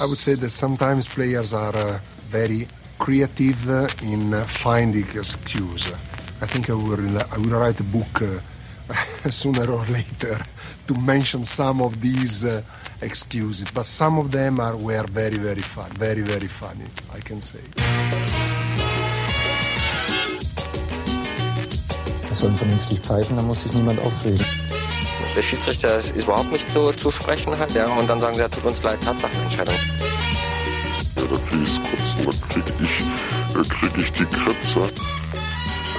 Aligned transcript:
I 0.00 0.04
would 0.04 0.18
say 0.18 0.34
that 0.34 0.50
sometimes 0.50 1.08
players 1.08 1.52
are 1.52 1.74
uh, 1.74 1.98
very 2.28 2.68
creative 2.98 3.68
uh, 3.68 3.88
in 4.02 4.32
uh, 4.32 4.44
finding 4.44 5.02
excuses. 5.02 5.92
I 6.40 6.46
think 6.46 6.70
I 6.70 6.74
will, 6.74 7.18
I 7.18 7.38
will 7.38 7.58
write 7.58 7.80
a 7.80 7.82
book 7.82 8.22
uh, 8.22 9.30
sooner 9.30 9.68
or 9.68 9.84
later 9.86 10.38
to 10.86 10.94
mention 10.94 11.42
some 11.42 11.82
of 11.82 12.00
these 12.00 12.44
uh, 12.44 12.62
excuses, 13.02 13.66
but 13.72 13.86
some 13.86 14.18
of 14.18 14.30
them 14.30 14.60
are, 14.60 14.76
were 14.76 15.04
very, 15.08 15.36
very 15.36 15.62
fun, 15.62 15.90
very, 15.92 16.22
very 16.22 16.46
funny, 16.46 16.86
I 17.12 17.18
can 17.20 17.42
say. 17.42 17.60
Sollen 22.38 22.56
vernünftig 22.56 23.00
pfeifen, 23.00 23.36
da 23.36 23.42
muss 23.42 23.62
sich 23.62 23.72
niemand 23.72 23.98
aufregen. 23.98 24.77
Der 25.38 25.44
Schiedsrichter 25.44 26.00
ist 26.00 26.16
überhaupt 26.16 26.50
nicht 26.50 26.68
so 26.68 26.90
zu 26.90 27.12
sprechen 27.12 27.56
hat, 27.56 27.72
ja, 27.72 27.86
und 27.86 28.10
dann 28.10 28.20
sagen 28.20 28.34
sie, 28.34 28.40
ja, 28.40 28.48
tut 28.48 28.64
uns 28.64 28.82
leid, 28.82 29.00
Tatsachenentscheidung. 29.04 29.74
Ja, 31.14 31.22
da 31.22 31.38
krieg 31.48 31.62
ich's 31.62 31.78
kotzen, 31.80 32.26
da 32.26 32.32
krieg 32.48 32.64
ich, 32.80 32.98
krieg 33.70 33.92
ich 33.98 34.12
die 34.14 34.24
Kratzer. 34.24 34.90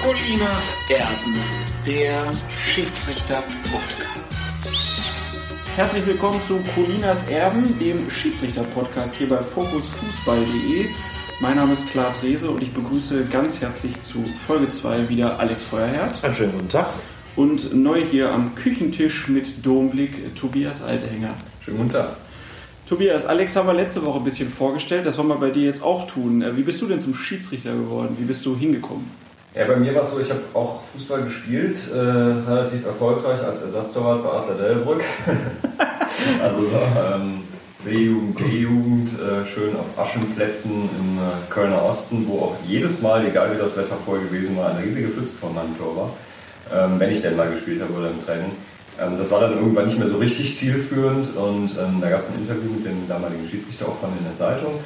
Colinas 0.02 0.63
Erben, 0.90 1.38
der 1.86 2.34
Schiedsrichter-Podcast. 2.66 4.26
Herzlich 5.77 6.05
willkommen 6.05 6.41
zu 6.46 6.60
Colinas 6.76 7.26
Erben, 7.30 7.80
dem 7.80 8.12
Schiedsrichter-Podcast 8.12 9.16
hier 9.16 9.30
bei 9.30 9.38
fokusfußball.de. 9.38 10.90
Mein 11.40 11.55
Name 11.55 11.76
ist 11.76 11.90
Klaas 11.91 12.21
Rehse 12.21 12.52
und 12.52 12.62
ich 12.62 12.74
begrüße 12.74 13.24
ganz 13.24 13.62
herzlich 13.62 14.02
zu 14.02 14.21
Folge 14.46 14.70
2 14.70 15.08
wieder 15.08 15.40
Alex 15.40 15.63
Feuerherd. 15.63 16.21
Einen 16.26 16.35
schönen 16.35 16.52
guten 16.52 16.68
Tag. 16.68 16.88
Und 17.36 17.74
neu 17.74 18.02
hier 18.02 18.32
am 18.32 18.56
Küchentisch 18.56 19.28
mit 19.28 19.66
Domblick 19.66 20.36
Tobias 20.36 20.82
Altehänger. 20.82 21.34
Schönen 21.64 21.78
guten 21.78 21.92
Tag. 21.92 22.16
Tobias, 22.88 23.26
Alex 23.26 23.55
haben 23.55 23.68
wir 23.68 23.76
letzte 23.76 24.04
Woche 24.04 24.18
ein 24.18 24.24
bisschen 24.24 24.50
vorgestellt, 24.50 25.05
das 25.05 25.18
wollen 25.20 25.28
wir 25.28 25.36
bei 25.36 25.52
dir 25.52 25.66
jetzt 25.66 25.84
auch 25.84 26.08
tun. 26.08 26.42
Äh, 26.42 26.58
Wie 26.58 26.64
bist 26.64 26.82
du 26.82 26.88
denn 26.88 27.00
zum 27.00 27.13
Schiedsrichter 27.13 27.71
geworden? 27.71 28.16
Wie 28.18 28.26
bist 28.26 28.44
du 28.48 28.58
hingekommen? 28.58 29.05
Ja, 29.54 29.66
bei 29.66 29.76
mir 29.76 29.94
war 29.94 30.04
es 30.04 30.12
so, 30.12 30.20
ich 30.20 30.30
habe 30.30 30.41
auch 30.54 30.82
Fußball 30.94 31.24
gespielt, 31.24 31.77
äh, 31.94 31.98
relativ 31.98 32.86
erfolgreich 32.86 33.41
als 33.41 33.62
Ersatztorwart 33.62 34.24
bei 34.24 34.30
Adler 34.30 34.55
Delbrück. 34.55 35.04
also 36.41 36.64
so, 36.64 36.77
ähm, 36.77 37.41
C-Jugend, 37.77 38.40
D-Jugend, 38.40 39.10
äh, 39.14 39.48
schön 39.48 39.76
auf 39.76 39.86
Aschenplätzen 39.98 40.71
im 40.71 41.18
äh, 41.18 41.52
Kölner 41.52 41.84
Osten, 41.86 42.26
wo 42.27 42.40
auch 42.40 42.55
jedes 42.68 43.02
Mal, 43.02 43.26
egal 43.26 43.54
wie 43.54 43.58
das 43.58 43.77
Wetter 43.77 43.98
vorher 44.04 44.26
gewesen 44.26 44.58
war, 44.58 44.71
eine 44.71 44.84
riesige 44.84 45.10
Pfütze 45.10 45.34
vor 45.34 45.52
meinem 45.54 45.77
Tor 45.77 45.96
war, 45.96 46.10
wenn 46.71 47.12
ich 47.12 47.21
denn 47.21 47.35
mal 47.35 47.49
gespielt 47.49 47.81
habe 47.81 47.93
oder 47.93 48.09
im 48.12 48.25
Training. 48.25 48.51
Ähm, 49.01 49.17
das 49.17 49.31
war 49.31 49.41
dann 49.41 49.53
irgendwann 49.53 49.87
nicht 49.87 49.99
mehr 49.99 50.09
so 50.09 50.17
richtig 50.17 50.57
zielführend 50.57 51.35
und 51.35 51.71
ähm, 51.79 51.99
da 52.01 52.09
gab 52.09 52.21
es 52.21 52.27
ein 52.27 52.41
Interview 52.41 52.71
mit 52.71 52.85
dem 52.85 53.07
damaligen 53.07 53.48
Schiedsrichter 53.48 53.87
auch 53.87 53.99
von 53.99 54.09
in 54.17 54.25
der 54.25 54.35
Zeitung, 54.35 54.79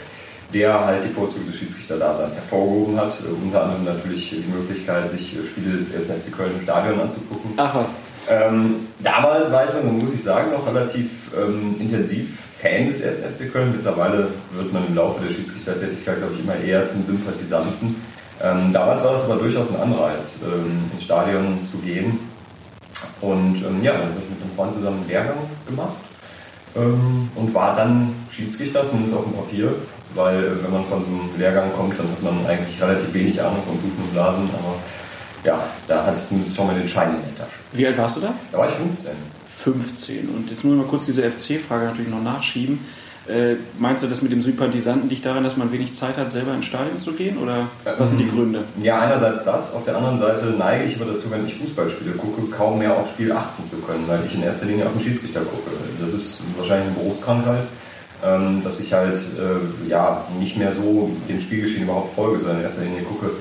der 0.54 0.86
halt 0.86 1.04
die 1.04 1.10
Vorzüge 1.10 1.46
des 1.46 1.58
Schiedsrichterdaseins 1.58 2.36
hervorgehoben 2.36 2.98
hat. 2.98 3.14
Äh, 3.22 3.44
unter 3.44 3.64
anderem 3.64 3.86
natürlich 3.86 4.30
die 4.30 4.46
Möglichkeit, 4.52 5.10
sich 5.10 5.36
äh, 5.36 5.46
Spiele 5.46 5.78
des 5.78 5.96
1. 5.96 6.24
FC 6.24 6.32
Köln 6.32 6.52
im 6.58 6.62
Stadion 6.62 7.00
anzugucken. 7.00 7.54
Ach 7.58 7.76
was. 7.76 7.92
Ähm, 8.30 8.88
damals 9.00 9.52
war 9.52 9.66
ich 9.66 9.72
dann, 9.72 9.98
muss 9.98 10.14
ich 10.14 10.24
sagen, 10.24 10.52
noch 10.52 10.66
relativ 10.68 11.32
ähm, 11.36 11.76
intensiv 11.80 12.38
Fan 12.62 12.88
des 12.88 13.04
1. 13.04 13.18
FC 13.18 13.52
Köln. 13.52 13.74
Mittlerweile 13.76 14.30
wird 14.52 14.72
man 14.72 14.88
im 14.88 14.96
Laufe 14.96 15.26
der 15.26 15.34
Schiedsrichtertätigkeit, 15.34 16.18
glaube 16.20 16.34
ich, 16.36 16.40
immer 16.40 16.56
eher 16.56 16.88
zum 16.88 17.04
Sympathisanten. 17.04 17.96
Ähm, 18.42 18.74
damals 18.74 19.04
war 19.04 19.14
das 19.14 19.26
aber 19.26 19.36
durchaus 19.36 19.70
ein 19.70 19.82
Anreiz, 19.82 20.38
ähm, 20.44 20.90
ins 20.92 21.04
Stadion 21.04 21.64
zu 21.64 21.78
gehen. 21.78 22.20
Und 23.22 23.58
ähm, 23.58 23.84
ja, 23.84 23.94
dann 23.94 24.02
habe 24.02 24.22
ich 24.22 24.30
mit 24.30 24.42
einem 24.42 24.56
Freund 24.56 24.74
zusammen 24.74 25.00
einen 25.00 25.08
Lehrgang 25.08 25.38
gemacht 25.68 25.96
ähm, 26.76 27.30
und 27.36 27.54
war 27.54 27.76
dann 27.76 28.16
Schiedsrichter, 28.32 28.88
zumindest 28.90 29.16
auf 29.16 29.26
dem 29.26 29.34
Papier. 29.34 29.74
Weil 30.16 30.44
äh, 30.44 30.64
wenn 30.64 30.72
man 30.72 30.86
von 30.86 31.02
so 31.02 31.08
einem 31.08 31.30
Lehrgang 31.38 31.72
kommt, 31.74 31.98
dann 31.98 32.08
hat 32.10 32.22
man 32.22 32.46
eigentlich 32.46 32.82
relativ 32.82 33.14
wenig 33.14 33.42
Ahnung 33.42 33.64
von 33.66 33.78
Bluten 33.78 34.04
und 34.04 34.14
Blasen. 34.14 34.50
Aber 34.54 34.76
ja, 35.44 35.64
da 35.88 36.06
hatte 36.06 36.18
ich 36.22 36.28
zumindest 36.28 36.56
schon 36.56 36.68
mal 36.68 36.76
den 36.76 36.90
Schein 36.90 37.16
in 37.16 37.36
der 37.36 37.46
Tasche. 37.46 37.58
Wie 37.72 37.88
alt 37.88 37.98
warst 37.98 38.18
du 38.18 38.22
da? 38.22 38.34
Da 38.52 38.58
war 38.58 38.68
ich 38.68 38.76
15. 38.76 39.12
15. 39.64 40.30
Und 40.30 40.50
jetzt 40.50 40.64
muss 40.64 40.74
ich 40.74 40.80
mal 40.80 40.88
kurz 40.88 41.06
diese 41.06 41.24
FC-Frage 41.24 41.86
natürlich 41.86 42.12
noch 42.12 42.22
nachschieben. 42.22 42.80
Äh, 43.28 43.56
meinst 43.80 44.04
du, 44.04 44.08
das 44.08 44.22
mit 44.22 44.34
dem 44.34 44.42
Sympathisanten 44.42 45.10
liegt 45.10 45.26
daran, 45.26 45.46
dass 45.46 45.56
man 45.56 45.72
wenig 45.72 45.94
Zeit 45.94 46.18
hat, 46.18 46.30
selber 46.30 46.54
ins 46.54 46.66
Stadion 46.66 47.00
zu 47.00 47.14
gehen? 47.14 47.38
Oder 47.38 47.70
was 47.98 48.10
sind 48.10 48.20
die 48.20 48.30
Gründe? 48.30 48.66
Ja, 48.82 49.00
einerseits 49.00 49.46
das. 49.46 49.74
Auf 49.74 49.86
der 49.86 49.96
anderen 49.96 50.20
Seite 50.20 50.54
neige 50.58 50.84
ich 50.84 51.02
aber 51.02 51.14
dazu, 51.14 51.32
wenn 51.32 51.46
ich 51.46 51.56
Fußballspiele 51.56 52.12
gucke, 52.14 52.42
kaum 52.52 52.80
mehr 52.80 52.98
aufs 52.98 53.12
Spiel 53.12 53.32
achten 53.32 53.64
zu 53.64 53.78
können, 53.78 54.04
weil 54.08 54.20
ich 54.26 54.36
in 54.36 54.44
erster 54.44 54.66
Linie 54.66 54.88
auf 54.88 54.94
den 54.94 55.02
Schiedsrichter 55.02 55.40
gucke. 55.40 55.72
Das 56.02 56.14
ist 56.14 56.42
wahrscheinlich 56.58 56.88
eine 56.88 56.98
Berufskrankheit, 56.98 57.64
ähm, 58.26 58.62
dass 58.62 58.82
ich 58.82 58.92
halt 58.92 59.16
äh, 59.16 59.90
ja, 59.90 60.26
nicht 60.38 60.58
mehr 60.58 60.74
so 60.74 61.10
dem 61.30 61.40
Spielgeschehen 61.40 61.84
überhaupt 61.84 62.14
folge, 62.16 62.40
sondern 62.40 62.58
in 62.58 62.64
erster 62.64 62.84
Linie 62.84 63.04
gucke, 63.04 63.32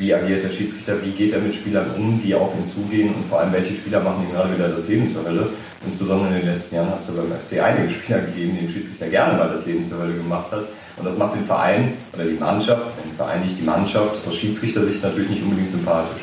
wie 0.00 0.14
agiert 0.14 0.42
der 0.42 0.50
Schiedsrichter, 0.50 0.94
wie 1.04 1.10
geht 1.10 1.32
er 1.32 1.40
mit 1.40 1.54
Spielern 1.54 1.90
um, 1.96 2.20
die 2.22 2.34
auf 2.34 2.52
ihn 2.56 2.66
zugehen 2.66 3.14
und 3.14 3.28
vor 3.28 3.40
allem, 3.40 3.52
welche 3.52 3.74
Spieler 3.74 4.00
machen 4.00 4.24
ihm 4.26 4.32
gerade 4.34 4.52
wieder 4.54 4.68
das 4.68 4.88
Leben 4.88 5.06
zur 5.06 5.24
Hölle. 5.24 5.48
Insbesondere 5.86 6.34
in 6.34 6.40
den 6.40 6.54
letzten 6.54 6.74
Jahren 6.76 6.88
hat 6.88 7.00
es 7.00 7.08
ja 7.08 7.14
beim 7.14 7.30
FC 7.30 7.62
einige 7.62 7.90
Spieler 7.90 8.20
gegeben, 8.20 8.56
die 8.56 8.66
den 8.66 8.72
Schiedsrichter 8.72 9.08
gerne 9.08 9.38
mal 9.38 9.48
das 9.48 9.64
Leben 9.66 9.88
zur 9.88 9.98
Hölle 9.98 10.14
gemacht 10.14 10.50
hat. 10.50 10.64
Und 10.96 11.06
das 11.06 11.16
macht 11.16 11.34
den 11.34 11.44
Verein 11.44 11.94
oder 12.14 12.24
die 12.24 12.38
Mannschaft, 12.38 12.82
den 13.04 13.14
Verein 13.16 13.42
nicht 13.42 13.58
die 13.58 13.64
Mannschaft, 13.64 14.26
aus 14.26 14.36
Schiedsrichtersicht 14.36 15.02
natürlich 15.02 15.30
nicht 15.30 15.42
unbedingt 15.42 15.70
sympathisch. 15.70 16.22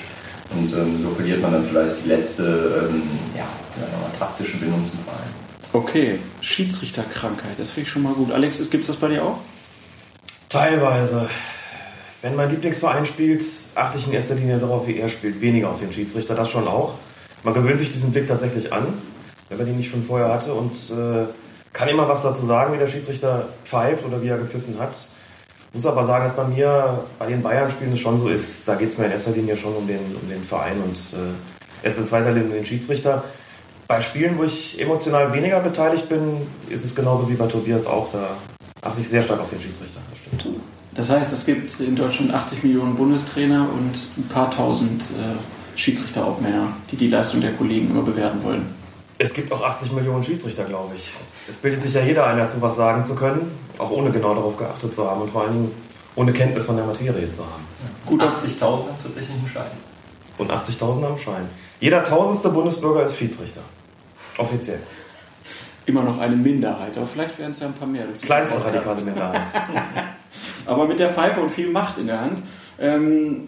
Und 0.52 0.74
ähm, 0.74 1.02
so 1.02 1.10
verliert 1.12 1.42
man 1.42 1.54
dann 1.54 1.66
vielleicht 1.66 2.04
die 2.04 2.10
letzte, 2.10 2.90
ähm, 2.90 3.04
ja, 3.36 3.48
drastische 4.18 4.58
Bindung 4.58 4.84
zum 4.90 5.00
Verein. 5.00 5.48
Okay, 5.74 6.20
Schiedsrichterkrankheit, 6.42 7.60
das 7.60 7.70
finde 7.70 7.88
ich 7.88 7.92
schon 7.92 8.04
mal 8.04 8.14
gut. 8.14 8.32
Alex, 8.32 8.58
gibt 8.70 8.82
es 8.82 8.88
das 8.88 8.96
bei 8.96 9.10
dir 9.10 9.24
auch? 9.24 9.40
Teilweise. 10.50 11.28
Wenn 12.22 12.36
mein 12.36 12.50
Lieblingsverein 12.50 13.06
spielt, 13.06 13.44
achte 13.76 14.00
ich 14.00 14.08
in 14.08 14.14
erster 14.14 14.36
Linie 14.36 14.58
darauf, 14.58 14.88
wie 14.88 14.98
er 14.98 15.08
spielt, 15.08 15.40
weniger 15.40 15.70
auf 15.70 15.80
den 15.80 15.94
Schiedsrichter, 15.94 16.34
das 16.34 16.50
schon 16.50 16.68
auch. 16.68 16.96
Man 17.44 17.54
gewöhnt 17.54 17.80
sich 17.80 17.92
diesen 17.92 18.12
Blick 18.12 18.28
tatsächlich 18.28 18.74
an, 18.74 18.88
wenn 19.50 19.58
man 19.60 19.68
ihn 19.68 19.78
nicht 19.78 19.92
schon 19.92 20.04
vorher 20.04 20.34
hatte 20.34 20.54
und 20.54 20.74
äh, 20.90 21.28
kann 21.74 21.88
immer 21.90 22.10
was 22.10 22.24
dazu 22.24 22.48
sagen, 22.48 22.74
wie 22.74 22.80
der 22.80 22.88
Schiedsrichter 22.88 23.50
pfeift 23.64 24.04
oder 24.04 24.22
wie 24.22 24.30
er 24.30 24.38
gepfiffen 24.38 24.80
hat. 24.80 24.98
Muss 25.74 25.86
aber 25.86 26.06
sagen, 26.06 26.26
dass 26.26 26.36
bei 26.36 26.46
mir 26.46 27.06
bei 27.20 27.28
den 27.28 27.44
Bayern-Spielen 27.44 27.94
es 27.94 28.00
schon 28.00 28.20
so 28.20 28.30
ist, 28.30 28.68
da 28.68 28.74
geht 28.74 28.90
es 28.90 28.98
mir 28.98 29.06
in 29.06 29.12
erster 29.12 29.32
Linie 29.32 29.56
schon 29.56 29.76
um 29.76 29.86
den, 29.86 30.00
um 30.20 30.28
den 30.28 30.44
Verein 30.44 30.82
und 30.84 30.98
äh, 30.98 31.86
erst 31.86 32.00
in 32.00 32.08
zweiter 32.08 32.32
Linie 32.32 32.50
um 32.50 32.54
den 32.56 32.66
Schiedsrichter. 32.66 33.24
Bei 33.88 34.02
Spielen, 34.02 34.40
wo 34.40 34.44
ich 34.44 34.82
emotional 34.82 35.32
weniger 35.34 35.60
beteiligt 35.60 36.10
bin, 36.10 36.48
ist 36.68 36.84
es 36.84 36.96
genauso 36.96 37.30
wie 37.30 37.36
bei 37.36 37.46
Tobias 37.46 37.86
auch. 37.86 38.12
Da 38.12 38.38
achte 38.82 39.02
ich 39.02 39.08
sehr 39.08 39.22
stark 39.22 39.40
auf 39.40 39.50
den 39.52 39.62
Schiedsrichter. 39.62 40.00
Das 40.10 40.20
stimmt. 40.20 40.58
Das 40.98 41.12
heißt, 41.12 41.32
es 41.32 41.46
gibt 41.46 41.80
in 41.80 41.96
Deutschland 41.96 42.34
80 42.34 42.64
Millionen 42.64 42.96
Bundestrainer 42.96 43.70
und 43.72 43.94
ein 44.18 44.28
paar 44.30 44.50
tausend 44.50 45.04
äh, 45.04 45.80
Schiedsrichterobmänner, 45.80 46.74
die 46.90 46.96
die 46.96 47.08
Leistung 47.08 47.40
der 47.40 47.54
Kollegen 47.54 47.92
immer 47.92 48.02
bewerten 48.02 48.44
wollen. 48.44 48.68
Es 49.20 49.32
gibt 49.32 49.52
auch 49.52 49.62
80 49.62 49.92
Millionen 49.92 50.24
Schiedsrichter, 50.24 50.64
glaube 50.64 50.96
ich. 50.96 51.12
Es 51.48 51.58
bildet 51.58 51.84
sich 51.84 51.94
ja 51.94 52.02
jeder 52.02 52.26
ein, 52.26 52.40
dazu 52.40 52.60
was 52.62 52.76
sagen 52.76 53.06
zu 53.06 53.14
können, 53.14 53.52
auch 53.78 53.92
ohne 53.92 54.10
genau 54.10 54.34
darauf 54.34 54.58
geachtet 54.58 54.96
zu 54.96 55.08
haben 55.08 55.22
und 55.22 55.30
vor 55.30 55.44
allen 55.44 55.54
Dingen 55.54 55.72
ohne 56.16 56.34
Kenntnis 56.34 56.66
von 56.66 56.76
der 56.76 56.86
Materie 56.86 57.32
zu 57.32 57.44
haben. 57.44 57.64
Gut 58.08 58.20
80.000 58.20 58.62
haben 58.62 58.88
tatsächlich 59.04 59.38
einen 59.38 59.48
Schein. 59.48 59.72
Und 60.40 60.52
80.000 60.52 61.06
am 61.06 61.18
Schein. 61.20 61.48
Jeder 61.80 62.04
tausendste 62.04 62.50
Bundesbürger 62.50 63.06
ist 63.06 63.18
Schiedsrichter. 63.18 63.62
Offiziell. 64.40 64.80
Immer 65.86 66.02
noch 66.02 66.20
eine 66.20 66.36
Minderheit, 66.36 66.98
aber 66.98 67.06
vielleicht 67.06 67.38
werden 67.38 67.52
es 67.52 67.60
ja 67.60 67.68
ein 67.68 67.74
paar 67.74 67.88
mehr. 67.88 68.06
durch 68.06 68.20
Kleinste 68.20 68.66
radikale 68.66 69.02
Minderheit. 69.04 69.44
Aber 70.66 70.88
mit 70.88 71.00
der 71.00 71.10
Pfeife 71.10 71.42
und 71.42 71.52
viel 71.52 71.70
Macht 71.70 71.98
in 71.98 72.08
der 72.08 72.22
Hand. 72.22 72.42
Ähm, 72.80 73.48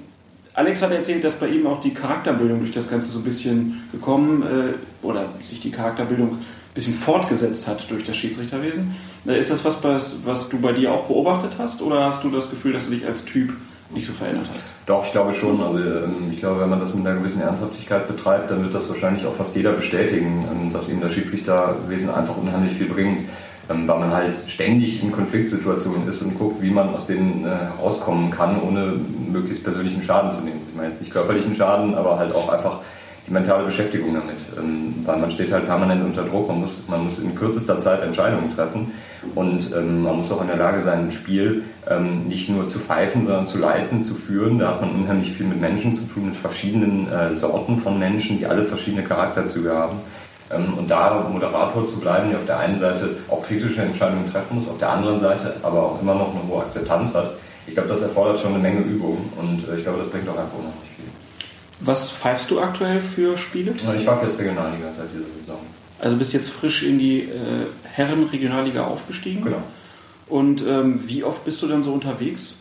Alex 0.53 0.81
hat 0.81 0.91
erzählt, 0.91 1.23
dass 1.23 1.34
bei 1.34 1.47
ihm 1.47 1.67
auch 1.67 1.79
die 1.79 1.94
Charakterbildung 1.94 2.59
durch 2.59 2.73
das 2.73 2.90
Ganze 2.90 3.07
so 3.07 3.19
ein 3.19 3.23
bisschen 3.23 3.81
gekommen 3.91 4.44
äh, 4.44 5.06
oder 5.06 5.28
sich 5.41 5.62
die 5.62 5.72
Charakterbildung 5.72 6.31
ein 6.31 6.45
bisschen 6.73 6.95
fortgesetzt 6.95 7.68
hat 7.68 7.89
durch 7.89 8.03
das 8.03 8.18
Schiedsrichterwesen. 8.18 8.95
Äh, 9.28 9.39
ist 9.39 9.51
das 9.51 9.63
was, 9.63 9.84
was, 9.84 10.18
was 10.25 10.50
du 10.50 10.59
bei 10.59 10.74
dir 10.74 10.92
auch 10.92 11.06
beobachtet 11.06 11.51
hast 11.57 11.81
oder 11.81 12.06
hast 12.06 12.24
du 12.24 12.30
das 12.30 12.50
Gefühl, 12.50 12.74
dass 12.74 12.86
du 12.86 12.92
dich 12.92 13.06
als 13.06 13.24
Typ 13.25 13.54
nicht 13.92 14.07
so 14.07 14.13
verändert 14.13 14.48
hast? 14.54 14.68
Doch, 14.86 15.06
ich 15.06 15.12
glaube 15.12 15.33
schon. 15.33 15.62
Also 15.62 15.80
ähm, 15.80 16.30
ich 16.31 16.39
glaube, 16.39 16.62
wenn 16.62 16.69
man 16.69 16.80
das 16.80 16.94
mit 16.94 17.06
einer 17.06 17.19
gewissen 17.19 17.42
Ernsthaftigkeit 17.42 18.07
betreibt, 18.07 18.51
dann 18.51 18.63
wird 18.63 18.74
das 18.74 18.89
wahrscheinlich 18.89 19.25
auch 19.25 19.33
fast 19.33 19.56
jeder 19.56 19.74
bestätigen, 19.74 20.45
ähm, 20.51 20.74
dass 20.74 20.89
ihm 20.89 21.01
das 21.01 21.13
Schiedsrichterwesen 21.13 22.09
einfach 22.09 22.38
unheimlich 22.38 22.74
viel 22.77 22.88
bringt. 22.88 23.30
Ähm, 23.69 23.88
Weil 23.88 24.00
man 24.00 24.12
halt 24.12 24.36
ständig 24.48 25.04
in 25.04 25.12
Konfliktsituationen 25.12 26.07
ist 26.07 26.21
und 26.21 26.38
guckt, 26.38 26.62
wie 26.62 26.71
man 26.71 26.89
aus 26.89 27.06
denen 27.06 27.45
äh, 27.45 27.50
rauskommen 27.80 28.31
kann, 28.31 28.62
ohne 28.62 28.94
möglichst 29.31 29.63
persönlichen 29.63 30.01
Schaden 30.01 30.31
zu 30.31 30.42
nehmen. 30.42 30.62
Ich 30.68 30.75
meine 30.75 30.89
jetzt 30.89 31.01
nicht 31.01 31.12
körperlichen 31.12 31.54
Schaden, 31.56 31.95
aber 31.95 32.18
halt 32.18 32.33
auch 32.33 32.50
einfach 32.50 32.80
die 33.27 33.33
mentale 33.33 33.66
Beschäftigung 33.66 34.13
damit. 34.13 34.38
Ähm, 34.57 34.95
Weil 35.06 35.19
man 35.19 35.30
steht 35.30 35.51
halt 35.51 35.68
permanent 35.68 36.04
unter 36.04 36.24
Druck, 36.24 36.48
man 36.48 36.62
muss, 36.62 36.88
man 36.88 37.06
muss 37.06 37.19
in 37.19 37.36
kürzester 37.36 37.80
Zeit 37.80 38.01
Entscheidungen 38.01 38.56
treffen 38.56 38.92
und 39.36 39.71
ähm, 39.75 40.01
man 40.04 40.18
muss 40.18 40.31
auch 40.31 40.42
in 40.42 40.48
der 40.48 40.57
Lage 40.57 40.81
sein, 40.81 41.06
ein 41.06 41.12
Spiel 41.12 41.63
ähm, 41.88 42.27
nicht 42.27 42.50
nur 42.50 42.68
zu 42.68 42.80
pfeifen, 42.80 43.25
sondern 43.25 43.45
zu 43.45 43.60
leiten, 43.60 44.01
zu 44.01 44.16
führen. 44.16 44.57
Da 44.60 44.69
hat 44.69 44.81
man 44.81 44.92
unheimlich 44.92 45.33
viel 45.33 45.45
mit 45.45 45.62
Menschen 45.62 45.94
zu 45.94 46.06
tun, 46.06 46.25
mit 46.27 46.38
verschiedenen 46.38 47.12
äh, 47.12 47.36
Sorten 47.36 47.80
von 47.80 48.00
Menschen, 48.00 48.39
die 48.39 48.48
alle 48.48 48.66
verschiedene 48.66 49.04
Charakterzüge 49.04 49.75
haben. 49.75 49.98
Ähm, 50.51 50.74
und 50.78 50.90
da 50.90 51.28
Moderator 51.31 51.86
zu 51.86 52.00
bleiben, 52.00 52.30
der 52.30 52.40
auf 52.40 52.46
der 52.46 52.60
einen 52.60 52.78
Seite 52.80 53.18
auch 53.30 53.46
kritische 53.46 53.81
Entscheidungen 53.81 54.31
treffen 54.31 54.56
muss, 54.56 54.68
auf 54.68 54.80
der 54.80 54.90
anderen 54.90 55.19
Seite 55.19 55.56
aber 55.63 55.84
auch 55.84 56.01
immer 56.01 56.16
noch 56.16 56.34
eine 56.34 56.48
hohe 56.48 56.63
Akzeptanz 56.63 57.13
hat, 57.16 57.31
ich 57.68 57.75
glaube, 57.75 57.90
das 57.90 58.01
erfordert 58.01 58.40
schon 58.40 58.54
eine 58.54 58.63
Menge 58.63 58.81
Übung 58.81 59.31
und 59.38 59.68
äh, 59.69 59.78
ich 59.78 59.84
glaube, 59.84 60.00
das 60.00 60.10
bringt 60.10 60.28
auch 60.28 60.38
einfach 60.38 60.57
unheimlich 60.57 60.90
viel. 60.96 61.06
Was 61.81 62.10
pfeifst 62.12 62.50
du 62.51 62.60
aktuell 62.60 63.00
für 63.00 63.38
Spiele? 63.38 63.74
Ich 63.74 64.06
pfeife 64.06 64.25
jetzt 64.25 64.40
Regionalliga 64.40 64.88
seit 64.98 65.07
dieser 65.13 65.25
Saison. 65.40 65.60
Also 66.00 66.16
bist 66.18 66.34
jetzt 66.34 66.50
frisch 66.50 66.84
in 66.84 66.98
die 66.98 67.22
äh, 67.22 67.68
Herren-Regionalliga 67.84 68.86
aufgestiegen? 68.86 69.44
Genau. 69.44 69.62
Und 70.28 70.63
ähm, 70.66 71.02
wie 71.07 71.24
oft 71.24 71.45
bist 71.45 71.62
du 71.62 71.68
dann 71.68 71.84
so 71.84 71.92
unterwegs? 71.92 72.56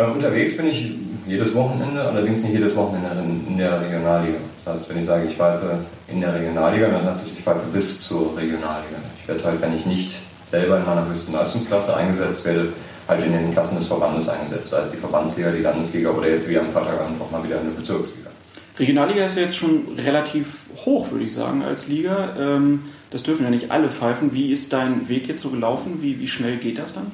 Äh, 0.00 0.04
unterwegs 0.04 0.56
bin 0.56 0.66
ich 0.66 0.92
jedes 1.26 1.54
Wochenende, 1.54 2.02
allerdings 2.02 2.42
nicht 2.42 2.54
jedes 2.54 2.74
Wochenende 2.74 3.10
in, 3.22 3.46
in, 3.52 3.58
der 3.58 3.80
Regionalliga. 3.80 4.38
Das 4.64 4.74
heißt, 4.74 4.88
wenn 4.88 4.98
ich 4.98 5.06
sage, 5.06 5.26
ich 5.28 5.36
pfeife 5.36 5.78
in 6.08 6.20
der 6.20 6.34
Regionalliga, 6.34 6.88
dann 6.88 7.04
heißt 7.04 7.26
es, 7.26 7.32
ich 7.32 7.44
pfeife 7.44 7.60
bis 7.72 8.00
zur 8.00 8.36
Regionalliga. 8.36 8.96
Ich 9.20 9.28
werde 9.28 9.44
halt, 9.44 9.60
wenn 9.60 9.76
ich 9.76 9.86
nicht 9.86 10.16
selber 10.50 10.78
in 10.78 10.86
meiner 10.86 11.06
höchsten 11.06 11.32
Leistungsklasse 11.32 11.96
eingesetzt 11.96 12.44
werde, 12.44 12.72
halt 13.06 13.24
in 13.24 13.32
den 13.32 13.52
Klassen 13.52 13.76
des 13.76 13.86
Verbandes 13.86 14.28
eingesetzt, 14.28 14.70
sei 14.70 14.80
es 14.80 14.90
die 14.90 14.96
Verbandsliga, 14.96 15.50
die 15.50 15.62
Landesliga 15.62 16.10
oder 16.10 16.30
jetzt 16.30 16.48
wie 16.48 16.58
am 16.58 16.72
Freitagabend 16.72 17.20
auch 17.20 17.30
mal 17.30 17.44
wieder 17.44 17.60
eine 17.60 17.70
Bezirksliga. 17.70 18.30
Regionalliga 18.78 19.24
ist 19.24 19.36
jetzt 19.36 19.56
schon 19.56 19.82
relativ 19.98 20.46
hoch, 20.86 21.10
würde 21.10 21.24
ich 21.24 21.34
sagen, 21.34 21.62
als 21.62 21.88
Liga. 21.88 22.30
Ähm, 22.38 22.84
das 23.10 23.22
dürfen 23.22 23.44
ja 23.44 23.50
nicht 23.50 23.70
alle 23.70 23.90
pfeifen. 23.90 24.32
Wie 24.32 24.52
ist 24.52 24.72
dein 24.72 25.08
Weg 25.08 25.28
jetzt 25.28 25.42
so 25.42 25.50
gelaufen? 25.50 25.98
Wie, 26.00 26.18
wie 26.18 26.28
schnell 26.28 26.56
geht 26.56 26.78
das 26.78 26.94
dann? 26.94 27.12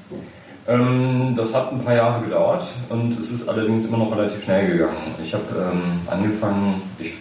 Ähm, 0.68 1.34
das 1.36 1.54
hat 1.54 1.72
ein 1.72 1.80
paar 1.80 1.94
Jahre 1.94 2.24
gedauert 2.24 2.66
und 2.88 3.18
es 3.18 3.30
ist 3.30 3.48
allerdings 3.48 3.84
immer 3.84 3.98
noch 3.98 4.16
relativ 4.16 4.42
schnell 4.44 4.66
gegangen. 4.66 4.96
Ich 5.22 5.32
habe 5.32 5.44
ähm, 5.52 6.00
angefangen, 6.06 6.82
ich, 6.98 7.14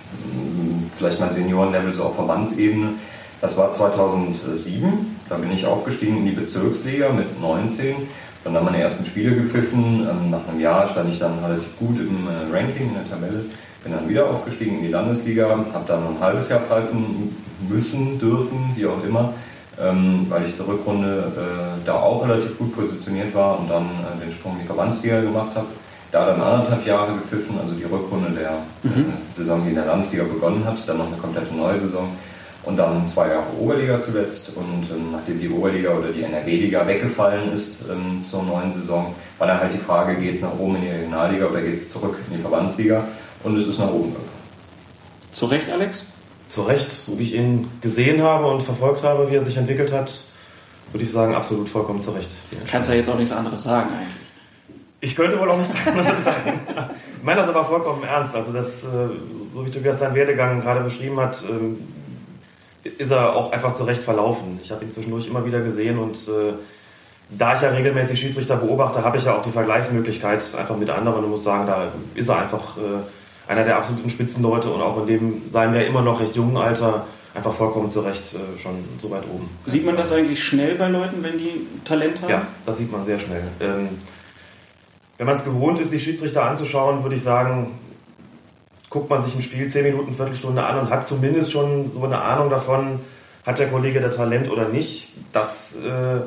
vielleicht 0.98 1.20
mal 1.20 1.30
Seniorenlevel 1.30 1.94
so 1.94 2.06
auf 2.06 2.16
Verbandsebene. 2.16 2.94
Das 3.42 3.56
war 3.58 3.72
2007. 3.72 5.18
Da 5.30 5.36
bin 5.36 5.52
ich 5.52 5.66
aufgestiegen 5.66 6.18
in 6.18 6.26
die 6.26 6.32
Bezirksliga 6.32 7.10
mit 7.10 7.40
19 7.40 7.96
dann 8.46 8.56
haben 8.56 8.66
meine 8.66 8.80
ersten 8.80 9.04
Spiele 9.06 9.36
gepfiffen. 9.36 10.08
Ähm, 10.08 10.30
nach 10.30 10.48
einem 10.48 10.60
Jahr 10.60 10.88
stand 10.88 11.12
ich 11.12 11.18
dann 11.18 11.40
relativ 11.40 11.78
gut 11.80 12.00
im 12.00 12.28
äh, 12.28 12.56
Ranking, 12.56 12.90
in 12.90 12.94
der 12.94 13.10
Tabelle. 13.10 13.44
Bin 13.84 13.92
dann 13.92 14.08
wieder 14.08 14.30
aufgestiegen 14.30 14.78
in 14.78 14.82
die 14.84 14.90
Landesliga, 14.90 15.50
habe 15.50 15.86
dann 15.88 16.08
ein 16.08 16.20
halbes 16.20 16.50
Jahr 16.50 16.60
pfeifen 16.60 17.36
müssen, 17.68 18.20
dürfen, 18.20 18.74
wie 18.76 18.86
auch 18.86 19.04
immer, 19.04 19.34
ähm, 19.81 20.25
weil 20.30 20.45
ich 20.45 20.56
zur 20.56 20.68
Rückrunde 20.68 21.31
äh, 21.36 21.86
da 21.86 21.95
auch 21.95 22.27
relativ 22.27 22.57
gut 22.57 22.75
positioniert 22.75 23.33
war 23.33 23.60
und 23.60 23.69
dann 23.69 23.83
äh, 23.83 24.25
den 24.25 24.33
Sprung 24.33 24.54
in 24.54 24.62
die 24.62 24.68
Verbandsliga 24.68 25.22
gemacht 25.22 25.56
habe. 25.56 25.68
Da 26.12 26.27
dann 26.27 26.42
anderthalb 26.42 26.86
Jahre 26.86 27.13
gepfiffen, 27.13 27.57
also 27.60 27.74
die 27.74 27.83
Rückrunde 27.83 28.31
der 28.31 28.60
mhm. 28.83 29.12
Saison, 29.36 29.62
die 29.63 29.69
in 29.69 29.75
der 29.75 29.86
Landesliga 29.86 30.24
begonnen 30.24 30.63
hat, 30.66 30.77
dann 30.88 31.00
noch 31.00 31.07
eine 31.07 31.18
komplette 31.18 31.54
neue 31.54 31.77
Saison 31.77 32.10
und 32.63 32.77
dann 32.77 33.06
zwei 33.07 33.30
Jahre 33.30 33.45
Oberliga 33.60 34.01
zuletzt. 34.01 34.51
Und 34.56 34.89
ähm, 34.92 35.12
nachdem 35.12 35.39
die 35.39 35.50
Oberliga 35.50 35.92
oder 35.92 36.10
die 36.10 36.24
NRW-Liga 36.24 36.88
weggefallen 36.88 37.51
ist 37.51 37.83
ähm, 37.92 38.24
zur 38.24 38.44
neuen 38.44 38.72
Saison, 38.74 39.13
war 39.38 39.48
dann 39.48 39.60
halt 39.60 39.74
die 39.74 39.80
Frage, 39.80 40.16
geht 40.16 40.36
es 40.36 40.42
nach 40.42 40.57
oben 40.57 40.77
in 40.77 40.83
die 40.83 40.89
Regionalliga 40.89 41.48
oder 41.48 41.62
geht 41.62 41.75
es 41.75 41.89
zurück 41.89 42.18
in 42.30 42.38
die 42.38 42.42
Verbandsliga? 42.42 43.06
Und 43.44 43.57
es 43.57 43.68
ist 43.68 43.80
nach 43.80 43.92
oben 43.92 44.12
gegangen. 44.13 44.30
Zu 45.31 45.45
Recht, 45.48 45.69
Alex? 45.69 46.06
Zu 46.48 46.64
Recht, 46.64 46.90
so 46.90 47.18
wie 47.18 47.24
ich 47.24 47.34
ihn 47.34 47.70
gesehen 47.82 48.22
habe 48.22 48.48
und 48.48 48.62
verfolgt 48.62 49.04
habe, 49.04 49.30
wie 49.30 49.36
er 49.36 49.44
sich 49.44 49.58
entwickelt 49.58 49.92
hat, 49.92 50.12
würde 50.92 51.04
ich 51.04 51.12
sagen, 51.12 51.36
absolut 51.36 51.68
vollkommen 51.68 52.02
zu 52.02 52.12
Recht. 52.12 52.30
Kannst 52.70 52.90
ja 52.90 52.96
jetzt 52.96 53.10
auch 53.10 53.18
nichts 53.18 53.34
anderes 53.34 53.64
sagen 53.64 53.90
eigentlich. 53.90 54.26
Ich 55.02 55.16
könnte 55.16 55.40
wohl 55.40 55.50
auch 55.52 55.58
nichts 55.58 55.76
anderes 55.86 56.24
sagen. 56.24 56.60
Ich 57.18 57.24
meine 57.24 57.42
das 57.42 57.50
aber 57.50 57.66
vollkommen 57.66 58.04
ernst. 58.04 58.34
Also 58.34 58.52
das, 58.54 58.84
äh, 58.84 59.10
so 59.54 59.66
wie 59.66 59.72
Tobias 59.72 60.00
seinen 60.00 60.16
Werdegang 60.16 60.62
gerade 60.62 60.82
beschrieben 60.82 61.20
hat, 61.20 61.44
ähm, 61.50 61.78
ist 62.84 63.12
er 63.12 63.36
auch 63.36 63.52
einfach 63.52 63.74
zurecht 63.74 64.04
verlaufen. 64.04 64.60
Ich 64.64 64.72
habe 64.72 64.86
ihn 64.86 64.92
zwischendurch 64.92 65.28
immer 65.28 65.46
wieder 65.46 65.62
gesehen 65.62 65.98
und 65.98 66.16
äh, 66.28 66.54
da 67.30 67.56
ich 67.56 67.62
ja 67.62 67.70
regelmäßig 67.70 68.20
Schiedsrichter 68.20 68.56
beobachte, 68.58 69.04
habe 69.04 69.18
ich 69.18 69.26
ja 69.26 69.36
auch 69.36 69.44
die 69.44 69.52
Vergleichsmöglichkeit 69.52 70.42
einfach 70.58 70.78
mit 70.78 70.90
anderen 70.90 71.24
und 71.24 71.32
muss 71.32 71.44
sagen, 71.44 71.66
da 71.66 71.92
ist 72.14 72.30
er 72.30 72.40
einfach 72.40 72.78
äh, 72.78 73.02
einer 73.48 73.64
der 73.64 73.78
absoluten 73.78 74.10
Spitzenleute 74.10 74.70
und 74.70 74.82
auch 74.82 75.02
in 75.02 75.08
dem 75.08 75.50
seinem 75.52 75.76
ja 75.76 75.82
immer 75.82 76.02
noch 76.02 76.20
recht 76.20 76.36
jungen 76.36 76.58
Alter 76.58 77.06
einfach 77.34 77.54
vollkommen 77.54 77.90
zurecht 77.90 78.34
äh, 78.34 78.60
schon 78.60 78.84
so 79.00 79.12
weit 79.12 79.24
oben. 79.32 79.50
Sieht 79.66 79.86
man 79.86 79.98
das 79.98 80.12
eigentlich 80.12 80.44
schnell 80.44 80.76
bei 80.76 80.88
Leuten, 80.88 81.22
wenn 81.22 81.38
die 81.38 81.68
Talent 81.84 82.22
haben? 82.22 82.30
Ja, 82.30 82.48
das 82.66 82.78
sieht 82.78 82.92
man 82.92 83.06
sehr 83.06 83.20
schnell. 83.20 83.44
Ähm, 83.60 83.90
wenn 85.18 85.28
man 85.28 85.36
es 85.36 85.44
gewohnt 85.44 85.80
ist, 85.80 85.92
die 85.92 86.00
Schiedsrichter 86.00 86.44
anzuschauen, 86.44 87.04
würde 87.04 87.16
ich 87.16 87.24
sagen, 87.24 87.80
guckt 88.90 89.10
man 89.10 89.22
sich 89.22 89.36
ein 89.36 89.42
Spiel 89.42 89.68
10 89.68 89.84
Minuten, 89.84 90.14
Viertelstunde 90.14 90.64
an 90.64 90.80
und 90.80 90.90
hat 90.90 91.08
zumindest 91.08 91.52
schon 91.52 91.92
so 91.92 92.04
eine 92.04 92.22
Ahnung 92.22 92.50
davon, 92.50 93.00
hat 93.46 93.60
der 93.60 93.70
Kollege 93.70 94.00
da 94.02 94.10
Talent 94.10 94.50
oder 94.50 94.70
nicht. 94.70 95.10
Das 95.32 95.76
äh, 95.76 96.22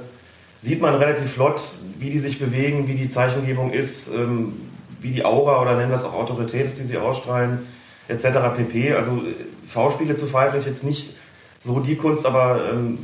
sieht 0.61 0.81
man 0.81 0.95
relativ 0.95 1.33
flott, 1.33 1.61
wie 1.99 2.11
die 2.11 2.19
sich 2.19 2.39
bewegen, 2.39 2.87
wie 2.89 2.95
die 2.95 3.09
Zeichengebung 3.09 3.73
ist, 3.73 4.09
ähm, 4.15 4.68
wie 5.01 5.11
die 5.11 5.25
Aura 5.25 5.63
oder 5.63 5.77
nennen 5.77 5.93
es 5.93 6.05
auch 6.05 6.15
Autorität 6.15 6.67
ist, 6.67 6.79
die 6.79 6.83
sie 6.83 6.99
ausstrahlen, 6.99 7.67
etc. 8.09 8.25
pp. 8.57 8.95
Also 8.95 9.13
äh, 9.13 9.35
V-Spiele 9.67 10.17
zu 10.17 10.27
pfeifen 10.27 10.59
ist 10.59 10.67
jetzt 10.67 10.85
nicht 10.85 11.15
so 11.61 11.81
die 11.81 11.97
Kunst, 11.97 12.27
aber 12.27 12.61
ähm, 12.73 12.99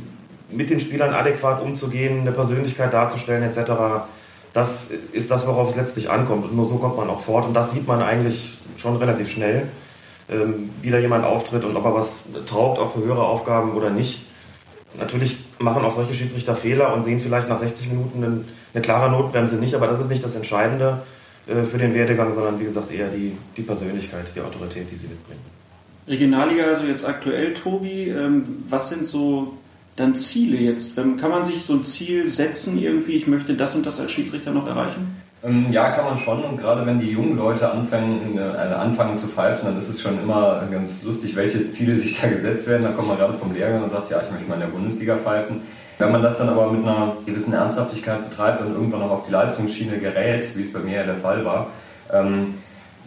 mit 0.49 0.69
den 0.69 0.79
Spielern 0.79 1.13
adäquat 1.13 1.61
umzugehen, 1.61 2.21
eine 2.21 2.31
Persönlichkeit 2.31 2.93
darzustellen, 2.93 3.43
etc. 3.43 3.71
Das 4.53 4.89
ist 5.11 5.31
das, 5.31 5.47
worauf 5.47 5.69
es 5.69 5.75
letztlich 5.75 6.09
ankommt. 6.09 6.45
Und 6.45 6.55
nur 6.55 6.67
so 6.67 6.75
kommt 6.75 6.97
man 6.97 7.09
auch 7.09 7.21
fort. 7.21 7.45
Und 7.45 7.53
das 7.53 7.71
sieht 7.71 7.87
man 7.87 8.01
eigentlich 8.01 8.57
schon 8.77 8.95
relativ 8.97 9.29
schnell, 9.29 9.67
ähm, 10.29 10.69
wie 10.81 10.91
da 10.91 10.97
jemand 10.97 11.25
auftritt 11.25 11.65
und 11.65 11.75
ob 11.75 11.85
er 11.85 11.95
was 11.95 12.23
taugt, 12.47 12.79
auch 12.79 12.93
für 12.93 13.03
höhere 13.03 13.23
Aufgaben 13.23 13.73
oder 13.73 13.89
nicht. 13.89 14.25
Natürlich 14.97 15.37
machen 15.59 15.83
auch 15.83 15.91
solche 15.91 16.15
Schiedsrichter 16.15 16.55
Fehler 16.55 16.93
und 16.93 17.03
sehen 17.03 17.19
vielleicht 17.19 17.49
nach 17.49 17.59
60 17.59 17.89
Minuten 17.89 18.23
eine, 18.23 18.45
eine 18.73 18.81
klare 18.81 19.11
Notbremse 19.11 19.55
nicht, 19.55 19.75
aber 19.75 19.87
das 19.87 19.99
ist 19.99 20.09
nicht 20.09 20.23
das 20.23 20.35
Entscheidende 20.35 21.01
für 21.45 21.77
den 21.77 21.93
Werdegang, 21.93 22.33
sondern 22.33 22.59
wie 22.59 22.65
gesagt 22.65 22.91
eher 22.91 23.09
die, 23.09 23.37
die 23.55 23.61
Persönlichkeit, 23.61 24.25
die 24.35 24.41
Autorität, 24.41 24.89
die 24.91 24.95
sie 24.95 25.07
mitbringen. 25.07 25.41
Regionalliga, 26.07 26.65
also 26.65 26.83
jetzt 26.83 27.07
aktuell, 27.07 27.53
Tobi, 27.53 28.09
ähm, 28.09 28.63
was 28.69 28.89
sind 28.89 29.05
so 29.07 29.53
dann 29.95 30.15
Ziele 30.15 30.57
jetzt? 30.57 30.95
Kann 30.95 31.29
man 31.29 31.43
sich 31.43 31.63
so 31.65 31.73
ein 31.73 31.83
Ziel 31.83 32.29
setzen 32.29 32.77
irgendwie, 32.81 33.13
ich 33.13 33.27
möchte 33.27 33.55
das 33.55 33.75
und 33.75 33.85
das 33.85 33.99
als 33.99 34.11
Schiedsrichter 34.11 34.51
noch 34.51 34.67
erreichen? 34.67 35.15
Ähm, 35.43 35.67
ja, 35.71 35.91
kann 35.91 36.05
man 36.05 36.17
schon. 36.17 36.43
Und 36.43 36.57
gerade 36.57 36.85
wenn 36.85 36.99
die 36.99 37.11
jungen 37.11 37.37
Leute 37.37 37.71
anfangen, 37.71 38.37
äh, 38.37 38.41
anfangen 38.73 39.15
zu 39.15 39.27
pfeifen, 39.27 39.65
dann 39.65 39.77
ist 39.77 39.89
es 39.89 40.01
schon 40.01 40.19
immer 40.21 40.63
ganz 40.71 41.03
lustig, 41.03 41.35
welche 41.35 41.69
Ziele 41.69 41.97
sich 41.97 42.19
da 42.19 42.27
gesetzt 42.29 42.67
werden. 42.67 42.83
Da 42.83 42.91
kommt 42.91 43.07
man 43.07 43.17
gerade 43.17 43.33
vom 43.33 43.53
Lehrgang 43.53 43.83
und 43.83 43.91
sagt, 43.91 44.11
ja, 44.11 44.21
ich 44.21 44.31
möchte 44.31 44.47
mal 44.49 44.55
in 44.55 44.61
der 44.61 44.67
Bundesliga 44.67 45.15
pfeifen. 45.17 45.61
Wenn 45.97 46.11
man 46.11 46.21
das 46.21 46.37
dann 46.37 46.49
aber 46.49 46.71
mit 46.71 46.83
einer 46.83 47.13
gewissen 47.25 47.53
Ernsthaftigkeit 47.53 48.29
betreibt 48.29 48.61
und 48.61 48.73
irgendwann 48.73 48.99
noch 48.99 49.11
auf 49.11 49.25
die 49.27 49.31
Leistungsschiene 49.31 49.97
gerät, 49.97 50.55
wie 50.55 50.63
es 50.63 50.73
bei 50.73 50.79
mir 50.79 50.97
ja 50.97 51.03
der 51.03 51.15
Fall 51.15 51.45
war, 51.45 51.67
ähm, 52.11 52.55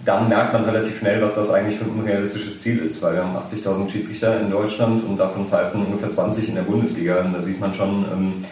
dann 0.05 0.29
merkt 0.29 0.53
man 0.53 0.65
relativ 0.65 0.99
schnell, 0.99 1.21
was 1.21 1.35
das 1.35 1.51
eigentlich 1.51 1.79
für 1.79 1.85
ein 1.85 1.99
unrealistisches 1.99 2.61
Ziel 2.61 2.79
ist, 2.79 3.03
weil 3.03 3.15
wir 3.15 3.25
haben 3.25 3.37
80.000 3.37 3.91
Schiedsrichter 3.91 4.41
in 4.41 4.51
Deutschland 4.51 5.05
und 5.05 5.19
davon 5.19 5.47
pfeifen 5.47 5.85
ungefähr 5.85 6.11
20 6.11 6.49
in 6.49 6.55
der 6.55 6.63
Bundesliga. 6.63 7.21
Und 7.21 7.35
da 7.35 7.43
sieht 7.43 7.61
man 7.61 7.75
schon, 7.75 8.05
ähm, 8.13 8.45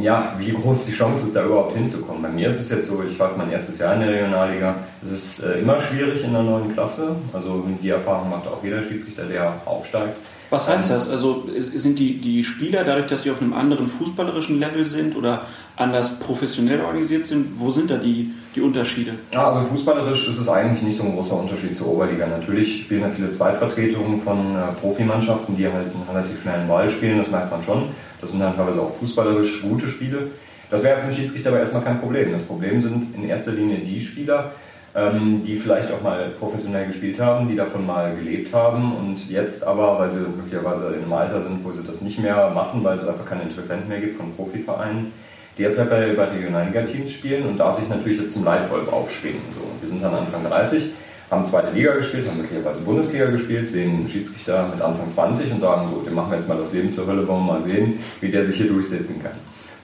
ja, 0.00 0.32
wie 0.38 0.52
groß 0.52 0.86
die 0.86 0.92
Chance 0.92 1.26
ist, 1.26 1.36
da 1.36 1.44
überhaupt 1.44 1.74
hinzukommen. 1.74 2.22
Bei 2.22 2.28
mir 2.28 2.48
ist 2.48 2.60
es 2.60 2.70
jetzt 2.70 2.86
so, 2.86 3.02
ich 3.02 3.16
pfeife 3.16 3.36
mein 3.36 3.50
erstes 3.50 3.78
Jahr 3.78 3.94
in 3.94 4.00
der 4.00 4.10
Regionalliga. 4.10 4.76
Es 5.02 5.10
ist 5.10 5.40
äh, 5.40 5.58
immer 5.58 5.80
schwierig 5.80 6.22
in 6.22 6.32
der 6.32 6.44
neuen 6.44 6.72
Klasse. 6.72 7.16
Also 7.32 7.64
die 7.82 7.90
Erfahrung 7.90 8.30
macht 8.30 8.46
auch 8.46 8.62
jeder 8.62 8.82
Schiedsrichter, 8.82 9.24
der 9.24 9.54
aufsteigt. 9.66 10.16
Was 10.50 10.68
heißt 10.68 10.90
das? 10.90 11.08
Also 11.08 11.44
sind 11.56 11.98
die, 11.98 12.18
die 12.18 12.42
Spieler, 12.42 12.82
dadurch, 12.82 13.06
dass 13.06 13.22
sie 13.22 13.30
auf 13.30 13.40
einem 13.40 13.52
anderen 13.52 13.86
fußballerischen 13.86 14.58
Level 14.58 14.84
sind 14.84 15.16
oder 15.16 15.42
anders 15.76 16.18
professionell 16.18 16.80
organisiert 16.80 17.24
sind, 17.26 17.58
wo 17.58 17.70
sind 17.70 17.90
da 17.90 17.96
die, 17.96 18.32
die 18.56 18.60
Unterschiede? 18.60 19.12
Ja, 19.32 19.50
also 19.50 19.66
fußballerisch 19.68 20.28
ist 20.28 20.38
es 20.38 20.48
eigentlich 20.48 20.82
nicht 20.82 20.98
so 20.98 21.04
ein 21.04 21.14
großer 21.14 21.36
Unterschied 21.36 21.74
zur 21.76 21.86
Oberliga. 21.86 22.26
Natürlich 22.26 22.82
spielen 22.82 23.02
da 23.02 23.10
viele 23.10 23.30
Zweitvertretungen 23.30 24.20
von 24.20 24.56
äh, 24.56 24.72
Profimannschaften, 24.80 25.56
die 25.56 25.66
halt 25.66 25.86
einen 25.86 26.04
relativ 26.10 26.42
schnellen 26.42 26.66
Ball 26.66 26.90
spielen, 26.90 27.18
das 27.18 27.30
merkt 27.30 27.52
man 27.52 27.62
schon. 27.62 27.84
Das 28.20 28.32
sind 28.32 28.40
dann 28.40 28.56
teilweise 28.56 28.80
auch 28.82 28.94
fußballerisch 28.96 29.62
gute 29.62 29.88
Spiele. 29.88 30.28
Das 30.68 30.82
wäre 30.82 31.00
für 31.00 31.06
den 31.06 31.14
Schiedsrichter 31.14 31.50
aber 31.50 31.60
erstmal 31.60 31.82
kein 31.82 32.00
Problem. 32.00 32.32
Das 32.32 32.42
Problem 32.42 32.80
sind 32.80 33.14
in 33.14 33.24
erster 33.24 33.52
Linie 33.52 33.78
die 33.78 34.00
Spieler, 34.00 34.52
ähm, 34.94 35.42
die 35.44 35.56
vielleicht 35.56 35.92
auch 35.92 36.02
mal 36.02 36.30
professionell 36.38 36.86
gespielt 36.86 37.20
haben, 37.20 37.48
die 37.48 37.56
davon 37.56 37.86
mal 37.86 38.14
gelebt 38.14 38.52
haben 38.52 38.96
und 38.96 39.30
jetzt 39.30 39.64
aber, 39.64 39.98
weil 39.98 40.10
sie 40.10 40.20
möglicherweise 40.20 40.88
in 40.88 41.02
einem 41.02 41.12
Alter 41.12 41.42
sind, 41.42 41.64
wo 41.64 41.70
sie 41.70 41.84
das 41.84 42.00
nicht 42.00 42.18
mehr 42.18 42.50
machen, 42.50 42.82
weil 42.82 42.98
es 42.98 43.06
einfach 43.06 43.24
keine 43.24 43.42
Interessenten 43.42 43.88
mehr 43.88 44.00
gibt 44.00 44.16
von 44.16 44.34
Profivereinen, 44.34 45.12
die 45.56 45.62
jetzt 45.62 45.78
halt 45.78 45.90
bei, 45.90 46.12
bei 46.14 46.24
Regionalliga-Teams 46.24 47.12
spielen 47.12 47.46
und 47.46 47.58
da 47.58 47.72
sich 47.72 47.88
natürlich 47.88 48.20
jetzt 48.20 48.34
zum 48.34 48.44
Leitwolf 48.44 48.92
aufschwingen. 48.92 49.42
So, 49.54 49.60
wir 49.80 49.88
sind 49.88 50.02
dann 50.02 50.14
Anfang 50.14 50.44
30, 50.44 50.90
haben 51.30 51.44
zweite 51.44 51.70
Liga 51.70 51.94
gespielt, 51.94 52.26
haben 52.28 52.38
möglicherweise 52.38 52.80
Bundesliga 52.80 53.26
gespielt, 53.26 53.68
sehen 53.68 54.08
Schiedsrichter 54.10 54.68
mit 54.74 54.82
Anfang 54.82 55.08
20 55.08 55.52
und 55.52 55.60
sagen, 55.60 55.88
so, 55.92 56.00
den 56.00 56.14
machen 56.14 56.32
wir 56.32 56.38
jetzt 56.38 56.48
mal 56.48 56.58
das 56.58 56.72
Leben 56.72 56.90
zur 56.90 57.06
Hölle, 57.06 57.28
wollen 57.28 57.46
wir 57.46 57.52
mal 57.52 57.62
sehen, 57.62 58.00
wie 58.20 58.28
der 58.28 58.44
sich 58.44 58.56
hier 58.56 58.68
durchsetzen 58.68 59.22
kann. 59.22 59.32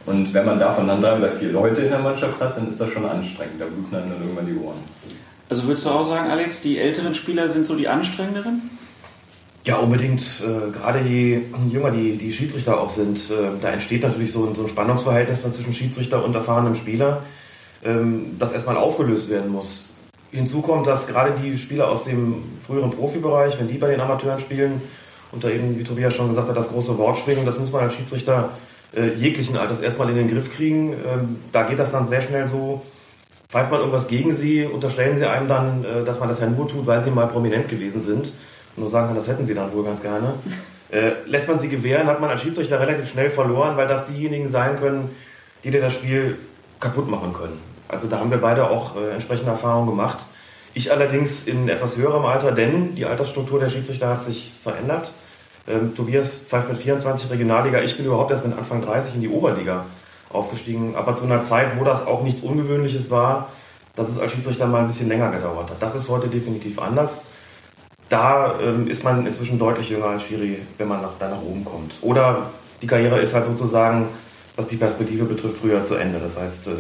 Und 0.07 0.33
wenn 0.33 0.47
man 0.47 0.59
davon 0.59 0.87
dann 0.87 1.03
drei 1.03 1.19
oder 1.19 1.33
vier 1.33 1.51
Leute 1.51 1.83
in 1.83 1.91
der 1.91 1.99
Mannschaft 1.99 2.41
hat, 2.41 2.57
dann 2.57 2.69
ist 2.69 2.81
das 2.81 2.91
schon 2.91 3.05
anstrengend. 3.05 3.61
Da 3.61 3.65
bluten 3.65 3.89
dann 3.91 4.11
irgendwann 4.21 4.47
die 4.47 4.57
Ohren. 4.57 4.79
Also 5.49 5.65
würdest 5.67 5.85
du 5.85 5.91
auch 5.91 6.09
sagen, 6.09 6.31
Alex, 6.31 6.61
die 6.61 6.79
älteren 6.79 7.15
Spieler 7.15 7.49
sind 7.49 7.67
so 7.67 7.75
die 7.75 7.89
anstrengenderen? 7.89 8.63
Ja, 9.65 9.79
unbedingt. 9.79 10.23
Äh, 10.41 10.71
gerade 10.71 11.01
je 11.01 11.43
jünger 11.71 11.91
die, 11.91 12.17
die 12.17 12.33
Schiedsrichter 12.33 12.81
auch 12.81 12.91
sind, 12.91 13.19
äh, 13.31 13.61
da 13.61 13.71
entsteht 13.71 14.03
natürlich 14.03 14.31
so, 14.31 14.55
so 14.55 14.63
ein 14.63 14.69
Spannungsverhältnis 14.69 15.43
dann 15.43 15.53
zwischen 15.53 15.75
Schiedsrichter 15.75 16.25
und 16.25 16.35
erfahrenem 16.37 16.77
Spieler, 16.77 17.23
ähm, 17.85 18.37
das 18.39 18.53
erstmal 18.53 18.77
aufgelöst 18.77 19.29
werden 19.29 19.51
muss. 19.51 19.87
Hinzu 20.31 20.63
kommt, 20.63 20.87
dass 20.87 21.09
gerade 21.09 21.33
die 21.43 21.59
Spieler 21.59 21.89
aus 21.89 22.05
dem 22.05 22.45
früheren 22.65 22.93
Profibereich, 22.93 23.59
wenn 23.59 23.69
die 23.69 23.79
bei 23.79 23.89
den 23.89 24.01
Amateuren 24.01 24.39
spielen, 24.39 24.81
und 25.33 25.43
da 25.43 25.51
eben, 25.51 25.77
wie 25.77 25.83
Tobias 25.83 26.15
schon 26.15 26.29
gesagt 26.29 26.49
hat, 26.49 26.57
das 26.57 26.69
große 26.69 26.97
Wort 26.99 27.19
schwingen, 27.19 27.45
das 27.45 27.59
muss 27.59 27.73
man 27.73 27.83
als 27.83 27.95
Schiedsrichter 27.95 28.51
äh, 28.95 29.15
jeglichen 29.15 29.57
Alters 29.57 29.81
erstmal 29.81 30.11
in 30.11 30.17
den 30.17 30.29
Griff 30.29 30.55
kriegen. 30.55 30.93
Ähm, 30.93 31.39
da 31.53 31.63
geht 31.63 31.79
das 31.79 31.93
dann 31.93 32.09
sehr 32.09 32.21
schnell 32.21 32.49
so, 32.49 32.83
pfeift 33.49 33.71
man 33.71 33.81
irgendwas 33.81 34.09
gegen 34.09 34.37
sie, 34.37 34.65
unterstellen 34.65 35.17
sie 35.19 35.27
einem 35.27 35.49
dann, 35.49 35.85
äh, 35.85 36.05
dass 36.05 36.21
man 36.21 36.29
das 36.29 36.41
ja 36.41 36.47
nur 36.47 36.69
tut, 36.69 36.87
weil 36.87 37.03
sie 37.03 37.11
mal 37.11 37.27
prominent 37.27 37.69
gewesen 37.69 38.01
sind 38.01 38.33
nur 38.77 38.89
sagen 38.89 39.09
kann, 39.09 39.17
das 39.17 39.27
hätten 39.27 39.45
sie 39.45 39.55
dann 39.55 39.73
wohl 39.73 39.85
ganz 39.85 40.03
gerne. 40.03 40.35
Äh, 40.91 41.13
lässt 41.27 41.49
man 41.49 41.59
sie 41.59 41.69
gewähren, 41.69 42.07
hat 42.07 42.21
man 42.21 42.31
als 42.31 42.43
Schiedsrichter 42.43 42.81
relativ 42.81 43.11
schnell 43.11 43.31
verloren, 43.31 43.77
weil 43.77 43.87
das 43.87 44.07
diejenigen 44.07 44.49
sein 44.49 44.79
können, 44.79 45.11
die 45.65 45.71
dir 45.71 45.81
das 45.81 45.95
Spiel 45.95 46.39
kaputt 46.79 47.09
machen 47.09 47.33
können. 47.33 47.61
Also 47.89 48.09
da 48.09 48.19
haben 48.19 48.31
wir 48.31 48.39
beide 48.39 48.69
auch 48.69 48.97
äh, 48.97 49.11
entsprechende 49.11 49.51
Erfahrungen 49.51 49.89
gemacht. 49.89 50.19
Ich 50.75 50.93
allerdings 50.93 51.47
in 51.47 51.69
etwas 51.69 51.97
höherem 51.97 52.25
Alter, 52.25 52.53
denn 52.53 52.95
die 52.95 53.07
Altersstruktur 53.07 53.59
der 53.59 53.71
Schiedsrichter 53.71 54.09
hat 54.09 54.23
sich 54.23 54.53
verändert. 54.63 55.13
Ähm, 55.69 55.95
Tobias 55.95 56.43
pfeift 56.43 56.69
mit 56.69 56.79
24 56.79 57.31
Regionalliga, 57.31 57.81
ich 57.83 57.97
bin 57.97 58.07
überhaupt 58.07 58.31
erst 58.31 58.47
mit 58.47 58.57
Anfang 58.57 58.83
30 58.83 59.17
in 59.17 59.21
die 59.21 59.29
Oberliga 59.29 59.87
aufgestiegen, 60.33 60.95
aber 60.97 61.15
zu 61.15 61.25
einer 61.25 61.43
Zeit, 61.43 61.79
wo 61.79 61.85
das 61.85 62.07
auch 62.07 62.23
nichts 62.23 62.43
Ungewöhnliches 62.43 63.11
war, 63.11 63.51
dass 63.95 64.09
es 64.09 64.19
als 64.19 64.33
Schiedsrichter 64.33 64.67
mal 64.67 64.81
ein 64.81 64.89
bisschen 64.89 65.09
länger 65.09 65.31
gedauert 65.31 65.71
hat. 65.71 65.83
Das 65.83 65.95
ist 65.95 66.09
heute 66.09 66.29
definitiv 66.29 66.79
anders 66.79 67.25
da 68.09 68.55
ähm, 68.63 68.87
ist 68.89 69.05
man 69.05 69.27
inzwischen 69.27 69.59
deutlich 69.59 69.91
jünger 69.91 70.07
als 70.07 70.25
Schiri, 70.25 70.59
wenn 70.79 70.89
man 70.89 71.03
nach, 71.03 71.13
da 71.19 71.29
nach 71.29 71.43
oben 71.43 71.65
kommt. 71.65 71.95
Oder 72.03 72.51
die 72.81 72.87
Karriere 72.87 73.21
ist 73.21 73.35
halt 73.35 73.47
sozusagen, 73.47 74.07
was 74.55 74.69
die 74.69 74.77
Perspektive 74.77 75.25
betrifft, 75.25 75.59
früher 75.59 75.83
zu 75.85 75.97
Ende. 75.97 76.19
Das 76.21 76.39
heißt, 76.39 76.69
äh, 76.69 76.71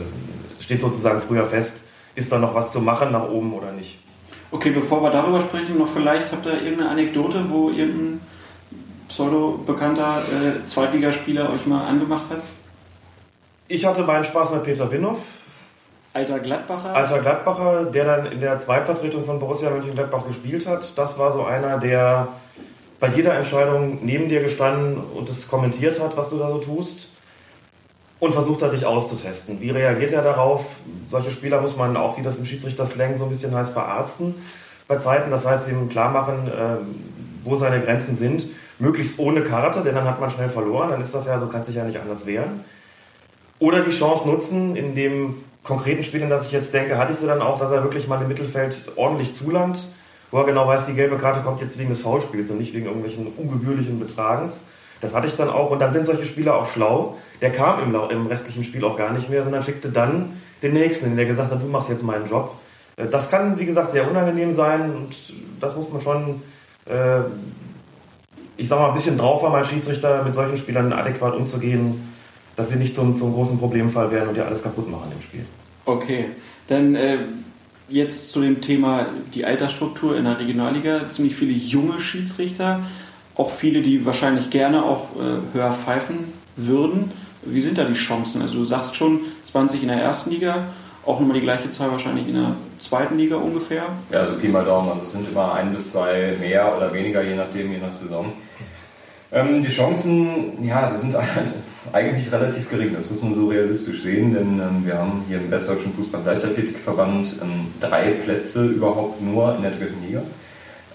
steht 0.61 0.81
sozusagen 0.81 1.21
früher 1.21 1.45
fest, 1.45 1.83
ist 2.15 2.31
da 2.31 2.39
noch 2.39 2.55
was 2.55 2.73
zu 2.73 2.81
machen 2.81 3.13
nach 3.13 3.29
oben 3.29 3.53
oder 3.53 3.73
nicht. 3.73 3.99
Okay, 4.53 4.71
bevor 4.71 5.03
wir 5.03 5.11
darüber 5.11 5.41
sprechen, 5.41 5.79
noch 5.79 5.89
vielleicht 5.89 6.31
habt 6.31 6.47
ihr 6.47 6.63
irgendeine 6.63 6.91
Anekdote, 6.91 7.45
wo 7.49 7.71
irgendein 7.71 8.21
pseudo-bekannter 9.09 10.19
äh, 10.19 10.67
Zweitligaspieler 10.67 11.53
euch 11.53 11.67
mal 11.67 11.87
angemacht 11.87 12.31
hat? 12.31 12.43
Ich 13.69 13.85
hatte 13.85 14.03
meinen 14.03 14.25
Spaß 14.25 14.53
mit 14.53 14.65
Peter 14.65 14.91
Winhoff, 14.91 15.21
Alter 16.17 16.39
Gladbacher? 16.39 16.95
Alter 16.95 17.19
Gladbacher, 17.19 17.85
der 17.85 18.05
dann 18.07 18.33
in 18.33 18.41
der 18.41 18.59
Zweitvertretung 18.59 19.27
von 19.27 19.39
Borussia 19.39 19.69
Mönchengladbach 19.69 20.27
gespielt 20.27 20.67
hat. 20.67 20.97
Das 20.97 21.19
war 21.19 21.35
so 21.35 21.45
einer, 21.45 21.77
der 21.77 22.29
bei 22.99 23.09
jeder 23.09 23.35
Entscheidung 23.35 23.99
neben 24.03 24.31
dir 24.31 24.41
gestanden 24.41 24.97
und 24.97 25.29
es 25.29 25.47
kommentiert 25.47 26.01
hat, 26.01 26.17
was 26.17 26.31
du 26.31 26.39
da 26.39 26.49
so 26.49 26.57
tust. 26.57 27.11
Und 28.19 28.33
versucht 28.33 28.63
hat, 28.63 28.73
dich 28.73 28.87
auszutesten. 28.87 29.61
Wie 29.61 29.69
reagiert 29.69 30.13
er 30.13 30.23
darauf? 30.23 30.65
Solche 31.11 31.31
Spieler 31.31 31.61
muss 31.61 31.77
man 31.77 31.99
auch, 31.99 32.17
wie 32.17 32.23
das 32.23 32.39
im 32.39 32.47
Schiedsrichter-Slang 32.47 33.19
so 33.19 33.25
ein 33.25 33.31
bisschen 33.31 33.55
heißt, 33.55 33.75
verarzten 33.75 34.35
bei 34.89 34.97
Zeiten. 34.97 35.31
Das 35.31 35.45
heißt, 35.45 35.69
ihm 35.69 35.91
klar 35.91 36.11
machen, 36.11 36.51
ähm, 36.59 36.95
wo 37.45 37.57
seine 37.57 37.79
Grenzen 37.83 38.17
sind. 38.17 38.49
Möglichst 38.79 39.19
ohne 39.19 39.43
Karte, 39.43 39.83
denn 39.83 39.95
dann 39.95 40.05
hat 40.05 40.21
man 40.21 40.31
schnell 40.31 40.49
verloren. 40.49 40.91
Dann 40.91 41.01
ist 41.01 41.15
das 41.15 41.27
ja, 41.27 41.41
so 41.41 41.47
kannst 41.47 41.69
dich 41.69 41.77
ja 41.77 41.85
nicht 41.85 41.99
anders 41.99 42.27
wehren. 42.27 42.65
Oder 43.59 43.81
die 43.81 43.91
Chance 43.91 44.29
nutzen, 44.29 44.77
indem 44.77 45.37
konkreten 45.63 46.05
Spielen, 46.05 46.31
dass 46.31 46.47
ich 46.47 46.53
jetzt 46.53 46.73
denke, 46.73 46.99
hatte 46.99 47.13
ich 47.13 47.19
sie 47.19 47.27
dann 47.27 47.43
auch, 47.43 47.59
dass 47.59 47.71
er 47.71 47.83
wirklich 47.83 48.07
mal 48.07 48.21
im 48.21 48.29
Mittelfeld 48.29 48.93
ordentlich 48.97 49.35
zulangt, 49.35 49.79
wo 50.31 50.39
er 50.39 50.45
genau 50.45 50.67
weiß, 50.67 50.87
die 50.87 50.95
gelbe 50.95 51.17
Karte 51.17 51.41
kommt 51.41 51.61
jetzt 51.61 51.79
wegen 51.79 51.89
des 51.89 52.03
Foulspiels 52.03 52.51
und 52.51 52.59
nicht 52.59 52.75
wegen 52.75 52.87
irgendwelchen 52.87 53.27
ungebührlichen 53.37 53.99
Betragens. 53.99 54.65
Das 55.01 55.15
hatte 55.15 55.27
ich 55.27 55.37
dann 55.37 55.51
auch 55.51 55.71
und 55.71 55.81
dann 55.81 55.93
sind 55.93 56.07
solche 56.07 56.25
Spieler 56.25 56.57
auch 56.57 56.67
schlau. 56.67 57.17
Der 57.41 57.51
kam 57.51 57.83
im, 57.83 57.95
im 58.11 58.27
restlichen 58.27 58.65
Spiel 58.65 58.85
auch 58.85 58.97
gar 58.97 59.13
nicht 59.13 59.29
mehr, 59.29 59.43
sondern 59.43 59.63
schickte 59.63 59.91
dann 59.91 60.41
den 60.63 60.73
nächsten, 60.73 61.17
der 61.17 61.27
gesagt 61.27 61.51
hat, 61.51 61.63
du 61.63 61.67
machst 61.67 61.91
jetzt 61.91 62.03
meinen 62.03 62.29
Job. 62.29 62.57
Äh, 62.97 63.07
das 63.07 63.31
kann, 63.31 63.59
wie 63.59 63.67
gesagt, 63.67 63.91
sehr 63.91 64.09
unangenehm 64.09 64.53
sein 64.53 64.95
und 64.95 65.33
das 65.61 65.77
muss 65.77 65.91
man 65.91 66.01
schon, 66.01 66.43
äh, 66.87 67.21
ich 68.57 68.69
sag 68.69 68.79
mal, 68.79 68.89
ein 68.89 68.95
bisschen 68.95 69.19
drauf 69.19 69.43
haben 69.43 69.55
als 69.55 69.69
Schiedsrichter, 69.69 70.23
mit 70.25 70.35
solchen 70.35 70.57
Spielern 70.57 70.93
adäquat 70.93 71.35
umzugehen 71.35 72.03
dass 72.57 72.71
sie 72.71 72.77
nicht 72.77 72.95
zum, 72.95 73.17
zum 73.17 73.35
großen 73.35 73.59
Problemfall 73.59 74.11
werden 74.11 74.31
und 74.31 74.37
ja 74.37 74.45
alles 74.45 74.63
kaputt 74.63 74.91
machen 74.91 75.13
im 75.15 75.23
Spiel. 75.23 75.45
Okay, 75.85 76.31
dann 76.67 76.95
äh, 76.95 77.19
jetzt 77.89 78.33
zu 78.33 78.41
dem 78.41 78.61
Thema 78.61 79.07
die 79.35 79.45
Altersstruktur 79.45 80.17
in 80.17 80.25
der 80.25 80.41
Regionalliga. 80.41 81.09
Ziemlich 81.09 81.37
viele 81.37 81.53
junge 81.53 82.01
Schiedsrichter, 82.01 82.81
auch 83.37 83.53
viele, 83.53 83.83
die 83.83 84.05
wahrscheinlich 84.07 84.51
gerne 84.51 84.83
auch 84.83 85.09
äh, 85.17 85.55
höher 85.55 85.73
pfeifen 85.73 86.33
würden. 86.57 87.13
Wie 87.43 87.61
sind 87.61 87.79
da 87.79 87.85
die 87.85 87.93
Chancen? 87.93 88.43
Also 88.43 88.55
du 88.55 88.65
sagst 88.65 88.97
schon 88.97 89.21
20 89.45 89.83
in 89.83 89.89
der 89.89 89.99
ersten 89.99 90.31
Liga, 90.31 90.65
auch 91.07 91.21
nochmal 91.21 91.39
die 91.39 91.45
gleiche 91.45 91.71
Zahl 91.71 91.91
wahrscheinlich 91.91 92.29
in 92.29 92.35
der 92.35 92.57
zweiten 92.79 93.17
Liga 93.17 93.37
ungefähr. 93.37 93.85
Ja, 94.11 94.21
also 94.21 94.35
Pi 94.35 94.49
mal 94.49 94.65
Daumen, 94.65 94.91
also 94.91 95.03
es 95.03 95.13
sind 95.13 95.29
immer 95.29 95.55
ein 95.55 95.73
bis 95.73 95.93
zwei 95.93 96.37
mehr 96.39 96.77
oder 96.77 96.93
weniger, 96.93 97.23
je 97.23 97.37
nachdem, 97.37 97.73
je 97.73 97.79
nach 97.79 97.93
Saison. 97.93 98.33
Ähm, 99.33 99.63
die 99.63 99.71
Chancen, 99.71 100.65
ja, 100.65 100.91
die 100.91 100.99
sind 100.99 101.17
eigentlich 101.93 102.33
relativ 102.33 102.71
gering, 102.71 102.95
das 102.95 103.11
muss 103.11 103.23
man 103.23 103.35
so 103.35 103.49
realistisch 103.49 104.03
sehen, 104.03 104.35
denn 104.35 104.61
ähm, 104.61 104.85
wir 104.85 104.99
haben 104.99 105.25
hier 105.29 105.39
im 105.39 105.51
Westdeutschen 105.51 105.95
Fußball-Leichtathletikverband 105.95 107.37
ähm, 107.43 107.67
drei 107.81 108.11
Plätze 108.13 108.67
überhaupt 108.67 109.21
nur 109.21 109.55
in 109.57 109.63
der 109.63 109.73
dritten 109.73 110.07
Liga. 110.07 110.23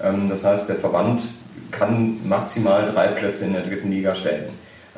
Ähm, 0.01 0.30
das 0.30 0.44
heißt, 0.44 0.70
der 0.70 0.77
Verband 0.77 1.24
kann 1.72 2.20
maximal 2.27 2.91
drei 2.91 3.08
Plätze 3.08 3.46
in 3.46 3.53
der 3.53 3.63
dritten 3.63 3.91
Liga 3.91 4.15
stellen. 4.15 4.50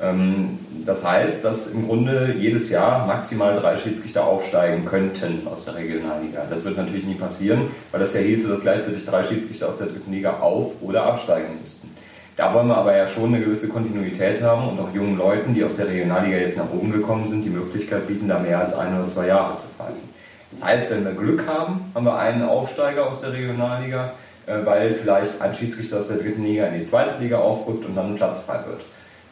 Ähm, 0.01 0.59
das 0.85 1.05
heißt, 1.05 1.45
dass 1.45 1.67
im 1.67 1.87
Grunde 1.87 2.35
jedes 2.37 2.69
Jahr 2.69 3.05
maximal 3.05 3.59
drei 3.59 3.77
Schiedsrichter 3.77 4.25
aufsteigen 4.25 4.85
könnten 4.85 5.47
aus 5.47 5.65
der 5.65 5.75
Regionalliga. 5.75 6.45
Das 6.49 6.63
wird 6.63 6.77
natürlich 6.77 7.05
nie 7.05 7.15
passieren, 7.15 7.67
weil 7.91 8.01
das 8.01 8.13
ja 8.13 8.21
hieße, 8.21 8.47
dass 8.47 8.61
gleichzeitig 8.61 9.05
drei 9.05 9.23
Schiedsrichter 9.23 9.69
aus 9.69 9.77
der 9.77 9.87
dritten 9.87 10.11
Liga 10.11 10.39
auf- 10.39 10.81
oder 10.81 11.05
absteigen 11.05 11.59
müssten. 11.61 11.89
Da 12.35 12.51
wollen 12.51 12.67
wir 12.67 12.77
aber 12.77 12.97
ja 12.97 13.07
schon 13.07 13.35
eine 13.35 13.43
gewisse 13.43 13.69
Kontinuität 13.69 14.41
haben 14.41 14.69
und 14.69 14.79
auch 14.79 14.91
jungen 14.93 15.17
Leuten, 15.17 15.53
die 15.53 15.63
aus 15.63 15.75
der 15.75 15.87
Regionalliga 15.87 16.37
jetzt 16.37 16.57
nach 16.57 16.71
oben 16.73 16.91
gekommen 16.91 17.29
sind, 17.29 17.43
die 17.43 17.49
Möglichkeit 17.49 18.07
bieten, 18.07 18.27
da 18.27 18.39
mehr 18.39 18.59
als 18.59 18.73
ein 18.73 18.97
oder 18.97 19.07
zwei 19.07 19.27
Jahre 19.27 19.55
zu 19.57 19.67
pfeifen. 19.77 20.09
Das 20.49 20.63
heißt, 20.63 20.89
wenn 20.89 21.05
wir 21.05 21.13
Glück 21.13 21.45
haben, 21.47 21.91
haben 21.93 22.05
wir 22.05 22.17
einen 22.17 22.43
Aufsteiger 22.43 23.07
aus 23.07 23.21
der 23.21 23.33
Regionalliga, 23.33 24.13
äh, 24.47 24.65
weil 24.65 24.95
vielleicht 24.95 25.39
ein 25.41 25.53
Schiedsrichter 25.53 25.99
aus 25.99 26.07
der 26.07 26.17
dritten 26.17 26.43
Liga 26.43 26.65
in 26.65 26.79
die 26.79 26.85
zweite 26.85 27.21
Liga 27.21 27.37
aufrückt 27.37 27.85
und 27.85 27.95
dann 27.95 28.15
Platz 28.15 28.41
frei 28.41 28.59
wird. 28.67 28.81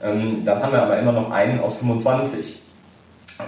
Ähm, 0.04 0.44
dann 0.46 0.62
haben 0.62 0.74
wir 0.74 0.84
aber 0.84 1.00
immer 1.00 1.12
noch 1.12 1.32
einen 1.32 1.60
aus 1.60 1.78
25. 1.80 2.60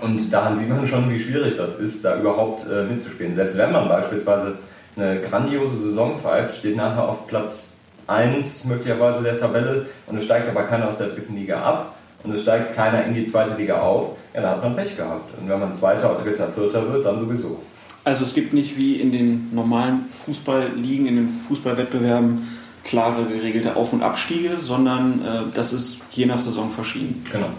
Und 0.01 0.31
daran 0.31 0.57
sieht 0.57 0.69
man 0.69 0.87
schon, 0.87 1.09
wie 1.11 1.19
schwierig 1.19 1.55
das 1.55 1.79
ist, 1.79 2.03
da 2.03 2.17
überhaupt 2.17 2.65
äh, 2.67 2.83
mitzuspielen. 2.83 3.35
Selbst 3.35 3.57
wenn 3.57 3.71
man 3.71 3.87
beispielsweise 3.87 4.57
eine 4.95 5.19
grandiose 5.21 5.77
Saison 5.77 6.19
pfeift, 6.19 6.57
steht 6.57 6.75
nachher 6.75 7.07
auf 7.07 7.27
Platz 7.27 7.77
1 8.07 8.65
möglicherweise 8.65 9.23
der 9.23 9.37
Tabelle 9.37 9.85
und 10.07 10.17
es 10.17 10.25
steigt 10.25 10.49
aber 10.49 10.63
keiner 10.63 10.87
aus 10.87 10.97
der 10.97 11.07
dritten 11.07 11.35
Liga 11.35 11.61
ab 11.61 11.95
und 12.23 12.33
es 12.33 12.41
steigt 12.41 12.75
keiner 12.75 13.03
in 13.05 13.13
die 13.13 13.25
zweite 13.25 13.55
Liga 13.55 13.79
auf, 13.79 14.17
ja, 14.33 14.41
dann 14.41 14.51
hat 14.51 14.63
man 14.63 14.75
Pech 14.75 14.95
gehabt. 14.95 15.37
Und 15.39 15.49
wenn 15.49 15.59
man 15.59 15.73
Zweiter, 15.73 16.17
Dritter, 16.23 16.47
Vierter 16.47 16.91
wird, 16.91 17.05
dann 17.05 17.19
sowieso. 17.19 17.61
Also 18.05 18.23
es 18.23 18.33
gibt 18.33 18.53
nicht 18.53 18.77
wie 18.77 18.95
in 18.95 19.11
den 19.11 19.49
normalen 19.53 20.05
Fußballligen, 20.25 21.07
in 21.07 21.15
den 21.15 21.29
Fußballwettbewerben 21.29 22.47
klare 22.83 23.25
geregelte 23.25 23.75
Auf- 23.75 23.93
und 23.93 24.03
Abstiege, 24.03 24.57
sondern 24.61 25.21
äh, 25.25 25.41
das 25.53 25.73
ist 25.73 25.99
je 26.11 26.25
nach 26.25 26.39
Saison 26.39 26.69
verschieden. 26.69 27.23
Genau. 27.31 27.49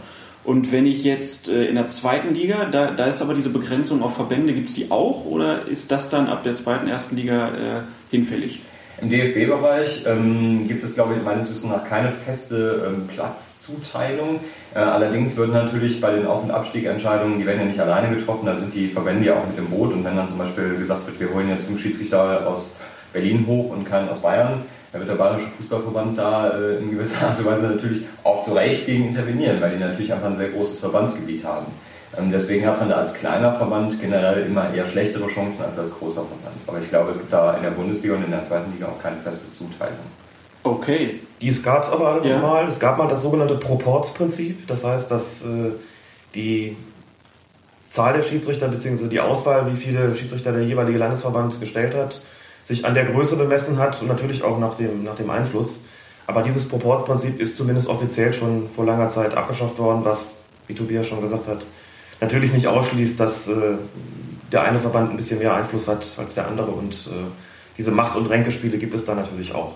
Und 0.44 0.72
wenn 0.72 0.86
ich 0.86 1.04
jetzt 1.04 1.48
äh, 1.48 1.64
in 1.64 1.76
der 1.76 1.88
zweiten 1.88 2.34
Liga, 2.34 2.66
da, 2.70 2.90
da 2.90 3.06
ist 3.06 3.22
aber 3.22 3.32
diese 3.32 3.48
Begrenzung 3.48 4.02
auf 4.02 4.14
Verbände, 4.14 4.52
gibt 4.52 4.68
es 4.68 4.74
die 4.74 4.90
auch 4.90 5.24
oder 5.24 5.66
ist 5.66 5.90
das 5.90 6.10
dann 6.10 6.28
ab 6.28 6.42
der 6.44 6.54
zweiten, 6.54 6.86
ersten 6.86 7.16
Liga 7.16 7.48
äh, 7.48 7.80
hinfällig? 8.10 8.60
Im 9.00 9.10
DFB-Bereich 9.10 10.04
ähm, 10.06 10.68
gibt 10.68 10.84
es, 10.84 10.94
glaube 10.94 11.14
ich, 11.14 11.22
meines 11.22 11.50
Wissens 11.50 11.72
nach 11.72 11.84
keine 11.84 12.12
feste 12.12 12.86
ähm, 12.86 13.08
Platzzuteilung. 13.08 14.38
Äh, 14.74 14.78
allerdings 14.78 15.36
würden 15.36 15.52
natürlich 15.52 16.00
bei 16.00 16.12
den 16.12 16.26
Auf- 16.26 16.44
und 16.44 16.50
Abstiegentscheidungen, 16.50 17.38
die 17.38 17.46
werden 17.46 17.60
ja 17.60 17.66
nicht 17.66 17.80
alleine 17.80 18.14
getroffen, 18.14 18.46
da 18.46 18.54
sind 18.54 18.72
die 18.72 18.86
Verbände 18.86 19.26
ja 19.26 19.34
auch 19.34 19.46
mit 19.46 19.58
im 19.58 19.66
Boot. 19.66 19.92
Und 19.92 20.04
wenn 20.04 20.14
dann 20.14 20.28
zum 20.28 20.38
Beispiel 20.38 20.76
gesagt 20.76 21.06
wird, 21.06 21.18
wir 21.18 21.34
holen 21.34 21.48
jetzt 21.48 21.66
fünf 21.66 21.80
Schiedsrichter 21.80 22.46
aus 22.46 22.76
Berlin 23.12 23.44
hoch 23.46 23.70
und 23.70 23.84
keinen 23.84 24.08
aus 24.08 24.20
Bayern, 24.20 24.62
dann 24.94 25.00
wird 25.00 25.10
der 25.10 25.22
Bayerische 25.24 25.48
Fußballverband 25.58 26.16
da 26.16 26.50
äh, 26.56 26.76
in 26.76 26.92
gewisser 26.92 27.26
Art 27.26 27.38
und 27.40 27.46
Weise 27.46 27.66
natürlich 27.66 28.04
auch 28.22 28.44
zu 28.44 28.52
Recht 28.52 28.86
gegen 28.86 29.08
intervenieren, 29.08 29.60
weil 29.60 29.72
die 29.76 29.82
natürlich 29.82 30.12
einfach 30.12 30.28
ein 30.30 30.36
sehr 30.36 30.50
großes 30.50 30.78
Verbandsgebiet 30.78 31.44
haben. 31.44 31.66
Ähm, 32.16 32.30
deswegen 32.30 32.64
hat 32.64 32.78
man 32.78 32.88
da 32.90 32.96
als 32.98 33.12
kleiner 33.12 33.52
Verband 33.54 34.00
generell 34.00 34.46
immer 34.46 34.72
eher 34.72 34.86
schlechtere 34.86 35.26
Chancen 35.26 35.64
als 35.64 35.76
als 35.80 35.90
großer 35.90 36.22
Verband. 36.22 36.54
Aber 36.68 36.78
ich 36.78 36.88
glaube, 36.88 37.10
es 37.10 37.18
gibt 37.18 37.32
da 37.32 37.54
in 37.56 37.64
der 37.64 37.70
Bundesliga 37.70 38.14
und 38.14 38.24
in 38.24 38.30
der 38.30 38.46
zweiten 38.46 38.72
Liga 38.72 38.86
auch 38.86 39.02
keine 39.02 39.16
feste 39.16 39.50
Zuteilung. 39.52 39.98
Okay. 40.62 41.18
Dies 41.40 41.60
gab 41.60 41.82
es 41.84 41.90
aber 41.90 42.24
Ja. 42.24 42.38
mal. 42.38 42.68
Es 42.68 42.78
gab 42.78 42.96
mal 42.96 43.08
das 43.08 43.22
sogenannte 43.22 43.56
Proportsprinzip. 43.56 44.68
Das 44.68 44.84
heißt, 44.84 45.10
dass 45.10 45.42
äh, 45.42 45.72
die 46.36 46.76
Zahl 47.90 48.12
der 48.12 48.22
Schiedsrichter 48.22 48.68
bzw. 48.68 49.08
die 49.08 49.20
Auswahl, 49.20 49.72
wie 49.72 49.76
viele 49.76 50.14
Schiedsrichter 50.14 50.52
der 50.52 50.62
jeweilige 50.62 50.98
Landesverband 50.98 51.60
gestellt 51.60 51.96
hat, 51.96 52.20
sich 52.64 52.84
an 52.84 52.94
der 52.94 53.04
Größe 53.04 53.36
bemessen 53.36 53.78
hat 53.78 54.00
und 54.00 54.08
natürlich 54.08 54.42
auch 54.42 54.58
nach 54.58 54.76
dem, 54.76 55.04
nach 55.04 55.16
dem 55.16 55.30
Einfluss. 55.30 55.82
Aber 56.26 56.42
dieses 56.42 56.68
Proportsprinzip 56.68 57.38
ist 57.38 57.56
zumindest 57.56 57.88
offiziell 57.88 58.32
schon 58.32 58.68
vor 58.74 58.86
langer 58.86 59.10
Zeit 59.10 59.36
abgeschafft 59.36 59.78
worden, 59.78 60.00
was, 60.04 60.38
wie 60.66 60.74
Tobias 60.74 61.06
schon 61.06 61.20
gesagt 61.20 61.46
hat, 61.46 61.60
natürlich 62.20 62.52
nicht 62.52 62.66
ausschließt, 62.66 63.20
dass 63.20 63.46
äh, 63.48 63.76
der 64.50 64.62
eine 64.62 64.80
Verband 64.80 65.10
ein 65.10 65.16
bisschen 65.16 65.38
mehr 65.38 65.54
Einfluss 65.54 65.86
hat 65.86 66.06
als 66.16 66.34
der 66.34 66.48
andere 66.48 66.70
und 66.70 66.94
äh, 66.94 67.26
diese 67.76 67.90
Macht- 67.90 68.16
und 68.16 68.26
Ränkespiele 68.26 68.78
gibt 68.78 68.94
es 68.94 69.04
da 69.04 69.14
natürlich 69.14 69.54
auch. 69.54 69.72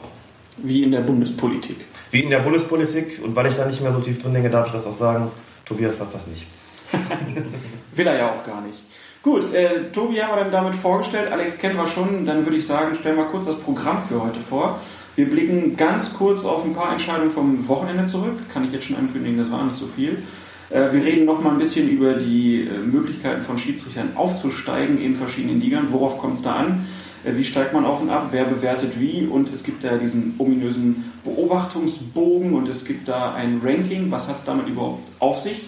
Wie 0.57 0.83
in 0.83 0.93
der 0.93 1.01
Bundespolitik. 1.01 1.85
Wie 2.11 2.23
in 2.23 2.31
der 2.31 2.41
Bundespolitik 2.41 3.21
und 3.23 3.37
weil 3.37 3.47
ich 3.47 3.57
da 3.57 3.67
nicht 3.67 3.83
mehr 3.83 3.93
so 3.93 4.01
tief 4.01 4.23
drin 4.23 4.35
denke, 4.35 4.51
darf 4.51 4.67
ich 4.67 4.73
das 4.73 4.87
auch 4.87 4.97
sagen. 4.97 5.31
Tobias 5.65 5.99
sagt 5.99 6.15
das 6.15 6.27
nicht. 6.27 6.47
Will 7.95 8.07
er 8.07 8.17
ja 8.17 8.31
auch 8.31 8.45
gar 8.45 8.63
nicht. 8.63 8.79
Gut, 9.23 9.53
äh, 9.53 9.91
Tobi 9.93 10.23
haben 10.23 10.37
wir 10.37 10.45
dann 10.45 10.53
damit 10.53 10.77
vorgestellt, 10.77 11.33
Alex 11.33 11.59
kennen 11.59 11.77
wir 11.77 11.89
schon, 11.89 12.25
dann 12.25 12.47
würde 12.47 12.57
ich 12.57 12.67
sagen, 12.67 12.97
stellen 12.97 13.17
wir 13.17 13.25
kurz 13.25 13.47
das 13.47 13.59
Programm 13.59 14.01
für 14.09 14.23
heute 14.23 14.39
vor. 14.39 14.79
Wir 15.17 15.29
blicken 15.29 15.77
ganz 15.77 16.15
kurz 16.15 16.45
auf 16.45 16.65
ein 16.65 16.73
paar 16.73 16.93
Entscheidungen 16.93 17.33
vom 17.33 17.67
Wochenende 17.67 18.07
zurück. 18.07 18.39
Kann 18.55 18.65
ich 18.65 18.73
jetzt 18.73 18.85
schon 18.85 18.97
ankündigen, 18.97 19.37
das 19.37 19.51
war 19.51 19.65
nicht 19.65 19.75
so 19.75 19.89
viel. 19.89 20.23
Äh, 20.71 20.93
wir 20.93 21.05
reden 21.05 21.25
noch 21.25 21.43
mal 21.43 21.51
ein 21.51 21.59
bisschen 21.59 21.89
über 21.89 22.15
die 22.15 22.69
äh, 22.69 22.79
Möglichkeiten 22.79 23.43
von 23.43 23.59
Schiedsrichtern 23.59 24.11
aufzusteigen 24.15 25.01
in 25.03 25.17
verschiedenen 25.17 25.61
Ligern. 25.61 25.89
Worauf 25.91 26.19
kommt 26.19 26.35
es 26.35 26.43
da 26.43 26.55
an? 26.55 26.87
Äh, 27.25 27.37
wie 27.37 27.45
steigt 27.45 27.73
man 27.73 27.85
auf 27.85 28.01
und 28.01 28.11
ab? 28.11 28.29
Wer 28.31 28.45
bewertet 28.45 29.01
wie? 29.01 29.27
Und 29.27 29.53
es 29.53 29.65
gibt 29.65 29.83
da 29.83 29.97
diesen 29.97 30.37
ominösen 30.39 31.13
Beobachtungsbogen 31.25 32.55
und 32.55 32.69
es 32.69 32.85
gibt 32.85 33.09
da 33.09 33.35
ein 33.35 33.61
Ranking. 33.65 34.13
Was 34.13 34.29
hat 34.29 34.37
es 34.37 34.45
damit 34.45 34.69
überhaupt 34.69 35.09
auf 35.19 35.41
sich? 35.41 35.65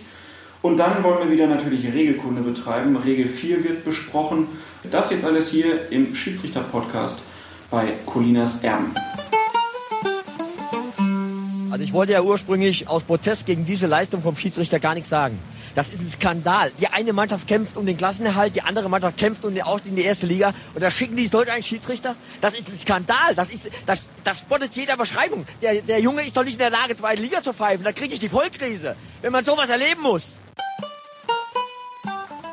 Und 0.62 0.76
dann 0.76 1.02
wollen 1.02 1.26
wir 1.26 1.30
wieder 1.30 1.46
natürlich 1.46 1.86
Regelkunde 1.86 2.42
betreiben. 2.42 2.96
Regel 2.96 3.26
4 3.26 3.64
wird 3.64 3.84
besprochen. 3.84 4.46
Das 4.90 5.10
jetzt 5.10 5.24
alles 5.24 5.50
hier 5.50 5.90
im 5.90 6.14
Schiedsrichter-Podcast 6.14 7.20
bei 7.70 7.92
Colinas 8.04 8.62
Erben. 8.62 8.94
Also 11.70 11.84
ich 11.84 11.92
wollte 11.92 12.12
ja 12.12 12.22
ursprünglich 12.22 12.88
aus 12.88 13.04
Protest 13.04 13.46
gegen 13.46 13.64
diese 13.64 13.86
Leistung 13.86 14.20
vom 14.20 14.36
Schiedsrichter 14.36 14.80
gar 14.80 14.94
nichts 14.94 15.08
sagen. 15.08 15.38
Das 15.74 15.88
ist 15.88 16.00
ein 16.00 16.10
Skandal. 16.10 16.72
Die 16.80 16.88
eine 16.88 17.12
Mannschaft 17.12 17.46
kämpft 17.46 17.76
um 17.76 17.86
den 17.86 17.96
Klassenerhalt, 17.96 18.56
die 18.56 18.62
andere 18.62 18.88
Mannschaft 18.88 19.16
kämpft 19.16 19.44
um 19.44 19.54
den 19.54 19.62
Aufstieg 19.62 19.90
in 19.90 19.96
die 19.96 20.04
erste 20.04 20.26
Liga 20.26 20.52
und 20.74 20.82
da 20.82 20.90
schicken 20.90 21.16
die 21.16 21.26
solch 21.26 21.50
einen 21.50 21.62
Schiedsrichter. 21.62 22.16
Das 22.40 22.54
ist 22.54 22.68
ein 22.68 22.78
Skandal. 22.78 23.34
Das 23.34 23.50
ist, 23.50 23.70
das, 23.86 24.02
das 24.24 24.40
spottet 24.40 24.74
jeder 24.74 24.96
Beschreibung. 24.96 25.46
Der, 25.62 25.82
der 25.82 26.00
Junge 26.00 26.22
ist 26.22 26.36
doch 26.36 26.44
nicht 26.44 26.54
in 26.54 26.60
der 26.60 26.70
Lage, 26.70 26.96
zweite 26.96 27.22
Liga 27.22 27.42
zu 27.42 27.52
pfeifen. 27.52 27.84
Da 27.84 27.92
kriege 27.92 28.14
ich 28.14 28.20
die 28.20 28.28
Vollkrise, 28.28 28.96
wenn 29.22 29.32
man 29.32 29.44
sowas 29.44 29.68
erleben 29.68 30.02
muss. 30.02 30.22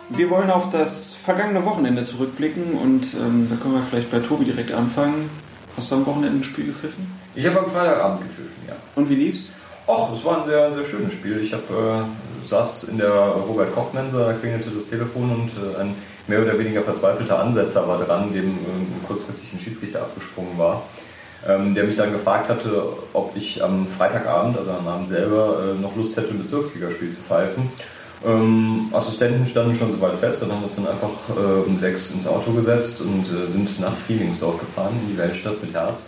Wir 0.10 0.30
wollen 0.30 0.50
auf 0.50 0.70
das 0.72 1.14
vergangene 1.14 1.66
Wochenende 1.66 2.06
zurückblicken 2.06 2.74
und 2.74 3.14
ähm, 3.16 3.48
da 3.50 3.56
können 3.58 3.76
wir 3.76 3.84
vielleicht 3.84 4.10
bei 4.10 4.20
Tobi 4.20 4.46
direkt 4.46 4.72
anfangen. 4.72 5.30
Hast 5.76 5.92
du 5.92 5.96
am 5.96 6.06
Wochenende 6.06 6.40
ein 6.40 6.44
Spiel 6.44 6.66
gepfiffen? 6.66 7.06
Ich 7.36 7.46
habe 7.46 7.60
am 7.60 7.70
Freitagabend 7.70 8.22
gepfiffen, 8.22 8.56
ja. 8.68 8.76
Und 8.96 9.10
wie 9.10 9.16
lief's? 9.16 9.50
Och, 9.88 10.12
es 10.14 10.26
war 10.26 10.42
ein 10.42 10.46
sehr, 10.46 10.70
sehr 10.74 10.84
schönes 10.84 11.14
Spiel. 11.14 11.40
Ich 11.42 11.54
hab, 11.54 11.62
äh, 11.70 12.04
saß 12.46 12.84
in 12.86 12.98
der 12.98 13.10
Robert-Koch-Mensa, 13.10 14.26
da 14.26 14.34
klingelte 14.34 14.70
das 14.70 14.88
Telefon 14.88 15.32
und 15.32 15.52
äh, 15.64 15.80
ein 15.80 15.96
mehr 16.28 16.42
oder 16.42 16.60
weniger 16.60 16.82
verzweifelter 16.82 17.40
Ansetzer 17.40 17.88
war 17.88 17.98
dran, 17.98 18.34
dem 18.34 18.50
äh, 18.50 19.08
kurzfristig 19.08 19.54
ein 19.54 19.60
Schiedsrichter 19.62 20.02
abgesprungen 20.02 20.58
war, 20.58 20.84
ähm, 21.48 21.74
der 21.74 21.86
mich 21.86 21.96
dann 21.96 22.12
gefragt 22.12 22.50
hatte, 22.50 22.84
ob 23.14 23.32
ich 23.38 23.64
am 23.64 23.88
Freitagabend, 23.88 24.58
also 24.58 24.72
am 24.72 24.86
Abend 24.90 25.08
selber, 25.08 25.60
äh, 25.64 25.82
noch 25.82 25.96
Lust 25.96 26.18
hätte, 26.18 26.32
ein 26.32 26.44
Bezirksligaspiel 26.44 27.12
zu 27.12 27.22
pfeifen. 27.22 27.72
Ähm, 28.26 28.90
Assistenten 28.92 29.46
standen 29.46 29.78
schon 29.78 29.92
soweit 29.94 30.16
fest, 30.16 30.42
dann 30.42 30.52
haben 30.52 30.60
wir 30.60 30.66
uns 30.66 30.76
dann 30.76 30.88
einfach 30.88 31.12
äh, 31.30 31.66
um 31.66 31.78
sechs 31.78 32.12
ins 32.12 32.28
Auto 32.28 32.52
gesetzt 32.52 33.00
und 33.00 33.26
äh, 33.32 33.48
sind 33.48 33.80
nach 33.80 33.96
Frielingsdorf 33.96 34.60
gefahren, 34.60 35.00
in 35.02 35.14
die 35.14 35.18
Weltstadt 35.18 35.64
mit 35.64 35.74
Herz. 35.74 36.04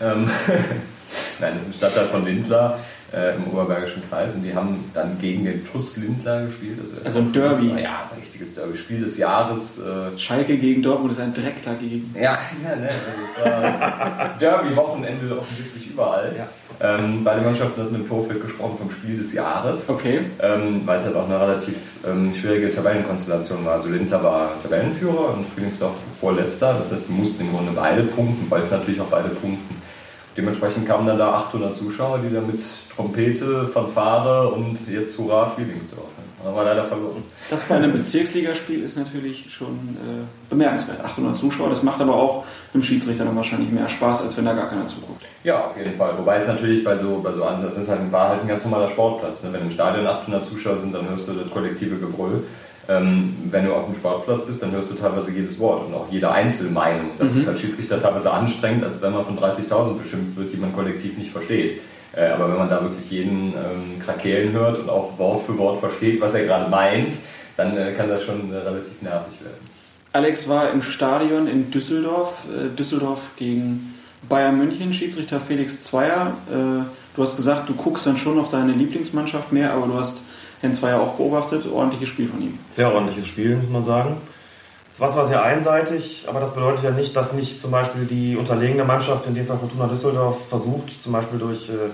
Ähm 0.00 0.30
Nein, 1.40 1.54
das 1.54 1.64
ist 1.64 1.70
ein 1.70 1.74
Stadtteil 1.74 2.06
von 2.06 2.24
Lindlar 2.24 2.78
äh, 3.14 3.36
im 3.36 3.52
Oberbergischen 3.52 4.02
Kreis 4.08 4.34
und 4.34 4.42
die 4.42 4.54
haben 4.54 4.90
dann 4.92 5.18
gegen 5.18 5.44
den 5.44 5.64
TuS 5.66 5.96
Lindlar 5.96 6.46
gespielt. 6.46 6.78
Also, 6.80 6.96
also 7.04 7.18
ein 7.18 7.32
Derby. 7.32 7.70
Das, 7.70 7.82
ja, 7.82 8.10
ein 8.10 8.18
richtiges 8.20 8.54
Derby. 8.54 8.76
Spiel 8.76 9.00
des 9.00 9.16
Jahres. 9.16 9.78
Äh 9.78 10.18
Schalke 10.18 10.56
gegen 10.56 10.82
Dortmund 10.82 11.12
ist 11.12 11.20
ein 11.20 11.34
Dreck 11.34 11.62
dagegen. 11.62 12.14
Ja, 12.14 12.20
ja 12.64 12.76
ne, 12.76 12.88
das 13.36 13.44
war 13.44 14.34
Derby-Wochenende 14.40 15.38
offensichtlich 15.38 15.90
überall. 15.90 16.34
Ja. 16.36 16.48
Ähm, 16.80 17.22
beide 17.22 17.40
Mannschaften 17.40 17.80
hatten 17.80 17.94
im 17.94 18.04
Vorfeld 18.04 18.42
gesprochen 18.42 18.76
vom 18.78 18.90
Spiel 18.90 19.16
des 19.16 19.32
Jahres. 19.32 19.88
Okay. 19.88 20.20
Ähm, 20.40 20.82
weil 20.84 20.98
es 20.98 21.04
halt 21.04 21.14
auch 21.14 21.26
eine 21.26 21.40
relativ 21.40 21.76
ähm, 22.06 22.34
schwierige 22.34 22.72
Tabellenkonstellation 22.72 23.64
war. 23.64 23.74
Also 23.74 23.88
Lindlar 23.88 24.22
war 24.24 24.50
Tabellenführer 24.62 25.34
und 25.34 25.46
Friedrichsdorf 25.54 25.94
vorletzter. 26.20 26.74
Das 26.78 26.90
heißt, 26.90 27.04
die 27.08 27.12
mussten 27.12 27.42
im 27.42 27.52
Grunde 27.52 27.72
beide 27.72 28.02
punkten, 28.02 28.48
bald 28.48 28.70
natürlich 28.70 29.00
auch 29.00 29.06
beide 29.06 29.28
punkten. 29.28 29.83
Dementsprechend 30.36 30.86
kamen 30.86 31.06
dann 31.06 31.18
da 31.18 31.32
800 31.34 31.76
Zuschauer, 31.76 32.18
die 32.18 32.34
dann 32.34 32.46
mit 32.46 32.60
Trompete, 32.94 33.66
Fanfare 33.66 34.48
und 34.48 34.78
jetzt 34.88 35.18
Hurra 35.18 35.46
Friedlingsdorf. 35.50 36.08
Haben 36.44 36.56
wir 36.56 36.64
leider 36.64 36.84
verloren. 36.84 37.22
Das 37.48 37.62
bei 37.62 37.76
einem 37.76 37.92
Bezirksligaspiel 37.92 38.84
ist 38.84 38.98
natürlich 38.98 39.46
schon 39.50 39.70
äh, 39.70 40.50
bemerkenswert. 40.50 41.02
800 41.02 41.36
Zuschauer, 41.38 41.70
das 41.70 41.82
macht 41.82 42.02
aber 42.02 42.14
auch 42.14 42.44
dem 42.74 42.82
Schiedsrichter 42.82 43.24
dann 43.24 43.34
wahrscheinlich 43.34 43.70
mehr 43.70 43.88
Spaß, 43.88 44.22
als 44.22 44.36
wenn 44.36 44.44
da 44.44 44.52
gar 44.52 44.68
keiner 44.68 44.86
zuguckt. 44.86 45.24
Ja, 45.42 45.64
auf 45.64 45.76
jeden 45.78 45.94
Fall. 45.94 46.12
Wobei 46.18 46.36
es 46.36 46.46
natürlich 46.46 46.84
bei 46.84 46.96
so, 46.96 47.20
bei 47.22 47.32
so 47.32 47.44
anderen, 47.44 47.70
das 47.74 47.82
ist 47.82 47.88
halt, 47.88 48.12
war 48.12 48.28
halt 48.28 48.42
ein 48.42 48.48
ganz 48.48 48.62
normaler 48.62 48.88
Sportplatz. 48.88 49.42
Ne? 49.42 49.54
Wenn 49.54 49.62
im 49.62 49.70
Stadion 49.70 50.06
800 50.06 50.44
Zuschauer 50.44 50.76
sind, 50.80 50.94
dann 50.94 51.08
hörst 51.08 51.28
du 51.28 51.32
das 51.32 51.50
kollektive 51.50 51.96
Gebrüll. 51.96 52.44
Ähm, 52.88 53.34
wenn 53.50 53.64
du 53.64 53.74
auf 53.74 53.86
dem 53.86 53.94
Sportplatz 53.94 54.44
bist, 54.46 54.62
dann 54.62 54.72
hörst 54.72 54.90
du 54.90 54.94
teilweise 54.94 55.30
jedes 55.30 55.58
Wort 55.58 55.86
und 55.86 55.94
auch 55.94 56.06
jede 56.10 56.30
Einzelmeinung. 56.30 57.10
Das 57.18 57.32
mhm. 57.32 57.40
ist 57.40 57.48
als 57.48 57.60
Schiedsrichter 57.60 58.00
teilweise 58.00 58.30
anstrengend, 58.30 58.84
als 58.84 59.00
wenn 59.00 59.12
man 59.12 59.24
von 59.24 59.38
30.000 59.38 59.94
bestimmt 59.98 60.36
wird, 60.36 60.52
die 60.52 60.58
man 60.58 60.74
kollektiv 60.74 61.16
nicht 61.16 61.30
versteht. 61.30 61.80
Äh, 62.14 62.26
aber 62.26 62.50
wenn 62.50 62.58
man 62.58 62.68
da 62.68 62.82
wirklich 62.82 63.10
jeden 63.10 63.54
ähm, 63.54 63.98
Krakeelen 64.04 64.52
hört 64.52 64.78
und 64.78 64.90
auch 64.90 65.18
Wort 65.18 65.44
für 65.44 65.56
Wort 65.56 65.80
versteht, 65.80 66.20
was 66.20 66.34
er 66.34 66.44
gerade 66.44 66.70
meint, 66.70 67.12
dann 67.56 67.76
äh, 67.76 67.92
kann 67.92 68.08
das 68.08 68.22
schon 68.22 68.52
äh, 68.52 68.56
relativ 68.56 69.00
nervig 69.00 69.40
werden. 69.42 69.74
Alex 70.12 70.48
war 70.48 70.70
im 70.70 70.82
Stadion 70.82 71.48
in 71.48 71.70
Düsseldorf, 71.70 72.44
äh, 72.48 72.76
Düsseldorf 72.76 73.20
gegen 73.36 73.94
Bayern 74.28 74.58
München, 74.58 74.92
Schiedsrichter 74.94 75.40
Felix 75.40 75.82
Zweier. 75.82 76.36
Äh, 76.50 76.84
du 77.16 77.22
hast 77.22 77.36
gesagt, 77.36 77.68
du 77.68 77.74
guckst 77.74 78.06
dann 78.06 78.16
schon 78.16 78.38
auf 78.38 78.48
deine 78.48 78.72
Lieblingsmannschaft 78.72 79.52
mehr, 79.52 79.72
aber 79.72 79.86
du 79.86 79.94
hast 79.94 80.18
Herrn 80.64 80.74
Zweier 80.74 81.00
auch 81.00 81.14
beobachtet. 81.14 81.70
Ordentliches 81.70 82.08
Spiel 82.08 82.28
von 82.28 82.40
ihm. 82.40 82.58
Sehr 82.70 82.92
ordentliches 82.92 83.28
Spiel, 83.28 83.56
muss 83.56 83.70
man 83.70 83.84
sagen. 83.84 84.16
Es 84.94 85.00
war 85.00 85.12
zwar 85.12 85.26
sehr 85.26 85.42
einseitig, 85.42 86.24
aber 86.26 86.40
das 86.40 86.54
bedeutet 86.54 86.84
ja 86.84 86.90
nicht, 86.90 87.14
dass 87.14 87.32
nicht 87.34 87.60
zum 87.60 87.70
Beispiel 87.70 88.06
die 88.06 88.36
unterlegene 88.36 88.84
Mannschaft, 88.84 89.26
in 89.26 89.34
dem 89.34 89.46
Fall 89.46 89.58
Fortuna 89.58 89.88
Düsseldorf, 89.88 90.48
versucht, 90.48 91.02
zum 91.02 91.12
Beispiel 91.12 91.38
durch 91.38 91.68
äh, 91.68 91.90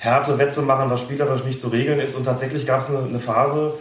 Härte 0.00 0.36
wettzumachen, 0.38 0.90
was 0.90 1.00
spielerisch 1.02 1.44
nicht 1.44 1.60
zu 1.60 1.68
regeln 1.68 2.00
ist. 2.00 2.16
Und 2.16 2.24
tatsächlich 2.24 2.66
gab 2.66 2.80
es 2.80 2.88
eine, 2.88 3.06
eine 3.06 3.20
Phase, 3.20 3.74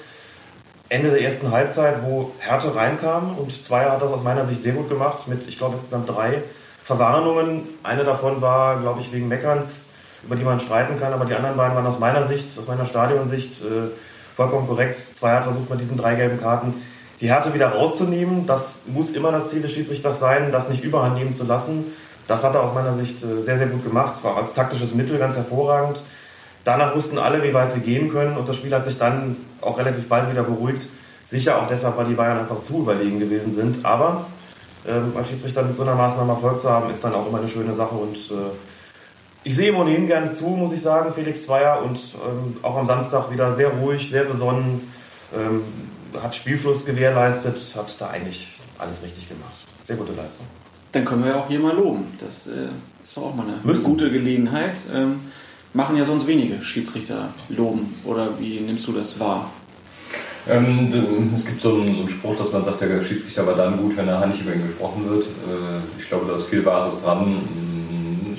Ende 0.89 1.09
der 1.09 1.21
ersten 1.21 1.51
Halbzeit, 1.51 2.03
wo 2.03 2.31
Härte 2.39 2.75
reinkam 2.75 3.37
und 3.37 3.51
Zweier 3.63 3.91
hat 3.91 4.01
das 4.01 4.11
aus 4.11 4.23
meiner 4.23 4.45
Sicht 4.45 4.61
sehr 4.61 4.73
gut 4.73 4.87
gemacht 4.87 5.27
mit, 5.27 5.47
ich 5.47 5.57
glaube, 5.57 5.75
insgesamt 5.75 6.09
drei 6.09 6.43
Verwarnungen. 6.83 7.63
Eine 7.83 8.03
davon 8.03 8.41
war, 8.41 8.79
glaube 8.81 9.01
ich, 9.01 9.11
wegen 9.11 9.27
Meckerns, 9.27 9.87
über 10.23 10.35
die 10.35 10.43
man 10.43 10.59
streiten 10.59 10.99
kann, 10.99 11.11
aber 11.13 11.25
die 11.25 11.33
anderen 11.33 11.57
beiden 11.57 11.75
waren 11.75 11.87
aus 11.87 11.99
meiner 11.99 12.27
Sicht, 12.27 12.57
aus 12.57 12.67
meiner 12.67 12.85
Stadionsicht 12.85 13.63
äh, 13.63 13.89
vollkommen 14.37 14.67
korrekt. 14.67 15.01
Zweier 15.15 15.37
hat 15.37 15.43
versucht 15.45 15.69
mit 15.69 15.81
diesen 15.81 15.97
drei 15.97 16.15
gelben 16.15 16.39
Karten 16.39 16.75
die 17.19 17.29
Härte 17.29 17.53
wieder 17.53 17.69
rauszunehmen. 17.69 18.45
Das 18.45 18.81
muss 18.87 19.11
immer 19.11 19.31
das 19.31 19.49
Ziel 19.49 19.61
des 19.63 19.73
Schiedsrichters 19.73 20.19
sein, 20.19 20.51
das 20.51 20.69
nicht 20.69 20.83
überhand 20.83 21.15
nehmen 21.15 21.35
zu 21.35 21.43
lassen. 21.45 21.85
Das 22.27 22.43
hat 22.43 22.53
er 22.53 22.63
aus 22.63 22.73
meiner 22.73 22.95
Sicht 22.95 23.23
äh, 23.23 23.43
sehr, 23.43 23.57
sehr 23.57 23.67
gut 23.67 23.83
gemacht. 23.83 24.23
War 24.23 24.37
als 24.37 24.53
taktisches 24.53 24.93
Mittel 24.93 25.17
ganz 25.17 25.35
hervorragend. 25.35 26.03
Danach 26.63 26.95
wussten 26.95 27.17
alle, 27.17 27.41
wie 27.43 27.53
weit 27.53 27.71
sie 27.71 27.79
gehen 27.79 28.11
können 28.11 28.37
und 28.37 28.47
das 28.47 28.57
Spiel 28.57 28.73
hat 28.75 28.85
sich 28.85 28.97
dann 28.97 29.37
auch 29.61 29.77
relativ 29.77 30.07
bald 30.09 30.29
wieder 30.29 30.43
beruhigt. 30.43 30.87
Sicher 31.29 31.61
auch 31.61 31.67
deshalb, 31.67 31.97
weil 31.97 32.05
die 32.05 32.13
Bayern 32.13 32.39
einfach 32.39 32.61
zu 32.61 32.79
überlegen 32.79 33.19
gewesen 33.19 33.55
sind. 33.55 33.85
Aber 33.85 34.25
ähm, 34.85 35.13
als 35.17 35.29
Schiedsrichter 35.29 35.63
mit 35.63 35.77
so 35.77 35.83
einer 35.83 35.95
Maßnahme 35.95 36.33
Erfolg 36.33 36.59
zu 36.61 36.69
haben, 36.69 36.89
ist 36.91 37.03
dann 37.03 37.15
auch 37.15 37.27
immer 37.27 37.39
eine 37.39 37.49
schöne 37.49 37.73
Sache. 37.73 37.95
Und 37.95 38.15
äh, 38.15 38.53
ich 39.47 39.55
sehe 39.55 39.69
ihm 39.69 39.77
ohnehin 39.77 40.07
gerne 40.07 40.33
zu, 40.33 40.45
muss 40.47 40.73
ich 40.73 40.81
sagen, 40.81 41.13
Felix 41.13 41.45
Zweier. 41.45 41.81
Und 41.81 41.97
ähm, 41.97 42.57
auch 42.63 42.75
am 42.75 42.85
Samstag 42.85 43.31
wieder 43.31 43.55
sehr 43.55 43.69
ruhig, 43.69 44.09
sehr 44.09 44.25
besonnen. 44.25 44.91
Ähm, 45.33 45.61
hat 46.21 46.35
Spielfluss 46.35 46.85
gewährleistet, 46.85 47.57
hat 47.75 47.95
da 47.99 48.09
eigentlich 48.09 48.59
alles 48.77 49.01
richtig 49.03 49.29
gemacht. 49.29 49.53
Sehr 49.85 49.95
gute 49.95 50.11
Leistung. 50.11 50.45
Dann 50.91 51.05
können 51.05 51.23
wir 51.23 51.31
ja 51.31 51.37
auch 51.37 51.47
hier 51.47 51.61
mal 51.61 51.73
loben. 51.73 52.07
Das 52.19 52.47
äh, 52.47 52.67
ist 53.03 53.15
doch 53.15 53.23
auch 53.23 53.35
mal 53.35 53.43
eine 53.43 53.59
Müssen. 53.63 53.85
gute 53.85 54.11
Gelegenheit. 54.11 54.77
Ähm, 54.93 55.21
machen 55.73 55.95
ja 55.95 56.03
sonst 56.03 56.27
wenige 56.27 56.61
Schiedsrichter 56.61 57.29
loben. 57.47 57.95
Oder 58.03 58.27
wie 58.39 58.59
nimmst 58.59 58.85
du 58.87 58.91
das 58.91 59.17
wahr? 59.17 59.49
Ähm, 60.49 61.33
es 61.35 61.45
gibt 61.45 61.61
so 61.61 61.73
einen, 61.73 61.93
so 61.93 62.01
einen, 62.01 62.09
Spruch, 62.09 62.37
dass 62.37 62.51
man 62.51 62.65
sagt, 62.65 62.81
der 62.81 63.03
Schiedsrichter 63.03 63.47
war 63.47 63.55
dann 63.55 63.77
gut, 63.77 63.95
wenn 63.95 64.07
nachher 64.07 64.27
nicht 64.27 64.41
über 64.41 64.53
ihn 64.53 64.67
gesprochen 64.67 65.09
wird. 65.09 65.23
Äh, 65.23 65.99
ich 65.99 66.07
glaube, 66.07 66.25
da 66.27 66.35
ist 66.35 66.47
viel 66.47 66.65
Wahres 66.65 67.01
dran. 67.01 67.37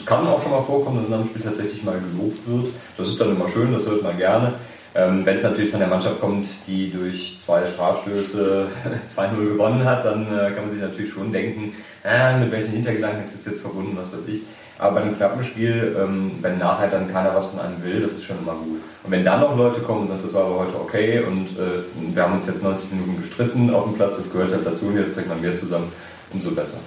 Kann 0.09 0.27
auch 0.27 0.40
schon 0.40 0.53
mal 0.53 0.62
vorkommen, 0.62 1.01
dass 1.01 1.07
in 1.09 1.12
einem 1.12 1.27
Spiel 1.29 1.42
tatsächlich 1.42 1.85
mal 1.85 2.01
gelobt 2.01 2.38
wird. 2.47 2.73
Das 2.97 3.09
ist 3.09 3.21
dann 3.21 3.37
immer 3.37 3.47
schön, 3.47 3.75
das 3.75 3.85
hört 3.85 4.03
man 4.03 4.16
gerne. 4.16 4.55
Ähm, 4.94 5.21
Wenn 5.27 5.37
es 5.37 5.42
natürlich 5.42 5.71
von 5.71 5.81
der 5.81 5.88
Mannschaft 5.90 6.18
kommt, 6.18 6.49
die 6.66 6.90
durch 6.90 7.38
zwei 7.44 7.66
Strafstöße 7.66 8.68
2-0 9.16 9.49
gewonnen 9.53 9.85
hat, 9.85 10.07
dann 10.07 10.23
äh, 10.27 10.51
kann 10.53 10.64
man 10.64 10.71
sich 10.71 10.81
natürlich 10.81 11.12
schon 11.12 11.31
denken, 11.31 11.73
äh, 12.05 12.38
mit 12.38 12.51
welchen 12.51 12.73
Hintergedanken 12.73 13.23
ist 13.23 13.35
das 13.35 13.44
jetzt 13.44 13.61
verbunden, 13.61 13.99
was 14.01 14.11
weiß 14.11 14.27
ich. 14.29 14.40
Aber 14.79 14.94
bei 14.94 15.03
einem 15.03 15.14
knappen 15.18 15.44
Spiel, 15.44 15.94
ähm, 16.01 16.31
wenn 16.40 16.57
nachher 16.57 16.88
dann 16.88 17.12
keiner 17.12 17.35
was 17.35 17.49
von 17.49 17.61
einem 17.61 17.85
will, 17.85 18.01
das 18.01 18.12
ist 18.12 18.25
schon 18.25 18.38
immer 18.38 18.55
gut. 18.55 18.81
Und 19.05 19.11
wenn 19.11 19.27
dann 19.27 19.40
noch 19.40 19.55
Leute 19.59 19.81
kommen 19.81 20.03
und 20.03 20.09
sagen, 20.09 20.21
das 20.25 20.33
war 20.33 20.47
aber 20.47 20.61
heute 20.61 20.81
okay 20.81 21.21
und 21.21 21.49
äh, 21.59 22.14
wir 22.14 22.23
haben 22.23 22.33
uns 22.33 22.47
jetzt 22.47 22.62
90 22.62 22.92
Minuten 22.92 23.21
gestritten 23.21 23.75
auf 23.75 23.85
dem 23.85 23.92
Platz, 23.92 24.16
das 24.16 24.33
gehört 24.33 24.53
ja 24.53 24.59
dazu 24.64 24.87
und 24.87 24.97
jetzt 24.97 25.12
trinkt 25.12 25.29
man 25.29 25.42
Bier 25.42 25.55
zusammen, 25.55 25.92
umso 26.33 26.51
besser. 26.53 26.79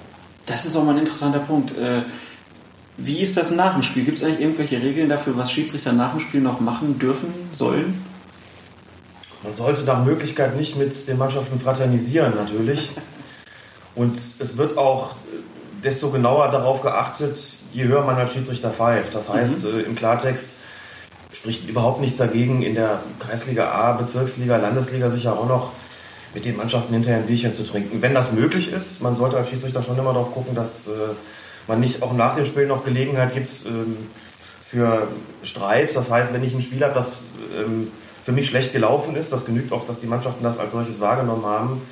Das 0.46 0.64
ist 0.64 0.74
auch 0.74 0.82
mal 0.82 0.92
ein 0.92 0.98
interessanter 0.98 1.38
Punkt. 1.38 1.78
Äh, 1.78 2.00
wie 3.04 3.18
ist 3.18 3.36
das 3.36 3.50
nach 3.50 3.74
dem 3.74 3.82
Spiel? 3.82 4.04
Gibt 4.04 4.18
es 4.18 4.24
eigentlich 4.24 4.40
irgendwelche 4.40 4.80
Regeln 4.80 5.08
dafür, 5.08 5.36
was 5.36 5.50
Schiedsrichter 5.50 5.92
nach 5.92 6.12
dem 6.12 6.20
Spiel 6.20 6.40
noch 6.40 6.60
machen 6.60 6.98
dürfen, 6.98 7.32
sollen? 7.52 8.04
Man 9.42 9.54
sollte 9.54 9.82
nach 9.82 10.04
Möglichkeit 10.04 10.56
nicht 10.56 10.76
mit 10.76 11.08
den 11.08 11.18
Mannschaften 11.18 11.58
fraternisieren, 11.58 12.34
natürlich. 12.36 12.90
Und 13.94 14.18
es 14.38 14.56
wird 14.56 14.78
auch 14.78 15.16
desto 15.82 16.10
genauer 16.10 16.48
darauf 16.50 16.80
geachtet, 16.82 17.36
je 17.72 17.84
höher 17.84 18.04
man 18.04 18.16
als 18.16 18.32
Schiedsrichter 18.32 18.70
pfeift. 18.70 19.14
Das 19.14 19.28
heißt, 19.28 19.64
mhm. 19.64 19.84
im 19.86 19.94
Klartext 19.96 20.50
spricht 21.32 21.68
überhaupt 21.68 22.00
nichts 22.00 22.18
dagegen, 22.18 22.62
in 22.62 22.74
der 22.74 23.00
Kreisliga 23.18 23.70
A, 23.70 23.92
Bezirksliga, 23.94 24.56
Landesliga 24.58 25.10
sicher 25.10 25.32
auch 25.32 25.48
noch 25.48 25.72
mit 26.34 26.44
den 26.44 26.56
Mannschaften 26.56 26.94
hinterher 26.94 27.18
ein 27.18 27.26
Bierchen 27.26 27.52
zu 27.52 27.64
trinken. 27.64 28.00
Wenn 28.00 28.14
das 28.14 28.32
möglich 28.32 28.72
ist, 28.72 29.02
man 29.02 29.16
sollte 29.16 29.36
als 29.38 29.50
Schiedsrichter 29.50 29.82
schon 29.82 29.98
immer 29.98 30.12
darauf 30.12 30.32
gucken, 30.32 30.54
dass 30.54 30.86
äh, 30.86 30.90
man 31.68 31.80
nicht 31.80 32.02
auch 32.02 32.12
nach 32.12 32.36
dem 32.36 32.44
Spiel 32.44 32.66
noch 32.66 32.84
Gelegenheit 32.84 33.34
gibt 33.34 33.50
ähm, 33.66 33.96
für 34.66 35.08
Streit. 35.42 35.94
Das 35.94 36.10
heißt, 36.10 36.32
wenn 36.32 36.44
ich 36.44 36.54
ein 36.54 36.62
Spiel 36.62 36.82
habe, 36.82 36.94
das 36.94 37.20
ähm, 37.56 37.90
für 38.24 38.32
mich 38.32 38.48
schlecht 38.48 38.72
gelaufen 38.72 39.16
ist, 39.16 39.32
das 39.32 39.44
genügt 39.44 39.72
auch, 39.72 39.86
dass 39.86 40.00
die 40.00 40.06
Mannschaften 40.06 40.44
das 40.44 40.58
als 40.58 40.72
solches 40.72 41.00
wahrgenommen 41.00 41.44
haben, 41.44 41.82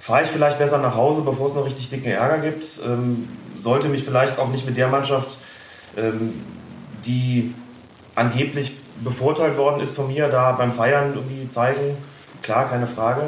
fahre 0.00 0.24
ich 0.24 0.30
vielleicht 0.30 0.58
besser 0.58 0.78
nach 0.78 0.94
Hause, 0.94 1.22
bevor 1.22 1.48
es 1.48 1.54
noch 1.54 1.66
richtig 1.66 1.90
dicken 1.90 2.10
Ärger 2.10 2.38
gibt. 2.38 2.80
Ähm, 2.84 3.28
sollte 3.58 3.88
mich 3.88 4.04
vielleicht 4.04 4.38
auch 4.38 4.48
nicht 4.48 4.66
mit 4.66 4.76
der 4.76 4.88
Mannschaft, 4.88 5.38
ähm, 5.96 6.42
die 7.04 7.54
angeblich 8.14 8.74
bevorteilt 9.02 9.56
worden 9.56 9.80
ist 9.80 9.94
von 9.94 10.08
mir, 10.08 10.28
da 10.28 10.52
beim 10.52 10.72
Feiern 10.72 11.14
irgendwie 11.14 11.48
zeigen. 11.50 11.96
Klar, 12.42 12.68
keine 12.68 12.86
Frage. 12.86 13.22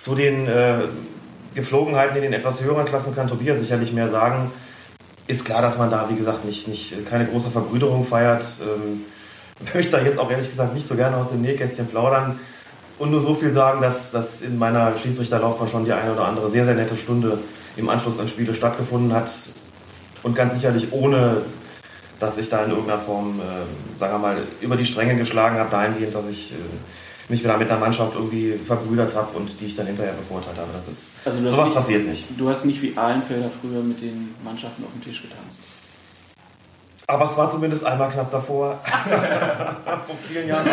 Zu 0.00 0.14
den 0.14 0.46
äh, 0.46 0.80
Gepflogenheiten 1.54 2.16
in 2.16 2.22
den 2.22 2.32
etwas 2.32 2.62
höheren 2.62 2.86
Klassen 2.86 3.14
kann 3.14 3.28
Tobias 3.28 3.58
sicherlich 3.58 3.92
mehr 3.92 4.08
sagen. 4.08 4.50
Ist 5.28 5.44
klar, 5.44 5.62
dass 5.62 5.76
man 5.76 5.90
da, 5.90 6.08
wie 6.08 6.16
gesagt, 6.16 6.46
nicht, 6.46 6.66
nicht 6.68 7.06
keine 7.08 7.26
große 7.26 7.50
Verbrüderung 7.50 8.04
feiert. 8.06 8.44
Ähm, 8.62 9.02
möchte 9.74 9.92
da 9.92 10.00
jetzt 10.00 10.18
auch 10.18 10.30
ehrlich 10.30 10.48
gesagt 10.48 10.74
nicht 10.74 10.88
so 10.88 10.96
gerne 10.96 11.18
aus 11.18 11.30
dem 11.30 11.42
Nähkästchen 11.42 11.86
plaudern 11.86 12.40
und 12.98 13.10
nur 13.10 13.20
so 13.20 13.34
viel 13.34 13.52
sagen, 13.52 13.82
dass, 13.82 14.10
dass 14.10 14.40
in 14.40 14.58
meiner 14.58 14.96
Schiedsrichterlaufbahn 14.96 15.68
schon 15.68 15.84
die 15.84 15.92
eine 15.92 16.12
oder 16.12 16.26
andere 16.28 16.50
sehr, 16.50 16.64
sehr 16.64 16.74
nette 16.74 16.96
Stunde 16.96 17.38
im 17.76 17.88
Anschluss 17.90 18.18
an 18.18 18.26
Spiele 18.26 18.54
stattgefunden 18.54 19.12
hat 19.12 19.30
und 20.22 20.34
ganz 20.34 20.54
sicherlich 20.54 20.92
ohne, 20.92 21.42
dass 22.20 22.38
ich 22.38 22.48
da 22.48 22.64
in 22.64 22.70
irgendeiner 22.70 23.00
Form, 23.00 23.38
äh, 23.38 24.00
sagen 24.00 24.14
wir 24.14 24.18
mal, 24.18 24.36
über 24.62 24.76
die 24.76 24.86
Stränge 24.86 25.16
geschlagen 25.16 25.58
habe, 25.58 25.70
dahingehend, 25.70 26.14
dass 26.14 26.26
ich 26.26 26.52
äh, 26.52 26.56
mich 27.28 27.42
wieder 27.42 27.58
mit 27.58 27.70
einer 27.70 27.80
Mannschaft 27.80 28.14
irgendwie 28.14 28.52
verbrüdert 28.66 29.14
habe 29.14 29.36
und 29.36 29.60
die 29.60 29.66
ich 29.66 29.76
dann 29.76 29.86
hinterher 29.86 30.14
bevorteilt 30.14 30.56
habe. 30.56 30.68
Das 30.72 30.88
ist, 30.88 31.02
also 31.24 31.40
sowas 31.50 31.66
nicht, 31.66 31.74
passiert 31.74 32.06
nicht. 32.06 32.24
Du 32.38 32.48
hast 32.48 32.64
nicht 32.64 32.80
wie 32.82 32.96
Ahlenfelder 32.96 33.50
früher 33.60 33.82
mit 33.82 34.00
den 34.00 34.34
Mannschaften 34.42 34.84
auf 34.84 34.92
dem 34.92 35.02
Tisch 35.02 35.22
getanzt. 35.22 35.58
Aber 37.06 37.24
es 37.30 37.36
war 37.36 37.50
zumindest 37.50 37.84
einmal 37.84 38.10
knapp 38.10 38.30
davor. 38.30 38.78
Vor 40.06 40.16
vielen 40.28 40.48
Jahren 40.48 40.68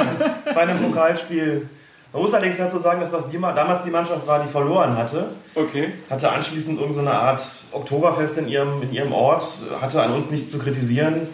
bei 0.45 0.57
einem 0.57 0.77
Pokalspiel. 0.79 1.69
Man 2.11 2.21
muss 2.21 2.33
allerdings 2.33 2.57
dazu 2.57 2.79
sagen, 2.79 3.01
dass 3.01 3.11
das 3.11 3.25
damals 3.31 3.83
die 3.83 3.89
Mannschaft 3.89 4.25
war, 4.25 4.41
die 4.41 4.49
verloren 4.49 4.97
hatte. 4.97 5.31
Okay. 5.53 5.93
Hatte 6.09 6.29
anschließend 6.29 6.79
irgendeine 6.79 7.11
Art 7.11 7.41
Oktoberfest 7.71 8.37
in 8.37 8.47
ihrem, 8.47 8.81
in 8.81 8.93
ihrem 8.93 9.11
Ort, 9.11 9.45
hatte 9.81 10.01
an 10.01 10.13
uns 10.13 10.29
nichts 10.29 10.51
zu 10.51 10.59
kritisieren. 10.59 11.27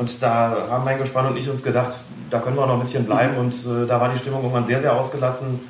Und 0.00 0.22
da 0.22 0.66
haben 0.70 0.84
mein 0.84 0.98
Gespann 0.98 1.26
und 1.26 1.36
ich 1.36 1.48
uns 1.48 1.62
gedacht, 1.62 1.92
da 2.30 2.40
können 2.40 2.56
wir 2.56 2.66
noch 2.66 2.74
ein 2.74 2.80
bisschen 2.80 3.04
bleiben. 3.04 3.36
Und 3.36 3.52
äh, 3.52 3.86
da 3.86 4.00
war 4.00 4.08
die 4.08 4.18
Stimmung 4.18 4.40
irgendwann 4.40 4.66
sehr, 4.66 4.80
sehr 4.80 4.96
ausgelassen. 4.96 5.60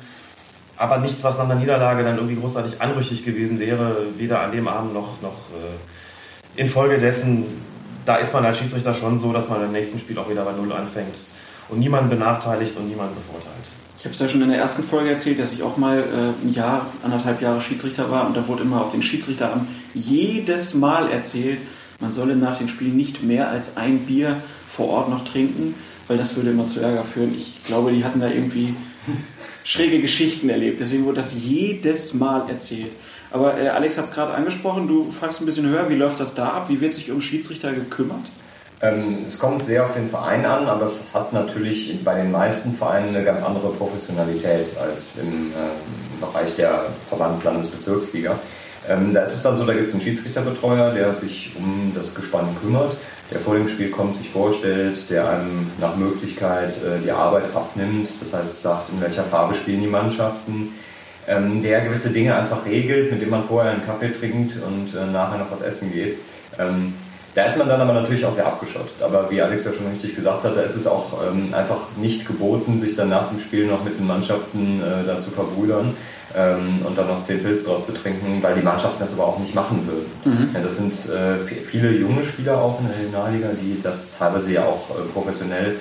Aber 0.77 0.97
nichts, 0.97 1.23
was 1.23 1.37
nach 1.37 1.47
der 1.47 1.57
Niederlage 1.57 2.03
dann 2.03 2.15
irgendwie 2.15 2.37
großartig 2.37 2.81
anrüchig 2.81 3.23
gewesen 3.23 3.59
wäre, 3.59 3.97
weder 4.17 4.41
an 4.41 4.51
dem 4.51 4.67
Abend 4.67 4.93
noch, 4.93 5.21
noch 5.21 5.35
äh, 5.53 6.59
infolgedessen 6.59 7.45
da 8.05 8.17
ist 8.17 8.33
man 8.33 8.45
als 8.45 8.57
Schiedsrichter 8.57 8.93
schon 8.93 9.19
so, 9.19 9.31
dass 9.31 9.47
man 9.49 9.63
im 9.63 9.71
nächsten 9.71 9.99
Spiel 9.99 10.17
auch 10.17 10.29
wieder 10.29 10.43
bei 10.43 10.53
Null 10.53 10.71
anfängt 10.71 11.15
und 11.69 11.79
niemanden 11.79 12.09
benachteiligt 12.09 12.75
und 12.77 12.87
niemanden 12.87 13.15
bevorteilt. 13.15 13.51
Ich 13.97 14.05
habe 14.05 14.15
es 14.15 14.19
ja 14.19 14.27
schon 14.27 14.41
in 14.41 14.49
der 14.49 14.57
ersten 14.57 14.83
Folge 14.83 15.11
erzählt, 15.11 15.39
dass 15.39 15.53
ich 15.53 15.61
auch 15.61 15.77
mal 15.77 15.99
äh, 15.99 16.45
ein 16.45 16.53
Jahr, 16.53 16.87
anderthalb 17.03 17.39
Jahre 17.41 17.61
Schiedsrichter 17.61 18.09
war 18.09 18.25
und 18.25 18.35
da 18.35 18.47
wurde 18.47 18.63
immer 18.63 18.81
auf 18.81 18.91
den 18.91 19.03
Schiedsrichteramt 19.03 19.67
jedes 19.93 20.73
Mal 20.73 21.11
erzählt, 21.11 21.59
man 22.01 22.11
solle 22.11 22.35
nach 22.35 22.57
dem 22.57 22.67
Spiel 22.67 22.89
nicht 22.89 23.23
mehr 23.23 23.49
als 23.49 23.77
ein 23.77 23.99
Bier 23.99 24.35
vor 24.67 24.89
Ort 24.89 25.09
noch 25.09 25.25
trinken, 25.25 25.75
weil 26.07 26.17
das 26.17 26.35
würde 26.35 26.49
immer 26.49 26.67
zu 26.67 26.79
Ärger 26.79 27.03
führen. 27.03 27.33
Ich 27.35 27.63
glaube, 27.65 27.91
die 27.91 28.03
hatten 28.03 28.19
da 28.19 28.27
irgendwie 28.27 28.75
schräge 29.63 30.01
Geschichten 30.01 30.49
erlebt. 30.49 30.79
Deswegen 30.79 31.05
wurde 31.05 31.17
das 31.17 31.33
jedes 31.33 32.13
Mal 32.13 32.49
erzählt. 32.49 32.91
Aber 33.31 33.57
äh, 33.57 33.69
Alex 33.69 33.97
hat 33.97 34.05
es 34.05 34.11
gerade 34.11 34.33
angesprochen, 34.33 34.87
du 34.87 35.11
fragst 35.11 35.39
ein 35.39 35.45
bisschen 35.45 35.67
höher, 35.67 35.89
wie 35.89 35.95
läuft 35.95 36.19
das 36.19 36.33
da 36.33 36.49
ab? 36.49 36.65
Wie 36.67 36.81
wird 36.81 36.93
sich 36.93 37.11
um 37.11 37.21
Schiedsrichter 37.21 37.71
gekümmert? 37.71 38.25
Ähm, 38.81 39.19
es 39.27 39.37
kommt 39.37 39.63
sehr 39.63 39.85
auf 39.85 39.93
den 39.93 40.09
Verein 40.09 40.45
an, 40.45 40.65
aber 40.65 40.85
es 40.85 41.01
hat 41.13 41.31
natürlich 41.33 42.03
bei 42.03 42.15
den 42.15 42.31
meisten 42.31 42.75
Vereinen 42.75 43.15
eine 43.15 43.23
ganz 43.23 43.43
andere 43.43 43.69
Professionalität 43.73 44.75
als 44.77 45.17
im 45.17 45.51
äh, 45.51 46.19
Bereich 46.19 46.55
der 46.55 46.85
Verband 47.07 47.43
Landesbezirksliga. 47.43 48.37
Ähm, 48.91 49.13
da 49.13 49.21
ist 49.21 49.35
es 49.35 49.43
dann 49.43 49.57
so, 49.57 49.65
da 49.65 49.73
gibt 49.73 49.87
es 49.87 49.93
einen 49.93 50.01
Schiedsrichterbetreuer, 50.01 50.93
der 50.93 51.13
sich 51.13 51.51
um 51.57 51.91
das 51.95 52.15
Gespann 52.15 52.47
kümmert, 52.61 52.95
der 53.31 53.39
vor 53.39 53.55
dem 53.55 53.67
Spiel 53.67 53.89
kommt, 53.89 54.15
sich 54.15 54.29
vorstellt, 54.29 55.09
der 55.09 55.29
einem 55.29 55.71
nach 55.79 55.95
Möglichkeit 55.95 56.73
äh, 56.77 57.01
die 57.03 57.11
Arbeit 57.11 57.45
abnimmt, 57.55 58.09
das 58.19 58.33
heißt 58.33 58.61
sagt, 58.61 58.89
in 58.91 59.01
welcher 59.01 59.23
Farbe 59.23 59.53
spielen 59.53 59.81
die 59.81 59.87
Mannschaften, 59.87 60.73
ähm, 61.27 61.61
der 61.61 61.81
gewisse 61.81 62.09
Dinge 62.09 62.35
einfach 62.35 62.65
regelt, 62.65 63.11
mit 63.11 63.21
dem 63.21 63.29
man 63.29 63.43
vorher 63.43 63.71
einen 63.71 63.85
Kaffee 63.85 64.11
trinkt 64.11 64.53
und 64.61 64.93
äh, 64.95 65.05
nachher 65.05 65.37
noch 65.37 65.51
was 65.51 65.61
essen 65.61 65.91
geht. 65.91 66.17
Ähm, 66.59 66.93
da 67.33 67.45
ist 67.45 67.57
man 67.57 67.69
dann 67.69 67.79
aber 67.79 67.93
natürlich 67.93 68.25
auch 68.25 68.35
sehr 68.35 68.45
abgeschottet. 68.45 69.01
Aber 69.01 69.31
wie 69.31 69.41
Alex 69.41 69.63
ja 69.63 69.71
schon 69.71 69.87
richtig 69.87 70.17
gesagt 70.17 70.43
hat, 70.43 70.57
da 70.57 70.61
ist 70.61 70.75
es 70.75 70.85
auch 70.85 71.13
ähm, 71.25 71.53
einfach 71.53 71.77
nicht 71.95 72.27
geboten, 72.27 72.77
sich 72.77 72.97
dann 72.97 73.07
nach 73.07 73.29
dem 73.29 73.39
Spiel 73.39 73.67
noch 73.67 73.85
mit 73.85 73.97
den 73.97 74.05
Mannschaften 74.05 74.81
äh, 74.81 75.07
da 75.07 75.21
zu 75.21 75.31
verbrüdern 75.31 75.95
ähm, 76.35 76.85
und 76.85 76.97
dann 76.97 77.07
noch 77.07 77.25
zehn 77.25 77.41
Pilz 77.41 77.63
drauf 77.63 77.85
zu 77.85 77.93
trinken, 77.93 78.41
weil 78.41 78.55
die 78.55 78.61
Mannschaften 78.61 78.99
das 78.99 79.13
aber 79.13 79.27
auch 79.27 79.39
nicht 79.39 79.55
machen 79.55 79.87
würden. 79.87 80.11
Mhm. 80.25 80.49
Ja, 80.53 80.61
das 80.61 80.77
sind 80.77 80.93
äh, 81.09 81.37
viele 81.37 81.91
junge 81.91 82.23
Spieler 82.25 82.61
auch 82.61 82.79
in 82.79 82.87
der 82.87 82.97
Regionalliga, 82.97 83.49
die 83.61 83.81
das 83.81 84.17
teilweise 84.17 84.51
ja 84.51 84.63
auch 84.63 84.89
äh, 84.91 85.03
professionell 85.13 85.75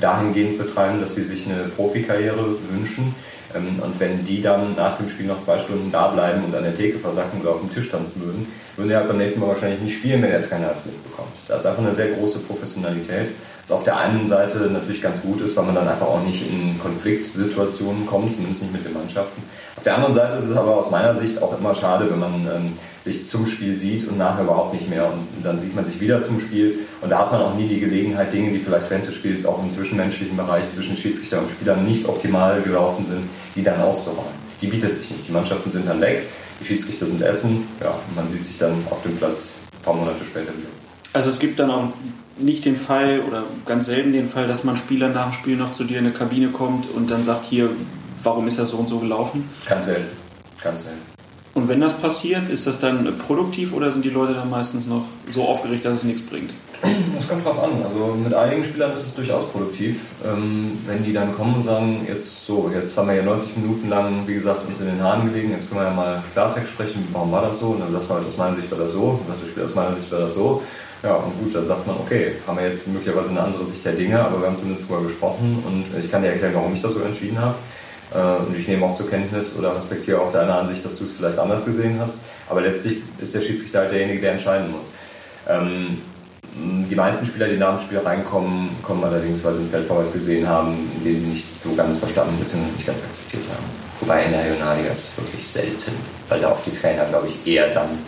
dahingehend 0.00 0.58
betreiben, 0.58 1.00
dass 1.00 1.14
sie 1.14 1.22
sich 1.22 1.46
eine 1.46 1.68
Profikarriere 1.68 2.56
wünschen 2.70 3.14
ähm, 3.54 3.80
und 3.82 3.98
wenn 4.00 4.24
die 4.24 4.42
dann 4.42 4.74
nach 4.74 4.98
dem 4.98 5.08
Spiel 5.08 5.26
noch 5.26 5.42
zwei 5.42 5.58
Stunden 5.58 5.90
da 5.90 6.08
bleiben 6.08 6.44
und 6.44 6.54
an 6.54 6.64
der 6.64 6.76
Theke 6.76 6.98
versacken 6.98 7.40
oder 7.40 7.50
auf 7.50 7.60
dem 7.60 7.70
Tisch 7.70 7.90
tanzen 7.90 8.22
würden, 8.22 8.46
würden 8.76 8.88
die 8.88 8.96
halt 8.96 9.08
beim 9.08 9.18
nächsten 9.18 9.40
Mal 9.40 9.48
wahrscheinlich 9.48 9.80
nicht 9.80 9.98
spielen, 9.98 10.22
wenn 10.22 10.30
der 10.30 10.46
Trainer 10.46 10.68
das 10.68 10.84
mitbekommt. 10.84 11.32
Das 11.48 11.60
ist 11.60 11.66
einfach 11.66 11.82
eine 11.82 11.94
sehr 11.94 12.08
große 12.08 12.40
Professionalität. 12.40 13.28
Was 13.66 13.78
auf 13.78 13.84
der 13.84 13.96
einen 13.96 14.28
Seite 14.28 14.58
natürlich 14.72 15.02
ganz 15.02 15.20
gut 15.22 15.40
ist, 15.40 15.56
weil 15.56 15.64
man 15.64 15.74
dann 15.74 15.88
einfach 15.88 16.06
auch 16.06 16.22
nicht 16.22 16.48
in 16.48 16.78
Konfliktsituationen 16.78 18.06
kommt, 18.06 18.32
zumindest 18.34 18.62
nicht 18.62 18.72
mit 18.72 18.84
den 18.84 18.92
Mannschaften. 18.92 19.42
Der 19.86 19.94
anderen 19.94 20.14
Seite 20.14 20.34
ist 20.38 20.46
es 20.46 20.56
aber 20.56 20.76
aus 20.76 20.90
meiner 20.90 21.14
Sicht 21.14 21.40
auch 21.40 21.56
immer 21.56 21.72
schade, 21.72 22.10
wenn 22.10 22.18
man 22.18 22.34
ähm, 22.34 22.72
sich 23.02 23.24
zum 23.24 23.46
Spiel 23.46 23.78
sieht 23.78 24.08
und 24.08 24.18
nachher 24.18 24.42
überhaupt 24.42 24.74
nicht 24.74 24.90
mehr. 24.90 25.06
Und 25.06 25.44
dann 25.44 25.60
sieht 25.60 25.76
man 25.76 25.84
sich 25.84 26.00
wieder 26.00 26.20
zum 26.22 26.40
Spiel 26.40 26.80
und 27.00 27.08
da 27.08 27.20
hat 27.20 27.30
man 27.30 27.40
auch 27.40 27.54
nie 27.54 27.68
die 27.68 27.78
Gelegenheit, 27.78 28.32
Dinge, 28.32 28.50
die 28.50 28.58
vielleicht 28.58 28.90
während 28.90 29.06
des 29.06 29.14
Spiels 29.14 29.46
auch 29.46 29.62
im 29.62 29.72
zwischenmenschlichen 29.72 30.36
Bereich 30.36 30.64
zwischen 30.74 30.96
Schiedsrichter 30.96 31.38
und 31.38 31.50
Spielern 31.50 31.86
nicht 31.86 32.08
optimal 32.08 32.60
gelaufen 32.62 33.06
sind, 33.08 33.22
die 33.54 33.62
dann 33.62 33.80
auszuräumen. 33.80 34.34
Die 34.60 34.66
bietet 34.66 34.92
sich 34.92 35.08
nicht. 35.08 35.28
Die 35.28 35.32
Mannschaften 35.32 35.70
sind 35.70 35.88
dann 35.88 36.00
weg, 36.00 36.24
die 36.60 36.64
Schiedsrichter 36.64 37.06
sind 37.06 37.22
essen, 37.22 37.68
ja, 37.80 37.90
und 37.90 38.16
man 38.16 38.28
sieht 38.28 38.44
sich 38.44 38.58
dann 38.58 38.72
auf 38.90 39.00
dem 39.02 39.16
Platz 39.16 39.50
ein 39.72 39.82
paar 39.84 39.94
Monate 39.94 40.24
später 40.28 40.48
wieder. 40.48 40.68
Also 41.12 41.30
es 41.30 41.38
gibt 41.38 41.60
dann 41.60 41.70
auch 41.70 41.92
nicht 42.38 42.64
den 42.64 42.76
Fall 42.76 43.20
oder 43.20 43.44
ganz 43.64 43.86
selten 43.86 44.12
den 44.12 44.28
Fall, 44.28 44.48
dass 44.48 44.64
man 44.64 44.76
Spieler 44.76 45.10
nach 45.10 45.30
dem 45.30 45.32
Spiel 45.32 45.56
noch 45.56 45.70
zu 45.70 45.84
dir 45.84 46.00
in 46.00 46.06
eine 46.06 46.14
Kabine 46.14 46.48
kommt 46.48 46.90
und 46.90 47.08
dann 47.08 47.24
sagt, 47.24 47.44
hier, 47.44 47.70
warum 48.22 48.48
ist 48.48 48.58
das 48.58 48.70
so 48.70 48.76
und 48.78 48.88
so 48.88 48.98
gelaufen? 48.98 49.48
Ganz 49.68 49.86
selten. 49.86 50.16
Ganz 50.62 50.84
selten. 50.84 51.16
Und 51.54 51.68
wenn 51.68 51.80
das 51.80 51.94
passiert, 51.94 52.50
ist 52.50 52.66
das 52.66 52.78
dann 52.78 53.16
produktiv 53.16 53.72
oder 53.72 53.90
sind 53.90 54.04
die 54.04 54.10
Leute 54.10 54.34
dann 54.34 54.50
meistens 54.50 54.86
noch 54.86 55.04
so 55.26 55.48
aufgeregt, 55.48 55.86
dass 55.86 55.94
es 55.94 56.04
nichts 56.04 56.20
bringt? 56.20 56.52
Das 57.14 57.26
kommt 57.26 57.46
drauf 57.46 57.62
an. 57.64 57.70
Also 57.82 58.14
mit 58.22 58.34
einigen 58.34 58.62
Spielern 58.62 58.92
ist 58.92 59.06
es 59.06 59.14
durchaus 59.14 59.48
produktiv, 59.48 60.00
ähm, 60.22 60.78
wenn 60.86 61.02
die 61.02 61.14
dann 61.14 61.34
kommen 61.34 61.54
und 61.54 61.64
sagen, 61.64 62.06
jetzt 62.06 62.44
so, 62.44 62.70
jetzt 62.74 62.96
haben 62.98 63.08
wir 63.08 63.14
ja 63.14 63.22
90 63.22 63.56
Minuten 63.56 63.88
lang, 63.88 64.26
wie 64.26 64.34
gesagt, 64.34 64.68
uns 64.68 64.80
in 64.80 64.86
den 64.86 65.02
Haaren 65.02 65.32
gelegen, 65.32 65.52
jetzt 65.52 65.70
können 65.70 65.80
wir 65.80 65.88
ja 65.88 65.94
mal 65.94 66.22
Klartext 66.34 66.72
sprechen, 66.72 67.08
warum 67.12 67.32
war 67.32 67.40
das 67.40 67.58
so? 67.58 67.68
Und 67.68 67.80
dann 67.80 67.90
du 67.90 67.98
halt, 67.98 68.26
aus 68.26 68.36
meiner 68.36 68.56
Sicht 68.56 68.70
war 68.70 68.78
das 68.78 68.92
so, 68.92 69.18
natürlich 69.26 69.58
aus 69.64 69.74
meiner 69.74 69.96
Sicht 69.96 70.12
war 70.12 70.20
das 70.20 70.34
so. 70.34 70.62
Ja, 71.02 71.14
und 71.14 71.38
gut, 71.38 71.54
dann 71.54 71.66
sagt 71.66 71.86
man, 71.86 71.96
okay, 71.96 72.32
haben 72.46 72.58
wir 72.58 72.68
jetzt 72.68 72.86
möglicherweise 72.88 73.30
eine 73.30 73.40
andere 73.40 73.64
Sicht 73.64 73.84
der 73.84 73.92
Dinge, 73.92 74.20
aber 74.20 74.40
wir 74.40 74.48
haben 74.48 74.58
zumindest 74.58 74.90
darüber 74.90 75.08
gesprochen 75.08 75.62
und 75.66 76.04
ich 76.04 76.10
kann 76.10 76.20
dir 76.20 76.28
erklären, 76.28 76.54
warum 76.54 76.74
ich 76.74 76.82
das 76.82 76.92
so 76.92 77.00
entschieden 77.00 77.38
habe. 77.38 77.54
Äh, 78.14 78.46
und 78.46 78.58
ich 78.58 78.68
nehme 78.68 78.84
auch 78.86 78.96
zur 78.96 79.08
Kenntnis 79.08 79.54
oder 79.58 79.76
respektiere 79.76 80.20
auch 80.20 80.32
deine 80.32 80.54
Ansicht, 80.54 80.84
dass 80.84 80.96
du 80.96 81.04
es 81.04 81.12
vielleicht 81.12 81.38
anders 81.38 81.64
gesehen 81.64 81.98
hast. 82.00 82.14
Aber 82.48 82.60
letztlich 82.60 83.02
ist 83.18 83.34
der 83.34 83.40
Schiedsrichter 83.40 83.80
halt 83.80 83.92
derjenige, 83.92 84.20
der 84.20 84.32
entscheiden 84.32 84.70
muss. 84.70 84.84
Ähm, 85.48 85.98
Die 86.88 86.96
meisten 86.96 87.26
Spieler, 87.26 87.48
die 87.48 87.58
nach 87.58 87.76
dem 87.76 87.84
Spiel 87.84 87.98
reinkommen, 87.98 88.70
kommen 88.82 89.04
allerdings, 89.04 89.44
weil 89.44 89.52
sie 89.54 89.60
einen 89.60 89.70
Feldverweis 89.70 90.10
gesehen 90.10 90.48
haben, 90.48 90.90
den 91.04 91.20
sie 91.20 91.26
nicht 91.26 91.44
so 91.60 91.74
ganz 91.74 91.98
verstanden 91.98 92.38
bzw. 92.38 92.72
nicht 92.72 92.86
ganz 92.86 93.02
akzeptiert 93.04 93.44
haben. 93.52 93.66
Wobei 94.00 94.24
in 94.24 94.32
der 94.32 94.42
Regionalliga 94.44 94.90
ist 94.90 95.04
es 95.04 95.18
wirklich 95.18 95.46
selten, 95.46 95.92
weil 96.30 96.40
da 96.40 96.52
auch 96.52 96.62
die 96.64 96.70
Trainer, 96.70 97.04
glaube 97.06 97.28
ich, 97.28 97.46
eher 97.46 97.68
dann 97.74 97.98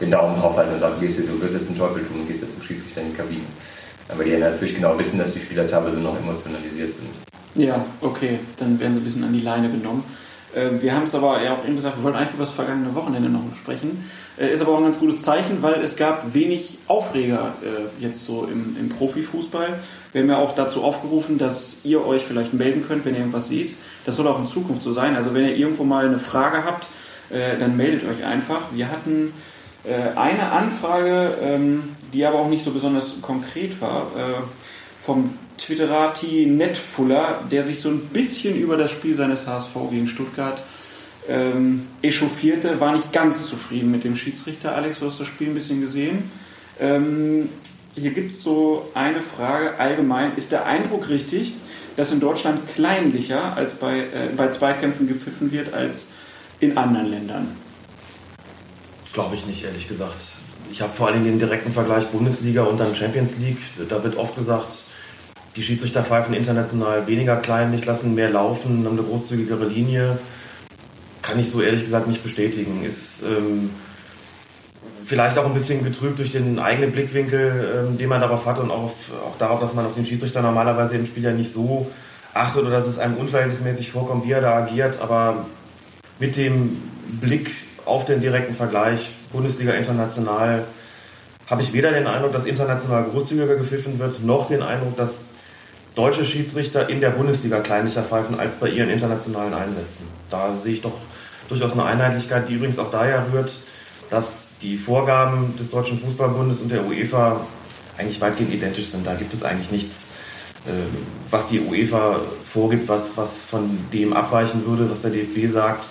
den 0.00 0.10
Daumen 0.10 0.34
drauf 0.40 0.56
halten 0.56 0.72
und 0.74 0.80
sagen, 0.80 0.94
gehst 0.98 1.18
du, 1.18 1.22
du 1.22 1.40
wirst 1.40 1.54
jetzt 1.54 1.68
einen 1.68 1.78
Teufel 1.78 2.02
tun 2.02 2.22
und 2.22 2.26
gehst 2.26 2.42
jetzt 2.42 2.54
zum 2.54 2.62
Schiedsrichter 2.62 3.02
in 3.02 3.10
die 3.12 3.16
Kabine. 3.16 3.46
Aber 4.08 4.24
die 4.24 4.36
natürlich 4.36 4.74
genau 4.74 4.98
wissen, 4.98 5.18
dass 5.20 5.32
die 5.34 5.40
Spieler 5.40 5.68
teilweise 5.68 5.98
noch 5.98 6.18
emotionalisiert 6.18 6.94
sind. 6.94 7.31
Ja, 7.54 7.84
okay, 8.00 8.38
dann 8.56 8.80
werden 8.80 8.94
sie 8.94 9.00
ein 9.00 9.04
bisschen 9.04 9.24
an 9.24 9.32
die 9.32 9.40
Leine 9.40 9.68
genommen. 9.68 10.04
Äh, 10.54 10.80
wir 10.80 10.94
haben 10.94 11.04
es 11.04 11.14
aber 11.14 11.42
ja 11.42 11.54
auch 11.54 11.64
eben 11.64 11.76
gesagt, 11.76 11.98
wir 11.98 12.04
wollten 12.04 12.18
eigentlich 12.18 12.34
über 12.34 12.44
das 12.44 12.54
vergangene 12.54 12.94
Wochenende 12.94 13.28
noch 13.28 13.42
sprechen. 13.56 14.04
Äh, 14.38 14.52
ist 14.52 14.60
aber 14.60 14.72
auch 14.72 14.78
ein 14.78 14.84
ganz 14.84 14.98
gutes 14.98 15.22
Zeichen, 15.22 15.62
weil 15.62 15.74
es 15.82 15.96
gab 15.96 16.34
wenig 16.34 16.78
Aufreger 16.88 17.54
äh, 17.62 18.02
jetzt 18.02 18.24
so 18.24 18.48
im, 18.50 18.76
im 18.78 18.88
Profifußball. 18.88 19.80
Wir 20.12 20.22
haben 20.22 20.28
ja 20.28 20.38
auch 20.38 20.54
dazu 20.54 20.82
aufgerufen, 20.82 21.38
dass 21.38 21.78
ihr 21.84 22.06
euch 22.06 22.24
vielleicht 22.24 22.52
melden 22.52 22.84
könnt, 22.86 23.04
wenn 23.04 23.14
ihr 23.14 23.20
irgendwas 23.20 23.48
seht. 23.48 23.76
Das 24.04 24.16
soll 24.16 24.26
auch 24.28 24.38
in 24.38 24.46
Zukunft 24.46 24.82
so 24.82 24.92
sein. 24.92 25.16
Also 25.16 25.32
wenn 25.32 25.46
ihr 25.46 25.56
irgendwo 25.56 25.84
mal 25.84 26.06
eine 26.06 26.18
Frage 26.18 26.64
habt, 26.64 26.86
dann 27.30 27.78
meldet 27.78 28.06
euch 28.06 28.22
einfach. 28.22 28.60
Wir 28.74 28.90
hatten 28.90 29.32
eine 30.16 30.52
Anfrage, 30.52 31.34
ähm, 31.40 31.84
die 32.12 32.26
aber 32.26 32.40
auch 32.40 32.48
nicht 32.50 32.62
so 32.62 32.72
besonders 32.72 33.22
konkret 33.22 33.80
war, 33.80 34.08
vom 35.02 35.38
Twitterati 35.58 36.46
Netfuller, 36.46 37.40
der 37.50 37.62
sich 37.62 37.80
so 37.80 37.88
ein 37.88 38.00
bisschen 38.08 38.56
über 38.56 38.76
das 38.76 38.90
Spiel 38.90 39.14
seines 39.14 39.46
HSV 39.46 39.74
gegen 39.90 40.08
Stuttgart 40.08 40.62
ähm, 41.28 41.86
echauffierte, 42.02 42.80
war 42.80 42.92
nicht 42.92 43.12
ganz 43.12 43.46
zufrieden 43.46 43.90
mit 43.90 44.04
dem 44.04 44.16
Schiedsrichter. 44.16 44.74
Alex, 44.74 45.00
du 45.00 45.06
hast 45.06 45.20
das 45.20 45.26
Spiel 45.26 45.48
ein 45.48 45.54
bisschen 45.54 45.80
gesehen. 45.80 46.30
Ähm, 46.80 47.48
hier 47.94 48.10
gibt 48.10 48.32
es 48.32 48.42
so 48.42 48.90
eine 48.94 49.20
Frage 49.20 49.78
allgemein. 49.78 50.32
Ist 50.36 50.52
der 50.52 50.66
Eindruck 50.66 51.08
richtig, 51.08 51.54
dass 51.96 52.10
in 52.10 52.20
Deutschland 52.20 52.60
kleinlicher 52.74 53.56
als 53.56 53.72
bei, 53.72 53.98
äh, 54.00 54.30
bei 54.36 54.48
Zweikämpfen 54.48 55.06
gepfiffen 55.06 55.52
wird 55.52 55.74
als 55.74 56.08
in 56.60 56.76
anderen 56.76 57.10
Ländern? 57.10 57.48
Glaube 59.12 59.34
ich 59.36 59.46
nicht, 59.46 59.62
ehrlich 59.64 59.88
gesagt. 59.88 60.16
Ich 60.70 60.80
habe 60.80 60.92
vor 60.96 61.08
allem 61.08 61.24
den 61.24 61.38
direkten 61.38 61.72
Vergleich 61.72 62.06
Bundesliga 62.06 62.62
und 62.62 62.78
dann 62.78 62.96
Champions 62.96 63.36
League. 63.38 63.58
Da 63.90 64.02
wird 64.02 64.16
oft 64.16 64.36
gesagt, 64.36 64.72
die 65.56 65.62
Schiedsrichter 65.62 66.02
pfeifen 66.02 66.34
international 66.34 67.06
weniger 67.06 67.36
kleinlich, 67.36 67.84
lassen 67.84 68.14
mehr 68.14 68.30
laufen, 68.30 68.84
haben 68.84 68.98
eine 68.98 69.06
großzügigere 69.06 69.66
Linie. 69.66 70.18
Kann 71.20 71.38
ich 71.38 71.50
so 71.50 71.60
ehrlich 71.60 71.82
gesagt 71.82 72.08
nicht 72.08 72.22
bestätigen. 72.22 72.84
Ist 72.84 73.22
ähm, 73.22 73.70
vielleicht 75.04 75.36
auch 75.38 75.46
ein 75.46 75.54
bisschen 75.54 75.84
getrübt 75.84 76.18
durch 76.18 76.32
den 76.32 76.58
eigenen 76.58 76.92
Blickwinkel, 76.92 77.86
ähm, 77.90 77.98
den 77.98 78.08
man 78.08 78.20
darauf 78.20 78.46
hat 78.46 78.58
und 78.58 78.70
auch, 78.70 78.84
auf, 78.84 78.94
auch 79.26 79.38
darauf, 79.38 79.60
dass 79.60 79.74
man 79.74 79.86
auf 79.86 79.94
den 79.94 80.06
Schiedsrichter 80.06 80.42
normalerweise 80.42 80.96
im 80.96 81.06
Spiel 81.06 81.24
ja 81.24 81.32
nicht 81.32 81.52
so 81.52 81.90
achtet 82.34 82.62
oder 82.62 82.70
dass 82.70 82.86
es 82.86 82.98
einem 82.98 83.16
unverhältnismäßig 83.16 83.92
vorkommt, 83.92 84.26
wie 84.26 84.32
er 84.32 84.40
da 84.40 84.54
agiert. 84.54 85.00
Aber 85.02 85.46
mit 86.18 86.36
dem 86.36 86.80
Blick 87.20 87.50
auf 87.84 88.06
den 88.06 88.20
direkten 88.20 88.54
Vergleich 88.54 89.10
Bundesliga 89.32 89.72
international 89.72 90.64
habe 91.48 91.62
ich 91.62 91.72
weder 91.72 91.90
den 91.90 92.06
Eindruck, 92.06 92.32
dass 92.32 92.46
international 92.46 93.04
großzügiger 93.04 93.56
gepfiffen 93.56 93.98
wird, 93.98 94.24
noch 94.24 94.48
den 94.48 94.62
Eindruck, 94.62 94.96
dass 94.96 95.31
deutsche 95.94 96.24
Schiedsrichter 96.24 96.88
in 96.88 97.00
der 97.00 97.10
Bundesliga 97.10 97.60
kleinlicher 97.60 98.02
pfeifen 98.02 98.38
als 98.38 98.56
bei 98.56 98.68
ihren 98.68 98.88
internationalen 98.88 99.54
Einsätzen. 99.54 100.06
Da 100.30 100.54
sehe 100.62 100.74
ich 100.74 100.82
doch 100.82 100.94
durchaus 101.48 101.72
eine 101.72 101.84
Einheitlichkeit, 101.84 102.48
die 102.48 102.54
übrigens 102.54 102.78
auch 102.78 102.90
daher 102.90 103.26
rührt, 103.32 103.52
dass 104.10 104.48
die 104.60 104.76
Vorgaben 104.78 105.54
des 105.58 105.70
Deutschen 105.70 105.98
Fußballbundes 105.98 106.60
und 106.60 106.70
der 106.70 106.86
UEFA 106.86 107.46
eigentlich 107.98 108.20
weitgehend 108.20 108.54
identisch 108.54 108.86
sind. 108.86 109.06
Da 109.06 109.14
gibt 109.14 109.34
es 109.34 109.42
eigentlich 109.42 109.70
nichts, 109.70 110.08
äh, 110.66 110.72
was 111.30 111.48
die 111.48 111.60
UEFA 111.60 112.20
vorgibt, 112.44 112.88
was, 112.88 113.16
was 113.16 113.42
von 113.44 113.78
dem 113.92 114.12
abweichen 114.12 114.66
würde, 114.66 114.90
was 114.90 115.02
der 115.02 115.10
DFB 115.10 115.52
sagt, 115.52 115.86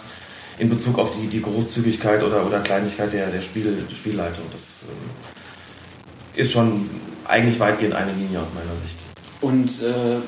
in 0.58 0.70
Bezug 0.70 1.00
auf 1.00 1.12
die, 1.16 1.28
die 1.28 1.42
Großzügigkeit 1.42 2.24
oder, 2.24 2.46
oder 2.46 2.60
Kleinlichkeit 2.60 3.14
der, 3.14 3.28
der, 3.30 3.42
Spiel, 3.42 3.86
der 3.90 3.96
Spielleitung. 3.96 4.46
Das 4.52 4.86
äh, 6.36 6.42
ist 6.42 6.52
schon 6.52 6.90
eigentlich 7.26 7.60
weitgehend 7.60 7.94
eine 7.94 8.14
Linie 8.14 8.40
aus 8.40 8.50
meiner 8.54 8.74
Sicht. 8.84 9.01
Und 9.42 9.82
äh, 9.82 10.22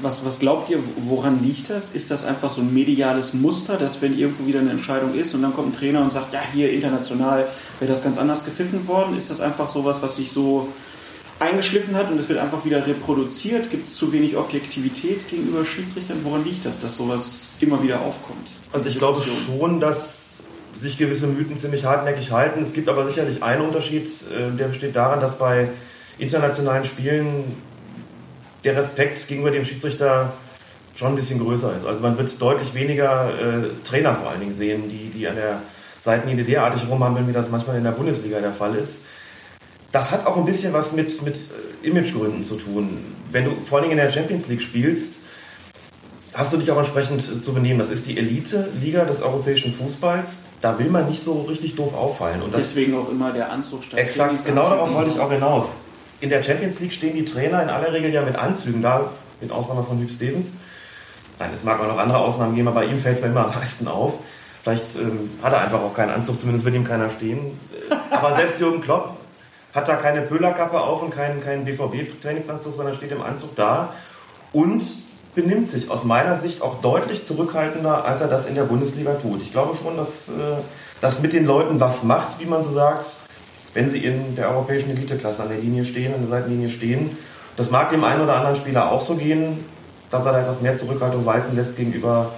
was, 0.00 0.24
was 0.24 0.38
glaubt 0.38 0.70
ihr, 0.70 0.78
woran 0.96 1.42
liegt 1.42 1.70
das? 1.70 1.90
Ist 1.92 2.10
das 2.10 2.24
einfach 2.24 2.50
so 2.50 2.60
ein 2.60 2.74
mediales 2.74 3.34
Muster, 3.34 3.76
dass 3.76 4.02
wenn 4.02 4.18
irgendwo 4.18 4.46
wieder 4.46 4.60
eine 4.60 4.70
Entscheidung 4.70 5.14
ist 5.14 5.34
und 5.34 5.42
dann 5.42 5.54
kommt 5.54 5.68
ein 5.68 5.78
Trainer 5.78 6.02
und 6.02 6.12
sagt, 6.12 6.32
ja, 6.32 6.40
hier 6.52 6.72
international 6.72 7.46
wäre 7.78 7.90
das 7.90 8.02
ganz 8.02 8.18
anders 8.18 8.44
gepfiffen 8.44 8.86
worden? 8.88 9.16
Ist 9.16 9.30
das 9.30 9.40
einfach 9.40 9.68
sowas, 9.68 9.98
was 10.00 10.16
sich 10.16 10.32
so 10.32 10.68
eingeschliffen 11.38 11.94
hat 11.94 12.10
und 12.10 12.18
es 12.18 12.28
wird 12.28 12.38
einfach 12.38 12.64
wieder 12.64 12.86
reproduziert? 12.86 13.70
Gibt 13.70 13.86
es 13.86 13.96
zu 13.96 14.12
wenig 14.12 14.36
Objektivität 14.36 15.28
gegenüber 15.28 15.64
Schiedsrichtern? 15.64 16.18
Woran 16.24 16.44
liegt 16.44 16.64
das, 16.64 16.78
dass 16.78 16.96
sowas 16.96 17.52
immer 17.60 17.82
wieder 17.82 18.00
aufkommt? 18.00 18.48
Also 18.72 18.88
ich 18.88 18.98
glaube 18.98 19.22
schon, 19.22 19.80
dass 19.80 20.22
sich 20.80 20.98
gewisse 20.98 21.26
Mythen 21.26 21.56
ziemlich 21.56 21.84
hartnäckig 21.84 22.32
halten. 22.32 22.62
Es 22.62 22.72
gibt 22.72 22.88
aber 22.88 23.06
sicherlich 23.06 23.42
einen 23.42 23.62
Unterschied, 23.62 24.06
äh, 24.06 24.56
der 24.56 24.68
besteht 24.68 24.96
daran, 24.96 25.20
dass 25.20 25.38
bei 25.38 25.68
internationalen 26.18 26.84
Spielen 26.84 27.44
der 28.64 28.76
Respekt 28.76 29.26
gegenüber 29.28 29.50
dem 29.50 29.64
Schiedsrichter 29.64 30.32
schon 30.94 31.08
ein 31.08 31.16
bisschen 31.16 31.40
größer 31.40 31.76
ist. 31.76 31.86
Also 31.86 32.00
man 32.02 32.16
wird 32.18 32.40
deutlich 32.40 32.74
weniger 32.74 33.30
äh, 33.30 33.68
Trainer 33.84 34.14
vor 34.14 34.30
allen 34.30 34.40
Dingen 34.40 34.54
sehen, 34.54 34.88
die, 34.88 35.10
die 35.10 35.26
an 35.26 35.36
der 35.36 35.62
Seitenlinie 36.00 36.44
derartig 36.44 36.82
rumhandeln, 36.88 37.28
wie 37.28 37.32
das 37.32 37.50
manchmal 37.50 37.76
in 37.76 37.84
der 37.84 37.92
Bundesliga 37.92 38.40
der 38.40 38.52
Fall 38.52 38.74
ist. 38.74 39.02
Das 39.90 40.10
hat 40.10 40.26
auch 40.26 40.36
ein 40.36 40.44
bisschen 40.44 40.72
was 40.72 40.92
mit, 40.92 41.22
mit 41.22 41.36
äh, 41.36 41.88
Imagegründen 41.88 42.44
zu 42.44 42.56
tun. 42.56 43.04
Wenn 43.30 43.44
du 43.44 43.50
vor 43.66 43.78
allen 43.78 43.88
Dingen 43.88 43.98
in 43.98 44.04
der 44.04 44.12
Champions 44.12 44.46
League 44.48 44.62
spielst, 44.62 45.14
hast 46.34 46.52
du 46.52 46.58
dich 46.58 46.70
auch 46.70 46.78
entsprechend 46.78 47.44
zu 47.44 47.52
benehmen. 47.54 47.78
Das 47.78 47.90
ist 47.90 48.06
die 48.06 48.16
Elite-Liga 48.16 49.04
des 49.04 49.22
europäischen 49.22 49.74
Fußballs. 49.74 50.38
Da 50.60 50.78
will 50.78 50.88
man 50.88 51.08
nicht 51.08 51.24
so 51.24 51.42
richtig 51.42 51.76
doof 51.76 51.94
auffallen. 51.94 52.42
Und 52.42 52.54
Deswegen 52.54 52.96
auch 52.96 53.10
immer 53.10 53.32
der 53.32 53.50
Anzug 53.50 53.82
statt 53.82 53.98
Exakt, 53.98 54.44
genau 54.44 54.68
darauf 54.70 54.94
wollte 54.94 55.10
ich 55.10 55.18
auch 55.18 55.32
hinaus 55.32 55.68
in 56.22 56.30
der 56.30 56.42
Champions 56.42 56.78
League 56.78 56.92
stehen 56.92 57.14
die 57.14 57.24
Trainer 57.24 57.62
in 57.62 57.68
aller 57.68 57.92
Regel 57.92 58.12
ja 58.12 58.22
mit 58.22 58.36
Anzügen 58.36 58.80
da, 58.80 59.10
mit 59.40 59.50
Ausnahme 59.50 59.82
von 59.82 59.98
Hugh 59.98 60.08
Stevens. 60.08 60.52
Nein, 61.38 61.50
es 61.52 61.64
mag 61.64 61.80
auch 61.80 61.88
noch 61.88 61.98
andere 61.98 62.18
Ausnahmen 62.18 62.54
geben, 62.54 62.68
aber 62.68 62.82
bei 62.82 62.86
ihm 62.86 63.00
fällt 63.00 63.16
es 63.16 63.22
mir 63.22 63.30
immer 63.30 63.46
am 63.46 63.54
meisten 63.54 63.88
auf. 63.88 64.14
Vielleicht 64.62 64.94
ähm, 64.94 65.30
hat 65.42 65.52
er 65.52 65.62
einfach 65.62 65.80
auch 65.80 65.94
keinen 65.94 66.10
Anzug, 66.10 66.38
zumindest 66.38 66.64
wird 66.64 66.76
ihm 66.76 66.84
keiner 66.84 67.10
stehen. 67.10 67.58
Äh, 67.90 68.14
aber 68.14 68.36
selbst 68.36 68.60
Jürgen 68.60 68.80
Klopp 68.80 69.16
hat 69.74 69.88
da 69.88 69.96
keine 69.96 70.22
Pöhlerkappe 70.22 70.80
auf 70.80 71.02
und 71.02 71.10
keinen, 71.10 71.42
keinen 71.42 71.64
BVB-Trainingsanzug, 71.64 72.76
sondern 72.76 72.94
steht 72.94 73.10
im 73.10 73.22
Anzug 73.22 73.56
da 73.56 73.92
und 74.52 74.84
benimmt 75.34 75.66
sich 75.66 75.90
aus 75.90 76.04
meiner 76.04 76.36
Sicht 76.36 76.62
auch 76.62 76.80
deutlich 76.82 77.26
zurückhaltender, 77.26 78.04
als 78.04 78.20
er 78.20 78.28
das 78.28 78.46
in 78.46 78.54
der 78.54 78.64
Bundesliga 78.64 79.14
tut. 79.14 79.42
Ich 79.42 79.50
glaube 79.50 79.76
schon, 79.76 79.96
dass 79.96 80.28
äh, 80.28 80.32
das 81.00 81.18
mit 81.18 81.32
den 81.32 81.46
Leuten 81.46 81.80
was 81.80 82.04
macht, 82.04 82.38
wie 82.38 82.46
man 82.46 82.62
so 82.62 82.72
sagt, 82.72 83.06
wenn 83.74 83.88
sie 83.88 84.04
in 84.04 84.36
der 84.36 84.50
europäischen 84.50 84.90
Eliteklasse 84.90 85.42
an 85.42 85.48
der 85.48 85.58
Linie 85.58 85.84
stehen, 85.84 86.14
an 86.14 86.20
der 86.20 86.28
Seitenlinie 86.28 86.70
stehen. 86.70 87.16
Das 87.56 87.70
mag 87.70 87.90
dem 87.90 88.04
einen 88.04 88.22
oder 88.22 88.36
anderen 88.36 88.56
Spieler 88.56 88.90
auch 88.90 89.00
so 89.00 89.16
gehen, 89.16 89.64
dass 90.10 90.24
er 90.26 90.32
da 90.32 90.40
etwas 90.40 90.60
mehr 90.60 90.76
Zurückhaltung 90.76 91.24
walten 91.24 91.56
lässt 91.56 91.76
gegenüber 91.76 92.32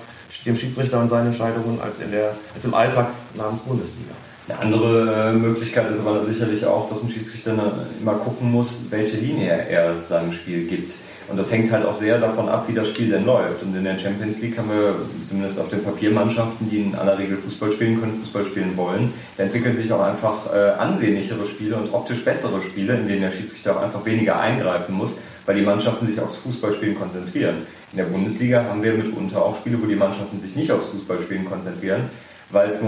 dem 0.47 0.57
Schiedsrichter 0.57 1.01
und 1.01 1.09
seinen 1.09 1.29
Entscheidungen 1.29 1.81
als, 1.81 2.01
in 2.01 2.11
der, 2.11 2.35
als 2.55 2.65
im 2.65 2.75
Alltag 2.75 3.09
namens 3.35 3.63
Bundesliga. 3.63 4.13
Eine 4.49 4.59
andere 4.59 5.31
äh, 5.31 5.33
Möglichkeit 5.33 5.91
ist 5.91 6.01
aber 6.01 6.23
sicherlich 6.23 6.67
auch, 6.67 6.89
dass 6.91 7.03
ein 7.03 7.11
Schiedsrichter 7.11 7.55
immer 7.99 8.15
gucken 8.15 8.53
muss, 8.53 8.87
welche 8.91 9.17
Linie 9.17 9.51
er 9.51 10.03
seinem 10.03 10.33
Spiel 10.33 10.67
gibt. 10.67 10.93
Und 11.29 11.39
das 11.39 11.51
hängt 11.51 11.73
halt 11.73 11.87
auch 11.87 11.95
sehr 11.95 12.19
davon 12.19 12.49
ab, 12.49 12.69
wie 12.69 12.75
das 12.75 12.89
Spiel 12.89 13.11
denn 13.11 13.25
läuft. 13.25 13.63
Und 13.63 13.75
in 13.75 13.85
der 13.85 13.99
Champions 13.99 14.41
League 14.43 14.59
haben 14.59 14.69
wir 14.69 14.95
zumindest 15.27 15.59
auf 15.59 15.71
den 15.71 15.83
Papiermannschaften, 15.83 16.69
die 16.71 16.79
in 16.79 16.95
aller 16.95 17.19
Regel 17.19 17.39
Fußball 17.39 17.73
spielen 17.73 17.99
können, 17.99 18.21
Fußball 18.23 18.45
spielen 18.45 18.77
wollen, 18.77 19.13
da 19.37 19.45
entwickeln 19.45 19.75
sich 19.75 19.91
auch 19.93 20.03
einfach 20.03 20.53
äh, 20.53 20.71
ansehnlichere 20.79 21.47
Spiele 21.47 21.77
und 21.77 21.93
optisch 21.95 22.25
bessere 22.25 22.61
Spiele, 22.61 22.95
in 22.95 23.09
denen 23.09 23.23
der 23.23 23.31
Schiedsrichter 23.31 23.77
auch 23.77 23.83
einfach 23.83 24.05
weniger 24.05 24.39
eingreifen 24.39 24.95
muss, 24.95 25.15
weil 25.47 25.57
die 25.57 25.63
Mannschaften 25.63 26.07
sich 26.07 26.21
aufs 26.21 26.37
Fußballspielen 26.37 26.99
konzentrieren. 26.99 27.67
In 27.93 27.99
der 27.99 28.05
Bundesliga 28.05 28.65
haben 28.65 28.83
wir 28.83 28.93
mitunter 28.93 29.43
auch 29.43 29.57
Spiele, 29.57 29.81
wo 29.81 29.87
die 29.87 29.97
Mannschaften 29.97 30.41
sich 30.41 30.57
nicht 30.57 30.71
aufs 30.73 30.87
Fußballspielen 30.87 31.45
konzentrieren, 31.45 32.11
weil 32.55 32.71
es 32.71 32.79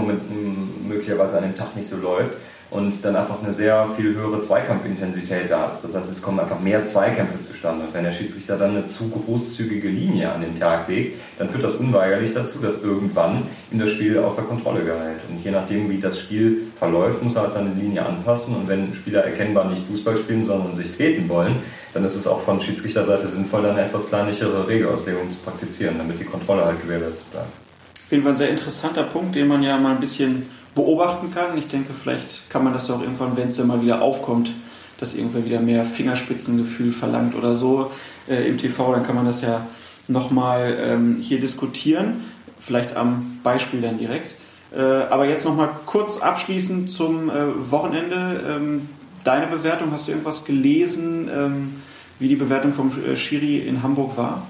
möglicherweise 0.87 1.37
an 1.37 1.43
dem 1.43 1.55
Tag 1.55 1.75
nicht 1.75 1.89
so 1.89 1.97
läuft 1.97 2.33
und 2.69 3.03
dann 3.05 3.15
einfach 3.15 3.41
eine 3.41 3.53
sehr 3.53 3.87
viel 3.95 4.13
höhere 4.13 4.41
Zweikampfintensität 4.41 5.49
da 5.49 5.69
ist. 5.69 5.83
Das 5.83 5.93
heißt, 5.93 6.11
es 6.11 6.21
kommen 6.21 6.39
einfach 6.39 6.59
mehr 6.59 6.83
Zweikämpfe 6.83 7.41
zustande. 7.41 7.85
Und 7.85 7.93
wenn 7.93 8.03
der 8.03 8.11
Schiedsrichter 8.11 8.57
dann 8.57 8.71
eine 8.71 8.85
zu 8.85 9.09
großzügige 9.09 9.87
Linie 9.87 10.33
an 10.33 10.41
den 10.41 10.59
Tag 10.59 10.89
legt, 10.89 11.17
dann 11.39 11.49
führt 11.49 11.63
das 11.63 11.75
unweigerlich 11.75 12.33
dazu, 12.33 12.59
dass 12.59 12.81
irgendwann 12.81 13.43
ihm 13.71 13.79
das 13.79 13.91
Spiel 13.91 14.17
außer 14.17 14.41
Kontrolle 14.41 14.83
gerät. 14.83 15.19
Und 15.29 15.43
je 15.43 15.51
nachdem, 15.51 15.89
wie 15.89 15.99
das 15.99 16.19
Spiel 16.19 16.63
verläuft, 16.77 17.23
muss 17.23 17.35
er 17.35 17.43
halt 17.43 17.53
seine 17.53 17.69
Linie 17.69 18.05
anpassen. 18.05 18.55
Und 18.55 18.67
wenn 18.67 18.93
Spieler 18.93 19.23
erkennbar 19.23 19.69
nicht 19.69 19.87
Fußball 19.87 20.17
spielen, 20.17 20.43
sondern 20.43 20.75
sich 20.75 20.93
treten 20.93 21.29
wollen, 21.29 21.55
dann 21.93 22.03
ist 22.03 22.15
es 22.15 22.27
auch 22.27 22.41
von 22.41 22.59
Schiedsrichterseite 22.59 23.27
sinnvoll, 23.27 23.65
eine 23.65 23.81
etwas 23.81 24.07
kleinlichere 24.07 24.67
Regelauslegung 24.67 25.31
zu 25.31 25.37
praktizieren, 25.37 25.97
damit 25.97 26.19
die 26.19 26.25
Kontrolle 26.25 26.65
halt 26.65 26.81
gewährleistet 26.81 27.31
bleibt. 27.31 27.66
Auf 28.07 28.11
jeden 28.13 28.23
Fall 28.23 28.31
ein 28.31 28.37
sehr 28.37 28.49
interessanter 28.51 29.03
Punkt, 29.03 29.35
den 29.35 29.49
man 29.49 29.61
ja 29.61 29.77
mal 29.77 29.93
ein 29.93 29.99
bisschen 29.99 30.43
beobachten 30.73 31.29
kann. 31.29 31.57
Ich 31.57 31.67
denke, 31.67 31.91
vielleicht 31.93 32.49
kann 32.49 32.63
man 32.63 32.71
das 32.71 32.89
auch 32.89 33.01
irgendwann, 33.01 33.35
wenn 33.35 33.49
es 33.49 33.57
dann 33.57 33.67
mal 33.67 33.81
wieder 33.81 34.01
aufkommt, 34.01 34.49
dass 34.97 35.13
irgendwer 35.13 35.43
wieder 35.43 35.59
mehr 35.59 35.83
Fingerspitzengefühl 35.83 36.93
verlangt 36.93 37.35
oder 37.35 37.55
so 37.55 37.91
äh, 38.29 38.47
im 38.47 38.57
TV, 38.57 38.93
dann 38.93 39.05
kann 39.05 39.17
man 39.17 39.25
das 39.25 39.41
ja 39.41 39.67
nochmal 40.07 40.77
ähm, 40.81 41.17
hier 41.19 41.41
diskutieren. 41.41 42.23
Vielleicht 42.61 42.95
am 42.95 43.41
Beispiel 43.43 43.81
dann 43.81 43.97
direkt. 43.97 44.35
Äh, 44.73 44.81
aber 45.09 45.27
jetzt 45.27 45.43
nochmal 45.43 45.69
kurz 45.85 46.17
abschließend 46.17 46.89
zum 46.89 47.29
äh, 47.29 47.33
Wochenende. 47.69 48.41
Ähm, 48.55 48.87
deine 49.25 49.47
Bewertung, 49.47 49.91
hast 49.91 50.07
du 50.07 50.13
irgendwas 50.13 50.45
gelesen, 50.45 51.29
ähm, 51.29 51.75
wie 52.19 52.29
die 52.29 52.37
Bewertung 52.37 52.71
vom 52.71 52.89
äh, 53.03 53.17
Schiri 53.17 53.57
in 53.57 53.83
Hamburg 53.83 54.15
war? 54.15 54.47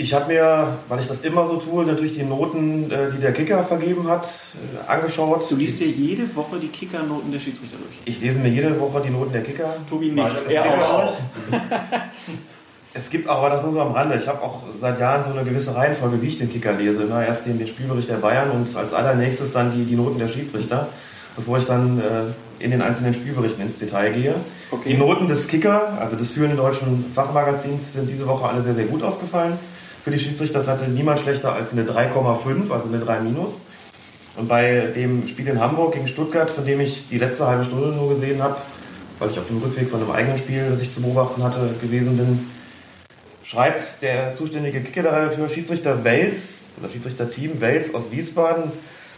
Ich 0.00 0.14
habe 0.14 0.32
mir, 0.32 0.78
weil 0.86 1.00
ich 1.00 1.08
das 1.08 1.22
immer 1.22 1.48
so 1.48 1.56
tue, 1.56 1.84
natürlich 1.84 2.14
die 2.14 2.22
Noten, 2.22 2.88
äh, 2.88 3.10
die 3.12 3.20
der 3.20 3.32
Kicker 3.32 3.64
vergeben 3.64 4.08
hat, 4.08 4.24
äh, 4.26 4.88
angeschaut. 4.88 5.50
Du 5.50 5.56
liest 5.56 5.80
dir 5.80 5.88
jede 5.88 6.36
Woche 6.36 6.56
die 6.60 6.68
Kicker-Noten 6.68 7.32
der 7.32 7.40
Schiedsrichter 7.40 7.78
durch. 7.78 7.96
Ich 8.04 8.20
lese 8.20 8.38
mir 8.38 8.48
jede 8.48 8.78
Woche 8.78 9.02
die 9.04 9.10
Noten 9.10 9.32
der 9.32 9.42
Kicker. 9.42 9.74
Tobi 9.90 10.12
nicht, 10.12 10.48
er 10.48 10.64
auch. 10.64 11.12
durch. 11.50 11.60
Es 12.94 13.10
gibt 13.10 13.28
aber, 13.28 13.50
das 13.50 13.64
nur 13.64 13.72
so 13.72 13.80
am 13.80 13.92
Rande, 13.92 14.16
ich 14.16 14.26
habe 14.26 14.40
auch 14.40 14.62
seit 14.80 15.00
Jahren 15.00 15.24
so 15.24 15.36
eine 15.36 15.48
gewisse 15.48 15.74
Reihenfolge, 15.74 16.22
wie 16.22 16.28
ich 16.28 16.38
den 16.38 16.50
Kicker 16.50 16.72
lese. 16.72 17.04
Ne? 17.04 17.26
Erst 17.26 17.46
den, 17.46 17.58
den 17.58 17.66
Spielbericht 17.66 18.08
der 18.08 18.16
Bayern 18.16 18.52
und 18.52 18.74
als 18.76 18.94
allernächstes 18.94 19.52
dann 19.52 19.72
die, 19.74 19.84
die 19.84 19.96
Noten 19.96 20.18
der 20.18 20.28
Schiedsrichter, 20.28 20.88
bevor 21.34 21.58
ich 21.58 21.66
dann 21.66 22.00
äh, 22.00 22.64
in 22.64 22.70
den 22.70 22.82
einzelnen 22.82 23.14
Spielberichten 23.14 23.62
ins 23.62 23.78
Detail 23.78 24.12
gehe. 24.12 24.34
Okay. 24.70 24.90
Die 24.90 24.96
Noten 24.96 25.28
des 25.28 25.48
Kicker, 25.48 25.98
also 26.00 26.14
des 26.14 26.30
führenden 26.30 26.56
deutschen 26.56 27.04
Fachmagazins, 27.14 27.94
sind 27.94 28.08
diese 28.08 28.26
Woche 28.28 28.48
alle 28.48 28.62
sehr, 28.62 28.74
sehr 28.74 28.86
gut 28.86 29.02
ausgefallen. 29.02 29.58
Für 30.08 30.14
die 30.14 30.20
Schiedsrichter 30.20 30.66
hatte 30.66 30.88
niemand 30.88 31.20
schlechter 31.20 31.52
als 31.52 31.72
eine 31.72 31.82
3,5, 31.82 32.72
also 32.72 32.88
eine 32.88 32.98
3 32.98 33.20
minus. 33.20 33.60
Und 34.38 34.48
bei 34.48 34.86
dem 34.96 35.28
Spiel 35.28 35.48
in 35.48 35.60
Hamburg 35.60 35.92
gegen 35.92 36.08
Stuttgart, 36.08 36.48
von 36.48 36.64
dem 36.64 36.80
ich 36.80 37.10
die 37.10 37.18
letzte 37.18 37.46
halbe 37.46 37.66
Stunde 37.66 37.88
nur 37.88 38.08
gesehen 38.08 38.42
habe, 38.42 38.56
weil 39.18 39.28
ich 39.28 39.38
auf 39.38 39.46
dem 39.48 39.58
Rückweg 39.58 39.90
von 39.90 40.00
einem 40.00 40.10
eigenen 40.12 40.38
Spiel, 40.38 40.66
das 40.70 40.80
ich 40.80 40.90
zu 40.90 41.02
beobachten 41.02 41.42
hatte, 41.42 41.74
gewesen 41.82 42.16
bin, 42.16 42.48
schreibt 43.44 44.00
der 44.00 44.34
zuständige 44.34 44.80
Kicker-Redakteur 44.80 45.46
Schiedsrichter 45.50 46.02
Wels, 46.04 46.60
oder 46.80 46.88
Schiedsrichter-Team 46.88 47.60
Wels 47.60 47.94
aus 47.94 48.04
Wiesbaden 48.10 48.72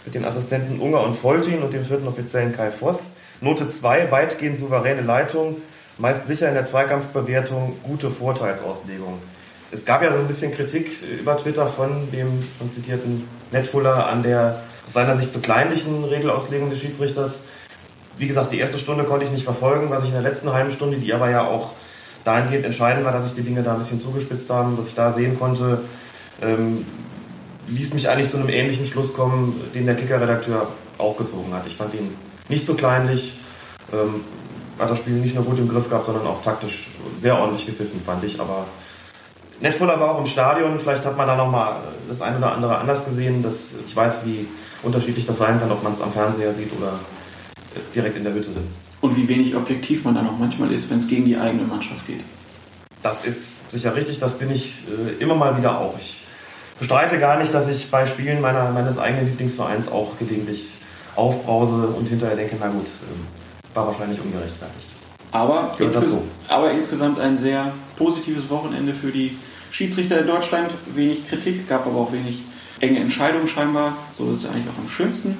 mit 0.04 0.16
den 0.16 0.24
Assistenten 0.24 0.80
Unger 0.80 1.04
und 1.04 1.14
Foltin 1.16 1.62
und 1.62 1.72
dem 1.72 1.84
vierten 1.84 2.08
Offiziellen 2.08 2.56
Kai 2.56 2.72
Voss. 2.72 3.12
Note 3.40 3.68
2, 3.68 4.10
weitgehend 4.10 4.58
souveräne 4.58 5.02
Leitung, 5.02 5.58
meist 5.98 6.26
sicher 6.26 6.48
in 6.48 6.54
der 6.54 6.66
Zweikampfbewertung, 6.66 7.76
gute 7.84 8.10
Vorteilsauslegung. 8.10 9.20
Es 9.72 9.84
gab 9.84 10.02
ja 10.02 10.12
so 10.12 10.18
ein 10.18 10.26
bisschen 10.26 10.52
Kritik 10.52 10.96
über 11.20 11.36
Twitter 11.36 11.66
von 11.68 12.10
dem 12.10 12.42
schon 12.58 12.72
zitierten 12.72 13.28
Netfuller 13.52 14.08
an 14.08 14.22
der 14.22 14.62
aus 14.86 14.94
seiner 14.94 15.16
Sicht 15.16 15.32
zu 15.32 15.40
kleinlichen 15.40 16.04
Regelauslegung 16.04 16.70
des 16.70 16.80
Schiedsrichters. 16.80 17.42
Wie 18.18 18.26
gesagt, 18.26 18.52
die 18.52 18.58
erste 18.58 18.80
Stunde 18.80 19.04
konnte 19.04 19.26
ich 19.26 19.30
nicht 19.30 19.44
verfolgen, 19.44 19.88
was 19.90 20.02
ich 20.02 20.08
in 20.08 20.14
der 20.14 20.22
letzten 20.22 20.52
halben 20.52 20.72
Stunde, 20.72 20.96
die 20.96 21.14
aber 21.14 21.30
ja 21.30 21.46
auch 21.46 21.70
dahingehend 22.24 22.66
entscheidend 22.66 23.04
war, 23.04 23.12
dass 23.12 23.26
sich 23.26 23.34
die 23.34 23.42
Dinge 23.42 23.62
da 23.62 23.74
ein 23.74 23.78
bisschen 23.78 24.00
zugespitzt 24.00 24.50
haben, 24.50 24.76
dass 24.76 24.88
ich 24.88 24.94
da 24.94 25.12
sehen 25.12 25.38
konnte, 25.38 25.82
ähm, 26.42 26.84
ließ 27.68 27.94
mich 27.94 28.08
eigentlich 28.08 28.30
zu 28.30 28.38
einem 28.38 28.48
ähnlichen 28.48 28.86
Schluss 28.86 29.14
kommen, 29.14 29.60
den 29.72 29.86
der 29.86 29.94
Kicker-Redakteur 29.94 30.66
auch 30.98 31.16
gezogen 31.16 31.54
hat. 31.54 31.66
Ich 31.68 31.76
fand 31.76 31.94
ihn 31.94 32.12
nicht 32.48 32.66
so 32.66 32.74
kleinlich, 32.74 33.38
ähm, 33.92 34.24
hat 34.78 34.90
das 34.90 34.98
Spiel 34.98 35.14
nicht 35.14 35.36
nur 35.36 35.44
gut 35.44 35.58
im 35.58 35.68
Griff 35.68 35.88
gehabt, 35.88 36.06
sondern 36.06 36.26
auch 36.26 36.42
taktisch 36.42 36.88
sehr 37.18 37.38
ordentlich 37.38 37.66
gepfiffen, 37.66 38.00
fand 38.04 38.24
ich. 38.24 38.40
Aber 38.40 38.66
Netfuller 39.60 40.00
war 40.00 40.12
auch 40.12 40.20
im 40.20 40.26
Stadion, 40.26 40.78
vielleicht 40.78 41.04
hat 41.04 41.16
man 41.16 41.26
da 41.26 41.36
nochmal 41.36 41.76
das 42.08 42.22
eine 42.22 42.38
oder 42.38 42.52
andere 42.52 42.78
anders 42.78 43.04
gesehen. 43.04 43.42
Das, 43.42 43.74
ich 43.86 43.94
weiß, 43.94 44.24
wie 44.24 44.48
unterschiedlich 44.82 45.26
das 45.26 45.38
sein 45.38 45.60
kann, 45.60 45.70
ob 45.70 45.82
man 45.82 45.92
es 45.92 46.00
am 46.00 46.12
Fernseher 46.12 46.54
sieht 46.54 46.72
oder 46.76 46.98
äh, 47.74 47.94
direkt 47.94 48.16
in 48.16 48.24
der 48.24 48.32
Hütte. 48.32 48.50
Und 49.00 49.16
wie 49.16 49.28
wenig 49.28 49.54
objektiv 49.54 50.04
man 50.04 50.14
dann 50.14 50.28
auch 50.28 50.38
manchmal 50.38 50.72
ist, 50.72 50.90
wenn 50.90 50.98
es 50.98 51.08
gegen 51.08 51.24
die 51.24 51.36
eigene 51.36 51.64
Mannschaft 51.64 52.06
geht. 52.06 52.24
Das 53.02 53.24
ist 53.24 53.70
sicher 53.70 53.94
richtig, 53.94 54.18
das 54.18 54.38
bin 54.38 54.50
ich 54.50 54.74
äh, 54.88 55.22
immer 55.22 55.34
mal 55.34 55.56
wieder 55.56 55.78
auch. 55.78 55.94
Ich 55.98 56.24
bestreite 56.78 57.18
gar 57.18 57.38
nicht, 57.38 57.52
dass 57.52 57.68
ich 57.68 57.90
bei 57.90 58.06
Spielen 58.06 58.40
meiner, 58.40 58.70
meines 58.70 58.98
eigenen 58.98 59.26
Lieblingsvereins 59.26 59.90
auch 59.90 60.18
gelegentlich 60.18 60.68
aufbrause 61.16 61.88
und 61.88 62.06
hinterher 62.06 62.36
denke, 62.36 62.56
na 62.58 62.68
gut, 62.68 62.86
äh, 62.86 63.76
war 63.76 63.88
wahrscheinlich 63.88 64.20
ungerechtfertigt. 64.20 64.88
Aber, 65.32 65.76
insges 65.78 66.16
aber 66.48 66.72
insgesamt 66.72 67.20
ein 67.20 67.36
sehr 67.36 67.72
positives 68.00 68.48
Wochenende 68.48 68.94
für 68.94 69.12
die 69.12 69.36
Schiedsrichter 69.70 70.20
in 70.20 70.26
Deutschland. 70.26 70.70
Wenig 70.94 71.28
Kritik, 71.28 71.68
gab 71.68 71.86
aber 71.86 71.96
auch 71.96 72.12
wenig 72.12 72.40
enge 72.80 72.98
Entscheidungen 72.98 73.46
scheinbar. 73.46 73.94
So 74.16 74.32
ist 74.32 74.44
es 74.44 74.46
eigentlich 74.46 74.68
auch 74.68 74.78
am 74.78 74.88
schönsten. 74.88 75.36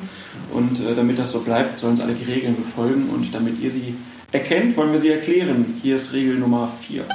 Und 0.52 0.78
äh, 0.78 0.94
damit 0.94 1.18
das 1.18 1.30
so 1.32 1.40
bleibt, 1.40 1.78
sollen 1.78 1.92
uns 1.92 2.02
alle 2.02 2.12
die 2.12 2.30
Regeln 2.30 2.54
befolgen. 2.54 3.08
Und 3.08 3.34
damit 3.34 3.58
ihr 3.60 3.70
sie 3.70 3.96
erkennt, 4.30 4.76
wollen 4.76 4.92
wir 4.92 4.98
sie 4.98 5.08
erklären. 5.08 5.80
Hier 5.82 5.96
ist 5.96 6.12
Regel 6.12 6.36
Nummer 6.36 6.70
4. 6.82 7.06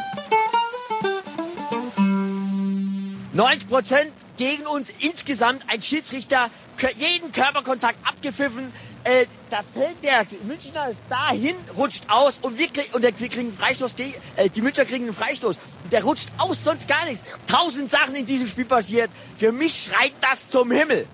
90 3.33 3.69
Prozent 3.69 4.11
gegen 4.37 4.65
uns 4.65 4.89
insgesamt 4.99 5.61
ein 5.67 5.81
Schiedsrichter 5.81 6.49
jeden 6.97 7.31
Körperkontakt 7.31 7.99
abgepfiffen. 8.03 8.71
Äh, 9.05 9.27
da 9.51 9.59
fällt 9.61 10.03
der 10.03 10.25
Münchner 10.45 10.89
dahin, 11.09 11.55
rutscht 11.77 12.05
aus 12.09 12.39
und 12.41 12.57
wir, 12.57 12.67
krieg, 12.67 12.89
und 12.93 13.03
der, 13.03 13.17
wir 13.19 13.29
kriegen 13.29 13.49
einen 13.49 13.53
Freistoß. 13.53 13.95
gegen- 13.95 14.15
Äh, 14.35 14.49
die 14.49 14.61
Münchner 14.61 14.83
kriegen 14.85 15.05
einen 15.05 15.13
Freistoß. 15.13 15.57
Der 15.91 16.03
rutscht 16.03 16.29
aus, 16.39 16.63
sonst 16.63 16.87
gar 16.87 17.05
nichts. 17.05 17.23
Tausend 17.47 17.89
Sachen 17.89 18.15
in 18.15 18.25
diesem 18.25 18.47
Spiel 18.47 18.65
passiert. 18.65 19.09
Für 19.37 19.51
mich 19.51 19.83
schreit 19.89 20.13
das 20.21 20.49
zum 20.49 20.71
Himmel. 20.71 21.05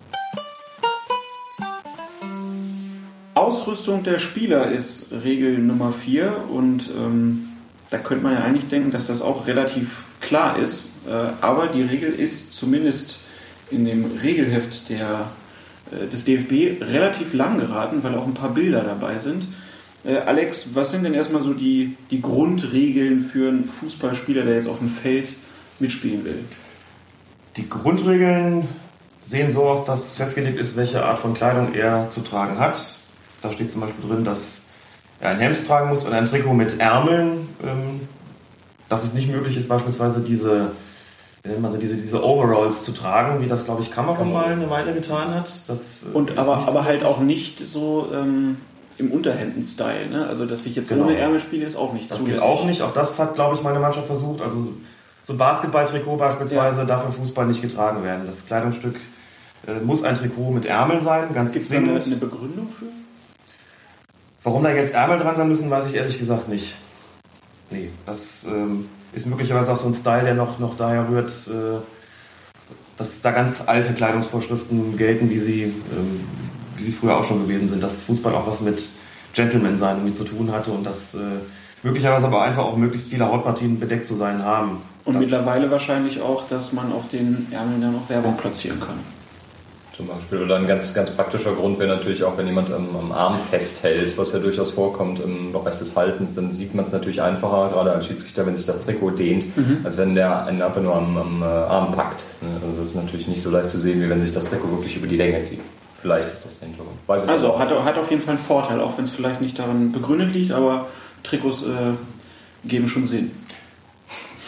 Ausrüstung 3.33 4.03
der 4.03 4.19
Spieler 4.19 4.71
ist 4.71 5.07
Regel 5.11 5.57
Nummer 5.57 5.91
4 5.93 6.33
und 6.49 6.89
ähm, 6.89 7.49
da 7.89 7.97
könnte 7.97 8.23
man 8.23 8.33
ja 8.33 8.39
eigentlich 8.41 8.67
denken, 8.69 8.91
dass 8.91 9.07
das 9.07 9.21
auch 9.21 9.47
relativ 9.47 10.03
klar 10.19 10.57
ist, 10.59 10.91
äh, 11.09 11.11
aber 11.41 11.67
die 11.67 11.81
Regel 11.81 12.11
ist 12.13 12.53
zumindest 12.55 13.19
in 13.69 13.85
dem 13.85 14.05
Regelheft 14.21 14.89
der, 14.89 15.29
des 16.11 16.25
DFB 16.25 16.81
relativ 16.81 17.33
lang 17.33 17.59
geraten, 17.59 18.03
weil 18.03 18.15
auch 18.15 18.25
ein 18.25 18.33
paar 18.33 18.53
Bilder 18.53 18.83
dabei 18.83 19.19
sind. 19.19 19.45
Äh, 20.03 20.17
Alex, 20.17 20.69
was 20.73 20.91
sind 20.91 21.03
denn 21.03 21.13
erstmal 21.13 21.43
so 21.43 21.53
die, 21.53 21.95
die 22.09 22.21
Grundregeln 22.21 23.29
für 23.31 23.49
einen 23.49 23.65
Fußballspieler, 23.65 24.43
der 24.43 24.55
jetzt 24.55 24.67
auf 24.67 24.79
dem 24.79 24.89
Feld 24.89 25.29
mitspielen 25.79 26.25
will? 26.25 26.43
Die 27.57 27.67
Grundregeln 27.69 28.67
sehen 29.27 29.51
so 29.51 29.63
aus, 29.63 29.85
dass 29.85 30.15
festgelegt 30.15 30.59
ist, 30.59 30.75
welche 30.75 31.03
Art 31.03 31.19
von 31.19 31.33
Kleidung 31.33 31.73
er 31.73 32.09
zu 32.09 32.21
tragen 32.21 32.57
hat. 32.57 32.99
Da 33.41 33.51
steht 33.51 33.71
zum 33.71 33.81
Beispiel 33.81 34.09
drin, 34.09 34.25
dass 34.25 34.61
er 35.19 35.31
ein 35.31 35.39
Hemd 35.39 35.65
tragen 35.65 35.89
muss 35.89 36.05
und 36.05 36.13
ein 36.13 36.25
Trikot 36.25 36.53
mit 36.53 36.79
Ärmeln. 36.79 37.47
Ähm, 37.63 38.07
dass 38.91 39.05
es 39.05 39.13
nicht 39.13 39.29
möglich 39.29 39.55
ist, 39.55 39.69
beispielsweise 39.69 40.19
diese, 40.19 40.71
nennt 41.45 41.61
man 41.61 41.71
sie, 41.73 41.79
diese, 41.79 41.95
diese 41.95 42.23
Overalls 42.23 42.83
zu 42.83 42.91
tragen, 42.93 43.41
wie 43.41 43.47
das, 43.47 43.65
glaube 43.65 43.81
ich, 43.81 43.91
Kamerun 43.91 44.31
mal 44.31 44.45
eine 44.45 44.69
Weile 44.69 44.93
getan 44.93 45.33
hat. 45.33 45.49
Das, 45.67 46.03
äh, 46.03 46.15
Und 46.15 46.37
aber, 46.37 46.57
aber 46.57 46.71
so 46.71 46.83
halt 46.85 47.03
auch 47.03 47.19
nicht 47.19 47.65
so 47.67 48.07
ähm, 48.13 48.57
im 48.97 49.11
Unterhemden-Style. 49.11 50.09
Ne? 50.09 50.27
Also, 50.27 50.45
dass 50.45 50.65
ich 50.65 50.75
jetzt 50.75 50.89
Genau. 50.89 51.05
ohne 51.05 51.17
Ärmel 51.17 51.39
spiele, 51.39 51.65
ist 51.65 51.75
auch 51.75 51.93
nicht 51.93 52.11
Das 52.11 52.19
zulässig. 52.19 52.39
geht 52.41 52.47
auch 52.47 52.65
nicht. 52.65 52.81
Auch 52.83 52.93
das 52.93 53.17
hat, 53.19 53.35
glaube 53.35 53.55
ich, 53.55 53.63
meine 53.63 53.79
Mannschaft 53.79 54.07
versucht. 54.07 54.41
Also 54.41 54.73
so 55.23 55.33
ein 55.33 55.37
Basketballtrikot 55.37 56.17
beispielsweise 56.17 56.85
darf 56.85 57.05
im 57.05 57.13
Fußball 57.13 57.45
nicht 57.47 57.61
getragen 57.61 58.03
werden. 58.03 58.23
Das 58.27 58.45
Kleidungsstück 58.45 58.95
äh, 59.67 59.79
muss 59.83 60.03
ein 60.03 60.17
Trikot 60.17 60.51
mit 60.51 60.65
Ärmeln 60.65 61.03
sein, 61.03 61.33
ganz 61.33 61.53
Gibt 61.53 61.65
es 61.65 61.71
da 61.71 61.77
eine, 61.77 62.01
eine 62.01 62.15
Begründung 62.15 62.69
für? 62.77 62.85
Warum 64.43 64.63
da 64.63 64.71
jetzt 64.71 64.93
Ärmel 64.93 65.19
dran 65.19 65.35
sein 65.35 65.47
müssen, 65.49 65.69
weiß 65.69 65.85
ich 65.87 65.93
ehrlich 65.95 66.17
gesagt 66.17 66.47
nicht. 66.49 66.73
Nee, 67.69 67.89
das 68.05 68.43
ähm, 68.47 68.89
ist 69.13 69.25
möglicherweise 69.25 69.73
auch 69.73 69.77
so 69.77 69.87
ein 69.87 69.93
Style, 69.93 70.23
der 70.23 70.33
noch, 70.33 70.59
noch 70.59 70.77
daher 70.77 71.07
rührt, 71.09 71.31
äh, 71.47 71.79
dass 72.97 73.21
da 73.21 73.31
ganz 73.31 73.63
alte 73.65 73.93
Kleidungsvorschriften 73.93 74.97
gelten, 74.97 75.29
wie 75.29 75.39
sie, 75.39 75.63
ähm, 75.63 76.21
wie 76.77 76.83
sie 76.83 76.91
früher 76.91 77.17
auch 77.17 77.23
schon 77.25 77.43
gewesen 77.43 77.69
sind, 77.69 77.83
dass 77.83 78.03
Fußball 78.03 78.33
auch 78.35 78.47
was 78.47 78.61
mit 78.61 78.89
Gentleman 79.33 79.77
sein 79.77 79.97
irgendwie 79.97 80.13
zu 80.13 80.23
tun 80.23 80.51
hatte 80.51 80.71
und 80.71 80.85
dass 80.85 81.15
äh, 81.15 81.19
möglicherweise 81.83 82.27
aber 82.27 82.41
einfach 82.43 82.63
auch 82.63 82.77
möglichst 82.77 83.09
viele 83.09 83.27
Hautpartien 83.27 83.79
bedeckt 83.79 84.05
zu 84.05 84.15
sein 84.15 84.43
haben. 84.43 84.81
Und 85.03 85.15
das, 85.15 85.21
mittlerweile 85.21 85.71
wahrscheinlich 85.71 86.21
auch, 86.21 86.47
dass 86.47 86.73
man 86.73 86.91
auf 86.93 87.07
den 87.09 87.47
Ärmeln 87.51 87.81
dann 87.81 87.93
noch 87.93 88.09
Werbung 88.09 88.37
platzieren 88.37 88.79
kann. 88.79 88.99
Zum 90.01 90.07
Beispiel. 90.07 90.41
Oder 90.41 90.55
ein 90.55 90.65
ganz, 90.65 90.95
ganz 90.95 91.11
praktischer 91.11 91.53
Grund 91.53 91.77
wäre 91.77 91.95
natürlich 91.95 92.23
auch, 92.23 92.35
wenn 92.35 92.47
jemand 92.47 92.71
am, 92.73 92.87
am 92.95 93.11
Arm 93.11 93.37
festhält, 93.37 94.17
was 94.17 94.33
ja 94.33 94.39
durchaus 94.39 94.71
vorkommt 94.71 95.19
im 95.23 95.51
Bereich 95.51 95.75
des 95.75 95.95
Haltens, 95.95 96.33
dann 96.33 96.53
sieht 96.53 96.73
man 96.73 96.85
es 96.85 96.91
natürlich 96.91 97.21
einfacher, 97.21 97.69
gerade 97.69 97.91
als 97.91 98.07
Schiedsrichter, 98.07 98.47
wenn 98.47 98.55
sich 98.55 98.65
das 98.65 98.83
Trikot 98.83 99.11
dehnt, 99.11 99.45
als 99.83 99.99
wenn 99.99 100.15
der 100.15 100.47
einen 100.47 100.59
einfach 100.59 100.81
nur 100.81 100.95
am, 100.95 101.15
am 101.17 101.41
äh, 101.43 101.45
Arm 101.45 101.91
packt. 101.91 102.23
Ne? 102.41 102.49
Also 102.63 102.81
das 102.81 102.89
ist 102.89 102.95
natürlich 102.95 103.27
nicht 103.27 103.43
so 103.43 103.51
leicht 103.51 103.69
zu 103.69 103.77
sehen, 103.77 104.01
wie 104.01 104.09
wenn 104.09 104.21
sich 104.21 104.31
das 104.31 104.49
Trikot 104.49 104.71
wirklich 104.71 104.97
über 104.97 105.05
die 105.05 105.17
Länge 105.17 105.43
zieht. 105.43 105.61
Vielleicht 106.01 106.29
ist 106.29 106.45
das 106.45 106.57
der 106.59 106.69
Hintergrund. 106.69 106.97
Weiß 107.05 107.27
Also 107.27 107.59
hat, 107.59 107.69
hat 107.69 107.97
auf 107.99 108.09
jeden 108.09 108.23
Fall 108.23 108.35
einen 108.35 108.43
Vorteil, 108.43 108.79
auch 108.79 108.97
wenn 108.97 109.03
es 109.03 109.11
vielleicht 109.11 109.39
nicht 109.39 109.59
daran 109.59 109.91
begründet 109.91 110.33
liegt, 110.33 110.51
aber 110.51 110.87
Trikots 111.21 111.61
äh, 111.61 112.67
geben 112.67 112.87
schon 112.87 113.05
Sinn. 113.05 113.31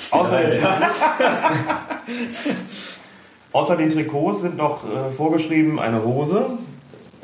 Außer, 0.09 0.41
den, 0.41 0.61
außer 3.53 3.77
den 3.77 3.89
Trikots 3.89 4.41
sind 4.41 4.57
noch 4.57 4.83
äh, 4.83 5.11
vorgeschrieben 5.11 5.79
eine 5.79 6.03
Hose, 6.03 6.45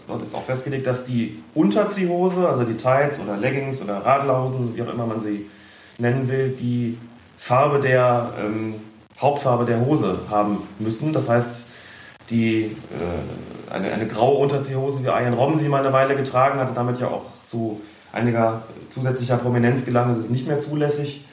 dort 0.07 0.23
ist 0.23 0.33
auch 0.33 0.43
festgelegt, 0.43 0.87
dass 0.87 1.05
die 1.05 1.43
Unterziehhose, 1.53 2.47
also 2.47 2.63
die 2.63 2.77
Tights 2.77 3.19
oder 3.19 3.37
Leggings 3.37 3.81
oder 3.81 3.97
Radlausen, 4.05 4.75
wie 4.75 4.81
auch 4.81 4.93
immer 4.93 5.05
man 5.05 5.21
sie 5.21 5.45
nennen 5.97 6.29
will, 6.29 6.55
die 6.59 6.97
Farbe 7.37 7.79
der 7.79 8.29
ähm, 8.39 8.75
Hauptfarbe 9.19 9.65
der 9.65 9.85
Hose 9.85 10.19
haben 10.29 10.63
müssen. 10.79 11.13
Das 11.13 11.29
heißt, 11.29 11.65
die, 12.29 12.63
äh, 12.63 13.73
eine, 13.73 13.91
eine 13.91 14.07
graue 14.07 14.37
Unterziehhose, 14.37 15.03
wie 15.03 15.07
Ian 15.07 15.33
Robben 15.33 15.57
sie 15.57 15.69
mal 15.69 15.81
eine 15.83 15.93
Weile 15.93 16.15
getragen 16.15 16.59
hatte, 16.59 16.73
damit 16.73 16.99
ja 16.99 17.07
auch 17.07 17.25
zu 17.43 17.81
einiger 18.11 18.63
zusätzlicher 18.89 19.37
Prominenz 19.37 19.85
gelangt, 19.85 20.17
ist 20.17 20.25
es 20.25 20.29
nicht 20.29 20.47
mehr 20.47 20.59
zulässig. 20.59 21.25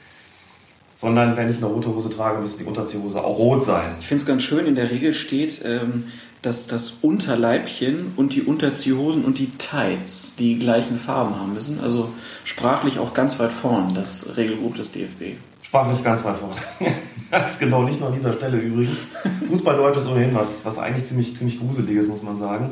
Sondern 0.97 1.37
wenn 1.37 1.49
ich 1.49 1.57
eine 1.57 1.67
rote 1.67 1.93
Hose 1.93 2.09
trage, 2.09 2.41
müsste 2.41 2.63
die 2.63 2.69
Unterziehhose 2.69 3.23
auch 3.23 3.37
rot 3.37 3.63
sein. 3.63 3.95
Ich 3.99 4.07
finde 4.07 4.21
es 4.21 4.27
ganz 4.27 4.43
schön, 4.43 4.65
in 4.65 4.75
der 4.75 4.89
Regel 4.89 5.13
steht, 5.13 5.61
ähm, 5.63 6.05
dass 6.41 6.67
das 6.67 6.93
Unterleibchen 7.01 8.13
und 8.15 8.33
die 8.33 8.41
Unterziehhosen 8.41 9.25
und 9.25 9.37
die 9.37 9.51
Tights 9.57 10.35
die 10.37 10.57
gleichen 10.57 10.97
Farben 10.97 11.39
haben 11.39 11.53
müssen. 11.53 11.79
Also 11.79 12.11
sprachlich 12.43 12.99
auch 12.99 13.13
ganz 13.13 13.39
weit 13.39 13.51
vorn, 13.51 13.95
das 13.95 14.37
Regelbuch 14.37 14.75
des 14.75 14.91
DFB. 14.91 15.37
Sprachlich 15.61 16.03
ganz 16.03 16.23
weit 16.23 16.37
vorn. 16.37 16.55
ganz 17.31 17.59
genau, 17.59 17.83
nicht 17.83 17.99
nur 17.99 18.09
an 18.09 18.15
dieser 18.15 18.33
Stelle 18.33 18.57
übrigens. 18.57 18.99
Fußballdeutsch 19.47 19.97
ist 19.97 20.07
ohnehin 20.07 20.33
was, 20.33 20.63
was 20.63 20.79
eigentlich 20.79 21.05
ziemlich, 21.05 21.35
ziemlich 21.35 21.59
gruseliges, 21.59 22.07
muss 22.07 22.23
man 22.23 22.39
sagen. 22.39 22.71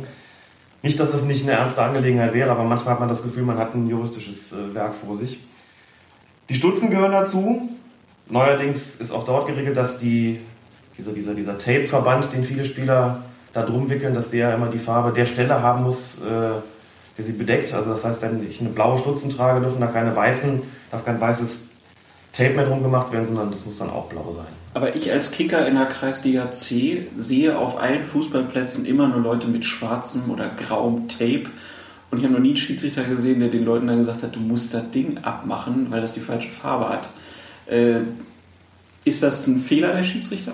Nicht, 0.82 1.00
dass 1.00 1.14
es 1.14 1.24
nicht 1.24 1.44
eine 1.44 1.54
ernste 1.54 1.82
Angelegenheit 1.82 2.34
wäre, 2.34 2.52
aber 2.52 2.64
manchmal 2.64 2.94
hat 2.94 3.00
man 3.00 3.10
das 3.10 3.24
Gefühl, 3.24 3.44
man 3.44 3.58
hat 3.58 3.74
ein 3.74 3.90
juristisches 3.90 4.54
äh, 4.54 4.74
Werk 4.74 4.96
vor 4.96 5.18
sich. 5.18 5.40
Die 6.48 6.56
Stutzen 6.56 6.92
gehören 6.92 7.12
dazu. 7.12 7.70
Neuerdings 8.28 8.96
ist 8.96 9.12
auch 9.12 9.26
dort 9.26 9.48
geregelt, 9.48 9.78
dass 9.78 10.00
die, 10.00 10.40
dieser, 10.98 11.12
dieser, 11.12 11.34
dieser 11.34 11.58
Tape-Verband, 11.58 12.34
den 12.34 12.44
viele 12.44 12.66
Spieler 12.66 13.24
da 13.54 13.64
drum 13.64 13.90
wickeln, 13.90 14.14
dass 14.14 14.32
der 14.32 14.56
immer 14.56 14.68
die 14.68 14.80
Farbe 14.80 15.14
der 15.14 15.26
Stelle 15.26 15.62
haben 15.62 15.84
muss, 15.84 16.22
äh, 16.22 16.60
die 17.18 17.22
sie 17.22 17.34
bedeckt. 17.34 17.74
Also 17.74 17.90
das 17.90 18.04
heißt, 18.04 18.22
wenn 18.22 18.46
ich 18.50 18.60
eine 18.60 18.70
blaue 18.70 19.00
Stutzen 19.00 19.30
trage, 19.30 19.62
dürfen 19.62 19.80
da 19.80 19.88
keine 19.88 20.16
weißen, 20.16 20.62
darf 20.92 21.06
kein 21.06 21.22
weißes 21.22 21.68
Tape 22.34 22.54
mehr 22.54 22.66
drum 22.66 22.84
gemacht 22.84 23.14
werden, 23.14 23.26
sondern 23.26 23.52
das 23.52 23.66
muss 23.66 23.78
dann 23.78 23.90
auch 23.90 24.08
blau 24.08 24.34
sein. 24.36 24.46
Aber 24.74 24.94
ich 24.94 25.10
als 25.14 25.32
Kicker 25.32 25.66
in 25.68 25.76
der 25.76 25.86
Kreisliga 25.86 26.52
C 26.52 27.08
sehe 27.16 27.58
auf 27.58 27.80
allen 27.80 28.04
Fußballplätzen 28.04 28.86
immer 28.86 29.08
nur 29.08 29.22
Leute 29.22 29.48
mit 29.48 29.64
schwarzem 29.64 30.30
oder 30.30 30.50
grauem 30.50 31.08
Tape. 31.08 31.46
Und 32.12 32.18
ich 32.18 32.26
habe 32.26 32.34
noch 32.34 32.42
nie 32.42 32.50
einen 32.50 32.58
Schiedsrichter 32.58 33.06
gesehen, 33.06 33.40
der 33.40 33.48
den 33.48 33.64
Leuten 33.64 33.88
dann 33.88 34.00
gesagt 34.00 34.22
hat, 34.22 34.36
du 34.36 34.42
musst 34.42 34.74
das 34.74 34.92
Ding 34.92 35.20
abmachen, 35.20 35.88
weil 35.92 36.02
das 36.02 36.12
die 36.12 36.20
falsche 36.20 36.50
Farbe 36.50 36.90
hat. 36.90 37.10
Äh, 37.68 38.02
ist 39.04 39.22
das 39.24 39.46
ein 39.48 39.62
Fehler 39.62 39.94
der 39.94 40.04
Schiedsrichter? 40.04 40.54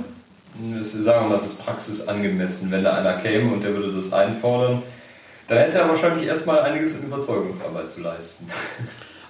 Das, 0.78 0.92
sagen 0.92 1.26
wir 1.26 1.30
mal, 1.30 1.36
das 1.36 1.48
ist 1.48 1.64
praxisangemessen. 1.64 2.72
Wenn 2.72 2.84
da 2.84 2.94
einer 2.94 3.14
käme 3.14 3.54
und 3.54 3.64
der 3.64 3.74
würde 3.76 3.94
das 3.94 4.12
einfordern, 4.12 4.82
dann 5.48 5.58
hätte 5.58 5.80
er 5.80 5.88
wahrscheinlich 5.88 6.28
erstmal 6.28 6.62
einiges 6.62 6.98
in 6.98 7.06
Überzeugungsarbeit 7.06 7.92
zu 7.92 8.02
leisten. 8.02 8.48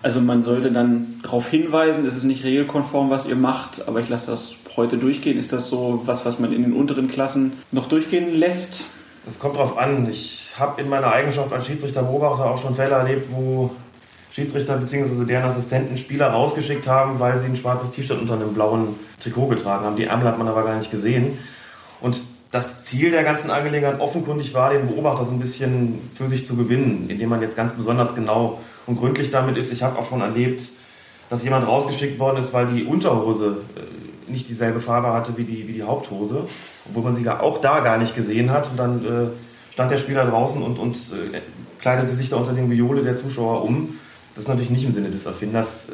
Also 0.04 0.20
man 0.20 0.42
sollte 0.42 0.72
dann 0.72 1.20
darauf 1.22 1.48
hinweisen, 1.48 2.08
es 2.08 2.16
ist 2.16 2.24
nicht 2.24 2.44
regelkonform, 2.44 3.12
was 3.12 3.28
ihr 3.28 3.36
macht, 3.36 3.88
aber 3.88 4.00
ich 4.00 4.10
lasse 4.10 4.32
das 4.32 4.56
heute 4.76 4.98
durchgehen. 4.98 5.38
Ist 5.38 5.54
das 5.54 5.70
so 5.70 6.02
was, 6.06 6.26
was 6.26 6.40
man 6.40 6.52
in 6.52 6.64
den 6.64 6.74
unteren 6.74 7.08
Klassen 7.08 7.54
noch 7.72 7.88
durchgehen 7.88 8.34
lässt? 8.34 8.86
Das 9.26 9.38
kommt 9.38 9.58
drauf 9.58 9.78
an. 9.78 10.10
Ich 10.10 10.54
habe 10.58 10.82
in 10.82 10.90
meiner 10.90 11.12
Eigenschaft 11.12 11.54
als 11.54 11.68
Schiedsrichterbeobachter 11.68 12.46
auch 12.46 12.60
schon 12.60 12.76
Fälle 12.76 12.96
erlebt, 12.96 13.28
wo 13.32 13.70
Schiedsrichter 14.32 14.78
bzw. 14.78 15.26
deren 15.26 15.50
Assistenten 15.50 15.98
Spieler 15.98 16.28
rausgeschickt 16.28 16.88
haben, 16.88 17.20
weil 17.20 17.40
sie 17.40 17.48
ein 17.48 17.58
schwarzes 17.58 17.92
T-Shirt 17.92 18.20
unter 18.20 18.34
einem 18.34 18.54
blauen 18.54 18.96
Trikot 19.20 19.48
getragen 19.48 19.86
haben. 19.86 19.98
Die 19.98 20.06
Ärmel 20.06 20.28
hat 20.28 20.38
man 20.38 20.48
aber 20.48 20.64
gar 20.64 20.78
nicht 20.78 20.92
gesehen. 20.92 21.38
Und 22.00 22.18
das 22.52 22.84
Ziel 22.86 23.12
der 23.12 23.24
ganzen 23.24 23.50
Angelegenheit 23.50 24.00
offenkundig 24.00 24.54
war, 24.54 24.72
den 24.72 24.88
Beobachter 24.88 25.26
so 25.26 25.32
ein 25.32 25.40
bisschen 25.40 26.10
für 26.16 26.28
sich 26.28 26.46
zu 26.46 26.56
gewinnen, 26.56 27.06
indem 27.10 27.30
man 27.30 27.42
jetzt 27.42 27.56
ganz 27.56 27.74
besonders 27.74 28.16
genau 28.16 28.60
und 28.88 29.00
gründlich 29.00 29.32
damit 29.32 29.58
ist. 29.58 29.72
Ich 29.72 29.84
habe 29.84 29.98
auch 29.98 30.08
schon 30.08 30.22
erlebt, 30.22 30.62
dass 31.30 31.44
jemand 31.44 31.66
rausgeschickt 31.66 32.20
worden 32.20 32.38
ist, 32.38 32.54
weil 32.54 32.68
die 32.68 32.84
Unterhose 32.84 33.60
äh, 33.76 34.32
nicht 34.32 34.50
dieselbe 34.50 34.82
Farbe 34.82 35.14
hatte 35.14 35.38
wie 35.38 35.44
die, 35.44 35.68
wie 35.68 35.74
die 35.74 35.84
Haupthose, 35.84 36.48
obwohl 36.88 37.04
man 37.04 37.16
sie 37.16 37.28
auch 37.30 37.62
da 37.62 37.80
gar 37.80 37.98
nicht 37.98 38.16
gesehen 38.16 38.52
hat. 38.52 38.70
Und 38.70 38.78
dann 38.78 39.06
äh, 39.06 39.74
stand 39.74 39.92
der 39.92 39.98
Spieler 39.98 40.26
draußen 40.26 40.62
und, 40.62 40.78
und 40.78 40.96
äh, 40.96 41.40
kleidete 41.80 42.16
sich 42.16 42.30
da 42.30 42.38
unter 42.38 42.54
den 42.54 42.70
Viole 42.70 43.04
der 43.04 43.16
Zuschauer 43.16 43.64
um. 43.64 43.98
Das 44.36 44.44
ist 44.44 44.48
natürlich 44.48 44.70
nicht 44.70 44.86
im 44.86 44.94
Sinne 44.94 45.10
des 45.10 45.26
Erfinders. 45.26 45.88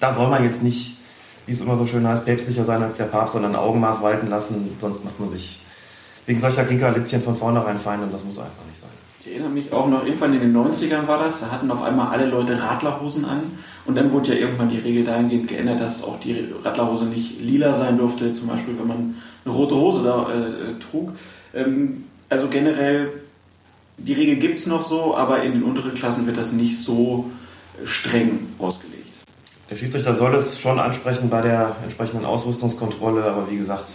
Da 0.00 0.14
soll 0.14 0.28
man 0.28 0.44
jetzt 0.44 0.62
nicht, 0.62 0.98
wie 1.46 1.52
es 1.52 1.60
immer 1.60 1.76
so 1.76 1.86
schön 1.86 2.06
heißt, 2.06 2.24
päpstlicher 2.24 2.64
sein 2.64 2.82
als 2.82 2.98
der 2.98 3.04
Papst, 3.04 3.34
sondern 3.34 3.56
Augenmaß 3.56 4.02
walten 4.02 4.28
lassen, 4.28 4.76
sonst 4.80 5.04
macht 5.04 5.18
man 5.20 5.30
sich 5.30 5.60
wegen 6.26 6.40
solcher 6.40 6.64
Kinkerlitzchen 6.64 7.22
von 7.22 7.36
vornherein 7.36 7.78
Feinde 7.78 8.06
und 8.06 8.12
das 8.12 8.24
muss 8.24 8.38
einfach 8.38 8.64
nicht 8.66 8.80
sein. 8.80 8.90
Ich 9.20 9.30
erinnere 9.30 9.50
mich 9.50 9.72
auch 9.72 9.88
noch, 9.88 10.04
irgendwann 10.04 10.34
in 10.34 10.40
den 10.40 10.56
90ern 10.56 11.06
war 11.06 11.18
das, 11.18 11.40
da 11.40 11.50
hatten 11.50 11.70
auf 11.70 11.82
einmal 11.82 12.08
alle 12.08 12.26
Leute 12.26 12.62
Radlerhosen 12.62 13.24
an 13.24 13.40
und 13.86 13.96
dann 13.96 14.12
wurde 14.12 14.34
ja 14.34 14.40
irgendwann 14.40 14.68
die 14.68 14.78
Regel 14.78 15.04
dahingehend 15.04 15.48
geändert, 15.48 15.80
dass 15.80 16.02
auch 16.02 16.20
die 16.20 16.46
Radlerhose 16.62 17.06
nicht 17.06 17.40
lila 17.40 17.74
sein 17.74 17.98
durfte, 17.98 18.32
zum 18.32 18.48
Beispiel 18.48 18.78
wenn 18.78 18.86
man 18.86 19.14
eine 19.44 19.54
rote 19.54 19.74
Hose 19.74 20.02
da 20.02 20.30
äh, 20.30 20.78
trug. 20.90 21.12
Ähm, 21.54 22.04
also 22.28 22.48
generell, 22.48 23.12
die 23.96 24.12
Regel 24.12 24.36
gibt 24.36 24.58
es 24.58 24.66
noch 24.66 24.82
so, 24.82 25.16
aber 25.16 25.42
in 25.42 25.52
den 25.52 25.62
unteren 25.62 25.94
Klassen 25.94 26.26
wird 26.26 26.36
das 26.36 26.52
nicht 26.52 26.78
so 26.78 27.30
streng 27.84 28.46
ausgelegt. 28.58 28.94
Der 29.70 29.76
Schiedsrichter 29.76 30.14
soll 30.14 30.34
es 30.34 30.58
schon 30.60 30.78
ansprechen 30.78 31.30
bei 31.30 31.40
der 31.40 31.76
entsprechenden 31.82 32.24
Ausrüstungskontrolle, 32.24 33.24
aber 33.24 33.50
wie 33.50 33.56
gesagt. 33.56 33.88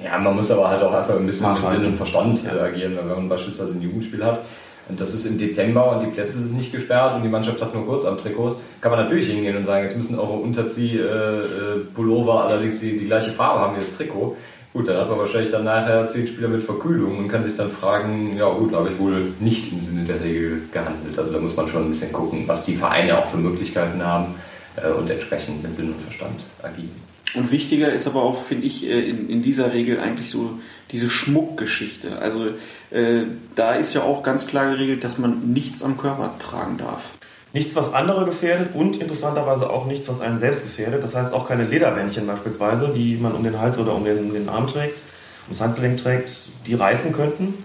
Äh, 0.00 0.04
ja, 0.04 0.18
man 0.18 0.36
muss 0.36 0.50
aber 0.50 0.68
halt 0.68 0.82
auch 0.82 0.94
einfach 0.94 1.16
ein 1.16 1.26
bisschen 1.26 1.50
mit 1.50 1.58
Sinn 1.58 1.86
und 1.86 1.96
Verstand 1.96 2.44
ja. 2.44 2.52
reagieren, 2.52 2.96
wenn 2.96 3.08
man 3.08 3.28
beispielsweise 3.28 3.74
ein 3.74 3.82
Jugendspiel 3.82 4.24
hat. 4.24 4.40
Und 4.88 5.00
das 5.00 5.12
ist 5.12 5.26
im 5.26 5.36
Dezember 5.38 5.92
und 5.92 6.06
die 6.06 6.10
Plätze 6.10 6.40
sind 6.40 6.56
nicht 6.56 6.72
gesperrt 6.72 7.16
und 7.16 7.22
die 7.22 7.28
Mannschaft 7.28 7.60
hat 7.60 7.74
nur 7.74 7.84
kurz 7.84 8.06
am 8.06 8.16
Trikots, 8.16 8.56
kann 8.80 8.90
man 8.90 9.04
natürlich 9.04 9.28
hingehen 9.28 9.56
und 9.56 9.64
sagen, 9.64 9.84
jetzt 9.84 9.96
müssen 9.96 10.18
eure 10.18 10.32
Unterzieh-Pullover 10.34 12.32
äh, 12.32 12.52
allerdings 12.52 12.80
die, 12.80 12.96
die 12.96 13.06
gleiche 13.06 13.32
Farbe 13.32 13.60
haben 13.60 13.76
wie 13.76 13.80
das 13.80 13.94
Trikot. 13.96 14.36
Gut, 14.78 14.86
dann 14.86 14.98
hat 14.98 15.08
man 15.08 15.18
wahrscheinlich 15.18 15.50
dann 15.50 15.64
nachher 15.64 16.06
zehn 16.06 16.28
Spieler 16.28 16.46
mit 16.46 16.62
Verkühlung 16.62 17.18
und 17.18 17.26
kann 17.26 17.42
sich 17.42 17.56
dann 17.56 17.68
fragen, 17.68 18.36
ja 18.36 18.48
gut, 18.48 18.72
habe 18.72 18.90
ich 18.90 18.98
wohl 19.00 19.32
nicht 19.40 19.72
im 19.72 19.80
Sinne 19.80 20.04
der 20.04 20.20
Regel 20.20 20.68
gehandelt. 20.72 21.18
Also 21.18 21.32
da 21.32 21.40
muss 21.40 21.56
man 21.56 21.66
schon 21.66 21.86
ein 21.86 21.88
bisschen 21.88 22.12
gucken, 22.12 22.44
was 22.46 22.64
die 22.64 22.76
Vereine 22.76 23.18
auch 23.18 23.26
für 23.26 23.38
Möglichkeiten 23.38 24.00
haben 24.00 24.36
äh, 24.76 24.92
und 24.92 25.10
entsprechend 25.10 25.64
mit 25.64 25.74
Sinn 25.74 25.88
und 25.94 26.00
Verstand 26.00 26.44
agieren. 26.62 26.92
Und 27.34 27.50
wichtiger 27.50 27.92
ist 27.92 28.06
aber 28.06 28.22
auch, 28.22 28.40
finde 28.40 28.68
ich, 28.68 28.86
äh, 28.88 29.00
in, 29.00 29.28
in, 29.28 29.42
dieser 29.42 29.72
Regel 29.72 29.98
eigentlich 29.98 30.30
so 30.30 30.60
diese 30.92 31.08
Schmuckgeschichte. 31.08 32.20
Also 32.20 32.46
äh, 32.92 33.22
da 33.56 33.74
ist 33.74 33.94
ja 33.94 34.04
auch 34.04 34.22
ganz 34.22 34.46
klar 34.46 34.70
geregelt, 34.70 35.02
dass 35.02 35.18
man 35.18 35.52
nichts 35.52 35.82
am 35.82 35.98
Körper 35.98 36.36
tragen 36.38 36.78
darf. 36.78 37.17
Nichts, 37.52 37.74
was 37.74 37.94
andere 37.94 38.26
gefährdet 38.26 38.74
und 38.74 39.00
interessanterweise 39.00 39.70
auch 39.70 39.86
nichts, 39.86 40.08
was 40.08 40.20
einen 40.20 40.38
selbst 40.38 40.64
gefährdet. 40.64 41.02
Das 41.02 41.14
heißt 41.14 41.32
auch 41.32 41.48
keine 41.48 41.64
Lederbändchen 41.64 42.26
beispielsweise, 42.26 42.88
die 42.88 43.16
man 43.16 43.32
um 43.32 43.42
den 43.42 43.58
Hals 43.58 43.78
oder 43.78 43.94
um 43.94 44.04
den, 44.04 44.18
um 44.18 44.32
den 44.34 44.48
Arm 44.48 44.68
trägt, 44.68 44.98
ums 45.46 45.60
Handgelenk 45.60 46.02
trägt, 46.02 46.50
die 46.66 46.74
reißen 46.74 47.14
könnten. 47.14 47.64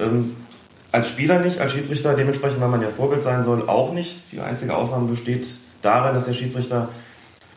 Ähm, 0.00 0.36
als 0.90 1.08
Spieler 1.08 1.38
nicht, 1.38 1.58
als 1.58 1.72
Schiedsrichter 1.72 2.14
dementsprechend, 2.14 2.60
weil 2.60 2.68
man 2.68 2.82
ja 2.82 2.90
Vorbild 2.90 3.22
sein 3.22 3.44
soll, 3.44 3.68
auch 3.68 3.92
nicht. 3.92 4.32
Die 4.32 4.40
einzige 4.40 4.74
Ausnahme 4.74 5.08
besteht 5.08 5.46
darin, 5.82 6.14
dass 6.14 6.26
der 6.26 6.34
Schiedsrichter 6.34 6.88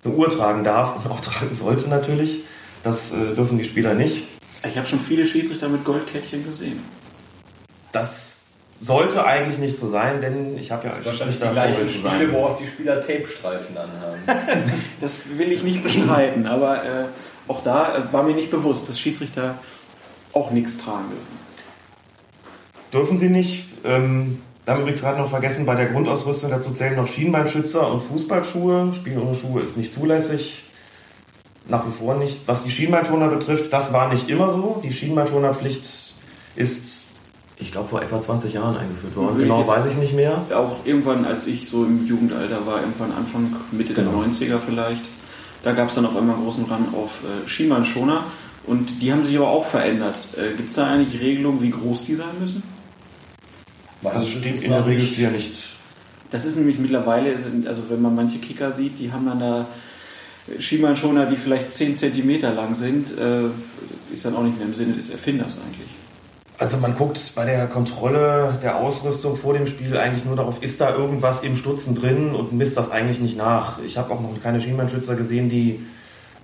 eine 0.03 0.13
Uhr 0.13 0.29
tragen 0.29 0.63
darf 0.63 0.95
und 0.97 1.11
auch 1.11 1.19
tragen 1.21 1.53
sollte 1.53 1.89
natürlich. 1.89 2.43
Das 2.83 3.11
äh, 3.11 3.35
dürfen 3.35 3.57
die 3.57 3.65
Spieler 3.65 3.95
nicht. 3.95 4.23
Ich 4.63 4.77
habe 4.77 4.87
schon 4.87 4.99
viele 4.99 5.25
Schiedsrichter 5.25 5.67
mit 5.67 5.83
Goldkettchen 5.83 6.45
gesehen. 6.45 6.79
Das 7.91 8.34
sollte 8.81 9.25
eigentlich 9.25 9.57
nicht 9.57 9.79
so 9.79 9.89
sein, 9.89 10.21
denn 10.21 10.57
ich 10.57 10.71
habe 10.71 10.87
ja 10.87 10.93
als 10.93 11.05
wahrscheinlich 11.05 11.39
die 11.39 11.47
gleichen 11.47 11.89
Spiele, 11.89 12.31
wo 12.33 12.45
auch 12.45 12.57
die 12.57 12.67
Spieler 12.67 13.01
Tape-Streifen 13.01 13.77
anhaben. 13.77 14.71
das 15.01 15.19
will 15.37 15.51
ich 15.51 15.63
nicht 15.63 15.81
bestreiten, 15.81 16.45
aber 16.45 16.83
äh, 16.83 17.05
auch 17.47 17.63
da 17.63 17.97
äh, 17.97 18.13
war 18.13 18.23
mir 18.23 18.35
nicht 18.35 18.51
bewusst, 18.51 18.89
dass 18.89 18.99
Schiedsrichter 18.99 19.55
auch 20.33 20.51
nichts 20.51 20.77
tragen 20.77 21.09
dürfen. 21.09 21.45
Dürfen 22.91 23.17
sie 23.17 23.29
nicht. 23.29 23.65
Ähm, 23.83 24.41
wir 24.65 24.73
haben 24.73 24.81
übrigens 24.81 25.01
gerade 25.01 25.19
noch 25.19 25.29
vergessen, 25.29 25.65
bei 25.65 25.75
der 25.75 25.87
Grundausrüstung 25.87 26.49
dazu 26.49 26.71
zählen 26.71 26.95
noch 26.95 27.07
Schienbeinschützer 27.07 27.91
und 27.91 28.03
Fußballschuhe. 28.03 28.93
Spielen 28.95 29.21
ohne 29.21 29.35
Schuhe 29.35 29.61
ist 29.61 29.77
nicht 29.77 29.93
zulässig. 29.93 30.63
Nach 31.67 31.85
wie 31.85 31.91
vor 31.91 32.15
nicht. 32.15 32.47
Was 32.47 32.63
die 32.63 32.71
Schienbeinschoner 32.71 33.27
betrifft, 33.29 33.71
das 33.71 33.93
war 33.93 34.11
nicht 34.11 34.29
immer 34.29 34.51
so. 34.51 34.81
Die 34.83 34.93
Schienbeinschonerpflicht 34.93 36.13
ist 36.55 36.94
ich 37.57 37.71
glaube, 37.71 37.87
vor 37.89 38.01
etwa 38.01 38.21
20 38.21 38.53
Jahren 38.53 38.75
eingeführt 38.77 39.15
worden. 39.15 39.37
Genau, 39.37 39.65
weiß 39.65 39.85
ich 39.91 39.97
nicht 39.97 40.13
mehr. 40.13 40.41
Auch 40.53 40.85
irgendwann, 40.85 41.25
als 41.25 41.47
ich 41.47 41.69
so 41.69 41.85
im 41.85 42.05
Jugendalter 42.05 42.65
war, 42.65 42.81
irgendwann 42.81 43.13
Anfang, 43.13 43.55
Mitte 43.71 43.93
genau. 43.93 44.21
der 44.21 44.31
90er 44.31 44.59
vielleicht, 44.65 45.03
da 45.63 45.71
gab 45.71 45.89
es 45.89 45.95
dann 45.95 46.05
auf 46.05 46.15
einmal 46.15 46.35
einen 46.35 46.43
großen 46.43 46.65
Rang 46.65 46.93
auf 46.93 47.11
äh, 47.23 47.47
Schienbeinschoner. 47.47 48.25
Und 48.67 49.01
die 49.01 49.11
haben 49.11 49.25
sich 49.25 49.37
aber 49.37 49.47
auch 49.47 49.65
verändert. 49.65 50.15
Äh, 50.35 50.55
Gibt 50.55 50.69
es 50.69 50.75
da 50.75 50.87
eigentlich 50.87 51.21
Regelungen, 51.21 51.61
wie 51.61 51.69
groß 51.69 52.03
die 52.03 52.15
sein 52.15 52.39
müssen? 52.39 52.63
Das 54.01 54.27
steht 54.27 54.61
in 54.61 54.71
der 54.71 54.85
Regel 54.85 55.07
ja 55.17 55.31
nicht. 55.31 55.53
Das 56.31 56.45
ist 56.45 56.57
nämlich 56.57 56.77
mittlerweile, 56.77 57.35
also 57.65 57.83
wenn 57.89 58.01
man 58.01 58.13
manche 58.15 58.39
Kicker 58.39 58.71
sieht, 58.71 58.99
die 58.99 59.11
haben 59.11 59.25
dann 59.25 59.39
da 59.39 59.67
Schienbeinschoner, 60.59 61.25
die 61.25 61.37
vielleicht 61.37 61.71
10 61.71 61.95
cm 61.95 62.41
lang 62.41 62.75
sind, 62.75 63.17
äh, 63.17 63.45
ist 64.11 64.25
dann 64.25 64.35
auch 64.35 64.43
nicht 64.43 64.57
mehr 64.57 64.67
im 64.67 64.75
Sinne 64.75 64.93
des 64.93 65.09
Erfinders 65.09 65.57
eigentlich. 65.65 65.89
Also 66.57 66.77
man 66.77 66.95
guckt 66.95 67.33
bei 67.35 67.45
der 67.45 67.67
Kontrolle 67.67 68.57
der 68.61 68.77
Ausrüstung 68.77 69.35
vor 69.35 69.53
dem 69.53 69.67
Spiel 69.67 69.97
eigentlich 69.97 70.23
nur 70.23 70.37
darauf, 70.37 70.63
ist 70.63 70.79
da 70.79 70.95
irgendwas 70.95 71.43
im 71.43 71.57
Stutzen 71.57 71.95
drin 71.95 72.33
und 72.33 72.53
misst 72.53 72.77
das 72.77 72.91
eigentlich 72.91 73.19
nicht 73.19 73.37
nach. 73.37 73.79
Ich 73.85 73.97
habe 73.97 74.13
auch 74.13 74.21
noch 74.21 74.31
keine 74.41 74.61
Schienbeinschützer 74.61 75.15
gesehen, 75.15 75.49
die 75.49 75.85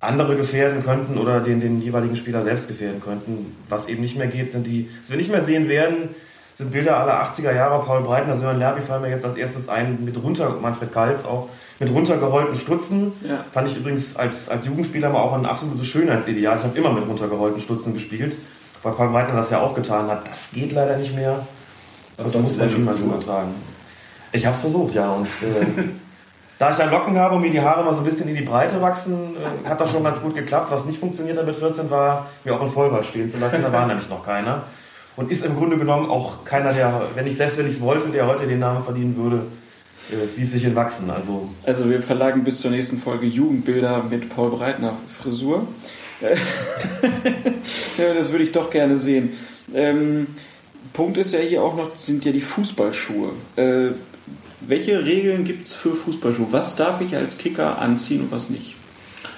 andere 0.01 0.35
gefährden 0.35 0.83
könnten 0.83 1.17
oder 1.17 1.39
den, 1.39 1.61
den 1.61 1.81
jeweiligen 1.81 2.15
Spieler 2.15 2.43
selbst 2.43 2.67
gefährden 2.67 3.01
könnten. 3.01 3.55
Was 3.69 3.87
eben 3.87 4.01
nicht 4.01 4.17
mehr 4.17 4.27
geht, 4.27 4.49
sind 4.49 4.67
die, 4.67 4.89
was 4.99 5.11
wir 5.11 5.17
nicht 5.17 5.31
mehr 5.31 5.45
sehen 5.45 5.69
werden, 5.69 6.09
sind 6.55 6.71
Bilder 6.71 6.97
aller 6.97 7.23
80er 7.23 7.55
Jahre. 7.55 7.83
Paul 7.85 8.01
Breitner, 8.01 8.35
Sören 8.35 8.59
Lerby 8.59 8.81
fallen 8.81 9.03
mir 9.03 9.09
jetzt 9.09 9.25
als 9.25 9.37
erstes 9.37 9.69
ein, 9.69 10.03
mit 10.03 10.21
runter, 10.21 10.57
Manfred 10.61 10.91
Kalz 10.91 11.23
auch, 11.23 11.47
mit 11.79 11.91
runtergerollten 11.91 12.57
Stutzen. 12.59 13.13
Ja. 13.27 13.45
Fand 13.51 13.69
ich 13.69 13.77
übrigens 13.77 14.15
als, 14.17 14.49
als 14.49 14.65
Jugendspieler 14.65 15.09
mal 15.09 15.21
auch 15.21 15.33
ein 15.33 15.45
absolutes 15.45 15.87
Schönheitsideal. 15.87 16.57
Ich 16.57 16.63
habe 16.63 16.77
immer 16.77 16.91
mit 16.91 17.07
runtergerollten 17.07 17.61
Stutzen 17.61 17.93
gespielt, 17.93 18.35
weil 18.83 18.93
Paul 18.93 19.09
Breitner 19.09 19.35
das 19.35 19.51
ja 19.51 19.61
auch 19.61 19.75
getan 19.75 20.07
hat. 20.07 20.27
Das 20.27 20.51
geht 20.51 20.71
leider 20.71 20.97
nicht 20.97 21.15
mehr. 21.15 21.45
Also 22.17 22.31
da 22.31 22.39
muss 22.39 22.57
man 22.57 22.69
schon 22.69 22.85
mal 22.85 22.95
übertragen. 22.95 23.55
Ich 24.31 24.45
habe 24.45 24.55
es 24.55 24.61
versucht, 24.61 24.93
ja. 24.93 25.11
Und 25.11 25.27
äh, 25.27 25.65
da 26.59 26.71
ich 26.71 26.77
dann 26.77 26.91
Locken 26.91 27.17
habe 27.17 27.35
und 27.35 27.41
mir 27.41 27.51
die 27.51 27.61
Haare 27.61 27.83
mal 27.83 27.93
so 27.93 27.99
ein 27.99 28.05
bisschen 28.05 28.27
in 28.29 28.35
die 28.35 28.41
Breite 28.41 28.81
wachsen, 28.81 29.35
äh, 29.35 29.67
hat 29.67 29.81
das 29.81 29.91
schon 29.91 30.03
ganz 30.03 30.21
gut 30.21 30.35
geklappt. 30.35 30.71
Was 30.71 30.85
nicht 30.85 30.99
funktioniert 30.99 31.37
hat 31.37 31.45
mit 31.45 31.55
14 31.55 31.89
war, 31.89 32.27
mir 32.43 32.55
auch 32.55 32.61
einen 32.61 32.71
Vollbart 32.71 33.05
stehen 33.05 33.29
zu 33.29 33.37
lassen. 33.37 33.61
Da 33.61 33.71
war 33.71 33.87
nämlich 33.87 34.09
noch 34.09 34.25
keiner. 34.25 34.63
Und 35.15 35.29
ist 35.29 35.45
im 35.45 35.57
Grunde 35.57 35.77
genommen 35.77 36.09
auch 36.09 36.45
keiner, 36.45 36.73
der, 36.73 37.01
wenn 37.15 37.27
ich 37.27 37.35
selbst 37.35 37.57
wenn 37.57 37.67
ich 37.67 37.75
es 37.75 37.81
wollte, 37.81 38.09
der 38.09 38.27
heute 38.27 38.47
den 38.47 38.59
Namen 38.59 38.83
verdienen 38.83 39.17
würde, 39.17 39.45
äh, 40.09 40.39
ließ 40.39 40.51
sich 40.51 40.63
entwachsen. 40.63 41.09
Also 41.09 41.49
Also 41.65 41.89
wir 41.89 42.01
verlagen 42.01 42.43
bis 42.43 42.61
zur 42.61 42.71
nächsten 42.71 42.97
Folge 42.97 43.25
Jugendbilder 43.25 44.03
mit 44.09 44.33
Paul 44.33 44.51
Breitner 44.51 44.93
Frisur. 45.21 45.67
Ja, 47.97 48.13
das 48.13 48.31
würde 48.31 48.43
ich 48.43 48.51
doch 48.51 48.69
gerne 48.69 48.97
sehen. 48.97 49.33
Ähm, 49.73 50.27
Punkt 50.93 51.17
ist 51.17 51.33
ja 51.33 51.39
hier 51.39 51.61
auch 51.61 51.75
noch, 51.75 51.97
sind 51.97 52.25
ja 52.25 52.31
die 52.31 52.41
Fußballschuhe. 52.41 53.31
Äh, 53.55 53.91
welche 54.61 55.05
Regeln 55.05 55.43
gibt 55.43 55.65
es 55.65 55.73
für 55.73 55.93
Fußballschuhe? 55.95 56.47
Was 56.51 56.75
darf 56.75 57.01
ich 57.01 57.15
als 57.15 57.37
Kicker 57.37 57.79
anziehen 57.79 58.21
und 58.21 58.31
was 58.31 58.49
nicht? 58.49 58.75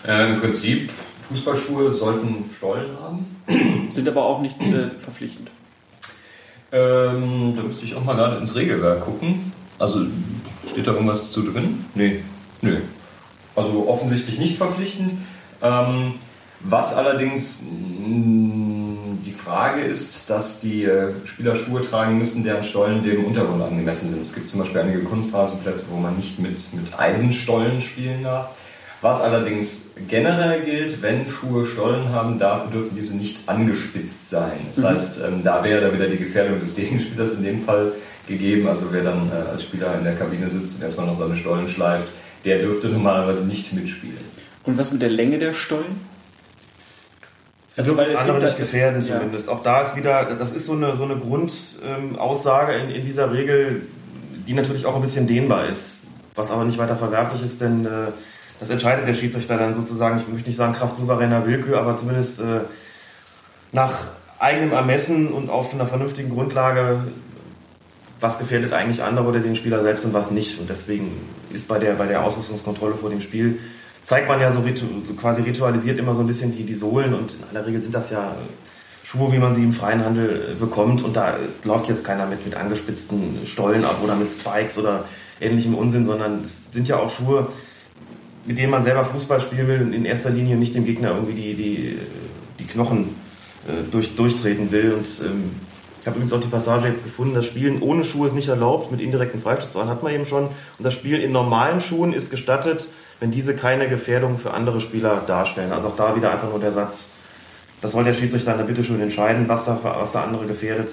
Äh, 0.07 0.31
Im 0.31 0.39
Prinzip, 0.39 0.89
Fußballschuhe 1.29 1.93
sollten 1.93 2.49
Stollen 2.55 2.91
haben. 3.01 3.87
Sind 3.89 4.07
aber 4.07 4.23
auch 4.23 4.41
nicht 4.41 4.61
äh, 4.61 4.89
verpflichtend. 4.99 5.49
Ähm, 6.71 7.53
da 7.55 7.63
müsste 7.63 7.85
ich 7.85 7.95
auch 7.95 8.03
mal 8.03 8.15
gerade 8.15 8.37
ins 8.37 8.55
Regelwerk 8.55 9.05
gucken. 9.05 9.51
Also 9.77 10.05
steht 10.71 10.87
da 10.87 10.93
irgendwas 10.93 11.31
zu 11.31 11.41
drin? 11.43 11.85
Nee. 11.95 12.23
Nö. 12.61 12.77
Also 13.55 13.87
offensichtlich 13.87 14.39
nicht 14.39 14.57
verpflichtend. 14.57 15.13
Ähm, 15.61 16.15
was 16.63 16.93
allerdings 16.95 17.61
mh, 17.63 19.17
die 19.25 19.31
Frage 19.31 19.81
ist, 19.81 20.29
dass 20.29 20.59
die 20.61 20.85
äh, 20.85 21.09
Spieler 21.25 21.55
Schuhe 21.55 21.87
tragen 21.87 22.17
müssen, 22.17 22.43
deren 22.43 22.63
Stollen 22.63 23.03
dem 23.03 23.25
Untergrund 23.25 23.61
angemessen 23.61 24.09
sind. 24.09 24.21
Es 24.21 24.33
gibt 24.33 24.49
zum 24.49 24.59
Beispiel 24.61 24.81
einige 24.81 24.99
Kunstrasenplätze, 25.03 25.85
wo 25.89 25.97
man 25.97 26.15
nicht 26.15 26.39
mit, 26.39 26.73
mit 26.73 26.97
Eisenstollen 26.97 27.81
spielen 27.81 28.23
darf. 28.23 28.49
Was 29.01 29.21
allerdings 29.21 29.87
generell 30.07 30.61
gilt, 30.61 31.01
wenn 31.01 31.27
Schuhe 31.27 31.65
Stollen 31.65 32.09
haben, 32.09 32.39
darf, 32.39 32.69
dürfen 32.71 32.95
diese 32.95 33.17
nicht 33.17 33.49
angespitzt 33.49 34.29
sein. 34.29 34.53
Das 34.73 34.77
Mhm. 34.83 34.87
heißt, 34.87 35.21
ähm, 35.27 35.41
da 35.43 35.61
wäre 35.63 35.81
dann 35.81 35.93
wieder 35.93 36.07
die 36.07 36.17
Gefährdung 36.17 36.59
des 36.61 36.75
Gegenspielers 36.77 37.33
in 37.33 37.43
dem 37.43 37.63
Fall 37.65 37.91
gegeben. 38.27 38.67
Also 38.69 38.85
wer 38.91 39.03
dann 39.03 39.29
äh, 39.29 39.51
als 39.51 39.63
Spieler 39.63 39.93
in 39.97 40.05
der 40.05 40.15
Kabine 40.15 40.49
sitzt 40.49 40.77
und 40.77 40.83
erstmal 40.83 41.07
noch 41.07 41.17
seine 41.19 41.35
Stollen 41.35 41.67
schleift, 41.67 42.07
der 42.45 42.59
dürfte 42.59 42.87
normalerweise 42.87 43.45
nicht 43.45 43.73
mitspielen. 43.73 44.17
Und 44.63 44.77
was 44.77 44.93
mit 44.93 45.01
der 45.01 45.09
Länge 45.09 45.37
der 45.37 45.53
Stollen? 45.53 46.12
Sie 47.75 47.81
dürfen 47.81 47.97
weil 47.97 48.15
andere 48.15 48.39
nicht 48.39 48.57
gefährden 48.57 49.01
ja. 49.01 49.15
zumindest. 49.15 49.49
Auch 49.49 49.63
da 49.63 49.81
ist 49.81 49.95
wieder, 49.95 50.35
das 50.35 50.51
ist 50.51 50.67
so 50.67 50.73
eine, 50.73 50.95
so 50.95 51.05
eine 51.05 51.15
Grundaussage 51.15 52.73
in, 52.73 52.89
in 52.91 53.03
dieser 53.03 53.33
Regel, 53.33 53.87
die 54.47 54.53
natürlich 54.53 54.85
auch 54.85 54.95
ein 54.95 55.01
bisschen 55.01 55.25
dehnbar 55.25 55.65
ist, 55.65 56.05
was 56.35 56.51
aber 56.51 56.65
nicht 56.65 56.77
weiter 56.77 56.95
verwerflich 56.95 57.41
ist, 57.41 57.61
denn 57.61 57.87
äh, 57.87 58.11
das 58.59 58.69
entscheidet 58.69 59.07
der 59.07 59.15
Schiedsrichter 59.15 59.57
dann 59.57 59.73
sozusagen, 59.73 60.19
ich 60.19 60.27
möchte 60.27 60.49
nicht 60.49 60.57
sagen 60.57 60.73
Kraft 60.73 60.97
souveräner 60.97 61.47
Willkür, 61.47 61.79
aber 61.79 61.97
zumindest 61.97 62.39
äh, 62.41 62.59
nach 63.71 64.05
eigenem 64.37 64.71
Ermessen 64.71 65.29
und 65.29 65.49
auf 65.49 65.73
einer 65.73 65.87
vernünftigen 65.87 66.29
Grundlage, 66.29 67.03
was 68.19 68.37
gefährdet 68.37 68.71
eigentlich 68.71 69.01
andere 69.01 69.25
oder 69.25 69.39
den 69.39 69.55
Spieler 69.55 69.81
selbst 69.81 70.05
und 70.05 70.13
was 70.13 70.29
nicht. 70.29 70.59
Und 70.59 70.69
deswegen 70.69 71.11
ist 71.51 71.67
bei 71.67 71.79
der, 71.79 71.93
bei 71.93 72.05
der 72.05 72.23
Ausrüstungskontrolle 72.23 72.93
vor 72.93 73.09
dem 73.09 73.19
Spiel, 73.19 73.57
zeigt 74.03 74.27
man 74.27 74.39
ja 74.39 74.51
so, 74.51 74.61
ritu 74.61 74.85
so 75.05 75.13
quasi 75.13 75.41
ritualisiert 75.41 75.99
immer 75.99 76.15
so 76.15 76.21
ein 76.21 76.27
bisschen 76.27 76.55
die, 76.55 76.63
die 76.63 76.73
Sohlen 76.73 77.13
und 77.13 77.33
in 77.33 77.43
aller 77.49 77.65
Regel 77.65 77.81
sind 77.81 77.95
das 77.95 78.09
ja 78.09 78.35
Schuhe, 79.03 79.31
wie 79.31 79.37
man 79.37 79.53
sie 79.53 79.63
im 79.63 79.73
freien 79.73 80.03
Handel 80.03 80.53
äh, 80.53 80.59
bekommt 80.59 81.03
und 81.03 81.15
da 81.15 81.31
äh, 81.31 81.39
läuft 81.63 81.87
jetzt 81.89 82.03
keiner 82.03 82.25
mit, 82.25 82.45
mit 82.45 82.55
angespitzten 82.55 83.45
Stollen 83.45 83.85
ab 83.85 83.99
oder 84.03 84.15
mit 84.15 84.31
Spikes 84.31 84.77
oder 84.77 85.05
ähnlichem 85.39 85.75
Unsinn, 85.75 86.05
sondern 86.05 86.43
es 86.43 86.71
sind 86.71 86.87
ja 86.87 86.97
auch 86.97 87.09
Schuhe, 87.09 87.47
mit 88.45 88.57
denen 88.57 88.71
man 88.71 88.83
selber 88.83 89.05
Fußball 89.05 89.41
spielen 89.41 89.67
will 89.67 89.81
und 89.81 89.93
in 89.93 90.05
erster 90.05 90.29
Linie 90.29 90.57
nicht 90.57 90.75
dem 90.75 90.85
Gegner 90.85 91.11
irgendwie 91.11 91.33
die, 91.33 91.53
die, 91.53 91.97
die 92.59 92.65
Knochen 92.65 93.15
äh, 93.67 93.89
durch, 93.91 94.15
durchtreten 94.15 94.71
will. 94.71 94.93
Und 94.93 95.07
ähm, 95.25 95.51
ich 96.01 96.07
habe 96.07 96.17
übrigens 96.17 96.33
auch 96.33 96.41
die 96.41 96.47
Passage 96.47 96.87
jetzt 96.87 97.03
gefunden, 97.03 97.35
das 97.35 97.45
Spielen 97.45 97.81
ohne 97.81 98.03
Schuhe 98.03 98.27
ist 98.27 98.33
nicht 98.33 98.49
erlaubt, 98.49 98.91
mit 98.91 98.99
indirekten 98.99 99.41
Freistoßzahlen 99.41 99.89
hat 99.89 100.03
man 100.03 100.13
eben 100.13 100.25
schon. 100.25 100.45
Und 100.45 100.53
das 100.79 100.93
Spielen 100.93 101.21
in 101.21 101.31
normalen 101.31 101.79
Schuhen 101.79 102.13
ist 102.13 102.29
gestattet, 102.29 102.87
wenn 103.19 103.31
diese 103.31 103.55
keine 103.55 103.87
Gefährdung 103.89 104.37
für 104.39 104.53
andere 104.53 104.81
Spieler 104.81 105.21
darstellen. 105.25 105.71
Also 105.71 105.89
auch 105.89 105.95
da 105.95 106.15
wieder 106.15 106.31
einfach 106.31 106.49
nur 106.49 106.59
der 106.59 106.71
Satz, 106.71 107.13
das 107.81 107.91
soll 107.91 108.03
der 108.03 108.13
Schiedsrichter 108.13 108.57
dann 108.57 108.67
bitte 108.67 108.83
schön 108.83 109.01
entscheiden, 109.01 109.47
was 109.47 109.65
da, 109.65 109.77
was 109.83 110.11
da 110.13 110.23
andere 110.23 110.45
gefährdet. 110.45 110.89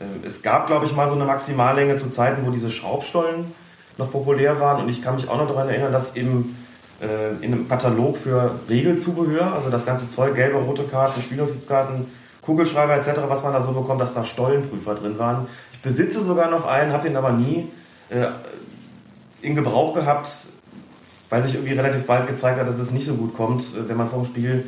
Ähm, 0.00 0.22
Es 0.24 0.42
gab, 0.42 0.66
glaube 0.66 0.86
ich, 0.86 0.94
mal 0.94 1.08
so 1.08 1.14
eine 1.14 1.24
Maximallänge 1.24 1.96
zu 1.96 2.10
Zeiten, 2.10 2.46
wo 2.46 2.50
diese 2.50 2.70
Schraubstollen 2.70 3.54
noch 3.98 4.10
populär 4.10 4.60
waren. 4.60 4.82
Und 4.82 4.88
ich 4.88 5.02
kann 5.02 5.16
mich 5.16 5.28
auch 5.28 5.38
noch 5.38 5.48
daran 5.48 5.68
erinnern, 5.68 5.92
dass 5.92 6.14
im, 6.16 6.56
äh, 7.00 7.44
in 7.44 7.52
einem 7.52 7.68
Katalog 7.68 8.16
für 8.16 8.58
Regelzubehör, 8.68 9.52
also 9.52 9.70
das 9.70 9.86
ganze 9.86 10.08
Zeug, 10.08 10.34
gelbe, 10.34 10.58
rote 10.58 10.84
Karten, 10.84 11.20
Spielnotizkarten, 11.22 12.06
Kugelschreiber 12.42 12.96
etc., 12.96 13.20
was 13.28 13.42
man 13.42 13.52
da 13.52 13.62
so 13.62 13.72
bekommt, 13.72 14.00
dass 14.00 14.14
da 14.14 14.24
Stollenprüfer 14.24 14.94
drin 14.94 15.18
waren. 15.18 15.48
Ich 15.72 15.80
besitze 15.80 16.22
sogar 16.22 16.50
noch 16.50 16.66
einen, 16.66 16.92
habe 16.92 17.08
den 17.08 17.16
aber 17.16 17.30
nie 17.30 17.68
äh, 18.08 18.26
in 19.42 19.54
Gebrauch 19.54 19.94
gehabt, 19.94 20.28
weil 21.30 21.42
sich 21.42 21.54
irgendwie 21.54 21.74
relativ 21.74 22.04
bald 22.06 22.26
gezeigt 22.26 22.60
hat, 22.60 22.68
dass 22.68 22.78
es 22.78 22.90
nicht 22.90 23.06
so 23.06 23.14
gut 23.14 23.34
kommt, 23.34 23.62
äh, 23.62 23.88
wenn 23.88 23.96
man 23.96 24.08
vom 24.08 24.24
Spiel 24.24 24.64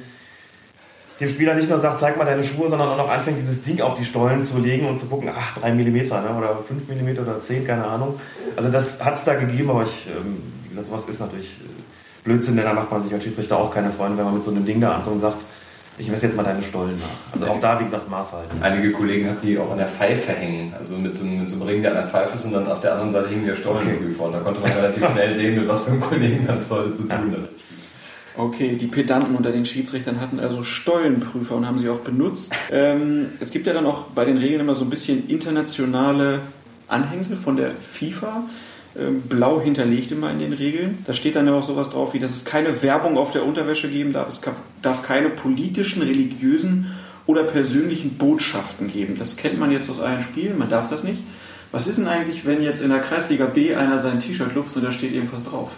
dem 1.20 1.28
Spieler 1.28 1.54
nicht 1.54 1.68
nur 1.68 1.80
sagt, 1.80 1.98
zeig 1.98 2.16
mal 2.16 2.24
deine 2.24 2.44
Schuhe, 2.44 2.68
sondern 2.68 2.90
auch 2.90 2.96
noch 2.96 3.10
anfängt, 3.10 3.38
dieses 3.38 3.62
Ding 3.64 3.80
auf 3.80 3.98
die 3.98 4.04
Stollen 4.04 4.42
zu 4.42 4.58
legen 4.58 4.86
und 4.86 5.00
zu 5.00 5.06
gucken, 5.06 5.30
ach, 5.34 5.58
3 5.58 5.72
mm 5.72 5.82
ne, 5.82 6.34
oder 6.36 6.58
5 6.66 6.88
mm 6.88 7.20
oder 7.20 7.40
10, 7.40 7.66
keine 7.66 7.84
Ahnung. 7.84 8.20
Also 8.56 8.70
das 8.70 9.04
hat 9.04 9.14
es 9.14 9.24
da 9.24 9.34
gegeben, 9.34 9.70
aber 9.70 9.82
ich, 9.82 10.06
ähm, 10.06 10.42
wie 10.62 10.68
gesagt, 10.68 10.86
sowas 10.86 11.08
ist 11.08 11.20
natürlich 11.20 11.60
äh, 11.60 12.24
Blödsinn, 12.24 12.56
denn 12.56 12.66
da 12.66 12.72
macht 12.72 12.90
man 12.92 13.02
sich 13.02 13.12
als 13.12 13.24
Schiedsrichter 13.24 13.58
auch 13.58 13.74
keine 13.74 13.90
Freunde, 13.90 14.18
wenn 14.18 14.26
man 14.26 14.34
mit 14.34 14.44
so 14.44 14.52
einem 14.52 14.64
Ding 14.64 14.80
da 14.80 14.94
ankommt 14.94 15.16
und 15.16 15.20
sagt, 15.22 15.38
ich 15.98 16.08
messe 16.10 16.26
jetzt 16.26 16.36
mal 16.36 16.42
deine 16.44 16.62
Stollen 16.62 16.96
nach. 16.98 17.34
Also 17.40 17.46
auch 17.52 17.60
da, 17.60 17.80
wie 17.80 17.84
gesagt, 17.84 18.08
Maß 18.08 18.32
halten. 18.32 18.62
Einige 18.62 18.92
Kollegen 18.92 19.28
hatten 19.30 19.46
die 19.46 19.58
auch 19.58 19.70
an 19.72 19.78
der 19.78 19.88
Pfeife 19.88 20.32
hängen, 20.32 20.72
also 20.78 20.96
mit 20.96 21.16
so, 21.16 21.24
einem- 21.24 21.40
mit 21.40 21.48
so 21.48 21.54
einem 21.56 21.62
Ring, 21.64 21.82
der 21.82 21.90
an 21.92 21.96
der 21.98 22.08
Pfeife 22.08 22.36
ist 22.36 22.44
und 22.44 22.52
dann 22.52 22.66
auf 22.68 22.80
der 22.80 22.92
anderen 22.92 23.12
Seite 23.12 23.28
hing 23.30 23.44
der 23.44 23.56
Stollenprüfer. 23.56 24.24
Und 24.24 24.32
da 24.32 24.40
konnte 24.40 24.60
man 24.60 24.70
relativ 24.72 25.08
schnell 25.10 25.34
sehen, 25.34 25.56
mit 25.56 25.68
was 25.68 25.82
für 25.84 25.90
einem 25.92 26.00
Kollegen 26.00 26.46
das 26.46 26.70
heute 26.70 26.92
zu 26.94 27.02
tun 27.02 27.10
hat. 27.10 27.48
Okay, 28.36 28.76
die 28.76 28.86
Pedanten 28.86 29.34
unter 29.34 29.50
den 29.50 29.66
Schiedsrichtern 29.66 30.20
hatten 30.20 30.38
also 30.38 30.62
Stollenprüfer 30.62 31.56
und 31.56 31.66
haben 31.66 31.78
sie 31.80 31.88
auch 31.88 31.98
benutzt. 31.98 32.52
Ähm, 32.70 33.26
es 33.40 33.50
gibt 33.50 33.66
ja 33.66 33.72
dann 33.72 33.84
auch 33.84 34.02
bei 34.14 34.24
den 34.24 34.38
Regeln 34.38 34.60
immer 34.60 34.76
so 34.76 34.84
ein 34.84 34.90
bisschen 34.90 35.28
internationale 35.28 36.38
Anhängsel 36.86 37.36
von 37.36 37.56
der 37.56 37.72
FIFA. 37.72 38.44
Ähm, 38.96 39.22
blau 39.22 39.60
hinterlegt 39.60 40.10
immer 40.12 40.30
in 40.30 40.38
den 40.38 40.52
Regeln. 40.52 40.98
Da 41.06 41.12
steht 41.12 41.36
dann 41.36 41.46
ja 41.46 41.54
auch 41.54 41.62
sowas 41.62 41.90
drauf, 41.90 42.14
wie 42.14 42.18
dass 42.18 42.34
es 42.34 42.44
keine 42.44 42.82
Werbung 42.82 43.18
auf 43.18 43.30
der 43.30 43.44
Unterwäsche 43.44 43.88
geben 43.88 44.12
darf. 44.12 44.28
Es 44.28 44.40
darf 44.82 45.02
keine 45.02 45.28
politischen, 45.28 46.02
religiösen 46.02 46.94
oder 47.26 47.44
persönlichen 47.44 48.16
Botschaften 48.16 48.90
geben. 48.90 49.16
Das 49.18 49.36
kennt 49.36 49.58
man 49.58 49.70
jetzt 49.70 49.90
aus 49.90 50.00
allen 50.00 50.22
Spielen, 50.22 50.58
man 50.58 50.70
darf 50.70 50.88
das 50.88 51.04
nicht. 51.04 51.22
Was 51.70 51.86
ist 51.86 51.98
denn 51.98 52.08
eigentlich, 52.08 52.46
wenn 52.46 52.62
jetzt 52.62 52.80
in 52.80 52.88
der 52.88 53.00
Kreisliga 53.00 53.44
B 53.44 53.74
einer 53.74 53.98
sein 53.98 54.20
T-Shirt 54.20 54.54
lupft 54.54 54.74
und 54.76 54.84
da 54.84 54.90
steht 54.90 55.12
irgendwas 55.12 55.44
drauf? 55.44 55.70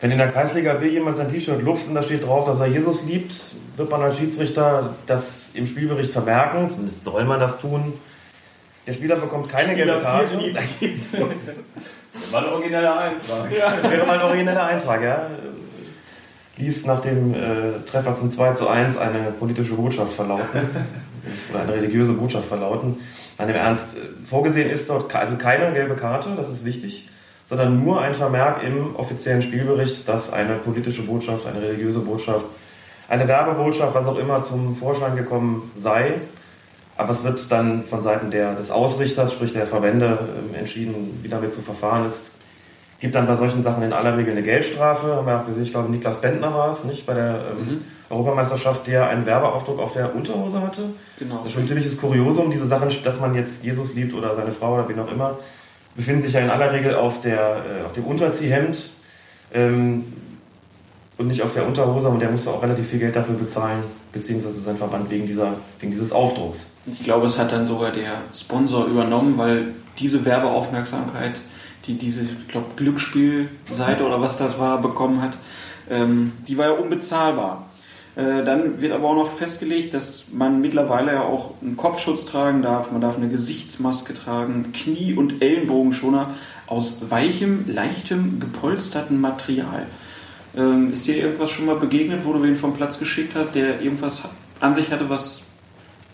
Wenn 0.00 0.10
in 0.10 0.18
der 0.18 0.28
Kreisliga 0.30 0.74
B 0.74 0.88
jemand 0.88 1.16
sein 1.16 1.30
T-Shirt 1.30 1.62
luft 1.62 1.88
und 1.88 1.94
da 1.94 2.02
steht 2.02 2.24
drauf, 2.24 2.44
dass 2.44 2.60
er 2.60 2.66
Jesus 2.66 3.04
liebt, 3.04 3.32
wird 3.76 3.90
man 3.90 4.02
als 4.02 4.18
Schiedsrichter 4.18 4.94
das 5.06 5.50
im 5.54 5.66
Spielbericht 5.66 6.10
vermerken, 6.10 6.68
zumindest 6.68 7.04
soll 7.04 7.24
man 7.24 7.40
das 7.40 7.60
tun. 7.60 7.94
Der 8.86 8.92
Spieler 8.92 9.16
bekommt 9.16 9.48
keine 9.48 9.74
gelbe 9.74 10.00
Karte. 10.00 10.38
Das 12.26 12.32
war 12.32 12.42
ein 12.42 12.52
origineller 12.52 12.98
Eintrag. 12.98 13.50
Das 13.82 13.90
wäre 13.90 14.04
mal 14.04 14.18
ein 14.18 14.24
origineller 14.24 14.64
Eintrag, 14.64 15.02
ja. 15.02 15.30
Ließ 16.56 16.86
nach 16.86 17.00
dem 17.00 17.34
äh, 17.34 17.80
Treffer 17.86 18.14
zum 18.16 18.30
2 18.30 18.54
zu 18.54 18.68
1 18.68 18.98
eine 18.98 19.30
politische 19.30 19.74
Botschaft 19.74 20.12
verlauten. 20.12 20.60
oder 21.50 21.62
eine 21.62 21.74
religiöse 21.74 22.14
Botschaft 22.14 22.48
verlauten. 22.48 22.98
Nein, 23.38 23.50
im 23.50 23.54
Ernst, 23.54 23.96
vorgesehen 24.28 24.70
ist 24.70 24.90
dort 24.90 25.14
also 25.14 25.36
keine 25.36 25.72
gelbe 25.72 25.94
Karte, 25.94 26.30
das 26.36 26.48
ist 26.48 26.64
wichtig, 26.64 27.08
sondern 27.44 27.84
nur 27.84 28.00
ein 28.00 28.14
Vermerk 28.14 28.62
im 28.64 28.96
offiziellen 28.96 29.42
Spielbericht, 29.42 30.08
dass 30.08 30.32
eine 30.32 30.54
politische 30.54 31.02
Botschaft, 31.02 31.46
eine 31.46 31.60
religiöse 31.60 32.00
Botschaft, 32.00 32.44
eine 33.08 33.28
Werbebotschaft, 33.28 33.94
was 33.94 34.06
auch 34.06 34.18
immer 34.18 34.42
zum 34.42 34.74
Vorschein 34.74 35.14
gekommen 35.14 35.70
sei. 35.76 36.14
Aber 36.96 37.10
es 37.10 37.24
wird 37.24 37.50
dann 37.52 37.84
von 37.84 38.02
Seiten 38.02 38.30
der, 38.30 38.54
des 38.54 38.70
Ausrichters, 38.70 39.32
sprich 39.32 39.52
der 39.52 39.66
Verbände, 39.66 40.18
ähm, 40.38 40.54
entschieden, 40.54 41.20
wie 41.22 41.28
damit 41.28 41.52
zu 41.52 41.60
verfahren 41.60 42.06
ist. 42.06 42.38
Es 42.96 43.00
gibt 43.00 43.14
dann 43.14 43.26
bei 43.26 43.36
solchen 43.36 43.62
Sachen 43.62 43.82
in 43.82 43.92
aller 43.92 44.16
Regel 44.16 44.32
eine 44.32 44.42
Geldstrafe. 44.42 45.14
Haben 45.14 45.26
wir 45.26 45.40
auch 45.40 45.46
gesehen, 45.46 45.64
ich 45.64 45.70
glaube, 45.70 45.90
Niklas 45.90 46.22
Bentner 46.22 46.54
war 46.54 46.70
es, 46.70 46.84
nicht? 46.84 47.04
Bei 47.04 47.12
der 47.12 47.40
ähm, 47.52 47.66
mhm. 47.66 47.80
Europameisterschaft, 48.08 48.86
der 48.86 49.08
einen 49.08 49.26
Werbeaufdruck 49.26 49.78
auf 49.78 49.92
der 49.92 50.14
Unterhose 50.14 50.62
hatte. 50.62 50.84
Genau. 51.18 51.38
Das 51.38 51.48
ist 51.48 51.52
schon 51.52 51.62
ein 51.64 51.66
ziemliches 51.66 52.00
Kuriosum. 52.00 52.50
Diese 52.50 52.66
Sachen, 52.66 52.88
dass 53.04 53.20
man 53.20 53.34
jetzt 53.34 53.62
Jesus 53.62 53.94
liebt 53.94 54.14
oder 54.14 54.34
seine 54.34 54.52
Frau 54.52 54.74
oder 54.74 54.88
wen 54.88 54.98
auch 54.98 55.12
immer, 55.12 55.38
befinden 55.94 56.22
sich 56.22 56.32
ja 56.32 56.40
in 56.40 56.48
aller 56.48 56.72
Regel 56.72 56.94
auf, 56.94 57.20
der, 57.20 57.38
äh, 57.40 57.84
auf 57.84 57.92
dem 57.92 58.04
Unterziehhemd 58.04 58.92
ähm, 59.52 60.06
und 61.18 61.26
nicht 61.26 61.42
auf 61.42 61.52
der 61.52 61.66
Unterhose. 61.66 62.08
Und 62.08 62.20
der 62.20 62.30
musste 62.30 62.48
auch 62.48 62.62
relativ 62.62 62.88
viel 62.88 63.00
Geld 63.00 63.14
dafür 63.14 63.34
bezahlen, 63.34 63.82
beziehungsweise 64.12 64.62
sein 64.62 64.78
Verband 64.78 65.10
wegen, 65.10 65.26
dieser, 65.26 65.52
wegen 65.80 65.92
dieses 65.92 66.12
Aufdrucks. 66.12 66.68
Ich 66.86 67.02
glaube, 67.02 67.26
es 67.26 67.38
hat 67.38 67.52
dann 67.52 67.66
sogar 67.66 67.90
der 67.90 68.18
Sponsor 68.32 68.86
übernommen, 68.86 69.38
weil 69.38 69.74
diese 69.98 70.24
Werbeaufmerksamkeit, 70.24 71.40
die 71.86 71.94
diese, 71.94 72.22
ich 72.22 72.48
glaube, 72.48 72.66
Glücksspielseite 72.76 74.04
oder 74.04 74.20
was 74.20 74.36
das 74.36 74.58
war, 74.58 74.80
bekommen 74.80 75.20
hat, 75.20 75.38
ähm, 75.90 76.32
die 76.46 76.58
war 76.58 76.66
ja 76.66 76.72
unbezahlbar. 76.72 77.66
Äh, 78.16 78.44
dann 78.44 78.80
wird 78.80 78.92
aber 78.92 79.10
auch 79.10 79.16
noch 79.16 79.32
festgelegt, 79.32 79.94
dass 79.94 80.24
man 80.32 80.60
mittlerweile 80.60 81.12
ja 81.12 81.22
auch 81.22 81.54
einen 81.60 81.76
Kopfschutz 81.76 82.24
tragen 82.24 82.62
darf, 82.62 82.90
man 82.90 83.00
darf 83.00 83.16
eine 83.16 83.28
Gesichtsmaske 83.28 84.14
tragen, 84.14 84.72
Knie- 84.72 85.14
und 85.14 85.42
Ellenbogenschoner 85.42 86.30
aus 86.66 87.10
weichem, 87.10 87.64
leichtem, 87.68 88.40
gepolsterten 88.40 89.20
Material. 89.20 89.86
Ähm, 90.56 90.92
ist 90.92 91.06
dir 91.06 91.16
irgendwas 91.16 91.50
schon 91.50 91.66
mal 91.66 91.76
begegnet, 91.76 92.24
wo 92.24 92.32
du 92.32 92.42
wen 92.42 92.56
vom 92.56 92.74
Platz 92.74 92.98
geschickt 92.98 93.34
hast, 93.34 93.54
der 93.54 93.82
irgendwas 93.82 94.22
an 94.60 94.74
sich 94.74 94.90
hatte, 94.90 95.10
was 95.10 95.45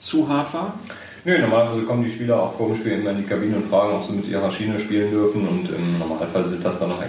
zu 0.02 0.28
hart 0.28 0.52
war? 0.52 0.78
Nö, 1.24 1.38
normalerweise 1.38 1.82
kommen 1.82 2.02
die 2.02 2.10
Spieler 2.10 2.42
auch 2.42 2.56
vor 2.56 2.66
dem 2.66 2.76
Spiel 2.76 2.92
immer 2.92 3.10
in 3.10 3.18
die 3.18 3.22
Kabine 3.22 3.56
und 3.56 3.66
fragen, 3.66 3.94
ob 3.94 4.04
sie 4.04 4.14
mit 4.14 4.26
ihrer 4.26 4.50
Schiene 4.50 4.80
spielen 4.80 5.08
dürfen. 5.10 5.46
Und 5.46 5.70
im 5.70 5.98
Normalfall 6.00 6.48
sind 6.48 6.64
das 6.64 6.80
dann 6.80 6.88
noch 6.88 7.02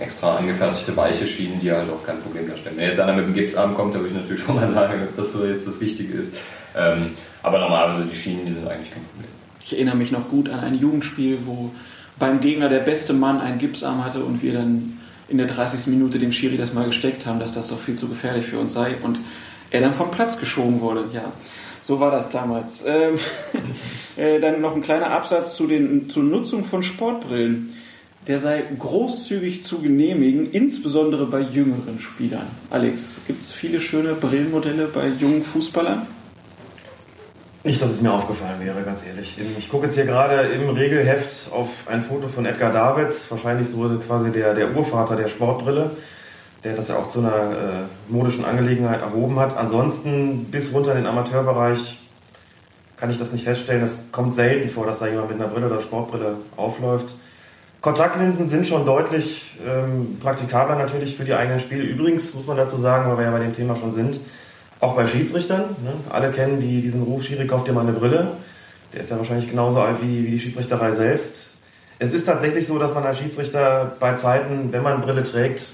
extra 0.00 0.36
angefertigte 0.36 0.96
weiche 0.96 1.26
Schienen, 1.28 1.60
die 1.60 1.70
halt 1.70 1.88
auch 1.88 2.04
kein 2.04 2.20
Problem 2.20 2.48
darstellen. 2.48 2.76
Wenn 2.76 2.88
jetzt 2.88 2.98
einer 2.98 3.12
mit 3.12 3.26
dem 3.26 3.34
Gipsarm 3.34 3.76
kommt, 3.76 3.94
dann 3.94 4.02
würde 4.02 4.14
ich 4.14 4.20
natürlich 4.20 4.42
schon 4.42 4.56
mal 4.56 4.66
sagen, 4.74 5.06
dass 5.16 5.32
das 5.32 5.42
jetzt 5.42 5.66
das 5.66 5.80
Wichtige 5.80 6.14
ist. 6.14 6.34
Ähm, 6.76 7.12
aber 7.44 7.60
normalerweise 7.60 8.04
die 8.04 8.16
Schienen, 8.16 8.46
die 8.46 8.52
sind 8.52 8.66
eigentlich 8.66 8.92
kein 8.92 9.04
Problem. 9.04 9.30
Ich 9.64 9.72
erinnere 9.72 9.96
mich 9.96 10.10
noch 10.10 10.28
gut 10.28 10.48
an 10.48 10.58
ein 10.58 10.74
Jugendspiel, 10.74 11.38
wo 11.46 11.70
beim 12.18 12.40
Gegner 12.40 12.68
der 12.68 12.80
beste 12.80 13.12
Mann 13.12 13.40
einen 13.40 13.58
Gipsarm 13.58 14.04
hatte 14.04 14.24
und 14.24 14.42
wir 14.42 14.54
dann 14.54 14.98
in 15.28 15.38
der 15.38 15.46
30. 15.46 15.86
Minute 15.86 16.18
dem 16.18 16.32
Schiri 16.32 16.56
das 16.56 16.74
mal 16.74 16.84
gesteckt 16.84 17.26
haben, 17.26 17.38
dass 17.38 17.52
das 17.52 17.68
doch 17.68 17.78
viel 17.78 17.94
zu 17.94 18.08
gefährlich 18.08 18.46
für 18.46 18.58
uns 18.58 18.72
sei 18.72 18.96
und 19.02 19.20
er 19.70 19.80
dann 19.80 19.94
vom 19.94 20.10
Platz 20.10 20.38
geschoben 20.38 20.80
wurde. 20.80 21.04
Ja, 21.12 21.32
so 21.82 22.00
war 22.00 22.10
das 22.10 22.30
damals. 22.30 22.84
Ähm, 22.86 23.18
äh, 24.16 24.40
dann 24.40 24.60
noch 24.60 24.74
ein 24.74 24.82
kleiner 24.82 25.10
Absatz 25.10 25.56
zu 25.56 25.66
den, 25.66 26.08
zur 26.08 26.22
Nutzung 26.22 26.64
von 26.64 26.82
Sportbrillen. 26.82 27.74
Der 28.28 28.38
sei 28.38 28.62
großzügig 28.78 29.64
zu 29.64 29.80
genehmigen, 29.80 30.52
insbesondere 30.52 31.26
bei 31.26 31.40
jüngeren 31.40 31.98
Spielern. 31.98 32.46
Alex, 32.70 33.16
gibt 33.26 33.42
es 33.42 33.50
viele 33.50 33.80
schöne 33.80 34.14
Brillenmodelle 34.14 34.86
bei 34.86 35.08
jungen 35.08 35.42
Fußballern? 35.42 36.06
Nicht, 37.64 37.80
dass 37.80 37.90
es 37.90 38.00
mir 38.00 38.12
aufgefallen 38.12 38.60
wäre, 38.60 38.82
ganz 38.82 39.04
ehrlich. 39.06 39.36
Ich 39.56 39.68
gucke 39.68 39.86
jetzt 39.86 39.94
hier 39.94 40.04
gerade 40.04 40.48
im 40.48 40.68
Regelheft 40.68 41.52
auf 41.52 41.88
ein 41.88 42.02
Foto 42.02 42.26
von 42.26 42.44
Edgar 42.44 42.72
Davids, 42.72 43.30
wahrscheinlich 43.30 43.68
so 43.68 43.88
quasi 44.06 44.30
der, 44.30 44.54
der 44.54 44.76
Urvater 44.76 45.14
der 45.14 45.28
Sportbrille, 45.28 45.92
der 46.64 46.76
das 46.76 46.88
ja 46.88 46.96
auch 46.96 47.08
zu 47.08 47.20
einer 47.20 47.32
äh, 47.32 48.12
modischen 48.12 48.44
Angelegenheit 48.44 49.00
erhoben 49.00 49.38
hat. 49.38 49.56
Ansonsten 49.56 50.44
bis 50.44 50.72
runter 50.72 50.92
in 50.92 50.98
den 50.98 51.06
Amateurbereich 51.06 51.98
kann 52.96 53.10
ich 53.10 53.18
das 53.18 53.32
nicht 53.32 53.44
feststellen. 53.44 53.82
Es 53.82 53.98
kommt 54.12 54.36
selten 54.36 54.68
vor, 54.68 54.86
dass 54.86 55.00
da 55.00 55.08
jemand 55.08 55.30
mit 55.30 55.40
einer 55.40 55.48
Brille 55.48 55.66
oder 55.66 55.82
Sportbrille 55.82 56.36
aufläuft. 56.56 57.14
Kontaktlinsen 57.80 58.48
sind 58.48 58.64
schon 58.64 58.86
deutlich 58.86 59.58
ähm, 59.66 60.18
praktikabler 60.20 60.76
natürlich 60.76 61.16
für 61.16 61.24
die 61.24 61.34
eigenen 61.34 61.58
Spiele. 61.58 61.82
Übrigens 61.82 62.32
muss 62.32 62.46
man 62.46 62.56
dazu 62.56 62.76
sagen, 62.76 63.10
weil 63.10 63.18
wir 63.18 63.24
ja 63.24 63.32
bei 63.32 63.40
dem 63.40 63.56
Thema 63.56 63.74
schon 63.74 63.92
sind, 63.92 64.20
auch 64.78 64.94
bei 64.94 65.08
Schiedsrichtern. 65.08 65.62
Ne? 65.82 65.94
Alle 66.10 66.30
kennen 66.30 66.60
die, 66.60 66.80
diesen 66.80 67.02
Ruf, 67.02 67.24
Schiri, 67.24 67.44
kauft 67.48 67.66
dir 67.66 67.72
mal 67.72 67.80
eine 67.80 67.92
Brille. 67.92 68.36
Der 68.92 69.00
ist 69.00 69.10
ja 69.10 69.18
wahrscheinlich 69.18 69.50
genauso 69.50 69.80
alt 69.80 69.96
wie, 70.00 70.24
wie 70.24 70.30
die 70.30 70.38
Schiedsrichterei 70.38 70.92
selbst. 70.92 71.54
Es 71.98 72.12
ist 72.12 72.24
tatsächlich 72.24 72.68
so, 72.68 72.78
dass 72.78 72.94
man 72.94 73.04
als 73.04 73.18
Schiedsrichter 73.18 73.96
bei 73.98 74.14
Zeiten, 74.14 74.70
wenn 74.70 74.82
man 74.84 75.00
Brille 75.00 75.24
trägt, 75.24 75.66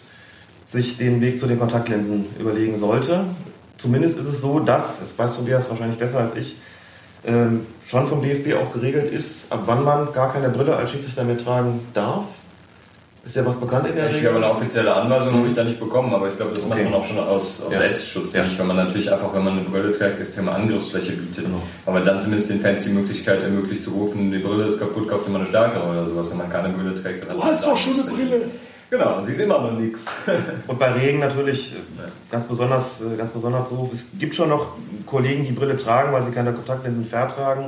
sich 0.70 0.98
den 0.98 1.20
Weg 1.20 1.38
zu 1.38 1.46
den 1.46 1.58
Kontaktlinsen 1.58 2.26
überlegen 2.38 2.78
sollte. 2.78 3.24
Zumindest 3.78 4.18
ist 4.18 4.26
es 4.26 4.40
so, 4.40 4.60
dass, 4.60 5.00
das 5.00 5.18
weißt 5.18 5.36
Tobias 5.36 5.70
wahrscheinlich 5.70 5.98
besser 5.98 6.20
als 6.20 6.34
ich, 6.36 6.56
ähm, 7.26 7.66
schon 7.86 8.06
vom 8.06 8.22
DFB 8.22 8.54
auch 8.54 8.72
geregelt 8.72 9.12
ist, 9.12 9.50
ab 9.50 9.62
wann 9.66 9.84
man 9.84 10.12
gar 10.12 10.32
keine 10.32 10.48
Brille 10.50 10.76
als 10.76 10.92
Schiedsrichter 10.92 11.24
mehr 11.24 11.38
tragen 11.38 11.80
darf. 11.94 12.24
Ist 13.24 13.36
ja 13.36 13.44
was 13.44 13.60
bekannt 13.60 13.86
in 13.88 13.96
der 13.96 14.04
Regel? 14.04 14.16
Ich 14.16 14.22
glaube, 14.22 14.36
eine 14.36 14.50
offizielle 14.50 14.94
Anweisung 14.94 15.34
habe 15.34 15.46
ich 15.48 15.54
da 15.54 15.64
nicht 15.64 15.80
bekommen, 15.80 16.14
aber 16.14 16.28
ich 16.28 16.36
glaube, 16.36 16.54
das 16.54 16.64
okay. 16.64 16.82
macht 16.82 16.84
man 16.84 16.94
auch 16.94 17.04
schon 17.04 17.18
aus, 17.18 17.62
aus 17.62 17.72
ja. 17.72 17.80
Selbstschutz. 17.80 18.32
Ja. 18.32 18.44
Nicht, 18.44 18.58
weil 18.58 18.66
man 18.66 18.76
natürlich 18.76 19.12
einfach, 19.12 19.34
wenn 19.34 19.44
man 19.44 19.54
eine 19.54 19.62
Brille 19.62 19.92
trägt, 19.96 20.20
das 20.20 20.32
Thema 20.32 20.52
Angriffsfläche 20.54 21.12
bietet. 21.12 21.44
Genau. 21.44 21.60
Aber 21.84 22.00
dann 22.00 22.20
zumindest 22.20 22.48
den 22.48 22.60
Fans 22.60 22.84
die 22.84 22.90
Möglichkeit 22.90 23.42
ermöglicht 23.42 23.84
zu 23.84 23.90
rufen, 23.90 24.30
die 24.30 24.38
Brille 24.38 24.64
ist 24.64 24.78
kaputt, 24.78 25.08
kauft 25.08 25.26
immer 25.26 25.40
eine 25.40 25.48
stärkere 25.48 25.82
oder 25.90 26.06
sowas. 26.06 26.30
Wenn 26.30 26.38
man 26.38 26.50
keine 26.50 26.70
Brille 26.70 27.02
trägt, 27.02 27.28
dann 27.28 27.36
Du 27.36 27.44
hast 27.44 27.66
doch 27.66 27.76
schon 27.76 27.94
eine 27.94 28.04
Brille! 28.04 28.46
Genau, 28.90 29.18
und 29.18 29.26
sie 29.26 29.32
ist 29.32 29.40
immer 29.40 29.60
noch 29.60 29.78
nichts. 29.78 30.06
Und 30.66 30.78
bei 30.78 30.90
Regen 30.92 31.18
natürlich 31.18 31.74
äh, 31.74 32.08
ganz 32.30 32.46
besonders, 32.46 33.02
äh, 33.02 33.16
ganz 33.18 33.32
besonders 33.32 33.68
so. 33.68 33.90
Es 33.92 34.12
gibt 34.18 34.34
schon 34.34 34.48
noch 34.48 34.76
Kollegen, 35.04 35.44
die 35.44 35.52
Brille 35.52 35.76
tragen, 35.76 36.12
weil 36.12 36.22
sie 36.22 36.30
keine 36.30 36.54
Kontaktlinsen 36.54 37.04
vertragen. 37.04 37.66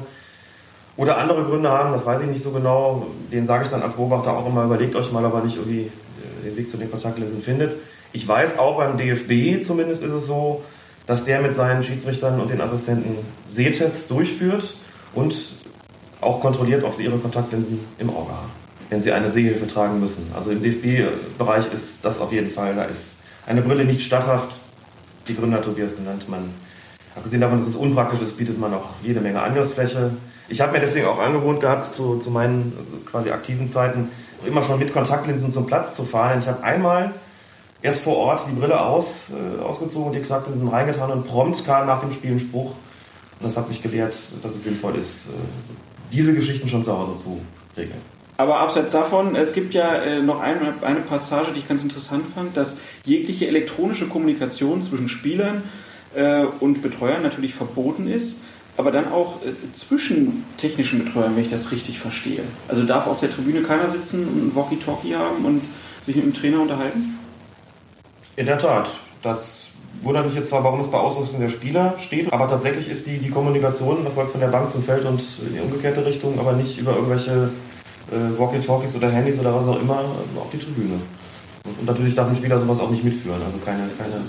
Oder 0.97 1.18
andere 1.18 1.45
Gründe 1.45 1.68
haben, 1.68 1.93
das 1.93 2.07
weiß 2.07 2.23
ich 2.23 2.29
nicht 2.29 2.43
so 2.43 2.53
genau. 2.53 3.07
Den 3.31 3.47
sage 3.47 3.64
ich 3.64 3.71
dann 3.71 3.83
als 3.83 3.95
Beobachter 3.95 4.33
auch 4.33 4.47
immer, 4.47 4.64
überlegt 4.64 4.97
euch 4.97 5.12
mal, 5.12 5.25
ob 5.27 5.35
er 5.35 5.45
nicht 5.45 5.57
irgendwie 5.57 5.83
äh, 5.83 6.45
den 6.45 6.57
Weg 6.57 6.71
zu 6.71 6.79
den 6.79 6.91
Kontaktlinsen 6.91 7.43
findet. 7.43 7.77
Ich 8.12 8.27
weiß 8.27 8.59
auch 8.59 8.79
beim 8.79 8.97
DFB 8.97 9.62
zumindest 9.62 10.03
ist 10.03 10.12
es 10.12 10.27
so, 10.27 10.64
dass 11.07 11.27
der 11.27 11.43
mit 11.43 11.55
seinen 11.55 11.83
Schiedsrichtern 11.83 12.41
und 12.41 12.51
den 12.51 12.62
Assistenten 12.62 13.16
Sehtests 13.47 14.09
durchführt 14.09 14.77
und 15.14 15.35
auch 16.23 16.41
kontrolliert, 16.41 16.83
ob 16.83 16.95
sie 16.95 17.05
ihre 17.05 17.18
Kontaktlinsen 17.18 17.81
im 17.99 18.09
Auge 18.11 18.33
haben 18.33 18.60
wenn 18.91 19.01
sie 19.01 19.12
eine 19.12 19.30
Sehhilfe 19.30 19.66
tragen 19.66 20.01
müssen. 20.01 20.30
Also 20.36 20.51
im 20.51 20.62
DFB-Bereich 20.62 21.72
ist 21.72 22.05
das 22.05 22.20
auf 22.20 22.32
jeden 22.32 22.51
Fall. 22.51 22.74
Da 22.74 22.84
ist 22.84 23.14
eine 23.47 23.62
Brille 23.62 23.84
nicht 23.84 24.03
statthaft. 24.03 24.57
Die 25.28 25.36
Gründer 25.36 25.59
hat 25.59 25.64
Tobias 25.64 25.97
genannt. 25.97 26.28
Man, 26.28 26.51
abgesehen 27.14 27.41
davon, 27.41 27.61
dass 27.61 27.68
es 27.68 27.76
unpraktisch 27.76 28.20
ist, 28.20 28.36
bietet 28.36 28.59
man 28.59 28.74
auch 28.74 28.88
jede 29.03 29.20
Menge 29.20 29.41
Angriffsfläche. 29.41 30.11
Ich 30.49 30.61
habe 30.61 30.72
mir 30.72 30.80
deswegen 30.80 31.07
auch 31.07 31.20
angewohnt 31.20 31.61
gehabt, 31.61 31.95
zu, 31.95 32.18
zu 32.18 32.30
meinen 32.32 32.72
quasi 33.07 33.30
aktiven 33.30 33.68
Zeiten 33.68 34.09
immer 34.45 34.62
schon 34.64 34.80
mit 34.80 34.93
Kontaktlinsen 34.93 35.53
zum 35.53 35.66
Platz 35.66 35.95
zu 35.95 36.05
fahren. 36.05 36.41
Ich 36.41 36.49
habe 36.49 36.62
einmal 36.64 37.12
erst 37.82 38.03
vor 38.03 38.16
Ort 38.16 38.45
die 38.51 38.59
Brille 38.59 38.80
aus, 38.80 39.30
äh, 39.30 39.62
ausgezogen, 39.62 40.12
die 40.12 40.18
Kontaktlinsen 40.18 40.66
reingetan 40.66 41.12
und 41.12 41.28
prompt 41.28 41.64
kam 41.64 41.86
nach 41.86 42.01
dem 42.01 42.11
Spiel 42.11 42.32
ein 42.32 42.41
Spruch. 42.41 42.70
Und 43.38 43.47
das 43.47 43.57
hat 43.57 43.68
mich 43.68 43.82
gelehrt, 43.82 44.16
dass 44.43 44.55
es 44.55 44.64
sinnvoll 44.64 44.97
ist, 44.97 45.28
äh, 45.28 45.32
diese 46.11 46.34
Geschichten 46.34 46.68
schon 46.68 46.82
zu 46.82 46.99
Hause 46.99 47.16
zu 47.16 47.41
regeln. 47.76 48.01
Aber 48.41 48.59
abseits 48.59 48.91
davon, 48.93 49.36
es 49.36 49.53
gibt 49.53 49.74
ja 49.74 49.97
äh, 49.97 50.22
noch 50.22 50.41
eine, 50.41 50.72
eine 50.80 51.01
Passage, 51.01 51.53
die 51.53 51.59
ich 51.59 51.68
ganz 51.68 51.82
interessant 51.82 52.24
fand, 52.34 52.57
dass 52.57 52.74
jegliche 53.05 53.47
elektronische 53.47 54.09
Kommunikation 54.09 54.82
zwischen 54.82 55.11
Spielern 55.11 55.62
äh, 56.14 56.45
und 56.59 56.80
Betreuern 56.80 57.22
natürlich 57.22 57.55
verboten 57.55 58.09
ist, 58.09 58.36
aber 58.78 58.93
dann 58.93 59.12
auch 59.12 59.43
äh, 59.43 59.53
zwischen 59.74 60.47
technischen 60.57 61.05
Betreuern, 61.05 61.36
wenn 61.36 61.43
ich 61.43 61.51
das 61.51 61.70
richtig 61.70 61.99
verstehe. 61.99 62.41
Also 62.66 62.84
darf 62.84 63.07
auf 63.09 63.20
der 63.20 63.30
Tribüne 63.30 63.61
keiner 63.61 63.91
sitzen 63.91 64.26
und 64.26 64.47
ein 64.47 64.57
Walkie-Talkie 64.57 65.16
haben 65.16 65.45
und 65.45 65.61
sich 66.07 66.16
mit 66.16 66.24
dem 66.24 66.32
Trainer 66.32 66.62
unterhalten? 66.62 67.18
In 68.36 68.47
der 68.47 68.57
Tat. 68.57 68.88
Das 69.22 69.68
wundert 70.01 70.24
mich 70.24 70.34
jetzt 70.34 70.49
zwar, 70.49 70.64
warum 70.64 70.80
es 70.80 70.91
bei 70.91 70.97
Ausrüstung 70.97 71.41
der 71.41 71.51
Spieler 71.51 71.95
steht, 71.99 72.32
aber 72.32 72.49
tatsächlich 72.49 72.88
ist 72.88 73.07
die, 73.07 73.18
die 73.18 73.28
Kommunikation 73.28 74.03
erfolgt 74.07 74.32
von 74.32 74.41
der 74.41 74.49
Bank 74.49 74.70
zum 74.70 74.82
Feld 74.82 75.05
und 75.05 75.20
in 75.47 75.57
die 75.57 75.61
umgekehrte 75.61 76.07
Richtung, 76.07 76.38
aber 76.38 76.55
nicht 76.55 76.78
über 76.78 76.95
irgendwelche 76.95 77.51
äh, 78.11 78.39
Walkie-Talkies 78.39 78.97
oder 78.97 79.11
Handys 79.11 79.39
oder 79.39 79.55
was 79.55 79.67
auch 79.69 79.81
immer 79.81 80.01
auf 80.37 80.51
die 80.53 80.59
Tribüne. 80.59 81.01
Und 81.65 81.85
natürlich 81.85 82.15
darf 82.15 82.29
ein 82.29 82.37
Spieler 82.37 82.59
sowas 82.59 82.81
auch 82.81 82.91
nicht 82.91 83.05
mitführen, 83.05 83.41
also 83.45 83.59
keine, 83.59 83.83
keine 83.99 84.25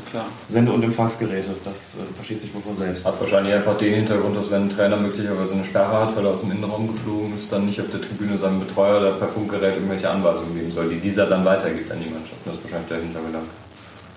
Sende- 0.50 0.72
und 0.74 0.84
Empfangsgeräte. 0.84 1.56
Das 1.64 1.96
äh, 1.96 2.14
versteht 2.16 2.42
sich 2.42 2.54
wohl 2.54 2.62
von 2.62 2.78
selbst. 2.78 3.06
Hat 3.06 3.20
wahrscheinlich 3.22 3.54
einfach 3.54 3.78
den 3.78 3.94
Hintergrund, 3.94 4.36
dass 4.36 4.52
wenn 4.52 4.64
ein 4.64 4.70
Trainer 4.70 4.98
möglicherweise 4.98 5.54
eine 5.54 5.64
Sperre 5.64 5.94
hat, 5.94 6.16
weil 6.16 6.26
er 6.26 6.34
aus 6.34 6.42
dem 6.42 6.52
Innenraum 6.52 6.92
geflogen 6.92 7.34
ist, 7.34 7.52
dann 7.52 7.66
nicht 7.66 7.80
auf 7.80 7.90
der 7.90 8.02
Tribüne 8.02 8.38
seinem 8.38 8.60
Betreuer 8.60 9.00
oder 9.00 9.12
per 9.14 9.30
Funkgerät 9.30 9.76
irgendwelche 9.76 10.10
Anweisungen 10.10 10.56
geben 10.56 10.72
soll, 10.72 10.90
die 10.90 11.00
dieser 11.00 11.26
dann 11.26 11.46
weitergibt 11.46 11.90
an 11.92 12.00
die 12.00 12.10
Mannschaft. 12.10 12.40
Das 12.44 12.56
ist 12.56 12.64
wahrscheinlich 12.64 12.90
der 12.90 13.00
Hintergedanke. 13.00 13.50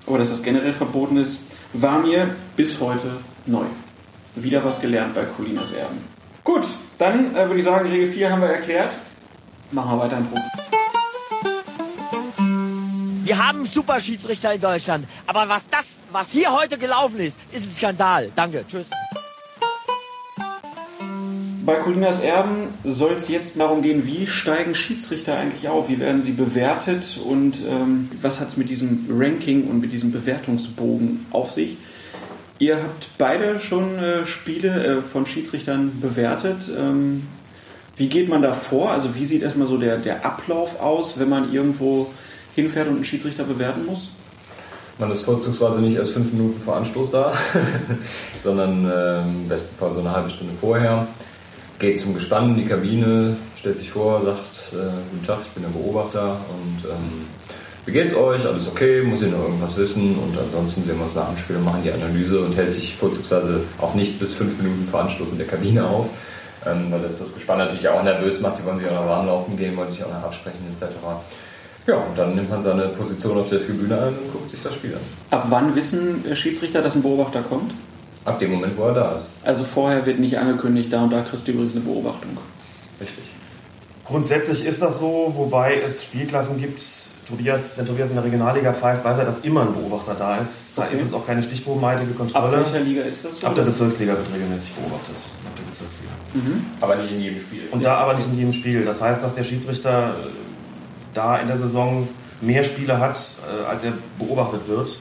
Aber 0.07 0.19
dass 0.19 0.31
das 0.31 0.43
generell 0.43 0.73
verboten 0.73 1.17
ist, 1.17 1.41
war 1.73 2.01
mir 2.01 2.35
bis 2.57 2.81
heute 2.81 3.09
neu. 3.47 3.65
Wieder 4.35 4.65
was 4.65 4.81
gelernt 4.81 5.15
bei 5.15 5.23
Colinas 5.23 5.73
Erben. 5.73 5.99
Gut, 6.43 6.65
dann 6.99 7.35
äh, 7.35 7.47
würde 7.47 7.59
ich 7.59 7.65
sagen, 7.65 7.89
Regel 7.89 8.09
4 8.09 8.33
haben 8.33 8.43
wir 8.43 8.49
erklärt. 8.49 8.93
Machen 9.75 9.99
wir 9.99 10.05
weiter 10.05 10.19
im 10.19 10.27
Profi. 10.29 10.43
Wir 13.25 13.45
haben 13.45 13.67
super 13.67 13.99
Schiedsrichter 13.99 14.55
in 14.55 14.61
Deutschland. 14.61 15.07
Aber 15.27 15.49
was 15.49 15.69
das, 15.69 15.99
was 16.13 16.31
hier 16.31 16.53
heute 16.53 16.79
gelaufen 16.79 17.19
ist, 17.19 17.37
ist 17.51 17.65
ein 17.65 17.75
Skandal. 17.75 18.31
Danke. 18.37 18.65
Tschüss. 18.69 18.87
Bei 21.67 21.77
Colinas 21.77 22.21
Erben 22.21 22.69
soll 22.85 23.15
es 23.15 23.29
jetzt 23.29 23.59
darum 23.59 23.83
gehen, 23.83 24.07
wie 24.07 24.29
steigen 24.29 24.77
Schiedsrichter 24.77 25.37
eigentlich 25.39 25.69
auf? 25.69 25.89
Wie 25.89 25.99
werden 25.99 26.23
sie 26.23 26.33
bewertet 26.33 27.19
und 27.25 27.57
ähm, 27.67 28.11
was 28.21 28.39
hat 28.39 28.49
es 28.49 28.57
mit 28.57 28.69
diesem 28.69 29.07
Ranking 29.11 29.67
und 29.69 29.81
mit 29.81 29.93
diesem 29.93 30.13
Bewertungsbogen 30.13 31.27
auf 31.31 31.51
sich? 31.51 31.79
Ihr 32.59 32.77
habt 32.77 33.09
beide 33.19 33.61
schon 33.61 33.99
äh, 33.99 34.27
Spiele 34.27 34.99
äh, 34.99 35.03
von 35.03 35.27
Schiedsrichtern 35.27 36.01
bewertet. 36.01 36.59
Ähm, 36.79 37.27
wie 37.97 38.09
geht 38.09 38.29
man 38.29 38.43
da 38.43 38.53
vor? 38.53 38.91
Also 38.91 39.15
wie 39.15 39.25
sieht 39.25 39.43
erstmal 39.43 39.69
so 39.69 39.77
der, 39.77 39.99
der 39.99 40.25
Ablauf 40.25 40.81
aus, 40.81 41.19
wenn 41.19 41.29
man 41.29 41.53
irgendwo 41.53 42.11
hinfährt 42.55 42.89
und 42.89 42.97
einen 42.97 43.05
Schiedsrichter 43.05 43.45
bewerten 43.45 43.87
muss? 43.87 44.11
Man 44.99 45.11
ist 45.11 45.23
vorzugsweise 45.23 45.81
nicht 45.81 45.97
erst 45.97 46.13
fünf 46.13 46.33
Minuten 46.33 46.61
vor 46.61 46.77
Anstoß 46.77 47.11
da, 47.11 47.33
sondern 48.45 48.89
äh, 48.89 49.23
im 49.23 49.49
besten 49.49 49.75
Fall 49.77 49.93
so 49.93 50.01
eine 50.01 50.13
halbe 50.13 50.31
Stunde 50.31 50.55
vorher. 50.61 51.09
Geht 51.81 52.01
zum 52.01 52.15
Gespann 52.15 52.51
in 52.51 52.57
die 52.57 52.67
Kabine, 52.67 53.37
stellt 53.57 53.79
sich 53.79 53.91
vor, 53.91 54.23
sagt, 54.23 54.73
äh, 54.73 54.87
guten 55.11 55.27
Tag, 55.27 55.39
ich 55.45 55.53
bin 55.53 55.65
der 55.65 55.71
Beobachter 55.71 56.37
und 56.49 56.89
ähm, 56.89 57.27
wie 57.87 57.93
geht's 57.93 58.15
euch? 58.15 58.47
Alles 58.47 58.69
okay? 58.69 59.03
Muss 59.03 59.21
ich 59.21 59.31
noch 59.31 59.43
irgendwas 59.43 59.77
wissen? 59.77 60.15
Und 60.17 60.39
ansonsten 60.39 60.85
sehen 60.85 60.97
wir 60.97 61.05
uns 61.05 61.17
nach 61.17 61.29
dem 61.29 61.37
Spiel, 61.37 61.59
machen 61.59 61.83
die 61.83 61.93
Analyse 61.93 62.41
und 62.41 62.57
hält 62.57 62.73
sich 62.73 62.95
vorzugsweise 62.95 63.63
auch 63.79 63.95
nicht 63.95 64.19
bis 64.21 64.33
fünf 64.33 64.57
Minuten 64.59 64.87
vor 64.89 65.01
Anstoß 65.01 65.33
in 65.33 65.39
der 65.39 65.47
Kabine 65.49 65.85
auf, 65.85 66.07
ähm, 66.67 66.91
weil 66.91 67.01
das 67.01 67.19
das 67.19 67.35
Gespann 67.35 67.59
natürlich 67.59 67.89
auch 67.89 68.03
nervös 68.03 68.41
macht. 68.41 68.59
Die 68.59 68.65
wollen 68.65 68.79
sich 68.79 68.89
auch 68.89 68.95
noch 68.95 69.09
warm 69.09 69.27
laufen 69.27 69.57
gehen, 69.57 69.77
wollen 69.77 69.91
sich 69.91 70.05
auch 70.05 70.09
noch 70.09 70.23
absprechen 70.25 70.61
etc. 70.73 70.95
Ja, 71.87 71.97
und 71.97 72.17
dann 72.17 72.35
nimmt 72.35 72.51
man 72.51 72.63
seine 72.63 72.89
Position 72.89 73.39
auf 73.39 73.49
der 73.51 73.61
Tribüne 73.61 74.01
ein 74.01 74.09
und 74.09 74.33
guckt 74.33 74.51
sich 74.51 74.63
das 74.63 74.75
Spiel 74.75 74.95
an. 74.95 75.01
Ab 75.39 75.47
wann 75.51 75.75
wissen 75.75 76.25
Schiedsrichter, 76.35 76.81
dass 76.81 76.95
ein 76.95 77.03
Beobachter 77.03 77.43
kommt? 77.43 77.73
Ab 78.25 78.39
dem 78.39 78.53
Moment, 78.53 78.77
wo 78.79 78.85
er 78.85 78.95
da 78.95 79.17
ist. 79.17 79.29
Also 79.45 79.65
vorher 79.65 80.07
wird 80.07 80.19
nicht 80.19 80.39
angekündigt, 80.39 80.91
da 80.91 81.03
und 81.03 81.13
da 81.13 81.21
kriegst 81.21 81.47
du 81.47 81.53
übrigens 81.53 81.75
eine 81.75 81.85
Beobachtung. 81.85 82.39
Richtig. 82.99 83.25
Grundsätzlich 84.07 84.65
ist 84.65 84.81
das 84.81 84.99
so, 84.99 85.33
wobei 85.37 85.81
es 85.85 86.05
Spielklassen 86.05 86.59
gibt. 86.59 86.83
Tobias, 87.29 87.79
wenn 87.79 87.87
Tobias 87.87 88.09
in 88.11 88.17
der 88.17 88.25
Regionalliga 88.25 88.73
pfeift, 88.73 89.05
weiß 89.05 89.19
er, 89.19 89.25
dass 89.25 89.41
immer 89.41 89.63
ein 89.63 89.73
Beobachter 89.75 90.15
da 90.15 90.37
ist. 90.39 90.73
Da 90.77 90.83
Okay. 90.83 90.95
ist 90.97 91.03
es 91.07 91.13
auch 91.15 91.27
keine 91.27 91.43
stichprobenartige 91.43 92.11
Ab 92.11 92.17
Kontrolle. 92.19 92.59
welcher 92.59 92.81
Liga 92.81 93.03
ist 93.03 93.25
das 93.25 93.41
so? 93.41 93.47
Ab 93.47 93.55
der 93.55 93.63
Bezirksliga 93.63 94.13
wird 94.13 94.27
regelmäßig 94.35 94.73
beobachtet. 94.75 95.17
Ab 95.47 95.53
der 95.57 95.63
Bezirksliga. 95.71 96.13
Aber 96.81 96.97
nicht 96.97 97.13
in 97.13 97.21
jedem 97.21 97.41
Spiel. 97.41 97.63
Und 97.71 97.83
da 97.85 97.97
aber 97.97 98.15
nicht 98.15 98.29
in 98.29 98.37
jedem 98.39 98.53
Spiel. 98.53 98.85
Das 98.85 99.01
heißt, 99.01 99.23
dass 99.23 99.35
der 99.35 99.45
Schiedsrichter 99.45 100.09
äh, 100.11 100.29
da 101.15 101.39
in 101.39 101.49
der 101.49 101.59
Saison 101.59 102.09
mehr 102.41 102.63
Spiele 102.65 102.99
hat, 102.99 103.17
äh, 103.17 103.65
als 103.71 103.85
er 103.85 103.93
beobachtet 104.19 104.69
wird. 104.69 104.99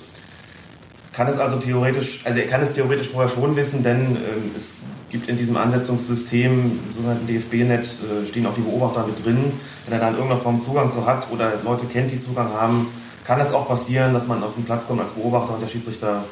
Kann 1.11 1.28
es 1.28 1.38
also 1.38 1.57
theoretisch, 1.57 2.21
also 2.26 2.39
er 2.39 2.47
kann 2.47 2.61
es 2.63 2.74
theoretisch 2.74 3.09
vorher 3.09 3.30
schon 3.30 3.55
wissen, 3.55 3.84
denn 3.84 4.15
ähm, 4.15 4.51
es 4.55 4.78
gibt 5.14 5.30
in 5.30 5.38
diesem 5.38 5.55
Ansetzungssystem, 5.55 6.51
im 6.51 6.93
sogenannten 6.93 7.28
DFB-Net, 7.28 7.84
äh, 7.84 8.28
stehen 8.28 8.47
auch 8.47 8.55
die 8.55 8.61
Beobachter 8.61 9.05
mit 9.05 9.24
drin. 9.24 9.53
Wenn 9.86 9.93
er 9.93 9.99
da 9.99 10.09
in 10.09 10.16
irgendeiner 10.16 10.41
Form 10.41 10.59
Zugang 10.59 10.91
zu 10.91 11.05
hat 11.05 11.32
oder 11.32 11.53
Leute 11.64 11.86
kennt, 11.86 12.11
die 12.11 12.18
Zugang 12.18 12.51
haben, 12.51 12.88
kann 13.24 13.39
es 13.39 13.53
auch 13.53 13.68
passieren, 13.68 14.14
dass 14.14 14.28
man 14.28 14.43
auf 14.43 14.55
den 14.55 14.66
Platz 14.66 14.88
kommt 14.88 15.01
als 15.01 15.11
Beobachter 15.11 15.53
und 15.53 15.61
der 15.61 15.70
Schiedsrichter 15.70 16.26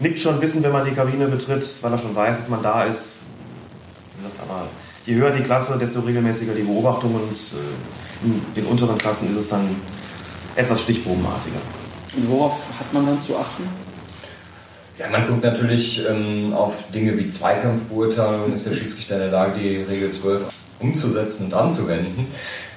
nickt 0.00 0.18
schon 0.18 0.40
wissen, 0.40 0.62
wenn 0.62 0.72
man 0.72 0.86
die 0.86 0.92
Kabine 0.92 1.26
betritt, 1.28 1.66
weil 1.82 1.92
er 1.92 1.98
schon 1.98 2.16
weiß, 2.16 2.38
dass 2.38 2.48
man 2.48 2.62
da 2.62 2.84
ist. 2.84 3.18
Aber 4.42 4.68
je 5.04 5.14
höher 5.14 5.30
die 5.30 5.42
Klasse, 5.42 5.76
desto 5.78 6.00
regelmäßiger 6.00 6.54
die 6.54 6.62
Beobachtung 6.62 7.14
und 7.14 7.32
äh, 7.32 8.26
in 8.26 8.42
den 8.56 8.64
unteren 8.64 8.96
Klassen 8.96 9.30
ist 9.30 9.40
es 9.42 9.48
dann 9.50 9.68
etwas 10.56 10.82
stichprobenartiger. 10.82 11.60
Und 12.16 12.30
worauf 12.30 12.54
hat 12.78 12.92
man 12.94 13.04
dann 13.04 13.20
zu 13.20 13.36
achten? 13.36 13.64
Ja, 14.98 15.08
man 15.10 15.28
guckt 15.28 15.44
natürlich 15.44 16.04
ähm, 16.08 16.52
auf 16.52 16.90
Dinge 16.90 17.16
wie 17.16 17.30
Zweikampfbeurteilung. 17.30 18.52
Ist 18.52 18.66
der 18.66 18.74
Schiedsrichter 18.74 19.14
in 19.14 19.20
der 19.20 19.30
Lage, 19.30 19.52
die 19.56 19.76
Regel 19.82 20.10
12 20.10 20.46
umzusetzen 20.80 21.46
und 21.46 21.54
anzuwenden? 21.54 22.26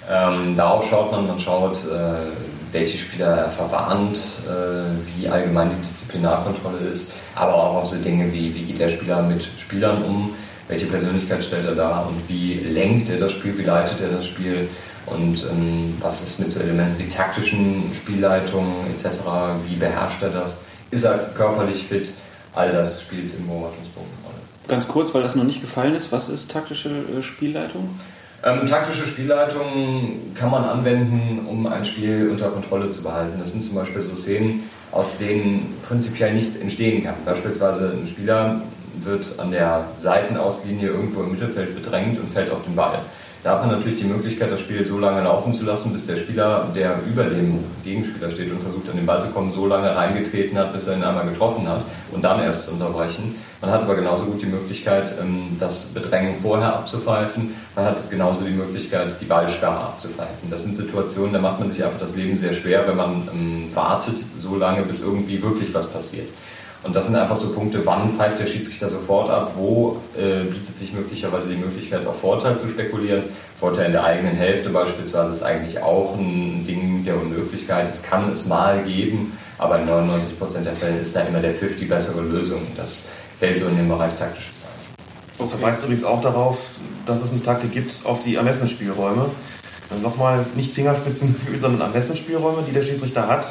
Ähm, 0.07 0.55
darauf 0.55 0.87
schaut 0.87 1.11
man. 1.11 1.25
Man 1.25 1.39
schaut, 1.39 1.77
äh, 1.77 2.71
welche 2.71 2.99
Spieler 2.99 3.37
er 3.37 3.49
verwarnt, 3.49 4.17
äh, 4.47 5.19
wie 5.19 5.27
allgemein 5.27 5.71
die 5.71 5.81
Disziplinarkontrolle 5.81 6.77
ist, 6.91 7.11
aber 7.33 7.55
auch 7.55 7.75
auf 7.77 7.87
so 7.87 7.95
Dinge 7.95 8.31
wie, 8.31 8.53
wie 8.53 8.65
geht 8.65 8.79
der 8.79 8.89
Spieler 8.89 9.23
mit 9.23 9.43
Spielern 9.57 10.03
um, 10.03 10.35
welche 10.67 10.85
Persönlichkeit 10.85 11.43
stellt 11.43 11.65
er 11.65 11.75
dar 11.75 12.07
und 12.07 12.29
wie 12.29 12.53
lenkt 12.53 13.09
er 13.09 13.17
das 13.17 13.31
Spiel, 13.31 13.57
wie 13.57 13.63
leitet 13.63 13.99
er 13.99 14.09
das 14.09 14.27
Spiel 14.27 14.69
und 15.07 15.43
ähm, 15.51 15.97
was 15.99 16.21
ist 16.21 16.39
mit 16.39 16.51
so 16.51 16.59
Elementen 16.59 17.03
wie 17.03 17.09
taktischen 17.09 17.91
Spielleitungen 17.95 18.73
etc., 18.93 19.09
wie 19.67 19.75
beherrscht 19.75 20.21
er 20.21 20.29
das, 20.29 20.57
ist 20.91 21.05
er 21.05 21.17
körperlich 21.35 21.87
fit, 21.87 22.13
all 22.53 22.71
das 22.71 23.01
spielt 23.01 23.33
im 23.37 23.47
Beobachtungsbogen 23.47 24.09
eine 24.09 24.27
Rolle. 24.27 24.41
Ganz 24.67 24.87
kurz, 24.87 25.13
weil 25.13 25.23
das 25.23 25.35
noch 25.35 25.43
nicht 25.43 25.61
gefallen 25.61 25.95
ist, 25.95 26.11
was 26.11 26.29
ist 26.29 26.51
taktische 26.51 26.89
äh, 26.89 27.23
Spielleitung? 27.23 27.89
Ähm, 28.43 28.65
taktische 28.67 29.05
Spielleitung 29.05 30.33
kann 30.35 30.49
man 30.49 30.63
anwenden, 30.63 31.45
um 31.47 31.67
ein 31.67 31.85
Spiel 31.85 32.29
unter 32.29 32.49
Kontrolle 32.49 32.89
zu 32.89 33.03
behalten. 33.03 33.39
Das 33.39 33.51
sind 33.51 33.63
zum 33.63 33.75
Beispiel 33.75 34.01
so 34.01 34.15
Szenen, 34.15 34.63
aus 34.91 35.17
denen 35.17 35.75
prinzipiell 35.87 36.33
nichts 36.33 36.57
entstehen 36.57 37.03
kann. 37.03 37.13
Beispielsweise 37.23 37.91
ein 37.91 38.07
Spieler 38.07 38.61
wird 38.95 39.39
an 39.39 39.51
der 39.51 39.85
Seitenauslinie 39.99 40.89
irgendwo 40.89 41.21
im 41.23 41.31
Mittelfeld 41.31 41.75
bedrängt 41.75 42.19
und 42.19 42.29
fällt 42.29 42.51
auf 42.51 42.63
den 42.63 42.75
Ball. 42.75 42.99
Da 43.43 43.53
hat 43.53 43.65
man 43.65 43.75
natürlich 43.75 43.99
die 43.99 44.07
Möglichkeit, 44.07 44.51
das 44.51 44.59
Spiel 44.59 44.85
so 44.85 44.99
lange 44.99 45.23
laufen 45.23 45.51
zu 45.51 45.65
lassen, 45.65 45.91
bis 45.91 46.05
der 46.05 46.17
Spieler, 46.17 46.67
der 46.75 46.99
über 47.11 47.23
dem 47.23 47.63
Gegenspieler 47.83 48.29
steht 48.29 48.51
und 48.51 48.61
versucht 48.61 48.87
an 48.87 48.97
den 48.97 49.05
Ball 49.07 49.19
zu 49.19 49.29
kommen, 49.29 49.51
so 49.51 49.65
lange 49.65 49.95
reingetreten 49.95 50.55
hat, 50.59 50.71
bis 50.73 50.87
er 50.87 50.97
ihn 50.97 51.03
einmal 51.03 51.25
getroffen 51.25 51.67
hat 51.67 51.81
und 52.11 52.23
dann 52.23 52.39
erst 52.39 52.65
zu 52.65 52.71
unterbrechen. 52.73 53.35
Man 53.59 53.71
hat 53.71 53.81
aber 53.81 53.95
genauso 53.95 54.25
gut 54.25 54.43
die 54.43 54.47
Möglichkeit, 54.47 55.11
ähm, 55.19 55.57
das 55.59 55.85
Bedrängen 55.85 56.39
vorher 56.39 56.75
abzupfeifen. 56.75 57.55
Man 57.75 57.85
hat 57.85 58.11
genauso 58.11 58.45
die 58.45 58.51
Möglichkeit, 58.51 59.19
die 59.19 59.25
Ballsperre 59.25 59.79
abzupfeifen. 59.79 60.51
Das 60.51 60.61
sind 60.61 60.77
Situationen, 60.77 61.33
da 61.33 61.39
macht 61.39 61.59
man 61.59 61.71
sich 61.71 61.83
einfach 61.83 61.99
das 61.99 62.15
Leben 62.15 62.37
sehr 62.37 62.53
schwer, 62.53 62.87
wenn 62.87 62.97
man 62.97 63.27
ähm, 63.33 63.71
wartet 63.73 64.17
so 64.39 64.55
lange, 64.55 64.83
bis 64.83 65.01
irgendwie 65.01 65.41
wirklich 65.41 65.73
was 65.73 65.87
passiert. 65.87 66.27
Und 66.83 66.95
das 66.95 67.05
sind 67.05 67.15
einfach 67.15 67.37
so 67.37 67.49
Punkte, 67.53 67.85
wann 67.85 68.09
pfeift 68.17 68.39
der 68.39 68.47
Schiedsrichter 68.47 68.89
sofort 68.89 69.29
ab, 69.29 69.53
wo 69.55 70.01
äh, 70.17 70.43
bietet 70.45 70.75
sich 70.75 70.93
möglicherweise 70.93 71.49
die 71.49 71.55
Möglichkeit, 71.55 72.07
auf 72.07 72.19
Vorteil 72.19 72.57
zu 72.57 72.67
spekulieren. 72.69 73.23
Vorteil 73.59 73.87
in 73.87 73.91
der 73.91 74.03
eigenen 74.03 74.35
Hälfte 74.35 74.69
beispielsweise 74.69 75.33
ist 75.33 75.43
eigentlich 75.43 75.81
auch 75.83 76.17
ein 76.17 76.65
Ding 76.65 77.05
der 77.05 77.21
Unmöglichkeit. 77.21 77.87
Es 77.87 78.01
kann 78.01 78.31
es 78.31 78.47
mal 78.47 78.81
geben, 78.83 79.37
aber 79.59 79.79
in 79.79 79.87
99% 79.87 80.63
der 80.63 80.73
Fälle 80.73 80.97
ist 80.97 81.15
da 81.15 81.21
immer 81.21 81.39
der 81.39 81.53
Pfiff 81.53 81.77
die 81.77 81.85
bessere 81.85 82.21
Lösung. 82.21 82.61
Das 82.75 83.03
fällt 83.37 83.59
so 83.59 83.67
in 83.67 83.77
den 83.77 83.87
Bereich 83.87 84.15
taktisches 84.17 84.55
ein. 84.63 84.95
Das 85.37 85.51
verweist 85.51 85.83
übrigens 85.83 86.03
auch 86.03 86.21
darauf, 86.23 86.57
dass 87.05 87.21
es 87.21 87.31
eine 87.31 87.43
Taktik 87.43 87.73
gibt 87.73 87.93
auf 88.05 88.23
die 88.23 88.35
Ermessensspielräume. 88.35 89.29
Und 89.91 90.01
Nochmal 90.01 90.45
nicht 90.55 90.73
Fingerspitzengefühl, 90.73 91.59
sondern 91.61 91.81
Ermessensspielräume, 91.81 92.63
die 92.67 92.73
der 92.73 92.81
Schiedsrichter 92.81 93.27
hat. 93.27 93.45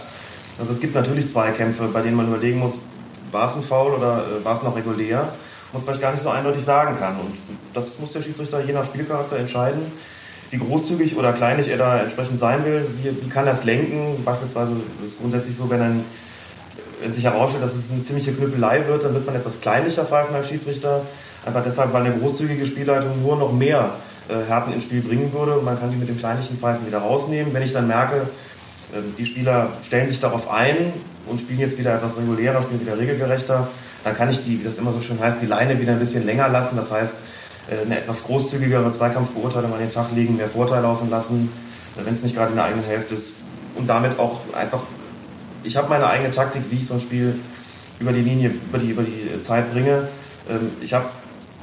Also 0.59 0.73
es 0.73 0.81
gibt 0.81 0.97
natürlich 0.97 1.29
Zweikämpfe, 1.29 1.85
bei 1.89 2.03
denen 2.03 2.17
man 2.17 2.27
überlegen 2.27 2.59
muss, 2.59 2.75
war 3.33 3.49
es 3.49 3.57
ein 3.57 3.63
Foul 3.63 3.95
oder 3.95 4.25
äh, 4.25 4.45
war 4.45 4.57
es 4.57 4.63
noch 4.63 4.77
regulär? 4.77 5.29
Und 5.73 5.85
vielleicht 5.85 6.01
gar 6.01 6.13
nicht 6.13 6.23
so 6.23 6.31
eindeutig 6.31 6.65
sagen 6.65 6.99
kann. 6.99 7.17
Und 7.21 7.37
das 7.75 7.99
muss 8.01 8.13
der 8.13 8.23
Schiedsrichter 8.23 8.61
je 8.65 8.73
nach 8.73 8.85
Spielcharakter 8.87 9.37
entscheiden, 9.37 9.93
wie 10.51 10.59
großzügig 10.59 11.17
oder 11.17 11.33
kleinlich 11.33 11.69
er 11.69 11.79
da 11.79 12.01
entsprechend 12.01 12.41
sein 12.41 12.65
will. 12.65 12.85
Wie, 13.01 13.25
wie 13.25 13.29
kann 13.29 13.47
es 13.47 13.63
lenken? 13.63 14.25
Beispielsweise 14.25 14.73
ist 15.05 15.13
es 15.13 15.19
grundsätzlich 15.19 15.57
so, 15.57 15.71
wenn 15.71 15.81
ein 15.81 16.05
wenn 17.01 17.15
sich 17.15 17.25
herausstellt, 17.25 17.65
dass 17.65 17.75
es 17.75 17.91
eine 17.91 18.03
ziemliche 18.03 18.33
Knüppelei 18.33 18.87
wird, 18.87 19.05
dann 19.05 19.15
wird 19.15 19.27
man 19.27 19.35
etwas 19.35 19.61
kleinlicher 19.61 20.05
pfeifen 20.05 20.35
als 20.35 20.49
Schiedsrichter. 20.49 21.03
Einfach 21.45 21.65
deshalb, 21.65 21.93
weil 21.93 22.05
eine 22.05 22.19
großzügige 22.19 22.67
Spielleitung 22.67 23.23
nur 23.23 23.37
noch 23.37 23.53
mehr 23.53 23.95
äh, 24.29 24.47
Härten 24.47 24.75
ins 24.75 24.85
Spiel 24.85 25.01
bringen 25.01 25.33
würde. 25.33 25.63
Man 25.63 25.79
kann 25.81 25.91
die 25.91 25.97
mit 25.97 26.09
dem 26.09 26.19
kleinlichen 26.19 26.59
Pfeifen 26.59 26.87
wieder 26.87 26.99
rausnehmen. 26.99 27.55
Wenn 27.55 27.63
ich 27.63 27.73
dann 27.73 27.87
merke, 27.87 28.29
die 29.19 29.27
Spieler 29.27 29.69
stellen 29.87 30.09
sich 30.09 30.21
darauf 30.21 30.51
ein 30.51 30.93
und 31.27 31.41
spielen 31.41 31.61
jetzt 31.61 31.79
wieder 31.79 31.95
etwas 31.95 32.17
regulärer, 32.17 32.63
spielen 32.63 32.81
wieder 32.81 32.99
regelgerechter, 32.99 33.69
dann 34.03 34.17
kann 34.17 34.31
ich 34.31 34.43
die, 34.45 34.61
wie 34.61 34.65
das 34.65 34.79
immer 34.79 34.93
so 34.93 35.01
schön 35.01 35.21
heißt, 35.21 35.41
die 35.41 35.47
Leine 35.47 35.81
wieder 35.81 35.93
ein 35.93 35.99
bisschen 35.99 36.25
länger 36.25 36.49
lassen. 36.49 36.77
Das 36.77 36.91
heißt, 36.91 37.17
äh, 37.71 37.85
eine 37.85 37.99
etwas 37.99 38.25
großzügigere 38.25 38.93
Zweikampfbeurteilung 38.93 39.73
an 39.73 39.81
den 39.81 39.93
Tag 39.93 40.13
legen, 40.15 40.37
mehr 40.37 40.49
Vorteil 40.49 40.83
laufen 40.83 41.11
lassen, 41.11 41.53
äh, 41.97 42.05
wenn 42.05 42.15
es 42.15 42.23
nicht 42.23 42.35
gerade 42.35 42.51
in 42.51 42.57
der 42.57 42.65
eigenen 42.65 42.85
Hälfte 42.85 43.15
ist. 43.15 43.35
Und 43.77 43.89
damit 43.89 44.19
auch 44.19 44.41
einfach 44.55 44.81
ich 45.63 45.77
habe 45.77 45.89
meine 45.89 46.07
eigene 46.07 46.31
Taktik, 46.31 46.63
wie 46.71 46.77
ich 46.77 46.87
so 46.87 46.95
ein 46.95 47.01
Spiel 47.01 47.39
über 47.99 48.13
die 48.13 48.23
Linie, 48.23 48.51
über 48.69 48.79
die, 48.79 48.91
über 48.91 49.03
die 49.03 49.43
Zeit 49.43 49.73
bringe. 49.73 50.09
Ähm, 50.49 50.71
ich 50.81 50.95
habe 50.95 51.07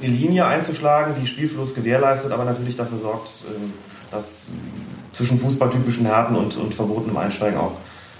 eine 0.00 0.12
Linie 0.12 0.46
einzuschlagen, 0.46 1.14
die 1.20 1.26
Spielfluss 1.26 1.74
gewährleistet, 1.74 2.32
aber 2.32 2.44
natürlich 2.44 2.76
dafür 2.76 2.98
sorgt, 2.98 3.30
ähm, 3.46 3.72
dass 4.10 4.42
zwischen 5.12 5.40
fußballtypischen 5.40 6.06
Härten 6.06 6.36
und, 6.36 6.56
und 6.56 6.74
verbotenem 6.74 7.16
Einsteigen 7.16 7.58
auch 7.58 7.72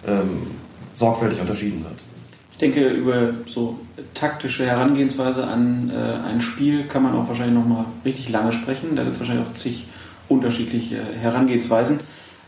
ähm, 0.07 0.49
sorgfältig 0.95 1.41
unterschieden 1.41 1.85
wird. 1.85 2.01
Ich 2.53 2.59
denke, 2.59 2.89
über 2.89 3.31
so 3.47 3.79
taktische 4.15 4.67
Herangehensweise 4.67 5.47
an 5.47 5.93
äh, 5.95 6.29
ein 6.29 6.41
Spiel 6.41 6.85
kann 6.85 7.05
man 7.05 7.15
auch 7.15 7.29
wahrscheinlich 7.29 7.55
noch 7.55 7.67
mal 7.67 7.85
richtig 8.05 8.31
lange 8.31 8.53
sprechen. 8.53 8.97
Da 8.97 9.05
gibt 9.05 9.15
es 9.15 9.21
wahrscheinlich 9.21 9.47
auch 9.47 9.53
zig 9.53 9.87
unterschiedliche 10.29 10.99
Herangehensweisen. 11.21 12.01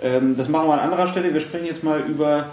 Ähm, 0.03 0.36
das 0.36 0.49
machen 0.49 0.68
wir 0.68 0.74
an 0.74 0.80
anderer 0.80 1.07
Stelle. 1.07 1.32
Wir 1.32 1.41
sprechen 1.41 1.66
jetzt 1.66 1.84
mal 1.84 2.01
über 2.01 2.47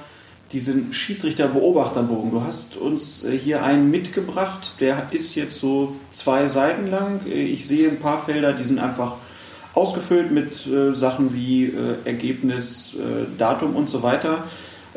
diesen 0.52 0.94
Schiedsrichter-Beobachterbogen. 0.94 2.32
Du 2.32 2.44
hast 2.44 2.78
uns 2.78 3.26
äh, 3.26 3.38
hier 3.38 3.64
einen 3.64 3.92
mitgebracht, 3.92 4.74
der 4.80 5.08
ist 5.12 5.36
jetzt 5.36 5.60
so 5.60 5.96
zwei 6.12 6.48
Seiten 6.48 6.90
lang. 6.90 7.22
Äh, 7.28 7.42
ich 7.42 7.68
sehe 7.68 7.90
ein 7.90 8.00
paar 8.00 8.24
Felder, 8.24 8.54
die 8.54 8.64
sind 8.64 8.80
einfach 8.80 9.16
ausgefüllt 9.78 10.32
mit 10.32 10.66
äh, 10.68 10.94
Sachen 10.96 11.34
wie 11.34 11.66
äh, 11.66 11.72
Ergebnis, 12.06 12.96
äh, 12.96 13.26
Datum 13.38 13.76
und 13.76 13.90
so 13.90 14.04
weiter. 14.04 14.44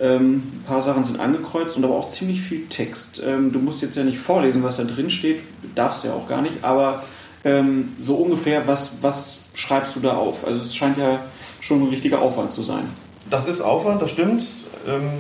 Ähm, 0.01 0.37
ein 0.37 0.65
paar 0.67 0.81
Sachen 0.81 1.05
sind 1.05 1.21
angekreuzt 1.21 1.77
und 1.77 1.85
aber 1.85 1.95
auch 1.95 2.09
ziemlich 2.09 2.41
viel 2.41 2.67
Text. 2.67 3.23
Ähm, 3.25 3.53
du 3.53 3.59
musst 3.59 3.83
jetzt 3.83 3.97
ja 3.97 4.03
nicht 4.03 4.19
vorlesen, 4.19 4.63
was 4.63 4.79
da 4.79 4.85
drin 4.85 5.11
steht, 5.11 5.41
darfst 5.75 6.05
ja 6.05 6.15
auch 6.15 6.27
gar 6.27 6.41
nicht, 6.41 6.63
aber 6.63 7.05
ähm, 7.45 7.91
so 8.03 8.15
ungefähr, 8.15 8.67
was, 8.67 8.93
was 9.03 9.39
schreibst 9.55 9.97
du 9.97 10.01
da 10.01 10.13
auf? 10.13 10.47
Also 10.47 10.63
es 10.63 10.75
scheint 10.75 10.97
ja 10.97 11.21
schon 11.61 11.83
ein 11.83 11.89
richtiger 11.89 12.23
Aufwand 12.23 12.51
zu 12.51 12.63
sein. 12.63 12.89
Das 13.29 13.47
ist 13.47 13.61
Aufwand, 13.61 14.01
das 14.01 14.11
stimmt. 14.11 14.43
Ähm, 14.89 15.11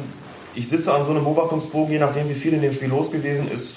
ich 0.55 0.69
sitze 0.69 0.93
an 0.93 1.05
so 1.05 1.11
einem 1.11 1.25
Beobachtungsbogen, 1.25 1.93
je 1.93 1.99
nachdem 1.99 2.29
wie 2.29 2.35
viel 2.35 2.55
in 2.55 2.63
dem 2.63 2.73
Spiel 2.73 2.89
los 2.89 3.13
gewesen 3.13 3.51
ist, 3.53 3.75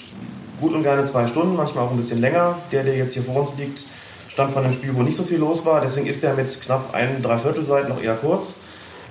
gut 0.60 0.72
und 0.72 0.82
gerne 0.82 1.04
zwei 1.04 1.26
Stunden, 1.26 1.56
manchmal 1.56 1.84
auch 1.84 1.90
ein 1.90 1.96
bisschen 1.98 2.20
länger. 2.20 2.58
Der, 2.72 2.82
der 2.82 2.96
jetzt 2.96 3.14
hier 3.14 3.22
vor 3.22 3.42
uns 3.42 3.52
liegt, 3.58 3.84
stammt 4.34 4.52
von 4.52 4.64
einem 4.64 4.72
Spiel, 4.72 4.94
wo 4.94 5.02
nicht 5.02 5.16
so 5.16 5.22
viel 5.22 5.38
los 5.38 5.64
war. 5.64 5.80
Deswegen 5.80 6.06
ist 6.08 6.22
der 6.22 6.34
mit 6.34 6.60
knapp 6.60 6.92
ein 6.92 7.22
Dreiviertelseiten 7.22 7.88
noch 7.88 8.02
eher 8.02 8.16
kurz. 8.16 8.56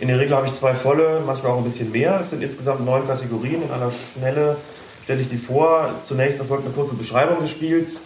In 0.01 0.09
der 0.09 0.19
Regel 0.19 0.35
habe 0.35 0.47
ich 0.47 0.53
zwei 0.53 0.73
volle, 0.73 1.21
manchmal 1.25 1.53
auch 1.53 1.59
ein 1.59 1.63
bisschen 1.63 1.91
mehr. 1.91 2.19
Es 2.19 2.31
sind 2.31 2.43
insgesamt 2.43 2.85
neun 2.85 3.07
Kategorien. 3.07 3.63
In 3.63 3.71
aller 3.71 3.91
Schnelle 3.91 4.57
stelle 5.05 5.21
ich 5.21 5.29
die 5.29 5.37
vor. 5.37 5.91
Zunächst 6.03 6.39
erfolgt 6.39 6.65
eine 6.65 6.73
kurze 6.73 6.95
Beschreibung 6.95 7.39
des 7.39 7.51
Spiels. 7.51 8.01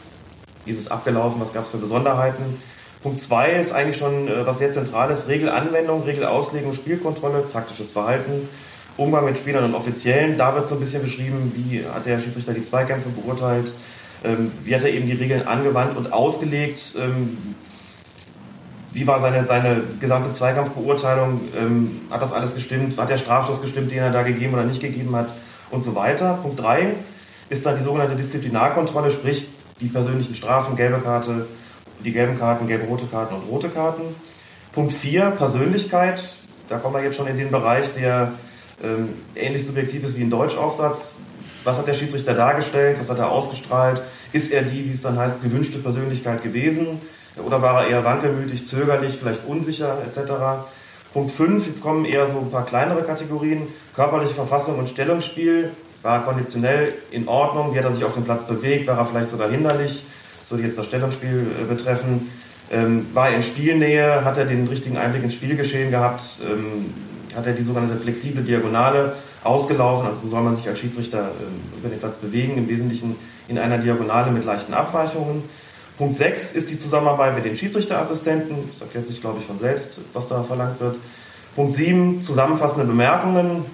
Wie 0.66 0.72
ist 0.72 0.80
es 0.80 0.92
abgelaufen? 0.92 1.42
Was 1.42 1.54
gab 1.54 1.64
es 1.64 1.72
für 1.72 1.78
Besonderheiten? 1.78 2.62
Punkt 3.02 3.20
2 3.20 3.52
ist 3.54 3.74
eigentlich 3.74 3.98
schon 3.98 4.28
äh, 4.28 4.46
was 4.46 4.60
sehr 4.60 4.72
Zentrales. 4.72 5.28
Regelanwendung, 5.28 6.04
Regelauslegung, 6.04 6.76
Spielkontrolle, 6.76 7.46
taktisches 7.52 7.92
Verhalten, 7.92 8.48
Umgang 8.96 9.26
mit 9.26 9.40
Spielern 9.40 9.64
und 9.64 9.74
Offiziellen. 9.74 10.38
Da 10.38 10.54
wird 10.54 10.68
so 10.68 10.76
ein 10.76 10.82
bisschen 10.82 11.02
beschrieben, 11.02 11.52
wie 11.56 11.84
hat 11.84 12.06
der 12.06 12.20
Schiedsrichter 12.20 12.54
die 12.54 12.64
Zweikämpfe 12.64 13.10
beurteilt, 13.10 13.72
ähm, 14.24 14.52
wie 14.64 14.76
hat 14.76 14.84
er 14.84 14.92
eben 14.92 15.06
die 15.06 15.14
Regeln 15.14 15.48
angewandt 15.48 15.98
und 15.98 16.12
ausgelegt, 16.12 16.96
ähm, 16.98 17.56
wie 18.94 19.06
war 19.06 19.20
seine, 19.20 19.46
seine 19.46 19.82
gesamte 20.00 20.34
Zweikampfbeurteilung, 20.34 21.42
ähm, 21.56 22.02
hat 22.10 22.22
das 22.22 22.34
alles 22.34 22.56
gestimmt, 22.56 22.98
hat 22.98 23.10
der 23.10 23.18
Strafschuss 23.20 23.62
gestimmt, 23.62 23.92
den 23.92 24.00
er 24.00 24.12
da 24.12 24.24
gegeben 24.24 24.54
oder 24.54 24.64
nicht 24.64 24.82
gegeben 24.82 25.16
hat 25.16 25.32
und 25.70 25.84
so 25.84 25.94
weiter. 25.94 26.40
Punkt 26.42 26.60
3 26.60 26.94
ist 27.50 27.66
dann 27.66 27.78
die 27.78 27.84
sogenannte 27.84 28.16
Disziplinarkontrolle, 28.16 29.12
sprich 29.12 29.48
die 29.80 29.88
persönlichen 29.88 30.36
Strafen, 30.36 30.76
gelbe 30.76 31.00
Karte, 31.00 31.46
die 32.04 32.12
gelben 32.12 32.40
Karten, 32.40 32.68
gelbe-rote 32.68 33.06
Karten 33.06 33.36
und 33.36 33.48
rote 33.50 33.70
Karten. 33.70 34.04
Punkt 34.72 34.94
4, 34.94 35.32
Persönlichkeit. 35.32 36.24
Da 36.70 36.78
kommen 36.78 36.96
wir 36.96 37.04
jetzt 37.04 37.16
schon 37.16 37.28
in 37.28 37.38
den 37.38 37.52
Bereich, 37.52 37.94
der 37.96 38.34
ähm, 38.84 39.10
ähnlich 39.36 39.66
subjektiv 39.66 40.04
ist 40.04 40.18
wie 40.18 40.24
ein 40.24 40.30
Deutschaufsatz. 40.30 41.16
Was 41.68 41.78
hat 41.78 41.86
der 41.86 41.96
Schiedsrichter 41.96 42.34
dargestellt? 42.34 42.96
Was 42.98 43.10
hat 43.10 43.20
er 43.20 43.30
ausgestrahlt? 43.30 44.02
Ist 44.32 44.54
er 44.54 44.62
die, 44.62 44.86
wie 44.86 44.94
es 44.94 45.02
dann 45.02 45.20
heißt, 45.20 45.44
gewünschte 45.44 45.80
Persönlichkeit 45.80 46.42
gewesen? 46.42 47.02
Oder 47.46 47.62
war 47.62 47.84
er 47.84 47.90
eher 47.90 48.06
wankelmütig, 48.06 48.66
zögerlich, 48.66 49.18
vielleicht 49.20 49.46
unsicher 49.46 49.98
etc.? 50.08 50.32
Punkt 51.12 51.32
5, 51.34 51.68
jetzt 51.68 51.82
kommen 51.82 52.06
eher 52.06 52.30
so 52.30 52.40
ein 52.40 52.52
paar 52.52 52.66
kleinere 52.66 53.04
Kategorien. 53.04 53.68
Körperliche 53.94 54.34
Verfassung 54.34 54.80
und 54.80 54.88
Stellungsspiel. 54.88 55.72
War 56.04 56.20
er 56.20 56.22
konditionell 56.22 56.94
in 57.12 57.28
Ordnung? 57.28 57.74
Wie 57.74 57.80
hat 57.80 57.86
er 57.86 57.92
sich 57.92 58.06
auf 58.06 58.14
dem 58.14 58.24
Platz 58.24 58.48
bewegt? 58.48 58.88
War 58.88 58.98
er 59.00 59.06
vielleicht 59.06 59.30
sogar 59.30 59.50
hinderlich? 59.50 60.06
So 60.50 60.56
jetzt 60.56 60.78
das 60.78 60.86
Stellungsspiel 60.86 61.48
äh, 61.62 61.66
betreffen. 61.66 62.32
Ähm, 62.72 63.08
war 63.14 63.30
er 63.30 63.36
in 63.36 63.44
Spielnähe? 63.44 64.24
Hat 64.24 64.38
er 64.38 64.46
den 64.46 64.70
richtigen 64.70 64.96
Einblick 64.96 65.24
ins 65.24 65.34
Spielgeschehen 65.34 65.92
gehabt? 65.92 66.40
Ähm, 66.50 66.94
hat 67.36 67.46
er 67.46 67.52
die 67.52 67.64
sogenannte 67.64 67.98
flexible 67.98 68.42
Diagonale 68.42 69.16
ausgelaufen? 69.48 70.08
Also 70.08 70.22
so 70.24 70.30
soll 70.30 70.44
man 70.44 70.56
sich 70.56 70.68
als 70.68 70.80
Schiedsrichter 70.80 71.20
äh, 71.20 71.80
über 71.80 71.90
den 71.90 72.00
Platz 72.00 72.18
bewegen, 72.18 72.58
im 72.58 72.68
Wesentlichen 72.68 73.16
in 73.48 73.58
einer 73.58 73.78
Diagonale 73.78 74.32
mit 74.32 74.46
leichten 74.46 74.74
Abweichungen. 74.74 75.44
Punkt 75.98 76.16
6 76.16 76.54
ist 76.54 76.70
die 76.70 76.78
Zusammenarbeit 76.78 77.36
mit 77.36 77.46
den 77.46 77.56
Schiedsrichterassistenten. 77.56 78.70
Das 78.72 78.82
erklärt 78.82 79.08
sich, 79.08 79.20
glaube 79.20 79.40
ich, 79.40 79.46
von 79.46 79.58
selbst, 79.60 80.00
was 80.14 80.28
da 80.28 80.44
verlangt 80.44 80.80
wird. 80.80 80.98
Punkt 81.56 81.74
7, 81.74 82.22
zusammenfassende 82.22 82.86
Bemerkungen. 82.86 83.66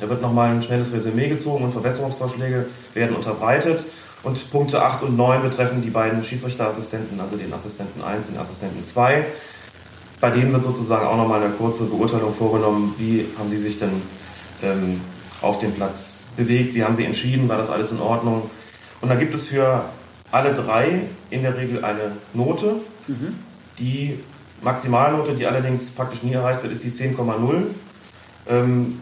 Da 0.00 0.08
wird 0.08 0.22
nochmal 0.22 0.50
ein 0.50 0.62
schnelles 0.62 0.92
Resümee 0.92 1.28
gezogen 1.28 1.64
und 1.64 1.72
Verbesserungsvorschläge 1.72 2.66
werden 2.94 3.16
unterbreitet. 3.16 3.84
Und 4.22 4.50
Punkte 4.50 4.82
8 4.82 5.02
und 5.02 5.16
9 5.16 5.42
betreffen 5.42 5.82
die 5.82 5.90
beiden 5.90 6.24
Schiedsrichterassistenten, 6.24 7.20
also 7.20 7.36
den 7.36 7.52
Assistenten 7.52 8.02
1 8.02 8.28
und 8.28 8.34
den 8.34 8.40
Assistenten 8.40 8.84
2. 8.84 9.24
Bei 10.20 10.30
denen 10.30 10.52
wird 10.52 10.64
sozusagen 10.64 11.06
auch 11.06 11.16
nochmal 11.16 11.42
eine 11.42 11.52
kurze 11.54 11.84
Beurteilung 11.84 12.34
vorgenommen, 12.34 12.94
wie 12.98 13.26
haben 13.38 13.48
sie 13.48 13.58
sich 13.58 13.78
denn 13.78 14.02
ähm, 14.62 15.00
auf 15.40 15.60
dem 15.60 15.72
Platz 15.72 16.14
bewegt, 16.36 16.74
wie 16.74 16.84
haben 16.84 16.96
sie 16.96 17.04
entschieden, 17.04 17.48
war 17.48 17.58
das 17.58 17.70
alles 17.70 17.90
in 17.90 18.00
Ordnung. 18.00 18.50
Und 19.00 19.08
da 19.08 19.14
gibt 19.14 19.34
es 19.34 19.48
für 19.48 19.84
alle 20.30 20.54
drei 20.54 21.02
in 21.30 21.42
der 21.42 21.56
Regel 21.56 21.84
eine 21.84 22.12
Note. 22.34 22.76
Mhm. 23.06 23.36
Die 23.78 24.18
Maximalnote, 24.62 25.34
die 25.34 25.46
allerdings 25.46 25.90
praktisch 25.90 26.22
nie 26.22 26.32
erreicht 26.32 26.62
wird, 26.62 26.72
ist 26.72 26.84
die 26.84 26.90
10,0. 26.90 27.62
Ähm, 28.48 29.00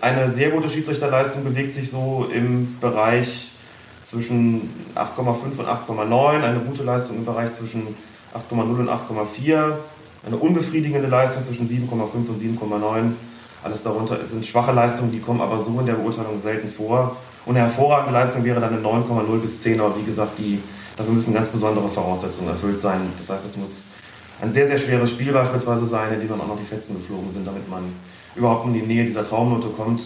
eine 0.00 0.30
sehr 0.30 0.50
gute 0.50 0.68
Schiedsrichterleistung 0.68 1.44
bewegt 1.44 1.74
sich 1.74 1.90
so 1.90 2.28
im 2.32 2.78
Bereich 2.80 3.50
zwischen 4.04 4.68
8,5 4.94 5.58
und 5.58 5.68
8,9, 5.68 6.42
eine 6.42 6.58
gute 6.58 6.82
Leistung 6.82 7.18
im 7.18 7.24
Bereich 7.24 7.54
zwischen 7.54 7.94
8,0 8.34 8.60
und 8.60 8.88
8,4, 8.88 9.74
eine 10.26 10.36
unbefriedigende 10.36 11.08
Leistung 11.08 11.44
zwischen 11.44 11.68
7,5 11.68 12.28
und 12.28 12.40
7,9. 12.40 13.12
Alles 13.64 13.82
darunter 13.82 14.24
sind 14.24 14.44
schwache 14.44 14.72
Leistungen, 14.72 15.12
die 15.12 15.20
kommen 15.20 15.40
aber 15.40 15.60
so 15.60 15.78
in 15.78 15.86
der 15.86 15.94
Beurteilung 15.94 16.40
selten 16.42 16.70
vor. 16.70 17.16
Und 17.44 17.56
eine 17.56 17.66
hervorragende 17.66 18.12
Leistung 18.12 18.44
wäre 18.44 18.60
dann 18.60 18.74
eine 18.74 18.82
9,0 18.82 19.38
bis 19.38 19.62
10, 19.62 19.80
aber 19.80 19.96
wie 19.96 20.04
gesagt, 20.04 20.38
die, 20.38 20.60
dafür 20.96 21.12
müssen 21.12 21.34
ganz 21.34 21.48
besondere 21.48 21.88
Voraussetzungen 21.88 22.48
erfüllt 22.48 22.80
sein. 22.80 23.00
Das 23.18 23.30
heißt, 23.30 23.46
es 23.46 23.56
muss 23.56 23.84
ein 24.40 24.52
sehr, 24.52 24.66
sehr 24.66 24.78
schweres 24.78 25.10
Spiel 25.10 25.32
beispielsweise 25.32 25.86
sein, 25.86 26.12
in 26.14 26.20
dem 26.20 26.28
dann 26.28 26.40
auch 26.40 26.48
noch 26.48 26.58
die 26.58 26.64
Fetzen 26.64 26.96
geflogen 26.96 27.32
sind, 27.32 27.46
damit 27.46 27.68
man 27.68 27.82
überhaupt 28.34 28.66
in 28.66 28.74
die 28.74 28.82
Nähe 28.82 29.04
dieser 29.04 29.28
Traumnote 29.28 29.68
kommt. 29.68 30.02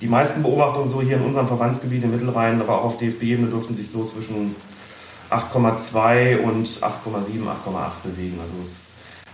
Die 0.00 0.06
meisten 0.06 0.42
Beobachtungen 0.42 0.90
so 0.90 1.02
hier 1.02 1.16
in 1.16 1.24
unserem 1.24 1.46
Verbandsgebiet 1.46 2.04
im 2.04 2.12
Mittelrhein, 2.12 2.60
aber 2.60 2.78
auch 2.78 2.84
auf 2.84 2.98
DFB-Ebene 2.98 3.48
dürften 3.48 3.76
sich 3.76 3.90
so 3.90 4.04
zwischen 4.04 4.54
8,2 5.30 6.38
und 6.38 6.66
8,7, 6.66 6.82
8,8 6.82 7.90
bewegen. 8.02 8.38
Also 8.40 8.54
es 8.64 8.90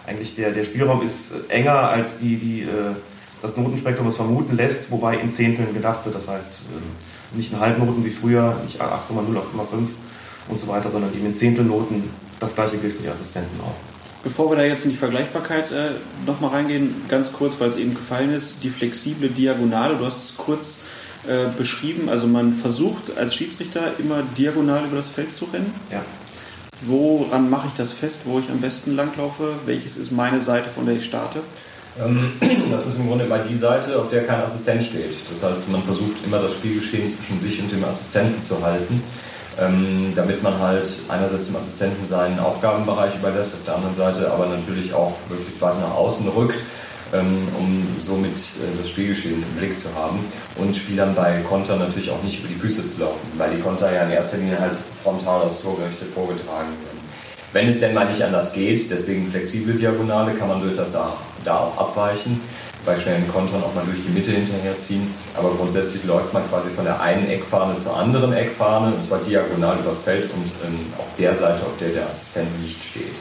eigentlich 0.07 0.34
der, 0.36 0.51
der 0.51 0.64
Spielraum 0.64 1.03
ist 1.03 1.32
enger 1.49 1.88
als 1.88 2.18
die, 2.18 2.36
die 2.36 2.62
äh, 2.62 2.94
das 3.43 3.57
Notenspektrum 3.57 4.09
es 4.09 4.16
vermuten 4.16 4.57
lässt, 4.57 4.91
wobei 4.91 5.16
in 5.18 5.32
Zehnteln 5.32 5.72
gedacht 5.74 6.05
wird. 6.05 6.14
Das 6.14 6.28
heißt, 6.28 6.61
äh, 7.32 7.37
nicht 7.37 7.53
in 7.53 7.61
Halbnoten 7.61 8.05
wie 8.05 8.11
früher, 8.11 8.57
nicht 8.64 8.80
8,0, 8.80 9.37
8,5 9.37 9.89
und 10.49 10.61
so 10.61 10.68
weiter, 10.68 10.91
sondern 10.91 11.12
eben 11.14 11.26
in 11.26 11.34
Zehntelnoten. 11.34 12.05
Das 12.41 12.55
gleiche 12.55 12.76
gilt 12.76 12.97
für 12.97 13.03
die 13.03 13.09
Assistenten 13.09 13.61
auch. 13.61 13.74
Bevor 14.22 14.51
wir 14.51 14.57
da 14.57 14.64
jetzt 14.64 14.84
in 14.84 14.91
die 14.91 14.97
Vergleichbarkeit 14.97 15.70
äh, 15.70 15.91
nochmal 16.26 16.51
reingehen, 16.51 16.95
ganz 17.09 17.32
kurz, 17.32 17.61
weil 17.61 17.68
es 17.68 17.76
eben 17.76 17.95
gefallen 17.95 18.32
ist, 18.32 18.57
die 18.62 18.70
flexible 18.70 19.28
Diagonale, 19.28 19.97
du 19.97 20.05
hast 20.05 20.30
es 20.30 20.37
kurz 20.37 20.78
äh, 21.28 21.47
beschrieben, 21.57 22.09
also 22.09 22.26
man 22.26 22.55
versucht 22.55 23.16
als 23.16 23.34
Schiedsrichter 23.34 23.99
immer 23.99 24.22
diagonal 24.37 24.84
über 24.84 24.97
das 24.97 25.09
Feld 25.09 25.32
zu 25.32 25.47
rennen. 25.47 25.72
Ja. 25.93 26.05
Woran 26.82 27.49
mache 27.49 27.68
ich 27.68 27.74
das 27.74 27.93
fest, 27.93 28.20
wo 28.24 28.39
ich 28.39 28.51
am 28.51 28.61
besten 28.61 28.97
langlaufe? 28.97 29.55
Welches 29.64 29.97
ist 29.97 30.12
meine 30.12 30.41
Seite, 30.41 30.70
von 30.70 30.87
der 30.87 30.97
ich 30.97 31.05
starte? 31.05 31.41
Ähm, 32.05 32.32
das 32.70 32.86
ist 32.86 32.99
im 32.99 33.09
Grunde 33.09 33.24
immer 33.24 33.38
die 33.38 33.57
Seite, 33.57 33.99
auf 33.99 34.11
der 34.11 34.24
kein 34.24 34.40
Assistent 34.40 34.82
steht. 34.82 35.16
Das 35.30 35.42
heißt, 35.42 35.68
man 35.68 35.82
versucht 35.82 36.24
immer 36.24 36.38
das 36.38 36.53
Spielgeschehen 36.55 37.11
zwischen 37.11 37.40
sich 37.40 37.61
und 37.61 37.72
dem 37.72 37.84
Assistenten 37.84 38.44
zu 38.44 38.62
halten, 38.62 39.03
ähm, 39.59 40.12
damit 40.14 40.42
man 40.42 40.59
halt 40.59 40.88
einerseits 41.09 41.47
dem 41.47 41.57
Assistenten 41.57 42.07
seinen 42.07 42.38
Aufgabenbereich 42.38 43.14
überlässt, 43.16 43.55
auf 43.55 43.64
der 43.64 43.76
anderen 43.76 43.97
Seite 43.97 44.30
aber 44.30 44.47
natürlich 44.47 44.92
auch 44.92 45.14
möglichst 45.30 45.61
weit 45.61 45.80
nach 45.80 45.94
außen 45.94 46.28
rückt, 46.28 46.59
ähm, 47.14 47.49
um 47.59 47.86
somit 48.01 48.34
äh, 48.34 48.76
das 48.78 48.90
Spielgeschehen 48.90 49.42
im 49.42 49.59
Blick 49.59 49.80
zu 49.80 49.88
haben 49.94 50.18
und 50.57 50.76
Spielern 50.76 51.14
bei 51.14 51.40
Konter 51.49 51.76
natürlich 51.76 52.11
auch 52.11 52.22
nicht 52.22 52.40
über 52.40 52.49
die 52.49 52.59
Füße 52.59 52.86
zu 52.86 53.01
laufen, 53.01 53.26
weil 53.38 53.55
die 53.55 53.62
Konter 53.62 53.92
ja 53.92 54.03
in 54.03 54.11
erster 54.11 54.36
Linie 54.36 54.59
halt 54.59 54.72
frontal 55.03 55.42
aus 55.42 55.62
Torgerichte 55.62 56.05
vorgetragen 56.05 56.68
werden. 56.68 56.97
Wenn 57.53 57.68
es 57.68 57.80
denn 57.80 57.94
mal 57.94 58.07
nicht 58.07 58.22
anders 58.22 58.53
geht, 58.53 58.90
deswegen 58.90 59.30
flexible 59.30 59.74
Diagonale, 59.74 60.34
kann 60.34 60.49
man 60.49 60.61
durchaus 60.61 60.92
da, 60.92 61.16
da 61.47 61.59
auch 61.59 61.76
abweichen, 61.78 62.40
bei 62.84 62.97
schnellen 62.99 63.28
Kontern 63.28 63.62
auch 63.62 63.74
mal 63.74 63.84
durch 63.84 64.03
die 64.05 64.12
Mitte 64.12 64.30
hinterherziehen. 64.30 65.12
Aber 65.36 65.51
grundsätzlich 65.51 66.05
läuft 66.05 66.32
man 66.32 66.49
quasi 66.49 66.70
von 66.70 66.84
der 66.84 67.01
einen 67.01 67.28
Eckfahne 67.28 67.76
zur 67.82 67.97
anderen 67.97 68.32
Eckfahne, 68.32 68.94
und 68.94 69.03
zwar 69.03 69.18
diagonal 69.20 69.78
übers 69.78 70.01
Feld 70.01 70.30
und 70.32 70.44
ähm, 70.64 70.92
auf 70.99 71.09
der 71.18 71.34
Seite, 71.34 71.62
auf 71.62 71.76
der 71.80 71.90
der 71.90 72.09
Assistent 72.09 72.62
nicht 72.62 72.82
steht. 72.82 73.14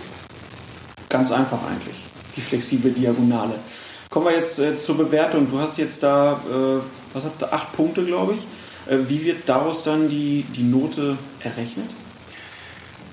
Ganz 1.10 1.32
einfach 1.32 1.60
eigentlich, 1.68 1.96
die 2.36 2.42
flexible 2.42 2.92
Diagonale. 2.92 3.56
Kommen 4.10 4.28
wir 4.28 4.36
jetzt 4.36 4.60
äh, 4.60 4.78
zur 4.78 4.98
Bewertung. 4.98 5.50
Du 5.50 5.60
hast 5.60 5.78
jetzt 5.78 6.04
da, 6.04 6.34
äh, 6.50 6.80
was 7.14 7.24
habt 7.24 7.42
ihr, 7.42 7.54
acht 7.54 7.76
Punkte, 7.76 8.04
glaube 8.04 8.36
ich. 8.36 8.94
Äh, 8.94 9.10
wie 9.10 9.24
wird 9.26 9.50
daraus 9.50 9.84
dann 9.84 10.10
die, 10.10 10.46
die 10.56 10.64
Note 10.64 11.18
errechnet? 11.44 11.90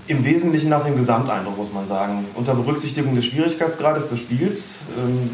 Im 0.09 0.24
Wesentlichen 0.24 0.68
nach 0.68 0.84
dem 0.84 0.96
Gesamteindruck, 0.96 1.57
muss 1.57 1.72
man 1.72 1.86
sagen. 1.86 2.24
Unter 2.34 2.55
Berücksichtigung 2.55 3.14
des 3.14 3.26
Schwierigkeitsgrades 3.26 4.11
des 4.11 4.20
Spiels. 4.20 4.76
Ähm, 4.98 5.30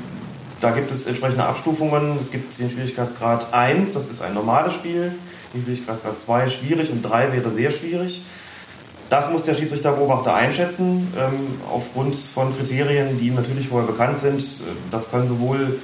Da 0.60 0.72
gibt 0.72 0.90
es 0.90 1.06
entsprechende 1.06 1.44
Abstufungen. 1.44 2.18
Es 2.20 2.32
gibt 2.32 2.58
den 2.58 2.68
Schwierigkeitsgrad 2.68 3.54
1, 3.54 3.94
das 3.94 4.10
ist 4.10 4.20
ein 4.22 4.34
normales 4.34 4.74
Spiel. 4.74 5.12
Den 5.54 5.62
Schwierigkeitsgrad 5.62 6.18
2 6.18 6.48
schwierig 6.50 6.90
und 6.90 7.02
3 7.02 7.32
wäre 7.32 7.50
sehr 7.52 7.70
schwierig. 7.70 8.24
Das 9.08 9.30
muss 9.30 9.44
der 9.44 9.54
Schiedsrichterbeobachter 9.54 10.34
einschätzen, 10.34 11.12
ähm, 11.16 11.60
aufgrund 11.72 12.16
von 12.16 12.54
Kriterien, 12.58 13.18
die 13.18 13.28
ihm 13.28 13.36
natürlich 13.36 13.68
vorher 13.68 13.86
bekannt 13.86 14.18
sind. 14.18 14.40
Äh, 14.40 14.74
das 14.90 15.08
können 15.10 15.28
sowohl 15.28 15.78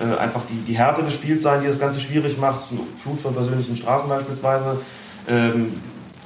äh, 0.00 0.16
einfach 0.18 0.42
die, 0.48 0.60
die 0.62 0.78
Härte 0.78 1.02
des 1.02 1.14
Spiels 1.14 1.42
sein, 1.42 1.60
die 1.62 1.66
das 1.66 1.80
Ganze 1.80 2.00
schwierig 2.00 2.38
macht, 2.38 2.68
Flut 3.02 3.20
von 3.20 3.34
persönlichen 3.34 3.76
Strafen 3.76 4.08
beispielsweise, 4.08 4.80
ähm, 5.28 5.74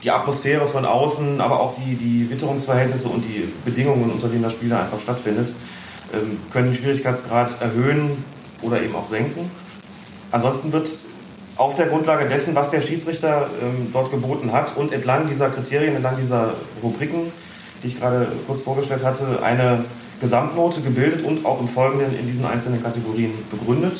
die 0.04 0.10
Atmosphäre 0.10 0.68
von 0.68 0.84
außen, 0.84 1.40
aber 1.40 1.60
auch 1.60 1.74
die, 1.76 1.94
die 1.96 2.30
Witterungsverhältnisse 2.30 3.08
und 3.08 3.22
die 3.22 3.50
Bedingungen, 3.64 4.10
unter 4.10 4.28
denen 4.28 4.42
das 4.42 4.52
Spiel 4.52 4.72
einfach 4.72 5.00
stattfindet, 5.00 5.48
ähm, 6.12 6.38
können 6.52 6.66
den 6.66 6.76
Schwierigkeitsgrad 6.76 7.60
erhöhen 7.62 8.22
oder 8.60 8.82
eben 8.82 8.94
auch 8.94 9.08
senken. 9.08 9.50
Ansonsten 10.30 10.72
wird 10.72 10.88
auf 11.56 11.74
der 11.76 11.86
Grundlage 11.86 12.28
dessen, 12.28 12.54
was 12.54 12.70
der 12.70 12.82
Schiedsrichter 12.82 13.48
ähm, 13.62 13.88
dort 13.92 14.10
geboten 14.10 14.52
hat 14.52 14.76
und 14.76 14.92
entlang 14.92 15.28
dieser 15.28 15.48
Kriterien, 15.48 15.94
entlang 15.96 16.16
dieser 16.20 16.54
Rubriken, 16.82 17.32
die 17.82 17.88
ich 17.88 17.98
gerade 17.98 18.28
kurz 18.46 18.62
vorgestellt 18.62 19.04
hatte, 19.04 19.42
eine 19.42 19.84
Gesamtnote 20.20 20.82
gebildet 20.82 21.24
und 21.24 21.46
auch 21.46 21.60
im 21.60 21.68
Folgenden 21.68 22.18
in 22.18 22.26
diesen 22.26 22.44
einzelnen 22.44 22.82
Kategorien 22.82 23.32
begründet. 23.50 23.98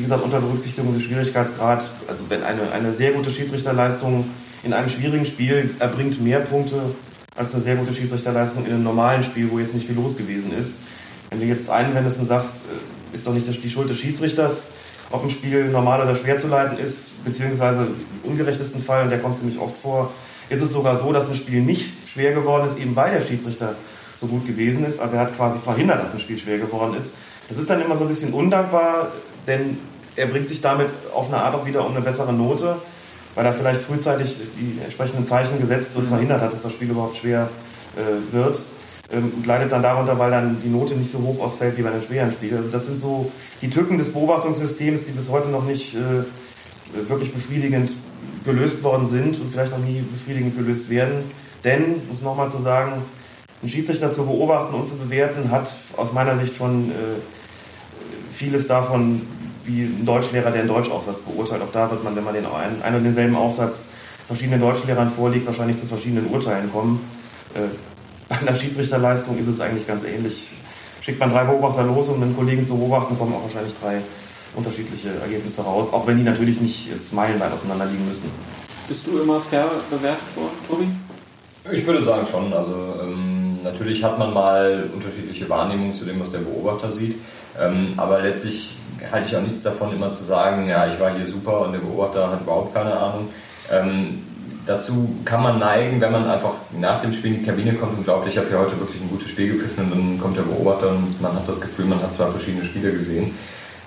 Wie 0.00 0.04
gesagt, 0.04 0.24
unter 0.24 0.40
Berücksichtigung 0.40 0.94
des 0.94 1.02
Schwierigkeitsgrads, 1.02 1.84
also 2.08 2.24
wenn 2.30 2.42
eine, 2.42 2.72
eine 2.72 2.94
sehr 2.94 3.12
gute 3.12 3.30
Schiedsrichterleistung 3.30 4.24
in 4.62 4.72
einem 4.72 4.88
schwierigen 4.88 5.26
Spiel 5.26 5.74
erbringt 5.78 6.22
mehr 6.24 6.40
Punkte 6.40 6.80
als 7.36 7.52
eine 7.52 7.62
sehr 7.62 7.76
gute 7.76 7.92
Schiedsrichterleistung 7.92 8.64
in 8.64 8.72
einem 8.72 8.84
normalen 8.84 9.22
Spiel, 9.22 9.50
wo 9.50 9.58
jetzt 9.58 9.74
nicht 9.74 9.86
viel 9.86 9.96
los 9.96 10.16
gewesen 10.16 10.54
ist. 10.58 10.76
Wenn 11.28 11.40
du 11.40 11.44
jetzt 11.44 11.68
einwendest 11.68 12.18
und 12.18 12.28
sagst, 12.28 12.54
äh, 13.12 13.14
ist 13.14 13.26
doch 13.26 13.34
nicht 13.34 13.46
die 13.46 13.68
Schuld 13.68 13.90
des 13.90 13.98
Schiedsrichters, 13.98 14.68
ob 15.10 15.22
ein 15.22 15.28
Spiel 15.28 15.66
normal 15.66 16.00
oder 16.00 16.16
schwer 16.16 16.40
zu 16.40 16.48
leiten 16.48 16.78
ist, 16.78 17.22
beziehungsweise 17.22 17.82
im 17.82 18.30
ungerechtesten 18.30 18.82
Fall, 18.82 19.02
und 19.02 19.10
der 19.10 19.18
kommt 19.18 19.36
ziemlich 19.36 19.58
oft 19.58 19.76
vor, 19.82 20.14
ist 20.48 20.62
es 20.62 20.72
sogar 20.72 20.98
so, 20.98 21.12
dass 21.12 21.28
ein 21.28 21.36
Spiel 21.36 21.60
nicht 21.60 22.08
schwer 22.08 22.32
geworden 22.32 22.70
ist, 22.70 22.78
eben 22.78 22.96
weil 22.96 23.12
der 23.12 23.20
Schiedsrichter 23.20 23.74
so 24.18 24.28
gut 24.28 24.46
gewesen 24.46 24.86
ist. 24.86 24.98
Also 24.98 25.16
er 25.16 25.24
hat 25.24 25.36
quasi 25.36 25.58
verhindert, 25.58 26.02
dass 26.02 26.14
ein 26.14 26.20
Spiel 26.20 26.38
schwer 26.38 26.56
geworden 26.56 26.94
ist. 26.98 27.10
Das 27.50 27.58
ist 27.58 27.68
dann 27.68 27.82
immer 27.82 27.98
so 27.98 28.04
ein 28.04 28.08
bisschen 28.08 28.32
undankbar, 28.32 29.12
denn 29.46 29.76
er 30.16 30.26
bringt 30.26 30.48
sich 30.48 30.60
damit 30.60 30.88
auf 31.14 31.28
eine 31.28 31.42
Art 31.42 31.54
auch 31.54 31.66
wieder 31.66 31.84
um 31.86 31.92
eine 31.92 32.00
bessere 32.00 32.32
Note, 32.32 32.76
weil 33.34 33.46
er 33.46 33.52
vielleicht 33.52 33.82
frühzeitig 33.82 34.36
die 34.58 34.78
entsprechenden 34.82 35.26
Zeichen 35.26 35.60
gesetzt 35.60 35.96
und 35.96 36.04
mhm. 36.04 36.08
verhindert 36.08 36.40
hat, 36.40 36.52
dass 36.52 36.62
das 36.62 36.72
Spiel 36.72 36.90
überhaupt 36.90 37.16
schwer 37.16 37.48
äh, 37.96 38.34
wird 38.34 38.60
ähm, 39.12 39.32
und 39.36 39.46
leidet 39.46 39.72
dann 39.72 39.82
darunter, 39.82 40.18
weil 40.18 40.30
dann 40.30 40.60
die 40.62 40.68
Note 40.68 40.94
nicht 40.94 41.10
so 41.10 41.18
hoch 41.18 41.40
ausfällt 41.40 41.76
wie 41.78 41.82
bei 41.82 41.90
einem 41.90 42.02
schweren 42.02 42.32
Spiel. 42.32 42.56
Also 42.56 42.68
das 42.68 42.86
sind 42.86 43.00
so 43.00 43.30
die 43.62 43.70
Tücken 43.70 43.98
des 43.98 44.12
Beobachtungssystems, 44.12 45.04
die 45.04 45.12
bis 45.12 45.28
heute 45.28 45.48
noch 45.48 45.64
nicht 45.64 45.94
äh, 45.94 47.08
wirklich 47.08 47.32
befriedigend 47.32 47.90
gelöst 48.44 48.82
worden 48.82 49.08
sind 49.08 49.40
und 49.40 49.52
vielleicht 49.52 49.72
auch 49.72 49.78
nie 49.78 50.02
befriedigend 50.02 50.56
gelöst 50.56 50.90
werden. 50.90 51.24
Denn, 51.64 51.96
um 52.08 52.16
es 52.16 52.22
nochmal 52.22 52.50
zu 52.50 52.58
sagen, 52.58 53.02
ein 53.62 53.68
Schiedsrichter 53.68 54.10
zu 54.10 54.24
beobachten 54.24 54.74
und 54.74 54.88
zu 54.88 54.96
bewerten, 54.96 55.50
hat 55.50 55.70
aus 55.96 56.12
meiner 56.12 56.38
Sicht 56.38 56.56
schon 56.56 56.90
äh, 56.90 56.94
vieles 58.32 58.66
davon, 58.66 59.20
wie 59.64 59.82
ein 59.82 60.04
Deutschlehrer, 60.04 60.50
der 60.50 60.60
einen 60.60 60.68
Deutschaufsatz 60.68 61.20
beurteilt. 61.20 61.62
Auch 61.62 61.72
da 61.72 61.90
wird 61.90 62.04
man, 62.04 62.16
wenn 62.16 62.24
man 62.24 62.34
den 62.34 62.46
einen, 62.46 62.82
einen 62.82 62.96
und 62.96 63.04
denselben 63.04 63.36
Aufsatz 63.36 63.88
verschiedenen 64.26 64.60
Deutschlehrern 64.60 65.10
vorliegt, 65.10 65.46
wahrscheinlich 65.46 65.78
zu 65.78 65.86
verschiedenen 65.86 66.26
Urteilen 66.26 66.70
kommen. 66.70 67.00
Äh, 67.54 67.60
bei 68.28 68.38
einer 68.38 68.54
Schiedsrichterleistung 68.54 69.38
ist 69.38 69.48
es 69.48 69.60
eigentlich 69.60 69.86
ganz 69.86 70.04
ähnlich. 70.04 70.48
Schickt 71.00 71.18
man 71.18 71.32
drei 71.32 71.44
Beobachter 71.44 71.82
los, 71.82 72.08
um 72.08 72.22
einen 72.22 72.36
Kollegen 72.36 72.64
zu 72.64 72.76
beobachten, 72.76 73.18
kommen 73.18 73.34
auch 73.34 73.42
wahrscheinlich 73.42 73.74
drei 73.82 74.00
unterschiedliche 74.54 75.08
Ergebnisse 75.20 75.62
raus, 75.62 75.92
auch 75.92 76.06
wenn 76.06 76.18
die 76.18 76.22
natürlich 76.22 76.60
nicht 76.60 76.88
jetzt 76.90 77.12
meilenweit 77.12 77.52
auseinander 77.52 77.86
liegen 77.86 78.06
müssen. 78.06 78.30
Bist 78.88 79.06
du 79.06 79.20
immer 79.20 79.40
fair 79.40 79.66
bewertet 79.88 80.36
worden, 80.36 80.50
Tobi? 80.68 80.86
Ich 81.72 81.86
würde 81.86 82.02
sagen 82.02 82.26
schon. 82.26 82.52
Also 82.52 82.94
ähm, 83.02 83.58
natürlich 83.62 84.02
hat 84.02 84.18
man 84.18 84.32
mal 84.32 84.88
unterschiedliche 84.94 85.48
Wahrnehmungen 85.48 85.94
zu 85.94 86.04
dem, 86.04 86.20
was 86.20 86.32
der 86.32 86.40
Beobachter 86.40 86.90
sieht. 86.90 87.16
Ähm, 87.58 87.94
aber 87.96 88.22
letztlich 88.22 88.76
halte 89.10 89.28
ich 89.28 89.36
auch 89.36 89.42
nichts 89.42 89.62
davon, 89.62 89.92
immer 89.92 90.10
zu 90.10 90.24
sagen, 90.24 90.68
ja, 90.68 90.86
ich 90.86 90.98
war 91.00 91.14
hier 91.14 91.26
super 91.26 91.62
und 91.62 91.72
der 91.72 91.80
Beobachter 91.80 92.30
hat 92.30 92.40
überhaupt 92.40 92.74
keine 92.74 92.96
Ahnung. 92.96 93.28
Ähm, 93.70 94.22
dazu 94.66 95.16
kann 95.24 95.42
man 95.42 95.58
neigen, 95.58 96.00
wenn 96.00 96.12
man 96.12 96.28
einfach 96.28 96.54
nach 96.78 97.00
dem 97.00 97.12
Spiel 97.12 97.34
in 97.34 97.40
die 97.40 97.46
Kabine 97.46 97.74
kommt 97.74 97.98
und 97.98 98.04
glaubt, 98.04 98.28
ich 98.28 98.36
habe 98.36 98.48
hier 98.48 98.58
heute 98.58 98.78
wirklich 98.78 99.00
ein 99.00 99.08
gutes 99.08 99.28
Spiel 99.28 99.52
gepfiffen 99.52 99.84
und 99.84 99.90
dann 99.90 100.20
kommt 100.20 100.36
der 100.36 100.42
Beobachter 100.42 100.90
und 100.90 101.20
man 101.20 101.34
hat 101.34 101.48
das 101.48 101.60
Gefühl, 101.60 101.86
man 101.86 102.02
hat 102.02 102.12
zwei 102.12 102.30
verschiedene 102.30 102.64
Spiele 102.64 102.92
gesehen. 102.92 103.34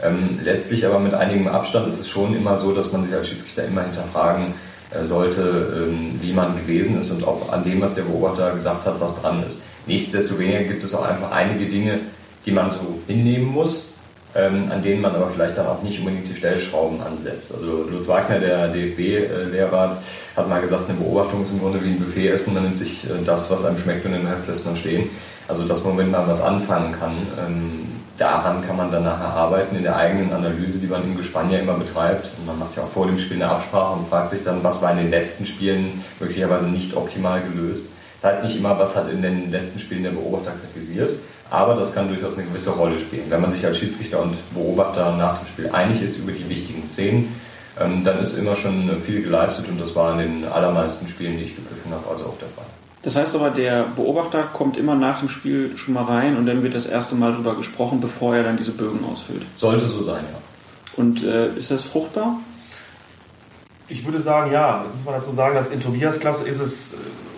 Ähm, 0.04 0.40
letztlich 0.44 0.86
aber 0.86 1.00
mit 1.00 1.14
einigem 1.14 1.48
Abstand 1.48 1.88
ist 1.88 2.00
es 2.00 2.10
schon 2.10 2.36
immer 2.36 2.58
so, 2.58 2.74
dass 2.74 2.92
man 2.92 3.04
sich 3.06 3.14
als 3.14 3.30
Schiedsrichter 3.30 3.66
immer 3.66 3.84
hinterfragen 3.84 4.54
äh, 4.92 5.06
sollte, 5.06 5.88
ähm, 5.88 6.20
wie 6.22 6.34
man 6.34 6.56
gewesen 6.58 7.00
ist 7.00 7.12
und 7.12 7.24
ob 7.24 7.52
an 7.54 7.64
dem, 7.64 7.82
was 7.82 7.96
der 7.96 8.04
Beobachter 8.04 8.54
gesagt 8.54 8.86
hat, 8.86 9.00
was 9.00 9.22
dran 9.22 9.44
ist. 9.46 9.62
Nichtsdestoweniger 9.86 10.64
gibt 10.64 10.84
es 10.84 10.94
auch 10.94 11.04
einfach 11.04 11.32
einige 11.32 11.66
Dinge, 11.66 12.00
die 12.46 12.52
man 12.52 12.72
so 12.72 13.00
hinnehmen 13.08 13.48
muss, 13.48 13.93
ähm, 14.36 14.72
an 14.72 14.82
denen 14.82 15.02
man 15.02 15.16
aber 15.16 15.30
vielleicht 15.30 15.58
dann 15.58 15.68
auch 15.68 15.82
nicht 15.84 16.00
unbedingt 16.00 16.30
die 16.30 16.36
Stellschrauben 16.36 17.02
ansetzt. 17.02 17.54
Also 17.54 17.86
Lutz 17.90 18.08
Wagner, 18.08 18.40
der 18.40 18.68
DFB-Lehrrat, 18.70 19.98
hat 20.36 20.50
mal 20.50 20.62
gesagt, 20.62 20.90
eine 20.90 20.98
Beobachtung 20.98 21.44
ist 21.44 21.52
im 21.52 21.60
Grunde 21.60 21.84
wie 21.84 21.90
ein 21.90 22.00
Buffet 22.00 22.30
essen, 22.30 22.54
man 22.54 22.64
nimmt 22.64 22.78
sich 22.78 23.04
äh, 23.06 23.24
das, 23.26 23.50
was 23.52 23.66
einem 23.66 23.78
schmeckt 23.80 24.06
und 24.06 24.14
den 24.14 24.26
Rest 24.26 24.48
lässt 24.48 24.66
man 24.66 24.76
stehen. 24.76 25.10
Also 25.48 25.66
dass 25.66 25.84
man, 25.84 25.98
wenn 25.98 26.10
man 26.10 26.28
was 26.28 26.42
anfangen 26.42 26.94
kann, 26.98 27.14
ähm, 27.38 27.94
daran 28.18 28.66
kann 28.66 28.78
man 28.78 28.92
dann 28.92 29.04
nachher 29.04 29.28
arbeiten 29.28 29.76
in 29.76 29.84
der 29.84 29.96
eigenen 29.96 30.32
Analyse, 30.32 30.80
die 30.80 30.88
man 30.88 31.04
im 31.04 31.18
Gespann 31.18 31.52
ja 31.52 31.60
immer 31.60 31.74
betreibt. 31.74 32.30
Und 32.38 32.46
man 32.46 32.60
macht 32.60 32.76
ja 32.76 32.84
auch 32.84 32.90
vor 32.90 33.08
dem 33.08 33.20
Spiel 33.20 33.42
eine 33.42 33.52
Absprache 33.52 34.00
und 34.00 34.08
fragt 34.08 34.32
sich 34.32 34.44
dann, 34.44 34.64
was 34.64 34.82
war 34.82 34.92
in 34.92 34.98
den 34.98 35.10
letzten 35.10 35.46
Spielen 35.46 36.04
möglicherweise 36.20 36.66
nicht 36.66 36.96
optimal 36.96 37.42
gelöst. 37.42 37.90
Das 38.22 38.34
heißt 38.34 38.44
nicht 38.46 38.58
immer, 38.58 38.80
was 38.80 38.96
hat 38.96 39.12
in 39.12 39.22
den 39.22 39.52
letzten 39.52 39.80
Spielen 39.80 40.04
der 40.04 40.12
Beobachter 40.12 40.54
kritisiert, 40.62 41.20
aber 41.54 41.76
das 41.76 41.94
kann 41.94 42.08
durchaus 42.08 42.36
eine 42.36 42.48
gewisse 42.48 42.72
Rolle 42.72 42.98
spielen. 42.98 43.26
Wenn 43.30 43.40
man 43.40 43.52
sich 43.52 43.64
als 43.64 43.78
Schiedsrichter 43.78 44.24
und 44.24 44.36
Beobachter 44.56 45.16
nach 45.16 45.38
dem 45.38 45.46
Spiel 45.46 45.70
einig 45.70 46.02
ist 46.02 46.18
über 46.18 46.32
die 46.32 46.50
wichtigen 46.50 46.88
Szenen, 46.90 47.36
ähm, 47.80 48.04
dann 48.04 48.18
ist 48.18 48.36
immer 48.40 48.56
schon 48.56 48.90
viel 49.06 49.22
geleistet 49.22 49.68
und 49.70 49.80
das 49.80 49.96
war 49.96 50.14
in 50.14 50.42
den 50.42 50.52
allermeisten 50.52 51.08
Spielen, 51.08 51.38
die 51.38 51.44
ich 51.44 51.56
gepfiffen 51.56 51.92
habe, 51.92 52.10
also 52.10 52.26
auch 52.26 52.38
der 52.40 52.50
Fall. 52.50 52.66
Das 53.04 53.16
heißt 53.16 53.36
aber, 53.36 53.52
der 53.52 53.84
Beobachter 53.96 54.44
kommt 54.52 54.78
immer 54.78 54.96
nach 54.96 55.20
dem 55.20 55.30
Spiel 55.30 55.78
schon 55.78 55.94
mal 55.94 56.06
rein 56.06 56.38
und 56.38 56.48
dann 56.48 56.64
wird 56.64 56.74
das 56.74 56.88
erste 56.88 57.14
Mal 57.14 57.34
darüber 57.34 57.56
gesprochen, 57.56 58.02
bevor 58.02 58.36
er 58.36 58.42
dann 58.44 58.58
diese 58.58 58.72
Bögen 58.72 59.06
ausfüllt. 59.06 59.44
Sollte 59.58 59.88
so 59.88 60.02
sein, 60.02 60.24
ja. 60.32 60.40
Und 60.96 61.24
äh, 61.24 61.50
ist 61.50 61.70
das 61.70 61.84
fruchtbar? 61.84 62.40
Ich 63.90 64.04
würde 64.06 64.22
sagen, 64.22 64.52
ja. 64.52 64.86
Das 64.86 64.96
muss 64.96 65.06
man 65.06 65.14
dazu 65.16 65.34
sagen, 65.34 65.54
dass 65.54 65.70
in 65.70 65.82
Tobias 65.82 66.20
Klasse 66.20 66.48
ist 66.48 66.60
es 66.60 66.94
äh, 66.94 66.98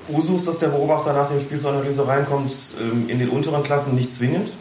Usus, 0.10 0.46
dass 0.46 0.60
der 0.60 0.68
Beobachter 0.68 1.14
nach 1.14 1.30
dem 1.30 1.40
Spiel 1.40 1.60
zur 1.60 1.72
Analyse 1.72 2.08
reinkommt. 2.08 2.52
Ähm, 2.80 3.10
in 3.10 3.20
den 3.20 3.30
unteren 3.30 3.64
Klassen 3.64 3.96
nicht 3.96 4.14
zwingend. 4.14 4.52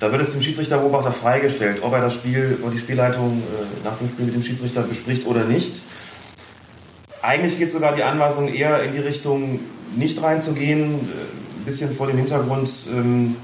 Da 0.00 0.10
wird 0.10 0.22
es 0.22 0.30
dem 0.30 0.40
Schiedsrichterbeobachter 0.40 1.12
freigestellt, 1.12 1.82
ob 1.82 1.92
er 1.92 2.00
das 2.00 2.14
Spiel 2.14 2.58
oder 2.62 2.72
die 2.72 2.78
Spielleitung 2.78 3.42
äh, 3.42 3.84
nach 3.84 3.98
dem 3.98 4.08
Spiel 4.08 4.24
mit 4.24 4.34
dem 4.34 4.42
Schiedsrichter 4.42 4.82
bespricht 4.82 5.26
oder 5.26 5.44
nicht. 5.44 5.82
Eigentlich 7.20 7.58
geht 7.58 7.70
sogar 7.70 7.94
die 7.94 8.02
Anweisung 8.02 8.48
eher 8.48 8.82
in 8.82 8.92
die 8.92 9.00
Richtung, 9.00 9.60
nicht 9.94 10.22
reinzugehen, 10.22 10.94
äh, 10.94 11.60
ein 11.60 11.64
bisschen 11.66 11.94
vor 11.94 12.06
dem 12.06 12.16
Hintergrund, 12.16 12.70
ähm, 12.90 13.36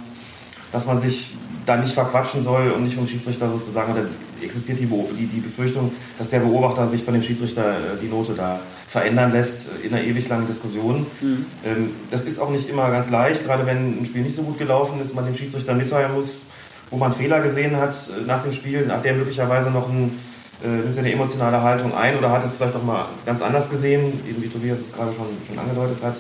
dass 0.73 0.87
man 0.87 1.01
sich 1.01 1.35
da 1.67 1.77
nicht 1.77 1.93
verquatschen 1.93 2.43
soll 2.43 2.71
und 2.71 2.85
nicht 2.85 2.97
vom 2.97 3.07
Schiedsrichter 3.07 3.51
sozusagen, 3.51 3.95
da 3.95 4.03
existiert 4.45 4.79
die, 4.79 4.87
die, 4.87 5.27
die 5.27 5.41
Befürchtung, 5.41 5.93
dass 6.19 6.31
der 6.31 6.41
Beobachter 6.41 6.89
sich 6.89 7.03
von 7.03 7.15
dem 7.15 7.23
Schiedsrichter 7.23 7.65
äh, 7.65 8.01
die 8.01 8.09
Note 8.09 8.35
da 8.35 8.61
verändern 8.87 9.33
lässt 9.33 9.69
in 9.83 9.93
einer 9.93 10.05
ewig 10.05 10.29
langen 10.29 10.47
Diskussion. 10.47 11.07
Mhm. 11.21 11.47
Ähm, 11.65 11.91
das 12.11 12.25
ist 12.25 12.39
auch 12.39 12.51
nicht 12.51 12.69
immer 12.69 12.91
ganz 12.91 13.11
leicht, 13.11 13.45
gerade 13.45 13.67
wenn 13.67 14.01
ein 14.01 14.07
Spiel 14.07 14.23
nicht 14.23 14.37
so 14.37 14.43
gut 14.43 14.59
gelaufen 14.59 15.01
ist, 15.01 15.15
man 15.15 15.27
dem 15.27 15.37
Schiedsrichter 15.37 15.75
mitteilen 15.75 16.15
muss, 16.15 16.43
wo 16.91 16.97
man 16.97 17.13
Fehler 17.13 17.41
gesehen 17.41 17.77
hat 17.77 17.95
äh, 18.09 18.27
nach 18.27 18.43
dem 18.45 18.53
Spiel, 18.53 18.91
hat 18.91 19.05
der 19.05 19.15
möglicherweise 19.15 19.71
noch 19.71 19.89
ein, 19.89 20.19
nimmt 20.63 20.99
eine 20.99 21.13
emotionale 21.13 21.61
Haltung 21.61 21.95
ein 21.95 22.17
oder 22.17 22.33
hat 22.33 22.43
es 22.43 22.57
vielleicht 22.57 22.75
auch 22.75 22.83
mal 22.83 23.05
ganz 23.27 23.43
anders 23.43 23.69
gesehen, 23.69 24.21
eben 24.27 24.43
wie 24.43 24.49
Tobias 24.49 24.79
es 24.81 24.95
gerade 24.95 25.13
schon, 25.13 25.27
schon 25.47 25.59
angedeutet 25.59 26.03
hat 26.03 26.17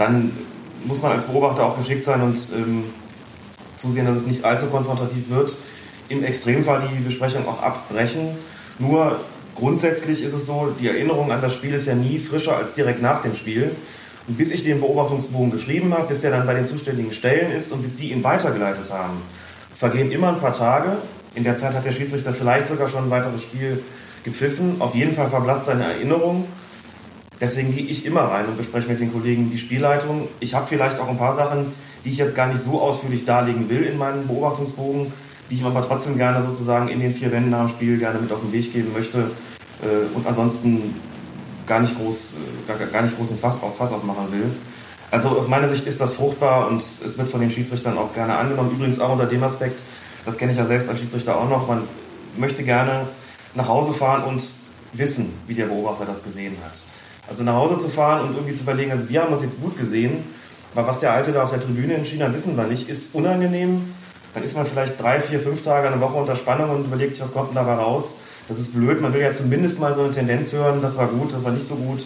dann 0.00 0.32
muss 0.84 1.02
man 1.02 1.12
als 1.12 1.24
Beobachter 1.24 1.64
auch 1.64 1.76
geschickt 1.76 2.04
sein 2.04 2.22
und 2.22 2.38
ähm, 2.54 2.84
zusehen, 3.80 4.06
dass 4.06 4.16
es 4.16 4.26
nicht 4.26 4.44
allzu 4.44 4.66
konfrontativ 4.66 5.30
wird. 5.30 5.56
Im 6.08 6.24
Extremfall 6.24 6.88
die 6.92 7.02
Besprechung 7.02 7.46
auch 7.46 7.62
abbrechen. 7.62 8.36
Nur 8.78 9.20
grundsätzlich 9.54 10.22
ist 10.22 10.34
es 10.34 10.46
so, 10.46 10.74
die 10.80 10.88
Erinnerung 10.88 11.30
an 11.30 11.40
das 11.40 11.54
Spiel 11.54 11.74
ist 11.74 11.86
ja 11.86 11.94
nie 11.94 12.18
frischer 12.18 12.56
als 12.56 12.74
direkt 12.74 13.02
nach 13.02 13.22
dem 13.22 13.34
Spiel. 13.34 13.70
Und 14.26 14.36
bis 14.36 14.50
ich 14.50 14.62
den 14.62 14.80
Beobachtungsbogen 14.80 15.50
geschrieben 15.50 15.94
habe, 15.94 16.08
bis 16.08 16.20
der 16.20 16.30
dann 16.30 16.46
bei 16.46 16.54
den 16.54 16.66
zuständigen 16.66 17.12
Stellen 17.12 17.52
ist 17.52 17.72
und 17.72 17.82
bis 17.82 17.96
die 17.96 18.12
ihn 18.12 18.22
weitergeleitet 18.22 18.90
haben, 18.90 19.22
vergehen 19.76 20.10
immer 20.12 20.28
ein 20.28 20.40
paar 20.40 20.54
Tage. 20.54 20.98
In 21.34 21.44
der 21.44 21.56
Zeit 21.56 21.74
hat 21.74 21.84
der 21.84 21.92
Schiedsrichter 21.92 22.32
vielleicht 22.32 22.68
sogar 22.68 22.88
schon 22.88 23.04
ein 23.04 23.10
weiteres 23.10 23.42
Spiel 23.42 23.82
gepfiffen. 24.24 24.76
Auf 24.80 24.94
jeden 24.94 25.14
Fall 25.14 25.28
verblasst 25.28 25.66
seine 25.66 25.84
Erinnerung. 25.84 26.46
Deswegen 27.40 27.74
gehe 27.74 27.86
ich 27.86 28.04
immer 28.04 28.22
rein 28.22 28.46
und 28.46 28.58
bespreche 28.58 28.88
mit 28.88 29.00
den 29.00 29.12
Kollegen 29.12 29.50
die 29.50 29.58
Spielleitung. 29.58 30.28
Ich 30.40 30.54
habe 30.54 30.66
vielleicht 30.68 30.98
auch 30.98 31.08
ein 31.08 31.16
paar 31.16 31.34
Sachen, 31.34 31.72
die 32.04 32.10
ich 32.10 32.18
jetzt 32.18 32.34
gar 32.34 32.46
nicht 32.46 32.62
so 32.62 32.80
ausführlich 32.80 33.24
darlegen 33.24 33.68
will 33.68 33.82
in 33.82 33.98
meinem 33.98 34.26
Beobachtungsbogen, 34.26 35.12
die 35.50 35.56
ich 35.56 35.64
aber 35.64 35.86
trotzdem 35.86 36.16
gerne 36.16 36.44
sozusagen 36.46 36.88
in 36.88 37.00
den 37.00 37.14
vier 37.14 37.32
Wänden 37.32 37.52
dem 37.52 37.68
Spiel 37.68 37.98
gerne 37.98 38.18
mit 38.18 38.32
auf 38.32 38.40
den 38.40 38.52
Weg 38.52 38.72
geben 38.72 38.92
möchte 38.92 39.30
äh, 39.82 40.14
und 40.14 40.26
ansonsten 40.26 40.94
gar 41.66 41.80
nicht 41.80 41.96
groß, 41.96 42.34
äh, 42.34 42.68
gar, 42.68 42.86
gar 42.86 43.02
nicht 43.02 43.16
groß 43.16 43.32
ein 43.32 43.38
Fass, 43.38 43.56
Fass 43.76 43.92
aufmachen 43.92 44.32
will. 44.32 44.50
Also 45.10 45.30
aus 45.30 45.48
meiner 45.48 45.68
Sicht 45.68 45.86
ist 45.86 46.00
das 46.00 46.14
fruchtbar 46.14 46.68
und 46.68 46.82
es 46.82 47.18
wird 47.18 47.28
von 47.28 47.40
den 47.40 47.50
Schiedsrichtern 47.50 47.98
auch 47.98 48.14
gerne 48.14 48.36
angenommen. 48.36 48.70
Übrigens 48.70 49.00
auch 49.00 49.12
unter 49.12 49.26
dem 49.26 49.42
Aspekt, 49.42 49.80
das 50.24 50.36
kenne 50.36 50.52
ich 50.52 50.58
ja 50.58 50.64
selbst 50.64 50.88
als 50.88 51.00
Schiedsrichter 51.00 51.36
auch 51.36 51.48
noch, 51.48 51.66
man 51.66 51.82
möchte 52.36 52.62
gerne 52.62 53.08
nach 53.54 53.66
Hause 53.66 53.92
fahren 53.92 54.22
und 54.24 54.42
wissen, 54.92 55.32
wie 55.48 55.54
der 55.54 55.66
Beobachter 55.66 56.04
das 56.04 56.22
gesehen 56.22 56.56
hat. 56.64 56.72
Also 57.28 57.42
nach 57.42 57.54
Hause 57.54 57.78
zu 57.78 57.88
fahren 57.88 58.28
und 58.28 58.36
irgendwie 58.36 58.54
zu 58.54 58.62
überlegen, 58.62 58.92
also 58.92 59.08
wir 59.08 59.22
haben 59.22 59.32
uns 59.32 59.42
jetzt 59.42 59.60
gut 59.60 59.76
gesehen, 59.76 60.24
aber 60.74 60.86
was 60.86 61.00
der 61.00 61.12
Alte 61.12 61.32
da 61.32 61.42
auf 61.42 61.50
der 61.50 61.60
Tribüne 61.60 61.94
entschieden 61.94 62.24
hat, 62.24 62.34
wissen 62.34 62.56
wir 62.56 62.64
nicht, 62.64 62.88
ist 62.88 63.14
unangenehm. 63.14 63.92
Dann 64.34 64.44
ist 64.44 64.56
man 64.56 64.66
vielleicht 64.66 65.00
drei, 65.00 65.20
vier, 65.20 65.40
fünf 65.40 65.64
Tage, 65.64 65.88
eine 65.88 66.00
Woche 66.00 66.14
unter 66.14 66.36
Spannung 66.36 66.70
und 66.70 66.86
überlegt 66.86 67.14
sich, 67.14 67.24
was 67.24 67.32
kommt 67.32 67.48
denn 67.48 67.56
dabei 67.56 67.74
raus. 67.74 68.14
Das 68.48 68.58
ist 68.58 68.72
blöd, 68.72 69.00
man 69.00 69.12
will 69.12 69.20
ja 69.20 69.32
zumindest 69.32 69.80
mal 69.80 69.94
so 69.94 70.02
eine 70.02 70.12
Tendenz 70.12 70.52
hören, 70.52 70.80
das 70.82 70.96
war 70.96 71.08
gut, 71.08 71.32
das 71.32 71.44
war 71.44 71.52
nicht 71.52 71.66
so 71.66 71.74
gut, 71.74 72.04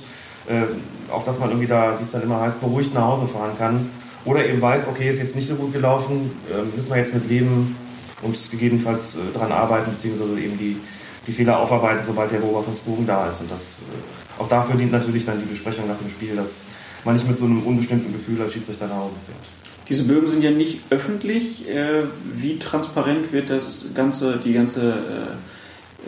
äh, 0.49 0.63
auf 1.11 1.25
dass 1.25 1.39
man 1.39 1.51
irgendwie 1.51 1.67
da, 1.67 1.99
wie 1.99 2.03
es 2.03 2.11
dann 2.11 2.23
immer 2.23 2.41
heißt, 2.41 2.61
beruhigt 2.61 2.95
nach 2.95 3.05
Hause 3.05 3.27
fahren 3.27 3.53
kann. 3.59 3.91
Oder 4.25 4.47
eben 4.47 4.61
weiß, 4.61 4.89
okay, 4.89 5.11
ist 5.11 5.19
jetzt 5.19 5.37
nicht 5.37 5.49
so 5.49 5.55
gut 5.57 5.73
gelaufen, 5.73 6.31
äh, 6.51 6.77
müssen 6.77 6.89
wir 6.89 6.97
jetzt 6.97 7.13
mit 7.13 7.29
leben 7.29 7.77
und 8.23 8.51
gegebenenfalls 8.51 9.17
äh, 9.17 9.19
daran 9.35 9.53
arbeiten, 9.53 9.91
beziehungsweise 9.93 10.41
eben 10.41 10.59
die, 10.59 10.77
die 11.27 11.33
Fehler 11.33 11.59
aufarbeiten, 11.59 12.03
sobald 12.07 12.33
der 12.33 12.39
Beobachtungsbogen 12.39 13.07
da 13.07 13.29
ist. 13.29 13.43
Und 13.43 13.51
das, 13.51 13.81
äh, 13.81 14.43
auch 14.43 14.49
dafür 14.49 14.77
dient 14.77 14.93
natürlich 14.93 15.27
dann 15.27 15.41
die 15.41 15.47
Besprechung 15.47 15.87
nach 15.87 15.99
dem 15.99 16.09
Spiel, 16.09 16.35
dass 16.37 16.63
man 17.05 17.15
nicht 17.15 17.29
mit 17.29 17.39
so 17.39 17.45
einem 17.45 17.63
unbestimmten 17.63 18.13
Gefühl 18.13 18.41
als 18.43 18.53
Schiedsrichter 18.53 18.87
nach 18.87 18.97
Hause 18.97 19.17
fährt. 19.27 19.39
Diese 19.89 20.05
Bögen 20.05 20.29
sind 20.29 20.43
ja 20.43 20.51
nicht 20.51 20.81
öffentlich. 20.91 21.69
Äh, 21.69 22.05
wie 22.35 22.59
transparent 22.59 23.33
wird 23.33 23.51
das 23.51 23.87
ganze, 23.95 24.39
die 24.39 24.55
ganze 24.55 24.95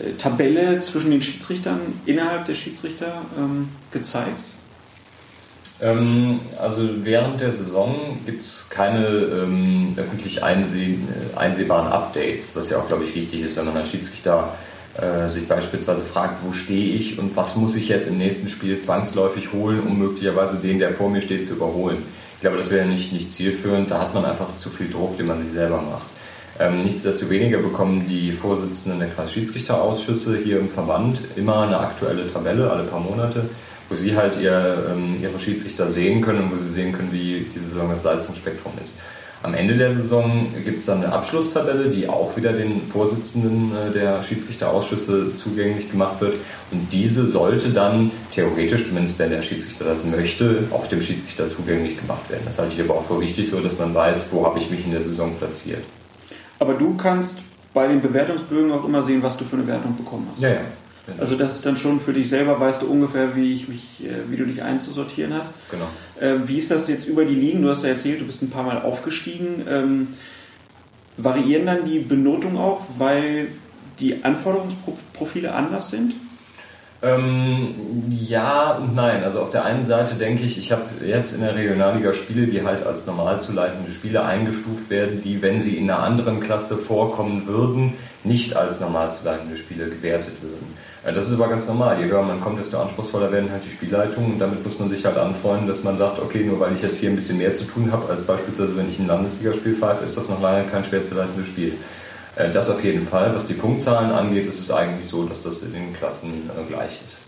äh, 0.02 0.12
Tabelle 0.18 0.80
zwischen 0.80 1.10
den 1.10 1.22
Schiedsrichtern 1.22 1.80
innerhalb 2.06 2.46
der 2.46 2.54
Schiedsrichter 2.54 3.22
ähm, 3.38 3.68
gezeigt? 3.92 4.44
Ähm, 5.80 6.40
also 6.58 6.88
während 7.04 7.40
der 7.40 7.52
Saison 7.52 8.18
gibt 8.24 8.42
es 8.42 8.66
keine 8.70 9.06
ähm, 9.06 9.92
öffentlich 9.96 10.42
einsehen, 10.42 11.06
einsehbaren 11.36 11.92
Updates, 11.92 12.56
was 12.56 12.70
ja 12.70 12.78
auch, 12.78 12.88
glaube 12.88 13.04
ich, 13.04 13.14
wichtig 13.14 13.42
ist, 13.42 13.56
wenn 13.56 13.66
man 13.66 13.76
als 13.76 13.90
Schiedsrichter 13.90 14.54
äh, 14.98 15.28
sich 15.28 15.46
beispielsweise 15.46 16.02
fragt, 16.02 16.44
wo 16.44 16.52
stehe 16.52 16.94
ich 16.94 17.18
und 17.18 17.36
was 17.36 17.56
muss 17.56 17.76
ich 17.76 17.88
jetzt 17.88 18.08
im 18.08 18.18
nächsten 18.18 18.48
Spiel 18.48 18.78
zwangsläufig 18.78 19.52
holen, 19.52 19.80
um 19.80 19.98
möglicherweise 19.98 20.56
den, 20.56 20.78
der 20.78 20.94
vor 20.94 21.10
mir 21.10 21.20
steht, 21.20 21.46
zu 21.46 21.54
überholen. 21.54 21.98
Ich 22.36 22.40
glaube, 22.40 22.56
das 22.56 22.70
wäre 22.70 22.86
nicht, 22.86 23.12
nicht 23.12 23.32
zielführend, 23.32 23.90
da 23.90 24.00
hat 24.00 24.14
man 24.14 24.24
einfach 24.24 24.56
zu 24.56 24.70
viel 24.70 24.88
Druck, 24.88 25.16
den 25.16 25.26
man 25.26 25.42
sich 25.42 25.52
selber 25.52 25.82
macht. 25.82 26.06
Ähm, 26.58 26.84
nichtsdestoweniger 26.84 27.58
bekommen 27.58 28.06
die 28.08 28.32
Vorsitzenden 28.32 28.98
der 28.98 29.10
Kreisschiedsrichterausschüsse 29.10 30.38
hier 30.38 30.58
im 30.58 30.70
Verband 30.70 31.20
immer 31.36 31.62
eine 31.62 31.78
aktuelle 31.78 32.32
Tabelle, 32.32 32.70
alle 32.70 32.84
paar 32.84 33.00
Monate, 33.00 33.48
wo 33.88 33.94
sie 33.94 34.16
halt 34.16 34.40
ihr, 34.40 34.86
ähm, 34.90 35.18
ihre 35.20 35.38
Schiedsrichter 35.38 35.92
sehen 35.92 36.22
können 36.22 36.44
und 36.44 36.52
wo 36.52 36.62
sie 36.62 36.70
sehen 36.70 36.92
können, 36.92 37.12
wie 37.12 37.46
diese 37.54 37.66
Saison 37.66 37.90
das 37.90 38.02
Leistungsspektrum 38.02 38.72
ist. 38.82 38.96
Am 39.46 39.54
Ende 39.54 39.76
der 39.76 39.94
Saison 39.94 40.48
gibt 40.64 40.80
es 40.80 40.86
dann 40.86 41.04
eine 41.04 41.12
Abschlusstabelle, 41.12 41.88
die 41.88 42.08
auch 42.08 42.36
wieder 42.36 42.52
den 42.52 42.84
Vorsitzenden 42.84 43.70
äh, 43.70 43.92
der 43.92 44.24
Schiedsrichterausschüsse 44.24 45.36
zugänglich 45.36 45.88
gemacht 45.88 46.20
wird. 46.20 46.34
Und 46.72 46.92
diese 46.92 47.28
sollte 47.28 47.68
dann 47.68 48.10
theoretisch, 48.34 48.88
zumindest 48.88 49.20
wenn 49.20 49.30
der 49.30 49.42
Schiedsrichter 49.42 49.84
das 49.84 50.04
möchte, 50.04 50.64
auch 50.72 50.88
dem 50.88 51.00
Schiedsrichter 51.00 51.48
zugänglich 51.48 51.96
gemacht 52.00 52.28
werden. 52.28 52.42
Das 52.44 52.58
halte 52.58 52.74
ich 52.74 52.80
aber 52.80 52.94
auch 52.94 53.04
für 53.04 53.20
wichtig, 53.20 53.48
so 53.48 53.60
dass 53.60 53.78
man 53.78 53.94
weiß, 53.94 54.26
wo 54.32 54.44
habe 54.44 54.58
ich 54.58 54.68
mich 54.68 54.84
in 54.84 54.90
der 54.90 55.02
Saison 55.02 55.32
platziert. 55.38 55.84
Aber 56.58 56.74
du 56.74 56.96
kannst 56.96 57.38
bei 57.72 57.86
den 57.86 58.00
Bewertungsbögen 58.00 58.72
auch 58.72 58.84
immer 58.84 59.04
sehen, 59.04 59.22
was 59.22 59.36
du 59.36 59.44
für 59.44 59.56
eine 59.56 59.66
Wertung 59.68 59.96
bekommen 59.96 60.26
hast. 60.32 60.42
Ja, 60.42 60.48
ja. 60.48 60.60
Also 61.18 61.36
das 61.36 61.56
ist 61.56 61.66
dann 61.66 61.76
schon 61.76 62.00
für 62.00 62.12
dich 62.12 62.28
selber, 62.28 62.58
weißt 62.58 62.82
du 62.82 62.86
ungefähr, 62.86 63.36
wie, 63.36 63.52
ich 63.52 63.68
mich, 63.68 64.04
äh, 64.04 64.30
wie 64.30 64.36
du 64.36 64.44
dich 64.44 64.62
einzusortieren 64.62 65.34
hast. 65.34 65.54
Genau. 65.70 65.86
Ähm, 66.20 66.48
wie 66.48 66.56
ist 66.56 66.70
das 66.70 66.88
jetzt 66.88 67.06
über 67.06 67.24
die 67.24 67.34
Ligen? 67.34 67.62
Du 67.62 67.70
hast 67.70 67.84
ja 67.84 67.90
erzählt, 67.90 68.20
du 68.20 68.26
bist 68.26 68.42
ein 68.42 68.50
paar 68.50 68.64
Mal 68.64 68.82
aufgestiegen. 68.82 69.64
Ähm, 69.68 70.08
variieren 71.16 71.66
dann 71.66 71.84
die 71.84 72.00
Benotungen 72.00 72.58
auch, 72.58 72.82
weil 72.98 73.48
die 74.00 74.24
Anforderungsprofile 74.24 75.54
anders 75.54 75.90
sind? 75.90 76.14
Ähm, 77.02 77.74
ja 78.10 78.72
und 78.72 78.94
nein. 78.94 79.22
Also 79.22 79.40
auf 79.40 79.50
der 79.50 79.64
einen 79.64 79.86
Seite 79.86 80.14
denke 80.14 80.44
ich, 80.44 80.58
ich 80.58 80.72
habe 80.72 80.84
jetzt 81.06 81.34
in 81.34 81.40
der 81.40 81.54
Regionalliga 81.54 82.12
Spiele, 82.14 82.46
die 82.46 82.62
halt 82.62 82.84
als 82.84 83.06
normal 83.06 83.40
zu 83.40 83.52
leitende 83.52 83.92
Spiele 83.92 84.24
eingestuft 84.24 84.90
werden, 84.90 85.20
die, 85.22 85.40
wenn 85.42 85.62
sie 85.62 85.76
in 85.76 85.90
einer 85.90 86.02
anderen 86.02 86.40
Klasse 86.40 86.76
vorkommen 86.76 87.46
würden, 87.46 87.94
nicht 88.24 88.56
als 88.56 88.80
normal 88.80 89.12
zu 89.12 89.24
leitende 89.24 89.56
Spiele 89.56 89.88
gewertet 89.88 90.34
würden. 90.42 90.66
Äh, 91.06 91.12
das 91.12 91.28
ist 91.28 91.34
aber 91.34 91.48
ganz 91.48 91.66
normal. 91.66 92.00
Je 92.00 92.10
höher 92.10 92.22
man 92.22 92.40
kommt, 92.40 92.58
desto 92.58 92.78
anspruchsvoller 92.78 93.30
werden 93.32 93.50
halt 93.50 93.64
die 93.64 93.70
Spielleitungen 93.70 94.32
und 94.32 94.38
damit 94.38 94.64
muss 94.64 94.78
man 94.78 94.88
sich 94.88 95.04
halt 95.04 95.16
anfreunden, 95.16 95.68
dass 95.68 95.84
man 95.84 95.96
sagt, 95.96 96.20
okay, 96.20 96.44
nur 96.44 96.60
weil 96.60 96.74
ich 96.74 96.82
jetzt 96.82 96.98
hier 96.98 97.10
ein 97.10 97.16
bisschen 97.16 97.38
mehr 97.38 97.54
zu 97.54 97.64
tun 97.64 97.90
habe, 97.92 98.10
als 98.10 98.24
beispielsweise 98.24 98.76
wenn 98.76 98.88
ich 98.88 98.98
ein 98.98 99.06
Landesligaspiel 99.06 99.76
fahre, 99.76 100.02
ist 100.04 100.16
das 100.16 100.28
noch 100.28 100.42
lange 100.42 100.64
kein 100.64 100.84
schwer 100.84 101.08
zu 101.08 101.14
leitendes 101.14 101.46
Spiel. 101.48 101.74
Äh, 102.34 102.50
das 102.50 102.68
auf 102.68 102.82
jeden 102.82 103.06
Fall. 103.06 103.34
Was 103.34 103.46
die 103.46 103.54
Punktzahlen 103.54 104.10
angeht, 104.10 104.46
ist 104.46 104.60
es 104.60 104.70
eigentlich 104.70 105.08
so, 105.08 105.24
dass 105.24 105.42
das 105.42 105.62
in 105.62 105.72
den 105.72 105.94
Klassen 105.94 106.50
äh, 106.50 106.68
gleich 106.68 107.00
ist. 107.04 107.18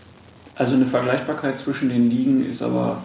Also 0.55 0.75
eine 0.75 0.85
Vergleichbarkeit 0.85 1.57
zwischen 1.57 1.89
den 1.89 2.09
Ligen 2.09 2.47
ist 2.47 2.61
aber 2.61 3.01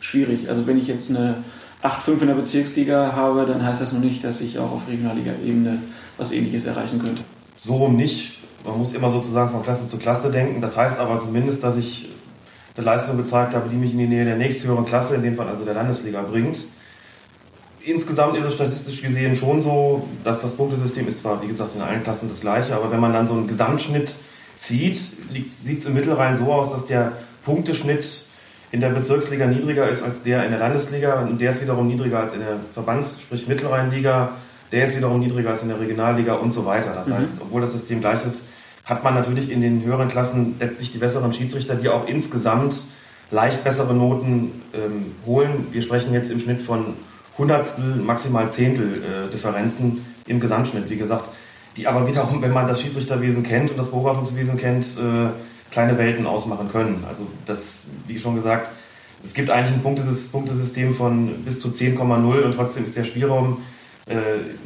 schwierig. 0.00 0.50
Also 0.50 0.66
wenn 0.66 0.76
ich 0.76 0.88
jetzt 0.88 1.08
eine 1.08 1.44
8-5 1.84 2.20
in 2.22 2.26
der 2.26 2.34
Bezirksliga 2.34 3.12
habe, 3.12 3.46
dann 3.46 3.64
heißt 3.64 3.80
das 3.80 3.92
noch 3.92 4.00
nicht, 4.00 4.24
dass 4.24 4.40
ich 4.40 4.58
auch 4.58 4.72
auf 4.72 4.88
Regionalliga-Ebene 4.88 5.78
was 6.18 6.32
ähnliches 6.32 6.64
erreichen 6.64 7.00
könnte. 7.00 7.22
So 7.62 7.88
nicht. 7.88 8.43
Man 8.64 8.78
muss 8.78 8.92
immer 8.92 9.10
sozusagen 9.10 9.50
von 9.50 9.62
Klasse 9.62 9.88
zu 9.88 9.98
Klasse 9.98 10.30
denken. 10.30 10.60
Das 10.60 10.76
heißt 10.76 10.98
aber 10.98 11.18
zumindest, 11.18 11.62
dass 11.62 11.76
ich 11.76 12.08
eine 12.76 12.86
Leistung 12.86 13.16
gezeigt 13.16 13.54
habe, 13.54 13.68
die 13.68 13.76
mich 13.76 13.92
in 13.92 13.98
die 13.98 14.06
Nähe 14.06 14.24
der 14.24 14.36
nächsthöheren 14.36 14.86
Klasse, 14.86 15.14
in 15.14 15.22
dem 15.22 15.36
Fall 15.36 15.48
also 15.48 15.64
der 15.64 15.74
Landesliga, 15.74 16.22
bringt 16.22 16.58
insgesamt 17.84 18.36
ist 18.36 18.46
es 18.46 18.54
statistisch 18.54 19.02
gesehen 19.02 19.36
schon 19.36 19.60
so, 19.60 20.08
dass 20.24 20.42
das 20.42 20.56
Punktesystem 20.56 21.06
ist 21.08 21.22
zwar, 21.22 21.42
wie 21.42 21.46
gesagt, 21.46 21.74
in 21.76 21.82
allen 21.82 22.02
Klassen 22.02 22.28
das 22.28 22.40
gleiche, 22.40 22.74
aber 22.74 22.90
wenn 22.90 23.00
man 23.00 23.12
dann 23.12 23.26
so 23.26 23.34
einen 23.34 23.46
Gesamtschnitt 23.46 24.12
zieht, 24.56 24.98
sieht 24.98 25.78
es 25.78 25.86
im 25.86 25.94
Mittelrhein 25.94 26.36
so 26.36 26.52
aus, 26.52 26.72
dass 26.72 26.86
der 26.86 27.12
Punkteschnitt 27.44 28.26
in 28.72 28.80
der 28.80 28.88
Bezirksliga 28.88 29.46
niedriger 29.46 29.88
ist 29.88 30.02
als 30.02 30.22
der 30.22 30.44
in 30.44 30.50
der 30.50 30.58
Landesliga 30.58 31.20
und 31.20 31.40
der 31.40 31.50
ist 31.50 31.62
wiederum 31.62 31.86
niedriger 31.86 32.20
als 32.20 32.34
in 32.34 32.40
der 32.40 32.56
Verbands-, 32.72 33.20
sprich 33.20 33.46
Mittelrheinliga, 33.46 34.30
der 34.72 34.86
ist 34.86 34.96
wiederum 34.96 35.20
niedriger 35.20 35.50
als 35.50 35.62
in 35.62 35.68
der 35.68 35.78
Regionalliga 35.78 36.34
und 36.34 36.52
so 36.52 36.66
weiter. 36.66 36.92
Das 36.94 37.06
mhm. 37.06 37.14
heißt, 37.14 37.36
obwohl 37.40 37.60
das 37.60 37.72
System 37.72 38.00
gleich 38.00 38.24
ist, 38.24 38.46
hat 38.84 39.02
man 39.02 39.14
natürlich 39.14 39.50
in 39.50 39.60
den 39.60 39.82
höheren 39.82 40.08
Klassen 40.08 40.56
letztlich 40.58 40.92
die 40.92 40.98
besseren 40.98 41.32
Schiedsrichter, 41.32 41.74
die 41.74 41.88
auch 41.88 42.06
insgesamt 42.06 42.74
leicht 43.30 43.64
bessere 43.64 43.94
Noten 43.94 44.62
ähm, 44.74 45.14
holen. 45.26 45.68
Wir 45.72 45.82
sprechen 45.82 46.12
jetzt 46.12 46.30
im 46.30 46.40
Schnitt 46.40 46.62
von 46.62 46.94
Hundertstel, 47.38 47.96
maximal 47.96 48.50
Zehntel 48.50 49.02
äh, 49.02 49.32
Differenzen 49.32 50.04
im 50.26 50.40
Gesamtschnitt, 50.40 50.88
wie 50.90 50.96
gesagt, 50.96 51.28
die 51.76 51.86
aber 51.86 52.06
wiederum, 52.06 52.40
wenn 52.42 52.52
man 52.52 52.68
das 52.68 52.80
Schiedsrichterwesen 52.80 53.42
kennt 53.42 53.70
und 53.70 53.78
das 53.78 53.90
Beobachtungswesen 53.90 54.56
kennt, 54.56 54.84
äh, 54.98 55.30
kleine 55.72 55.98
Welten 55.98 56.26
ausmachen 56.26 56.70
können. 56.70 57.04
Also 57.08 57.26
das, 57.46 57.86
wie 58.06 58.18
schon 58.18 58.36
gesagt, 58.36 58.68
es 59.24 59.34
gibt 59.34 59.50
eigentlich 59.50 59.74
ein 59.74 59.82
Punktesystem 59.82 60.94
von 60.94 61.42
bis 61.44 61.60
zu 61.60 61.68
10,0 61.68 62.42
und 62.42 62.54
trotzdem 62.54 62.84
ist 62.84 62.96
der 62.96 63.04
Spielraum, 63.04 63.62
äh, 64.06 64.14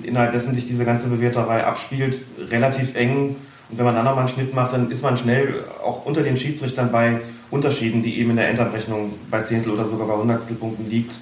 innerhalb 0.03 0.33
dessen 0.33 0.55
sich 0.55 0.67
diese 0.67 0.85
ganze 0.85 1.09
Bewerterei 1.09 1.65
abspielt, 1.65 2.21
relativ 2.51 2.97
eng. 2.97 3.37
Und 3.71 3.79
wenn 3.79 3.85
man 3.85 3.95
dann 3.95 4.05
nochmal 4.05 4.25
einen 4.25 4.33
Schnitt 4.33 4.55
macht, 4.55 4.73
dann 4.73 4.91
ist 4.91 5.03
man 5.03 5.17
schnell 5.17 5.65
auch 5.85 6.07
unter 6.07 6.23
den 6.23 6.37
Schiedsrichtern 6.37 6.91
bei 6.91 7.21
Unterschieden, 7.51 8.03
die 8.03 8.19
eben 8.19 8.31
in 8.31 8.37
der 8.37 8.49
Endabrechnung 8.49 9.15
bei 9.31 9.43
Zehntel 9.43 9.73
oder 9.73 9.85
sogar 9.85 10.07
bei 10.07 10.15
Hundertstelpunkten 10.15 10.89
liegt. 10.89 11.15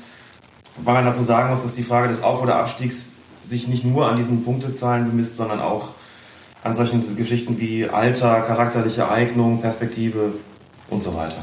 Wobei 0.77 0.95
man 0.95 1.07
dazu 1.07 1.23
sagen 1.23 1.51
muss, 1.51 1.63
dass 1.63 1.75
die 1.75 1.83
Frage 1.83 2.09
des 2.09 2.23
Auf- 2.23 2.43
oder 2.43 2.57
Abstiegs 2.57 3.11
sich 3.49 3.69
nicht 3.69 3.85
nur 3.85 4.09
an 4.09 4.17
diesen 4.17 4.45
Punktezahlen 4.45 5.07
bemisst, 5.11 5.37
sondern 5.37 5.61
auch 5.61 5.91
an 6.63 6.75
solchen 6.75 7.17
Geschichten 7.17 7.61
wie 7.61 7.89
Alter, 7.89 8.43
charakterliche 8.43 9.09
Eignung, 9.11 9.61
Perspektive 9.61 10.35
und 10.91 11.03
so 11.03 11.15
weiter. 11.15 11.39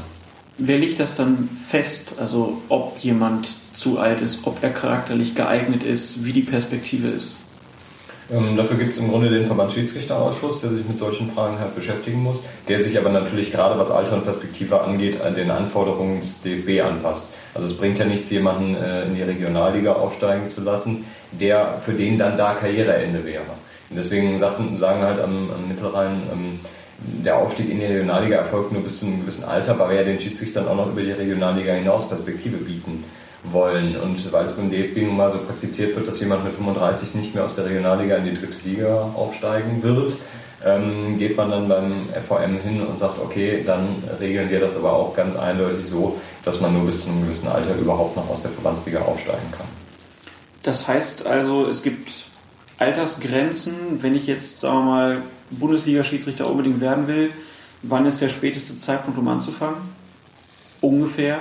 Wer 0.58 0.78
legt 0.78 1.00
das 1.00 1.16
dann 1.16 1.48
fest? 1.68 2.16
Also 2.20 2.62
ob 2.68 2.98
jemand 2.98 3.48
zu 3.72 3.98
alt 3.98 4.20
ist, 4.20 4.46
ob 4.46 4.62
er 4.62 4.70
charakterlich 4.70 5.34
geeignet 5.34 5.82
ist, 5.82 6.24
wie 6.24 6.32
die 6.32 6.42
Perspektive 6.42 7.08
ist? 7.08 7.36
Ähm, 8.32 8.56
dafür 8.56 8.78
gibt 8.78 8.92
es 8.92 8.98
im 8.98 9.08
Grunde 9.08 9.28
den 9.28 9.44
Verbandsschiedsrichterausschuss, 9.44 10.62
der 10.62 10.70
sich 10.70 10.86
mit 10.86 10.98
solchen 10.98 11.30
Fragen 11.30 11.58
halt 11.58 11.74
beschäftigen 11.74 12.22
muss, 12.22 12.40
der 12.68 12.80
sich 12.80 12.98
aber 12.98 13.10
natürlich 13.10 13.52
gerade 13.52 13.78
was 13.78 13.90
Alter 13.90 14.14
und 14.14 14.24
Perspektive 14.24 14.80
angeht, 14.80 15.20
an 15.20 15.34
den 15.34 15.50
Anforderungen 15.50 16.20
des 16.20 16.40
DFB 16.40 16.82
anpasst. 16.82 17.28
Also 17.54 17.68
es 17.68 17.76
bringt 17.76 17.98
ja 17.98 18.04
nichts, 18.04 18.30
jemanden 18.30 18.76
äh, 18.76 19.04
in 19.04 19.14
die 19.14 19.22
Regionalliga 19.22 19.92
aufsteigen 19.92 20.48
zu 20.48 20.62
lassen, 20.62 21.04
der 21.32 21.80
für 21.84 21.92
den 21.92 22.18
dann 22.18 22.38
da 22.38 22.54
Karriereende 22.54 23.24
wäre. 23.24 23.42
Und 23.90 23.96
deswegen 23.96 24.38
sagten, 24.38 24.78
sagen 24.78 25.02
halt 25.02 25.20
am, 25.20 25.50
am 25.50 25.68
Mittelrhein, 25.68 26.22
ähm, 26.32 26.60
der 27.22 27.36
Aufstieg 27.36 27.70
in 27.70 27.80
die 27.80 27.86
Regionalliga 27.86 28.38
erfolgt 28.38 28.72
nur 28.72 28.82
bis 28.82 29.00
zu 29.00 29.06
einem 29.06 29.20
gewissen 29.20 29.44
Alter, 29.44 29.78
weil 29.78 29.90
wir 29.90 29.96
ja 29.96 30.04
den 30.04 30.18
Schiedsrichtern 30.18 30.66
auch 30.66 30.76
noch 30.76 30.90
über 30.90 31.02
die 31.02 31.12
Regionalliga 31.12 31.74
hinaus 31.74 32.08
Perspektive 32.08 32.56
bieten 32.56 33.04
wollen. 33.54 33.96
Und 33.96 34.30
weil 34.32 34.46
es 34.46 34.52
beim 34.52 34.70
DFB 34.70 34.98
nun 35.06 35.16
mal 35.16 35.32
so 35.32 35.38
praktiziert 35.38 35.96
wird, 35.96 36.06
dass 36.06 36.20
jemand 36.20 36.44
mit 36.44 36.52
35 36.52 37.14
nicht 37.14 37.34
mehr 37.34 37.44
aus 37.44 37.54
der 37.54 37.66
Regionalliga 37.66 38.16
in 38.16 38.24
die 38.24 38.34
dritte 38.34 38.56
Liga 38.64 39.10
aufsteigen 39.14 39.82
wird, 39.82 40.14
ähm, 40.64 41.18
geht 41.18 41.36
man 41.36 41.50
dann 41.50 41.68
beim 41.68 41.92
FVM 42.12 42.58
hin 42.60 42.82
und 42.82 42.98
sagt, 42.98 43.18
okay, 43.18 43.62
dann 43.64 44.02
regeln 44.20 44.50
wir 44.50 44.60
das 44.60 44.76
aber 44.76 44.92
auch 44.92 45.14
ganz 45.14 45.36
eindeutig 45.36 45.86
so, 45.86 46.20
dass 46.44 46.60
man 46.60 46.72
nur 46.72 46.86
bis 46.86 47.02
zu 47.02 47.10
einem 47.10 47.22
gewissen 47.22 47.48
Alter 47.48 47.74
überhaupt 47.76 48.16
noch 48.16 48.28
aus 48.28 48.42
der 48.42 48.50
Verbandsliga 48.50 49.00
aufsteigen 49.00 49.50
kann. 49.56 49.66
Das 50.62 50.88
heißt 50.88 51.26
also, 51.26 51.66
es 51.66 51.82
gibt 51.82 52.10
Altersgrenzen, 52.78 54.02
wenn 54.02 54.14
ich 54.14 54.26
jetzt, 54.26 54.60
sagen 54.60 54.78
wir 54.78 54.84
mal, 54.84 55.22
Bundesliga-Schiedsrichter 55.50 56.48
unbedingt 56.48 56.80
werden 56.80 57.06
will, 57.06 57.30
wann 57.82 58.06
ist 58.06 58.20
der 58.20 58.28
späteste 58.28 58.78
Zeitpunkt, 58.78 59.18
um 59.18 59.28
anzufangen? 59.28 59.76
Ungefähr. 60.80 61.40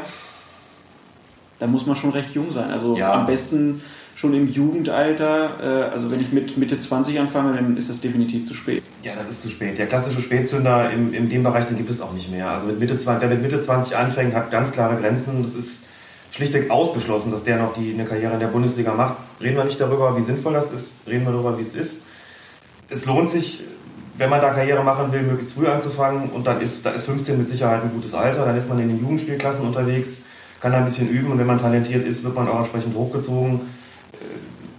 Da 1.60 1.68
muss 1.68 1.86
man 1.86 1.96
schon 1.96 2.12
recht 2.12 2.34
jung 2.34 2.52
sein. 2.52 2.72
Also 2.72 2.98
Ja. 2.98 3.14
am 3.14 3.26
besten 3.26 3.82
schon 4.16 4.34
im 4.34 4.48
Jugendalter. 4.52 5.50
Äh, 5.62 5.94
also 5.94 6.12
wenn 6.12 6.20
ich 6.22 6.32
mit 6.32 6.58
Mitte 6.58 6.80
20 6.80 7.20
anfange, 7.20 7.56
dann 7.56 7.78
ist 7.78 7.90
das 7.90 8.02
definitiv 8.02 8.48
zu 8.48 8.54
spät. 8.54 8.84
Ja, 9.04 9.14
das 9.16 9.30
ist 9.30 9.44
zu 9.44 9.50
spät. 9.50 9.78
Der 9.78 9.88
klassische 9.88 10.22
Spätzünder 10.22 10.92
im, 10.92 11.14
in 11.14 11.30
dem 11.30 11.44
Bereich, 11.44 11.66
den 11.66 11.78
gibt 11.78 11.90
es 11.90 12.02
auch 12.02 12.14
nicht 12.14 12.32
mehr. 12.32 12.50
Also 12.50 12.68
mit 12.68 12.80
Mitte 12.80 12.98
20, 12.98 13.22
wer 13.22 13.36
mit 13.36 13.42
Mitte 13.44 13.62
20 13.62 13.96
anfängt, 13.96 14.34
hat 14.36 14.52
ganz 14.52 14.72
klare 14.72 14.96
Grenzen. 14.98 15.44
Das 15.44 15.56
ist 15.56 15.86
schlichtweg 16.32 16.70
ausgeschlossen, 16.72 17.32
dass 17.32 17.44
der 17.44 17.58
noch 17.58 17.74
die, 17.76 17.94
eine 17.94 18.06
Karriere 18.06 18.34
in 18.34 18.40
der 18.40 18.48
Bundesliga 18.48 18.94
macht. 18.94 19.18
Reden 19.42 19.58
wir 19.58 19.66
nicht 19.66 19.80
darüber, 19.80 20.18
wie 20.18 20.24
sinnvoll 20.24 20.54
das 20.54 20.72
ist, 20.72 21.08
reden 21.08 21.26
wir 21.26 21.32
darüber, 21.32 21.58
wie 21.58 21.62
es 21.62 21.74
ist. 21.76 22.02
Es 22.90 23.06
lohnt 23.06 23.30
sich, 23.30 23.62
wenn 24.18 24.30
man 24.30 24.42
da 24.42 24.50
Karriere 24.52 24.84
machen 24.84 25.12
will, 25.12 25.22
möglichst 25.24 25.54
früh 25.54 25.68
anzufangen 25.68 26.30
und 26.30 26.46
dann 26.48 26.62
ist, 26.62 26.86
da 26.86 26.92
ist 26.92 27.06
15 27.06 27.38
mit 27.38 27.50
Sicherheit 27.50 27.84
ein 27.84 27.92
gutes 27.94 28.14
Alter, 28.14 28.46
dann 28.46 28.58
ist 28.58 28.70
man 28.70 28.80
in 28.80 28.88
den 28.90 29.00
Jugendspielklassen 29.00 29.66
unterwegs, 29.66 30.24
kann 30.64 30.74
ein 30.74 30.86
bisschen 30.86 31.10
üben 31.10 31.30
und 31.30 31.40
wenn 31.40 31.46
man 31.46 31.60
talentiert 31.60 32.06
ist, 32.06 32.24
wird 32.24 32.36
man 32.36 32.48
auch 32.48 32.60
entsprechend 32.60 32.96
hochgezogen. 32.96 33.60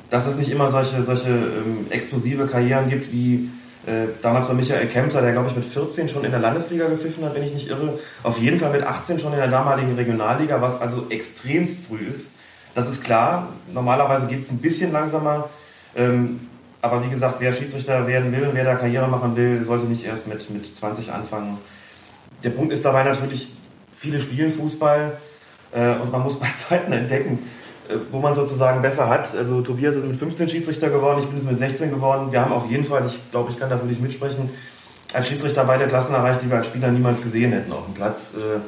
Dass 0.09 0.27
es 0.27 0.36
nicht 0.36 0.51
immer 0.51 0.70
solche, 0.70 1.02
solche 1.02 1.28
ähm, 1.28 1.86
explosive 1.90 2.47
Karrieren 2.47 2.89
gibt, 2.89 3.12
wie 3.12 3.51
äh, 3.85 4.06
damals 4.23 4.48
bei 4.48 4.55
Michael 4.55 4.86
Kempter, 4.86 5.20
der 5.20 5.32
glaube 5.32 5.51
ich 5.51 5.56
mit 5.56 5.66
14 5.66 6.09
schon 6.09 6.24
in 6.24 6.31
der 6.31 6.40
Landesliga 6.40 6.89
gepfiffen 6.89 7.23
hat, 7.23 7.35
wenn 7.35 7.43
ich 7.43 7.52
nicht 7.52 7.69
irre. 7.69 7.98
Auf 8.23 8.39
jeden 8.39 8.59
Fall 8.59 8.73
mit 8.73 8.82
18 8.82 9.19
schon 9.19 9.35
in 9.35 9.39
der 9.39 9.48
damaligen 9.48 9.94
Regionalliga, 9.94 10.62
was 10.62 10.81
also 10.81 11.05
extremst 11.11 11.81
früh 11.86 12.06
ist. 12.06 12.32
Das 12.74 12.89
ist 12.89 13.05
klar. 13.05 13.52
Normalerweise 13.70 14.27
geht 14.27 14.40
es 14.40 14.51
ein 14.51 14.59
bisschen 14.59 14.90
langsamer. 14.90 15.51
Ähm, 15.94 16.48
aber 16.81 17.05
wie 17.05 17.11
gesagt, 17.11 17.36
wer 17.40 17.52
Schiedsrichter 17.52 18.06
werden 18.06 18.32
will 18.32 18.48
wer 18.55 18.65
da 18.65 18.77
Karriere 18.77 19.09
machen 19.09 19.36
will, 19.36 19.62
sollte 19.65 19.85
nicht 19.85 20.06
erst 20.06 20.27
mit, 20.28 20.48
mit 20.48 20.65
20 20.65 21.12
anfangen. 21.12 21.59
Der 22.43 22.51
Punkt 22.51 22.73
ist 22.73 22.86
dabei 22.86 23.05
natürlich, 23.05 23.52
viele 23.94 24.19
spielen 24.19 24.51
Fußball 24.51 25.12
und 25.75 26.13
man 26.13 26.23
muss 26.23 26.39
bei 26.41 26.49
Zeiten 26.69 26.93
entdecken, 26.93 27.39
äh, 27.89 27.95
wo 28.11 28.19
man 28.21 28.35
sozusagen 28.35 28.81
besser 28.83 29.09
hat. 29.09 29.35
Also 29.37 29.61
Tobias 29.63 29.95
ist 29.97 30.07
mit 30.07 30.17
15 30.17 30.49
Schiedsrichter 30.49 30.91
geworden, 30.91 31.21
ich 31.23 31.29
bin 31.29 31.39
es 31.39 31.45
mit 31.45 31.59
16 31.59 31.91
geworden. 31.91 32.31
Wir 32.33 32.41
haben 32.41 32.53
auf 32.53 32.71
jeden 32.71 32.85
Fall, 32.85 33.05
ich 33.07 33.19
glaube, 33.31 33.51
ich 33.51 33.59
kann 33.59 33.71
dafür 33.71 33.87
nicht 33.89 34.01
mitsprechen, 34.01 34.51
als 35.13 35.29
Schiedsrichter 35.29 35.65
beide 35.65 35.87
Klassen 35.87 36.15
erreicht, 36.15 36.41
die 36.43 36.51
wir 36.51 36.57
als 36.59 36.67
Spieler 36.67 36.91
niemals 36.91 37.23
gesehen 37.23 37.53
hätten 37.53 37.73
auf 37.73 37.85
dem 37.87 37.95
Platz. 37.95 38.35
Äh, 38.35 38.61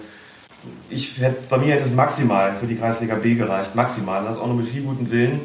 Ich 0.90 1.20
hätte, 1.20 1.36
bei 1.48 1.58
mir 1.58 1.74
hätte 1.74 1.84
es 1.86 1.94
maximal 1.94 2.54
für 2.58 2.66
die 2.66 2.76
Kreisliga 2.76 3.14
B 3.14 3.34
gereicht, 3.34 3.74
maximal. 3.76 4.24
Das 4.24 4.38
auch 4.38 4.46
nur 4.48 4.56
mit 4.56 4.66
viel 4.68 4.82
gutem 4.82 5.10
Willen. 5.12 5.40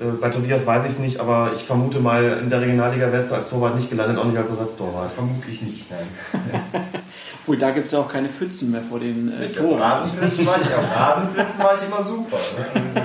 Äh, 0.00 0.04
Bei 0.20 0.28
Tobias 0.30 0.64
weiß 0.66 0.84
ich 0.84 0.92
es 0.92 0.98
nicht, 0.98 1.18
aber 1.20 1.52
ich 1.54 1.62
vermute 1.64 1.98
mal, 2.00 2.38
in 2.42 2.48
der 2.50 2.60
Regionalliga 2.60 3.10
West 3.12 3.32
als 3.32 3.50
Torwart 3.50 3.74
nicht 3.76 3.90
gelandet, 3.90 4.18
auch 4.18 4.24
nicht 4.24 4.38
als 4.38 4.50
Ersatztorwart. 4.50 5.10
Vermutlich 5.12 5.62
nicht, 5.62 5.90
nein. 5.90 6.06
Obwohl, 7.42 7.56
da 7.56 7.72
gibt 7.72 7.86
es 7.86 7.92
ja 7.92 7.98
auch 7.98 8.12
keine 8.12 8.28
Pfützen 8.28 8.70
mehr 8.70 8.82
vor 8.82 9.00
den 9.00 9.28
äh, 9.28 9.46
Auf 9.46 9.52
Toren. 9.54 9.82
Rasenplätzen 9.82 10.46
war 10.46 10.60
ich, 10.60 10.74
auf 10.74 10.96
Rasenplätzen 10.96 11.58
war 11.58 11.74
ich 11.74 11.82
immer 11.82 12.02
super. 12.02 12.36
Ne? 12.36 13.02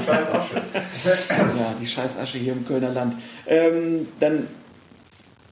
Diese. 0.96 1.34
Ja, 1.60 1.74
die 1.82 1.88
scheiß 1.88 2.18
Asche 2.18 2.38
hier 2.38 2.54
im 2.54 2.68
Kölner 2.68 2.92
Land. 2.92 3.16
Ähm, 3.48 4.08
dann, 4.20 4.48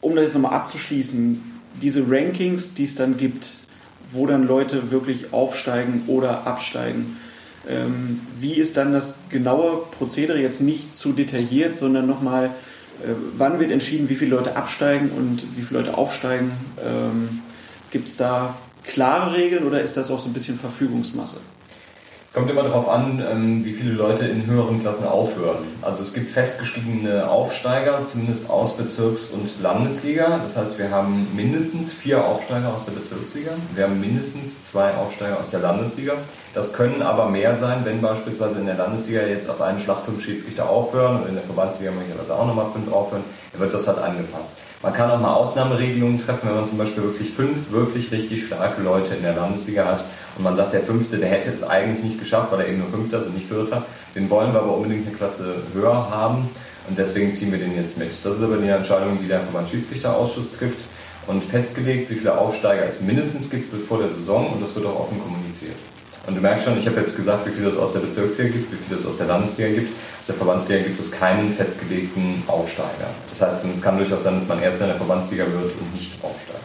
um 0.02 0.16
das 0.16 0.26
jetzt 0.26 0.34
nochmal 0.36 0.54
abzuschließen, 0.54 1.42
diese 1.82 2.04
Rankings, 2.08 2.76
die 2.76 2.84
es 2.84 2.94
dann 2.94 3.18
gibt, 3.18 3.48
wo 4.12 4.28
dann 4.28 4.48
Leute 4.48 4.92
wirklich 4.92 5.34
aufsteigen 5.34 6.04
oder 6.06 6.46
absteigen, 6.46 7.18
ähm, 7.68 8.22
wie 8.40 8.54
ist 8.54 8.78
dann 8.78 8.94
das 8.94 9.16
genaue 9.32 9.84
Prozedere 9.98 10.40
jetzt 10.40 10.62
nicht 10.62 10.96
zu 10.96 11.12
detailliert, 11.12 11.80
sondern 11.80 12.06
nochmal, 12.06 12.46
äh, 13.02 13.14
wann 13.36 13.60
wird 13.60 13.72
entschieden, 13.72 14.10
wie 14.10 14.16
viele 14.16 14.36
Leute 14.36 14.56
absteigen 14.56 15.10
und 15.10 15.58
wie 15.58 15.64
viele 15.64 15.80
Leute 15.80 15.98
aufsteigen? 15.98 16.52
Ähm, 16.86 17.42
gibt 17.90 18.10
es 18.10 18.18
da 18.18 18.56
klare 18.88 19.34
Regeln 19.34 19.66
oder 19.66 19.82
ist 19.82 19.98
das 19.98 20.12
auch 20.12 20.20
so 20.20 20.30
ein 20.30 20.34
bisschen 20.34 20.60
Verfügungsmasse? 20.60 21.38
Kommt 22.36 22.50
immer 22.50 22.64
darauf 22.64 22.90
an, 22.90 23.24
ähm, 23.32 23.64
wie 23.64 23.72
viele 23.72 23.94
Leute 23.94 24.26
in 24.26 24.46
höheren 24.46 24.82
Klassen 24.82 25.06
aufhören. 25.06 25.64
Also 25.82 26.04
es 26.04 26.14
gibt 26.14 26.32
festgestiegene 26.32 27.30
Aufsteiger, 27.30 28.06
zumindest 28.06 28.50
aus 28.50 28.76
Bezirks- 28.76 29.28
und 29.28 29.50
Landesliga. 29.62 30.42
Das 30.44 30.58
heißt, 30.58 30.78
wir 30.78 30.92
haben 30.92 31.30
mindestens 31.34 31.94
vier 31.94 32.26
Aufsteiger 32.26 32.74
aus 32.74 32.84
der 32.84 32.92
Bezirksliga. 32.92 33.52
Wir 33.74 33.86
haben 33.86 34.02
mindestens 34.02 34.66
zwei 34.70 34.94
Aufsteiger 34.96 35.40
aus 35.40 35.50
der 35.50 35.62
Landesliga. 35.62 36.16
Das 36.54 36.74
können 36.74 37.02
aber 37.02 37.30
mehr 37.30 37.56
sein, 37.56 37.86
wenn 37.86 38.02
beispielsweise 38.02 38.60
in 38.60 38.66
der 38.66 38.76
Landesliga 38.76 39.22
jetzt 39.22 39.50
auf 39.50 39.62
einen 39.62 39.80
Schlag 39.80 40.04
fünf 40.04 40.22
Schiedsrichter 40.22 40.70
aufhören 40.70 41.22
und 41.22 41.30
in 41.30 41.36
der 41.36 41.44
Verbandsliga 41.46 41.92
möglicherweise 41.92 42.36
auch 42.36 42.48
nochmal 42.48 42.68
fünf 42.74 42.92
aufhören, 42.92 43.24
dann 43.54 43.62
wird 43.62 43.74
das 43.74 43.88
halt 43.88 44.00
angepasst. 44.00 44.52
Man 44.86 44.94
kann 44.94 45.10
auch 45.10 45.20
mal 45.20 45.34
Ausnahmeregelungen 45.34 46.24
treffen, 46.24 46.48
wenn 46.48 46.58
man 46.58 46.70
zum 46.70 46.78
Beispiel 46.78 47.02
wirklich 47.02 47.32
fünf 47.32 47.72
wirklich 47.72 48.12
richtig 48.12 48.46
starke 48.46 48.84
Leute 48.84 49.16
in 49.16 49.24
der 49.24 49.34
Landesliga 49.34 49.84
hat 49.84 50.06
und 50.38 50.44
man 50.44 50.56
sagt, 50.56 50.74
der 50.74 50.84
Fünfte, 50.84 51.18
der 51.18 51.28
hätte 51.28 51.50
es 51.50 51.64
eigentlich 51.64 52.04
nicht 52.04 52.20
geschafft, 52.20 52.52
weil 52.52 52.60
er 52.60 52.68
eben 52.68 52.78
nur 52.78 52.90
Fünfter 52.90 53.18
ist 53.18 53.26
und 53.26 53.34
nicht 53.34 53.48
Vierter. 53.48 53.84
Den 54.14 54.30
wollen 54.30 54.54
wir 54.54 54.60
aber 54.60 54.78
unbedingt 54.78 55.08
eine 55.08 55.16
Klasse 55.16 55.56
höher 55.74 56.12
haben 56.12 56.52
und 56.88 57.00
deswegen 57.00 57.34
ziehen 57.34 57.52
wir 57.52 57.58
den 57.58 57.76
jetzt 57.76 57.98
mit. 57.98 58.12
Das 58.24 58.38
ist 58.38 58.44
aber 58.44 58.58
die 58.58 58.68
Entscheidung, 58.68 59.18
die 59.20 59.28
der 59.28 59.40
Verbandsschiedsrichterausschuss 59.40 60.56
trifft 60.56 60.82
und 61.26 61.44
festgelegt, 61.44 62.12
wie 62.12 62.16
viele 62.18 62.38
Aufsteiger 62.38 62.86
es 62.86 63.02
mindestens 63.02 63.50
gibt 63.50 63.72
wird 63.74 63.88
vor 63.88 63.98
der 63.98 64.10
Saison 64.10 64.54
und 64.54 64.62
das 64.62 64.76
wird 64.76 64.86
auch 64.86 65.00
offen 65.00 65.20
kommuniziert. 65.20 65.78
Und 66.28 66.36
du 66.36 66.42
merkst 66.42 66.66
schon, 66.66 66.78
ich 66.80 66.88
habe 66.88 67.00
jetzt 67.02 67.16
gesagt, 67.16 67.46
wie 67.46 67.52
viel 67.52 67.68
es 67.68 67.78
aus 67.78 67.94
der 67.94 68.00
Bezirksliga 68.00 68.50
gibt, 68.50 68.72
wie 68.72 68.78
viel 68.78 68.98
es 68.98 69.06
aus 69.06 69.18
der 69.18 69.28
Landesliga 69.28 69.70
gibt. 69.70 69.94
Aus 70.20 70.26
der 70.26 70.36
Verbandsliga 70.36 70.84
gibt 70.84 71.00
es 71.00 71.12
keinen 71.12 71.54
festgelegten 71.54 72.44
Aufsteiger. 72.48 73.10
Das 73.30 73.42
heißt, 73.42 73.64
es 73.64 73.82
kann 73.82 73.98
durchaus 73.98 74.24
sein, 74.24 74.40
dass 74.40 74.48
man 74.48 74.62
erst 74.62 74.82
in 74.82 74.88
der 74.88 74.96
Verbandsliga 74.96 75.44
wird 75.46 75.74
und 75.80 75.94
nicht 75.94 76.14
aufsteigt. 76.24 76.64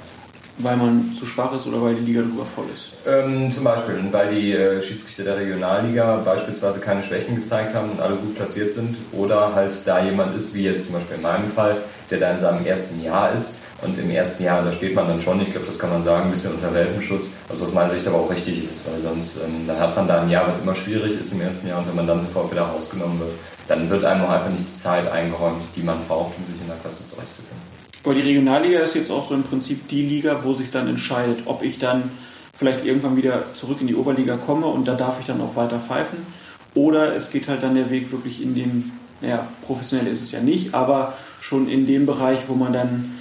Weil 0.62 0.77
man 0.77 1.15
zu 1.19 1.27
schwach 1.27 1.55
ist 1.55 1.66
oder 1.66 1.81
weil 1.82 1.95
die 1.95 2.05
Liga 2.05 2.20
drüber 2.20 2.45
voll 2.45 2.66
ist? 2.74 2.91
Ähm, 3.07 3.51
zum 3.53 3.65
Beispiel, 3.65 3.99
weil 4.11 4.35
die 4.35 4.53
äh, 4.53 4.82
Schiedsrichter 4.82 5.24
der 5.24 5.39
Regionalliga 5.39 6.16
beispielsweise 6.24 6.81
keine 6.81 7.03
Schwächen 7.03 7.37
gezeigt 7.37 7.74
haben 7.74 7.91
und 7.91 8.01
alle 8.01 8.16
gut 8.16 8.37
platziert 8.37 8.74
sind. 8.74 8.97
Oder 9.12 9.55
halt 9.55 9.73
da 9.87 10.05
jemand 10.05 10.37
ist, 10.37 10.55
wie 10.55 10.65
jetzt 10.65 10.87
zum 10.87 10.95
Beispiel 10.95 11.16
in 11.16 11.23
meinem 11.23 11.51
Fall, 11.51 11.77
der 12.11 12.19
da 12.19 12.31
in 12.32 12.41
seinem 12.41 12.66
ersten 12.66 13.03
Jahr 13.03 13.32
ist. 13.32 13.55
Und 13.82 13.98
im 13.98 14.11
ersten 14.11 14.44
Jahr, 14.44 14.62
da 14.62 14.73
steht 14.73 14.94
man 14.94 15.09
dann 15.09 15.20
schon, 15.20 15.40
ich 15.40 15.51
glaube, 15.52 15.66
das 15.66 15.78
kann 15.78 15.90
man 15.90 16.02
sagen, 16.02 16.27
ein 16.27 16.32
bisschen 16.32 16.52
unter 16.52 16.73
Welpenschutz, 16.74 17.31
was 17.48 17.62
aus 17.62 17.73
meiner 17.73 17.90
Sicht 17.90 18.07
aber 18.07 18.19
auch 18.19 18.31
richtig 18.31 18.69
ist, 18.69 18.86
weil 18.86 19.01
sonst 19.01 19.39
ähm, 19.39 19.66
dann 19.66 19.78
hat 19.78 19.97
man 19.97 20.07
da 20.07 20.20
ein 20.20 20.28
Jahr, 20.28 20.47
was 20.47 20.61
immer 20.61 20.74
schwierig 20.74 21.19
ist 21.19 21.32
im 21.32 21.40
ersten 21.40 21.66
Jahr 21.66 21.78
und 21.78 21.89
wenn 21.89 21.97
man 21.97 22.07
dann 22.07 22.20
sofort 22.20 22.51
wieder 22.51 22.62
rausgenommen 22.62 23.19
wird, 23.20 23.32
dann 23.69 23.89
wird 23.89 24.05
einem 24.05 24.24
auch 24.24 24.31
einfach 24.31 24.51
nicht 24.51 24.65
die 24.77 24.82
Zeit 24.82 25.11
eingeräumt, 25.11 25.62
die 25.77 25.82
man 25.82 25.97
braucht, 26.07 26.36
um 26.36 26.44
sich 26.44 26.61
in 26.61 26.66
der 26.66 26.77
Klasse 26.77 27.07
zurechtzufinden. 27.09 27.70
Aber 28.05 28.15
die 28.15 28.23
Regionalliga 28.23 28.81
ist 28.81 28.94
jetzt 28.94 29.11
auch 29.11 29.28
so 29.28 29.35
im 29.35 29.44
Prinzip 29.44 29.89
die 29.89 30.02
Liga, 30.02 30.40
wo 30.43 30.55
sich 30.55 30.70
dann 30.70 30.89
entscheidet, 30.89 31.40
ob 31.47 31.62
ich 31.62 31.78
dann 31.78 32.11
vielleicht 32.55 32.85
irgendwann 32.85 33.16
wieder 33.16 33.55
zurück 33.55 33.78
in 33.81 33.86
die 33.86 33.94
Oberliga 33.94 34.36
komme 34.36 34.66
und 34.66 34.86
da 34.89 34.94
darf 34.94 35.20
ich 35.20 35.27
dann 35.27 35.40
auch 35.40 35.57
weiter 35.57 35.78
pfeifen. 35.78 36.27
Oder 36.74 37.16
es 37.16 37.31
geht 37.31 37.48
halt 37.48 37.62
dann 37.62 37.74
der 37.74 37.90
Weg 37.90 38.12
wirklich 38.12 38.43
in 38.43 38.55
den, 38.55 38.93
naja, 39.20 39.47
professionell 39.66 40.07
ist 40.07 40.23
es 40.23 40.32
ja 40.32 40.40
nicht, 40.40 40.74
aber 40.74 41.15
schon 41.40 41.69
in 41.69 41.86
dem 41.86 42.07
Bereich, 42.07 42.40
wo 42.48 42.55
man 42.55 42.73
dann 42.73 43.19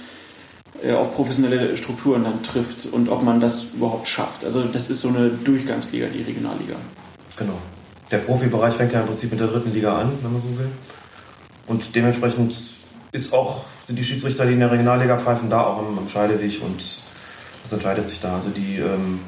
auf 0.94 1.14
professionelle 1.14 1.76
Strukturen 1.76 2.24
dann 2.24 2.42
trifft 2.42 2.86
und 2.92 3.08
ob 3.08 3.22
man 3.22 3.40
das 3.40 3.64
überhaupt 3.74 4.08
schafft. 4.08 4.44
Also 4.44 4.62
das 4.64 4.90
ist 4.90 5.02
so 5.02 5.08
eine 5.08 5.28
Durchgangsliga, 5.28 6.06
die 6.06 6.22
Regionalliga. 6.22 6.76
Genau. 7.36 7.58
Der 8.10 8.18
Profibereich 8.18 8.74
fängt 8.74 8.92
ja 8.92 9.00
im 9.00 9.06
Prinzip 9.06 9.30
mit 9.30 9.40
der 9.40 9.48
dritten 9.48 9.72
Liga 9.72 9.98
an, 9.98 10.12
wenn 10.22 10.32
man 10.32 10.42
so 10.42 10.58
will. 10.58 10.70
Und 11.66 11.94
dementsprechend 11.94 12.56
ist 13.12 13.32
auch, 13.32 13.64
sind 13.86 13.98
die 13.98 14.04
Schiedsrichter, 14.04 14.46
die 14.46 14.54
in 14.54 14.60
der 14.60 14.70
Regionalliga 14.70 15.18
pfeifen, 15.18 15.50
da 15.50 15.64
auch 15.64 15.78
am, 15.78 15.98
am 15.98 16.08
Scheideweg 16.08 16.62
und 16.62 16.82
das 17.62 17.72
entscheidet 17.72 18.08
sich 18.08 18.20
da. 18.20 18.36
Also 18.36 18.50
die 18.50 18.76
ähm, 18.76 19.20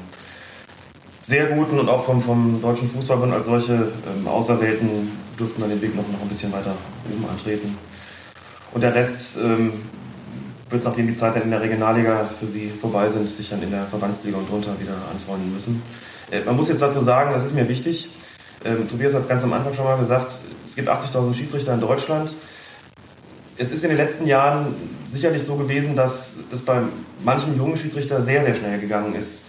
sehr 1.21 1.45
guten 1.47 1.79
und 1.79 1.87
auch 1.87 2.03
vom, 2.03 2.21
vom 2.21 2.61
Deutschen 2.61 2.89
Fußballbund 2.89 3.33
als 3.33 3.45
solche 3.45 3.73
ähm, 3.73 4.27
Auserwählten 4.27 5.11
dürften 5.39 5.61
dann 5.61 5.69
den 5.69 5.81
Weg 5.81 5.95
noch, 5.95 6.07
noch 6.09 6.21
ein 6.21 6.27
bisschen 6.27 6.51
weiter 6.51 6.75
oben 7.09 7.25
antreten. 7.29 7.77
Und 8.73 8.81
der 8.81 8.93
Rest 8.93 9.37
ähm, 9.37 9.73
wird, 10.69 10.83
nachdem 10.83 11.07
die 11.07 11.17
Zeit 11.17 11.35
dann 11.35 11.43
in 11.43 11.51
der 11.51 11.61
Regionalliga 11.61 12.29
für 12.39 12.47
sie 12.47 12.69
vorbei 12.69 13.09
sind, 13.09 13.29
sich 13.29 13.49
dann 13.49 13.61
in 13.61 13.71
der 13.71 13.85
Verbandsliga 13.85 14.37
und 14.37 14.49
drunter 14.49 14.79
wieder 14.79 14.95
anfreunden 15.11 15.53
müssen. 15.53 15.81
Äh, 16.31 16.41
man 16.45 16.55
muss 16.55 16.69
jetzt 16.69 16.81
dazu 16.81 17.01
sagen, 17.01 17.31
das 17.33 17.43
ist 17.43 17.53
mir 17.53 17.67
wichtig, 17.67 18.09
ähm, 18.65 18.87
Tobias 18.87 19.13
hat 19.13 19.23
es 19.23 19.27
ganz 19.27 19.43
am 19.43 19.53
Anfang 19.53 19.73
schon 19.73 19.85
mal 19.85 19.97
gesagt, 19.97 20.31
es 20.67 20.75
gibt 20.75 20.87
80.000 20.87 21.35
Schiedsrichter 21.35 21.73
in 21.73 21.81
Deutschland. 21.81 22.31
Es 23.57 23.71
ist 23.71 23.83
in 23.83 23.89
den 23.89 23.97
letzten 23.97 24.25
Jahren 24.25 24.75
sicherlich 25.07 25.43
so 25.43 25.55
gewesen, 25.55 25.95
dass 25.95 26.37
das 26.49 26.61
bei 26.61 26.79
manchen 27.23 27.55
jungen 27.57 27.77
Schiedsrichter 27.77 28.23
sehr, 28.23 28.43
sehr 28.43 28.55
schnell 28.55 28.79
gegangen 28.79 29.15
ist, 29.15 29.41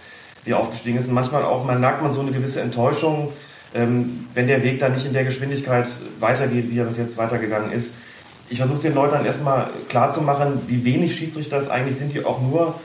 wie 0.43 0.51
er 0.51 0.59
aufgestiegen 0.59 0.99
ist. 0.99 1.07
Und 1.07 1.13
manchmal 1.13 1.43
auch, 1.43 1.65
man 1.65 1.79
merkt 1.79 2.03
man 2.03 2.11
so 2.11 2.21
eine 2.21 2.31
gewisse 2.31 2.61
Enttäuschung, 2.61 3.31
ähm, 3.73 4.27
wenn 4.33 4.47
der 4.47 4.63
Weg 4.63 4.79
dann 4.79 4.93
nicht 4.93 5.05
in 5.05 5.13
der 5.13 5.23
Geschwindigkeit 5.23 5.87
weitergeht, 6.19 6.69
wie 6.69 6.79
er 6.79 6.85
bis 6.85 6.97
jetzt 6.97 7.17
weitergegangen 7.17 7.71
ist. 7.71 7.95
Ich 8.49 8.59
versuche 8.59 8.79
den 8.79 8.93
Leuten 8.93 9.13
dann 9.13 9.25
erstmal 9.25 9.67
klarzumachen, 9.89 10.61
wie 10.67 10.85
wenig 10.85 11.15
Schiedsrichter 11.15 11.57
es 11.57 11.69
eigentlich 11.69 11.97
sind, 11.97 12.13
die 12.13 12.23
auch 12.23 12.41
nur 12.41 12.75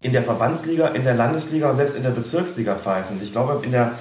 in 0.00 0.12
der 0.12 0.22
Verbandsliga, 0.22 0.88
in 0.88 1.04
der 1.04 1.14
Landesliga 1.14 1.70
und 1.70 1.76
selbst 1.76 1.96
in 1.96 2.02
der 2.02 2.10
Bezirksliga 2.10 2.74
pfeifen. 2.74 3.20
Ich 3.22 3.32
glaube, 3.32 3.64
in 3.64 3.70
der 3.70 3.92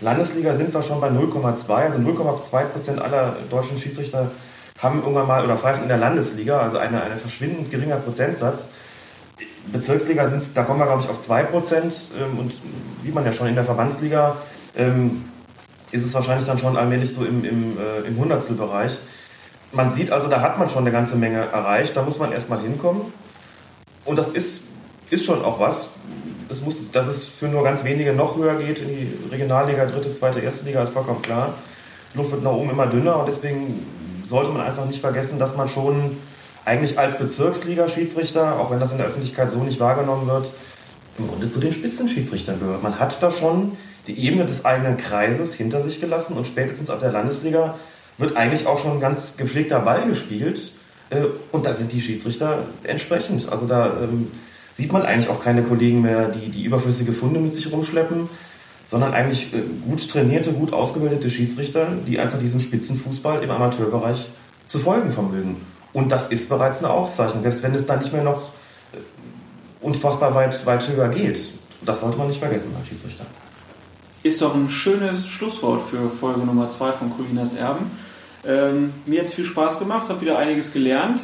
Landesliga 0.00 0.54
sind 0.54 0.72
wir 0.72 0.82
schon 0.82 1.00
bei 1.00 1.08
0,2, 1.08 1.70
also 1.70 1.98
0,2 1.98 2.64
Prozent 2.64 3.00
aller 3.00 3.36
deutschen 3.50 3.78
Schiedsrichter 3.78 4.30
haben 4.78 5.00
irgendwann 5.00 5.26
mal 5.26 5.44
oder 5.44 5.58
pfeifen 5.58 5.82
in 5.82 5.88
der 5.88 5.98
Landesliga, 5.98 6.60
also 6.60 6.78
eine, 6.78 7.02
eine 7.02 7.16
verschwindend 7.16 7.70
geringer 7.70 7.96
Prozentsatz. 7.96 8.70
Bezirksliga 9.72 10.28
sind 10.28 10.56
da 10.56 10.62
kommen 10.62 10.80
wir 10.80 10.86
glaube 10.86 11.02
ich 11.02 11.08
auf 11.08 11.20
2 11.20 11.42
Prozent 11.44 11.94
ähm, 12.18 12.38
und 12.38 12.54
wie 13.02 13.12
man 13.12 13.24
ja 13.24 13.32
schon 13.32 13.46
in 13.46 13.54
der 13.54 13.64
Verbandsliga 13.64 14.36
ähm, 14.76 15.24
ist 15.92 16.06
es 16.06 16.14
wahrscheinlich 16.14 16.46
dann 16.46 16.58
schon 16.58 16.76
allmählich 16.76 17.14
so 17.14 17.24
im, 17.24 17.44
im, 17.44 17.76
äh, 17.78 18.06
im 18.06 18.16
Hundertstelbereich. 18.16 18.98
Man 19.72 19.90
sieht 19.90 20.10
also, 20.10 20.28
da 20.28 20.40
hat 20.40 20.58
man 20.58 20.68
schon 20.68 20.80
eine 20.80 20.90
ganze 20.90 21.16
Menge 21.16 21.38
erreicht, 21.38 21.96
da 21.96 22.02
muss 22.02 22.18
man 22.18 22.32
erstmal 22.32 22.60
hinkommen. 22.60 23.02
Und 24.04 24.16
das 24.16 24.30
ist, 24.30 24.64
ist 25.10 25.24
schon 25.24 25.44
auch 25.44 25.60
was. 25.60 25.90
Das 26.48 26.62
muss, 26.62 26.76
dass 26.90 27.06
es 27.06 27.26
für 27.26 27.46
nur 27.46 27.62
ganz 27.62 27.84
wenige 27.84 28.12
noch 28.12 28.36
höher 28.36 28.56
geht 28.56 28.80
in 28.80 28.88
die 28.88 29.18
Regionalliga, 29.30 29.86
dritte, 29.86 30.12
zweite, 30.12 30.40
erste 30.40 30.64
Liga, 30.64 30.82
ist 30.82 30.92
vollkommen 30.92 31.22
klar. 31.22 31.54
Die 32.12 32.18
Luft 32.18 32.32
wird 32.32 32.42
nach 32.42 32.52
oben 32.52 32.70
immer 32.70 32.86
dünner 32.86 33.20
und 33.20 33.28
deswegen 33.28 33.86
sollte 34.26 34.50
man 34.50 34.62
einfach 34.66 34.86
nicht 34.86 35.00
vergessen, 35.00 35.38
dass 35.38 35.56
man 35.56 35.68
schon 35.68 36.16
eigentlich 36.64 36.98
als 36.98 37.18
Bezirksliga-Schiedsrichter, 37.18 38.58
auch 38.58 38.70
wenn 38.70 38.80
das 38.80 38.90
in 38.90 38.98
der 38.98 39.06
Öffentlichkeit 39.06 39.50
so 39.50 39.62
nicht 39.62 39.78
wahrgenommen 39.78 40.26
wird, 40.26 40.50
im 41.18 41.28
Grunde 41.28 41.50
zu 41.50 41.60
den 41.60 41.72
Spitzenschiedsrichtern 41.72 42.58
gehört. 42.58 42.82
Man 42.82 42.98
hat 42.98 43.22
da 43.22 43.30
schon 43.30 43.76
die 44.06 44.18
Ebene 44.24 44.46
des 44.46 44.64
eigenen 44.64 44.96
Kreises 44.96 45.54
hinter 45.54 45.82
sich 45.82 46.00
gelassen 46.00 46.36
und 46.36 46.46
spätestens 46.46 46.90
ab 46.90 47.00
der 47.00 47.12
Landesliga 47.12 47.74
wird 48.20 48.36
eigentlich 48.36 48.66
auch 48.66 48.78
schon 48.78 48.92
ein 48.92 49.00
ganz 49.00 49.36
gepflegter 49.36 49.80
Ball 49.80 50.06
gespielt. 50.06 50.72
Äh, 51.10 51.24
und 51.52 51.66
da 51.66 51.74
sind 51.74 51.92
die 51.92 52.00
Schiedsrichter 52.00 52.64
entsprechend. 52.84 53.50
Also 53.50 53.66
da 53.66 53.86
ähm, 54.02 54.28
sieht 54.74 54.92
man 54.92 55.02
eigentlich 55.02 55.28
auch 55.28 55.42
keine 55.42 55.62
Kollegen 55.62 56.02
mehr, 56.02 56.28
die 56.28 56.50
die 56.50 56.64
überflüssige 56.64 57.12
Funde 57.12 57.40
mit 57.40 57.54
sich 57.54 57.70
rumschleppen, 57.72 58.28
sondern 58.86 59.14
eigentlich 59.14 59.52
äh, 59.54 59.62
gut 59.86 60.08
trainierte, 60.08 60.52
gut 60.52 60.72
ausgebildete 60.72 61.30
Schiedsrichter, 61.30 61.88
die 62.06 62.18
einfach 62.18 62.38
diesem 62.38 62.60
Spitzenfußball 62.60 63.42
im 63.42 63.50
Amateurbereich 63.50 64.28
zu 64.66 64.78
folgen 64.78 65.12
vermögen. 65.12 65.56
Und 65.92 66.12
das 66.12 66.28
ist 66.28 66.48
bereits 66.48 66.78
eine 66.78 66.92
Auszeichnung, 66.92 67.42
selbst 67.42 67.62
wenn 67.62 67.74
es 67.74 67.86
da 67.86 67.96
nicht 67.96 68.12
mehr 68.12 68.22
noch 68.22 68.50
äh, 68.92 68.98
unfassbar 69.80 70.34
weit, 70.34 70.64
weit 70.66 70.88
höher 70.88 71.08
geht. 71.08 71.52
Das 71.82 72.00
sollte 72.00 72.18
man 72.18 72.28
nicht 72.28 72.38
vergessen 72.38 72.74
als 72.78 72.88
Schiedsrichter. 72.88 73.24
Ist 74.22 74.42
doch 74.42 74.54
ein 74.54 74.68
schönes 74.68 75.26
Schlusswort 75.26 75.82
für 75.88 76.10
Folge 76.10 76.40
Nummer 76.40 76.70
2 76.70 76.92
von 76.92 77.10
Colinas 77.10 77.54
Erben. 77.54 77.90
Ähm, 78.46 78.92
mir 79.06 79.20
hat 79.20 79.28
es 79.28 79.34
viel 79.34 79.44
Spaß 79.44 79.78
gemacht, 79.78 80.08
habe 80.08 80.20
wieder 80.20 80.38
einiges 80.38 80.72
gelernt. 80.72 81.20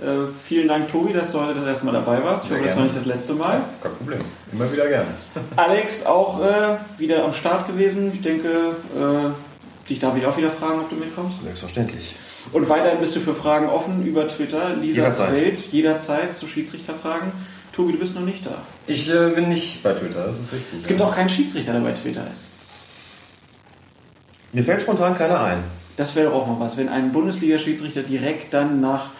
Äh, 0.00 0.32
vielen 0.44 0.68
Dank, 0.68 0.90
Tobi, 0.90 1.12
dass 1.12 1.32
du 1.32 1.40
heute 1.40 1.54
das 1.54 1.66
erste 1.66 1.86
Mal 1.86 1.92
dabei 1.92 2.22
warst. 2.24 2.46
Ich 2.46 2.52
hoffe, 2.52 2.64
das 2.64 2.76
war 2.76 2.84
nicht 2.84 2.96
das 2.96 3.06
letzte 3.06 3.34
Mal. 3.34 3.56
Ja, 3.56 3.64
kein 3.82 3.92
Problem. 3.92 4.20
Immer 4.52 4.72
wieder 4.72 4.88
gerne. 4.88 5.08
Alex, 5.56 6.06
auch 6.06 6.40
äh, 6.40 6.76
wieder 6.98 7.24
am 7.24 7.34
Start 7.34 7.66
gewesen. 7.66 8.10
Ich 8.14 8.22
denke, 8.22 8.48
äh, 8.48 9.88
dich 9.88 9.98
darf 9.98 10.16
ich 10.16 10.24
auch 10.24 10.36
wieder 10.36 10.50
fragen, 10.50 10.80
ob 10.80 10.88
du 10.88 10.96
mitkommst. 10.96 11.42
Selbstverständlich. 11.42 12.14
Und 12.52 12.68
weiterhin 12.68 13.00
bist 13.00 13.14
du 13.14 13.20
für 13.20 13.34
Fragen 13.34 13.68
offen 13.68 14.04
über 14.06 14.26
Twitter. 14.26 14.70
Lisas 14.76 14.96
jederzeit. 14.96 15.32
Welt, 15.32 15.58
jederzeit 15.70 16.36
zu 16.36 16.46
Schiedsrichterfragen. 16.46 17.32
Tobi, 17.72 17.92
du 17.92 17.98
bist 17.98 18.14
noch 18.14 18.22
nicht 18.22 18.46
da. 18.46 18.62
Ich 18.86 19.12
äh, 19.12 19.28
bin 19.30 19.50
nicht 19.50 19.82
bei 19.82 19.92
Twitter, 19.92 20.24
das 20.26 20.40
ist 20.40 20.52
richtig. 20.52 20.80
Es 20.80 20.88
gibt 20.88 21.02
auch 21.02 21.14
keinen 21.14 21.28
Schiedsrichter, 21.28 21.72
der 21.72 21.80
bei 21.80 21.92
Twitter 21.92 22.26
ist. 22.32 22.48
Mir 24.52 24.64
fällt 24.64 24.82
spontan 24.82 25.16
keiner 25.16 25.40
ein. 25.40 25.62
Das 26.00 26.16
wäre 26.16 26.32
auch 26.32 26.46
mal 26.46 26.58
was, 26.58 26.78
wenn 26.78 26.88
ein 26.88 27.12
Bundesliga-Schiedsrichter 27.12 28.02
direkt 28.02 28.54
dann 28.54 28.80
nach 28.80 29.10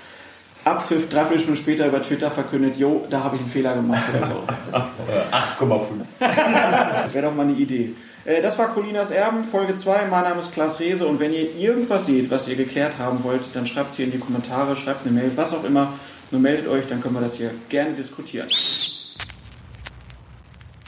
Abpfiff 0.64 1.10
drei 1.10 1.26
Stunden 1.26 1.56
später 1.56 1.86
über 1.86 2.02
Twitter 2.02 2.30
verkündet, 2.30 2.78
jo, 2.78 3.06
da 3.10 3.22
habe 3.22 3.36
ich 3.36 3.42
einen 3.42 3.50
Fehler 3.50 3.74
gemacht 3.74 4.04
oder 4.08 4.26
so. 4.26 4.42
8,5. 5.60 7.12
wäre 7.12 7.26
doch 7.26 7.34
mal 7.34 7.42
eine 7.42 7.52
Idee. 7.52 7.94
Äh, 8.24 8.40
das 8.40 8.58
war 8.58 8.68
Colinas 8.68 9.10
Erben, 9.10 9.44
Folge 9.44 9.76
2. 9.76 10.06
Mein 10.10 10.24
Name 10.24 10.40
ist 10.40 10.54
Klaas 10.54 10.80
Rehse 10.80 11.06
und 11.06 11.20
wenn 11.20 11.34
ihr 11.34 11.54
irgendwas 11.54 12.06
seht, 12.06 12.30
was 12.30 12.48
ihr 12.48 12.56
geklärt 12.56 12.94
haben 12.98 13.22
wollt, 13.24 13.42
dann 13.52 13.66
schreibt 13.66 13.90
es 13.90 13.96
hier 13.96 14.06
in 14.06 14.12
die 14.12 14.18
Kommentare, 14.18 14.74
schreibt 14.74 15.06
eine 15.06 15.14
Mail, 15.14 15.32
was 15.36 15.52
auch 15.52 15.64
immer. 15.64 15.92
Nur 16.30 16.40
meldet 16.40 16.66
euch, 16.66 16.84
dann 16.88 17.02
können 17.02 17.14
wir 17.14 17.20
das 17.20 17.34
hier 17.34 17.50
gerne 17.68 17.92
diskutieren. 17.92 18.48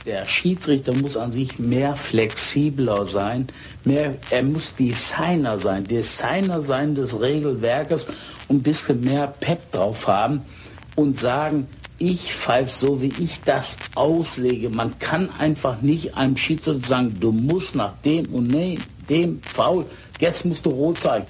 Der 0.04 0.26
Schiedsrichter 0.26 0.92
muss 0.94 1.16
an 1.16 1.30
sich 1.30 1.60
mehr 1.60 1.94
flexibler 1.94 3.06
sein, 3.06 3.46
mehr, 3.84 4.16
er 4.30 4.42
muss 4.42 4.74
Designer 4.74 5.60
sein, 5.60 5.84
Designer 5.84 6.60
sein 6.60 6.96
des 6.96 7.20
Regelwerkes 7.20 8.06
und 8.48 8.56
ein 8.56 8.62
bisschen 8.62 9.00
mehr 9.00 9.28
Pep 9.28 9.70
drauf 9.70 10.08
haben 10.08 10.42
und 10.96 11.16
sagen, 11.16 11.68
ich 11.98 12.34
pfeife 12.34 12.70
so, 12.70 13.00
wie 13.00 13.12
ich 13.20 13.42
das 13.44 13.76
auslege. 13.94 14.70
Man 14.70 14.98
kann 14.98 15.30
einfach 15.38 15.80
nicht 15.82 16.16
einem 16.16 16.36
Schiedsrichter 16.36 16.88
sagen, 16.88 17.16
du 17.20 17.30
musst 17.30 17.76
nach 17.76 17.94
dem 18.04 18.26
und 18.26 18.48
nee, 18.48 18.80
dem 19.08 19.40
faul, 19.42 19.86
jetzt 20.18 20.44
musst 20.44 20.66
du 20.66 20.70
rot 20.70 21.00
zeigen. 21.00 21.26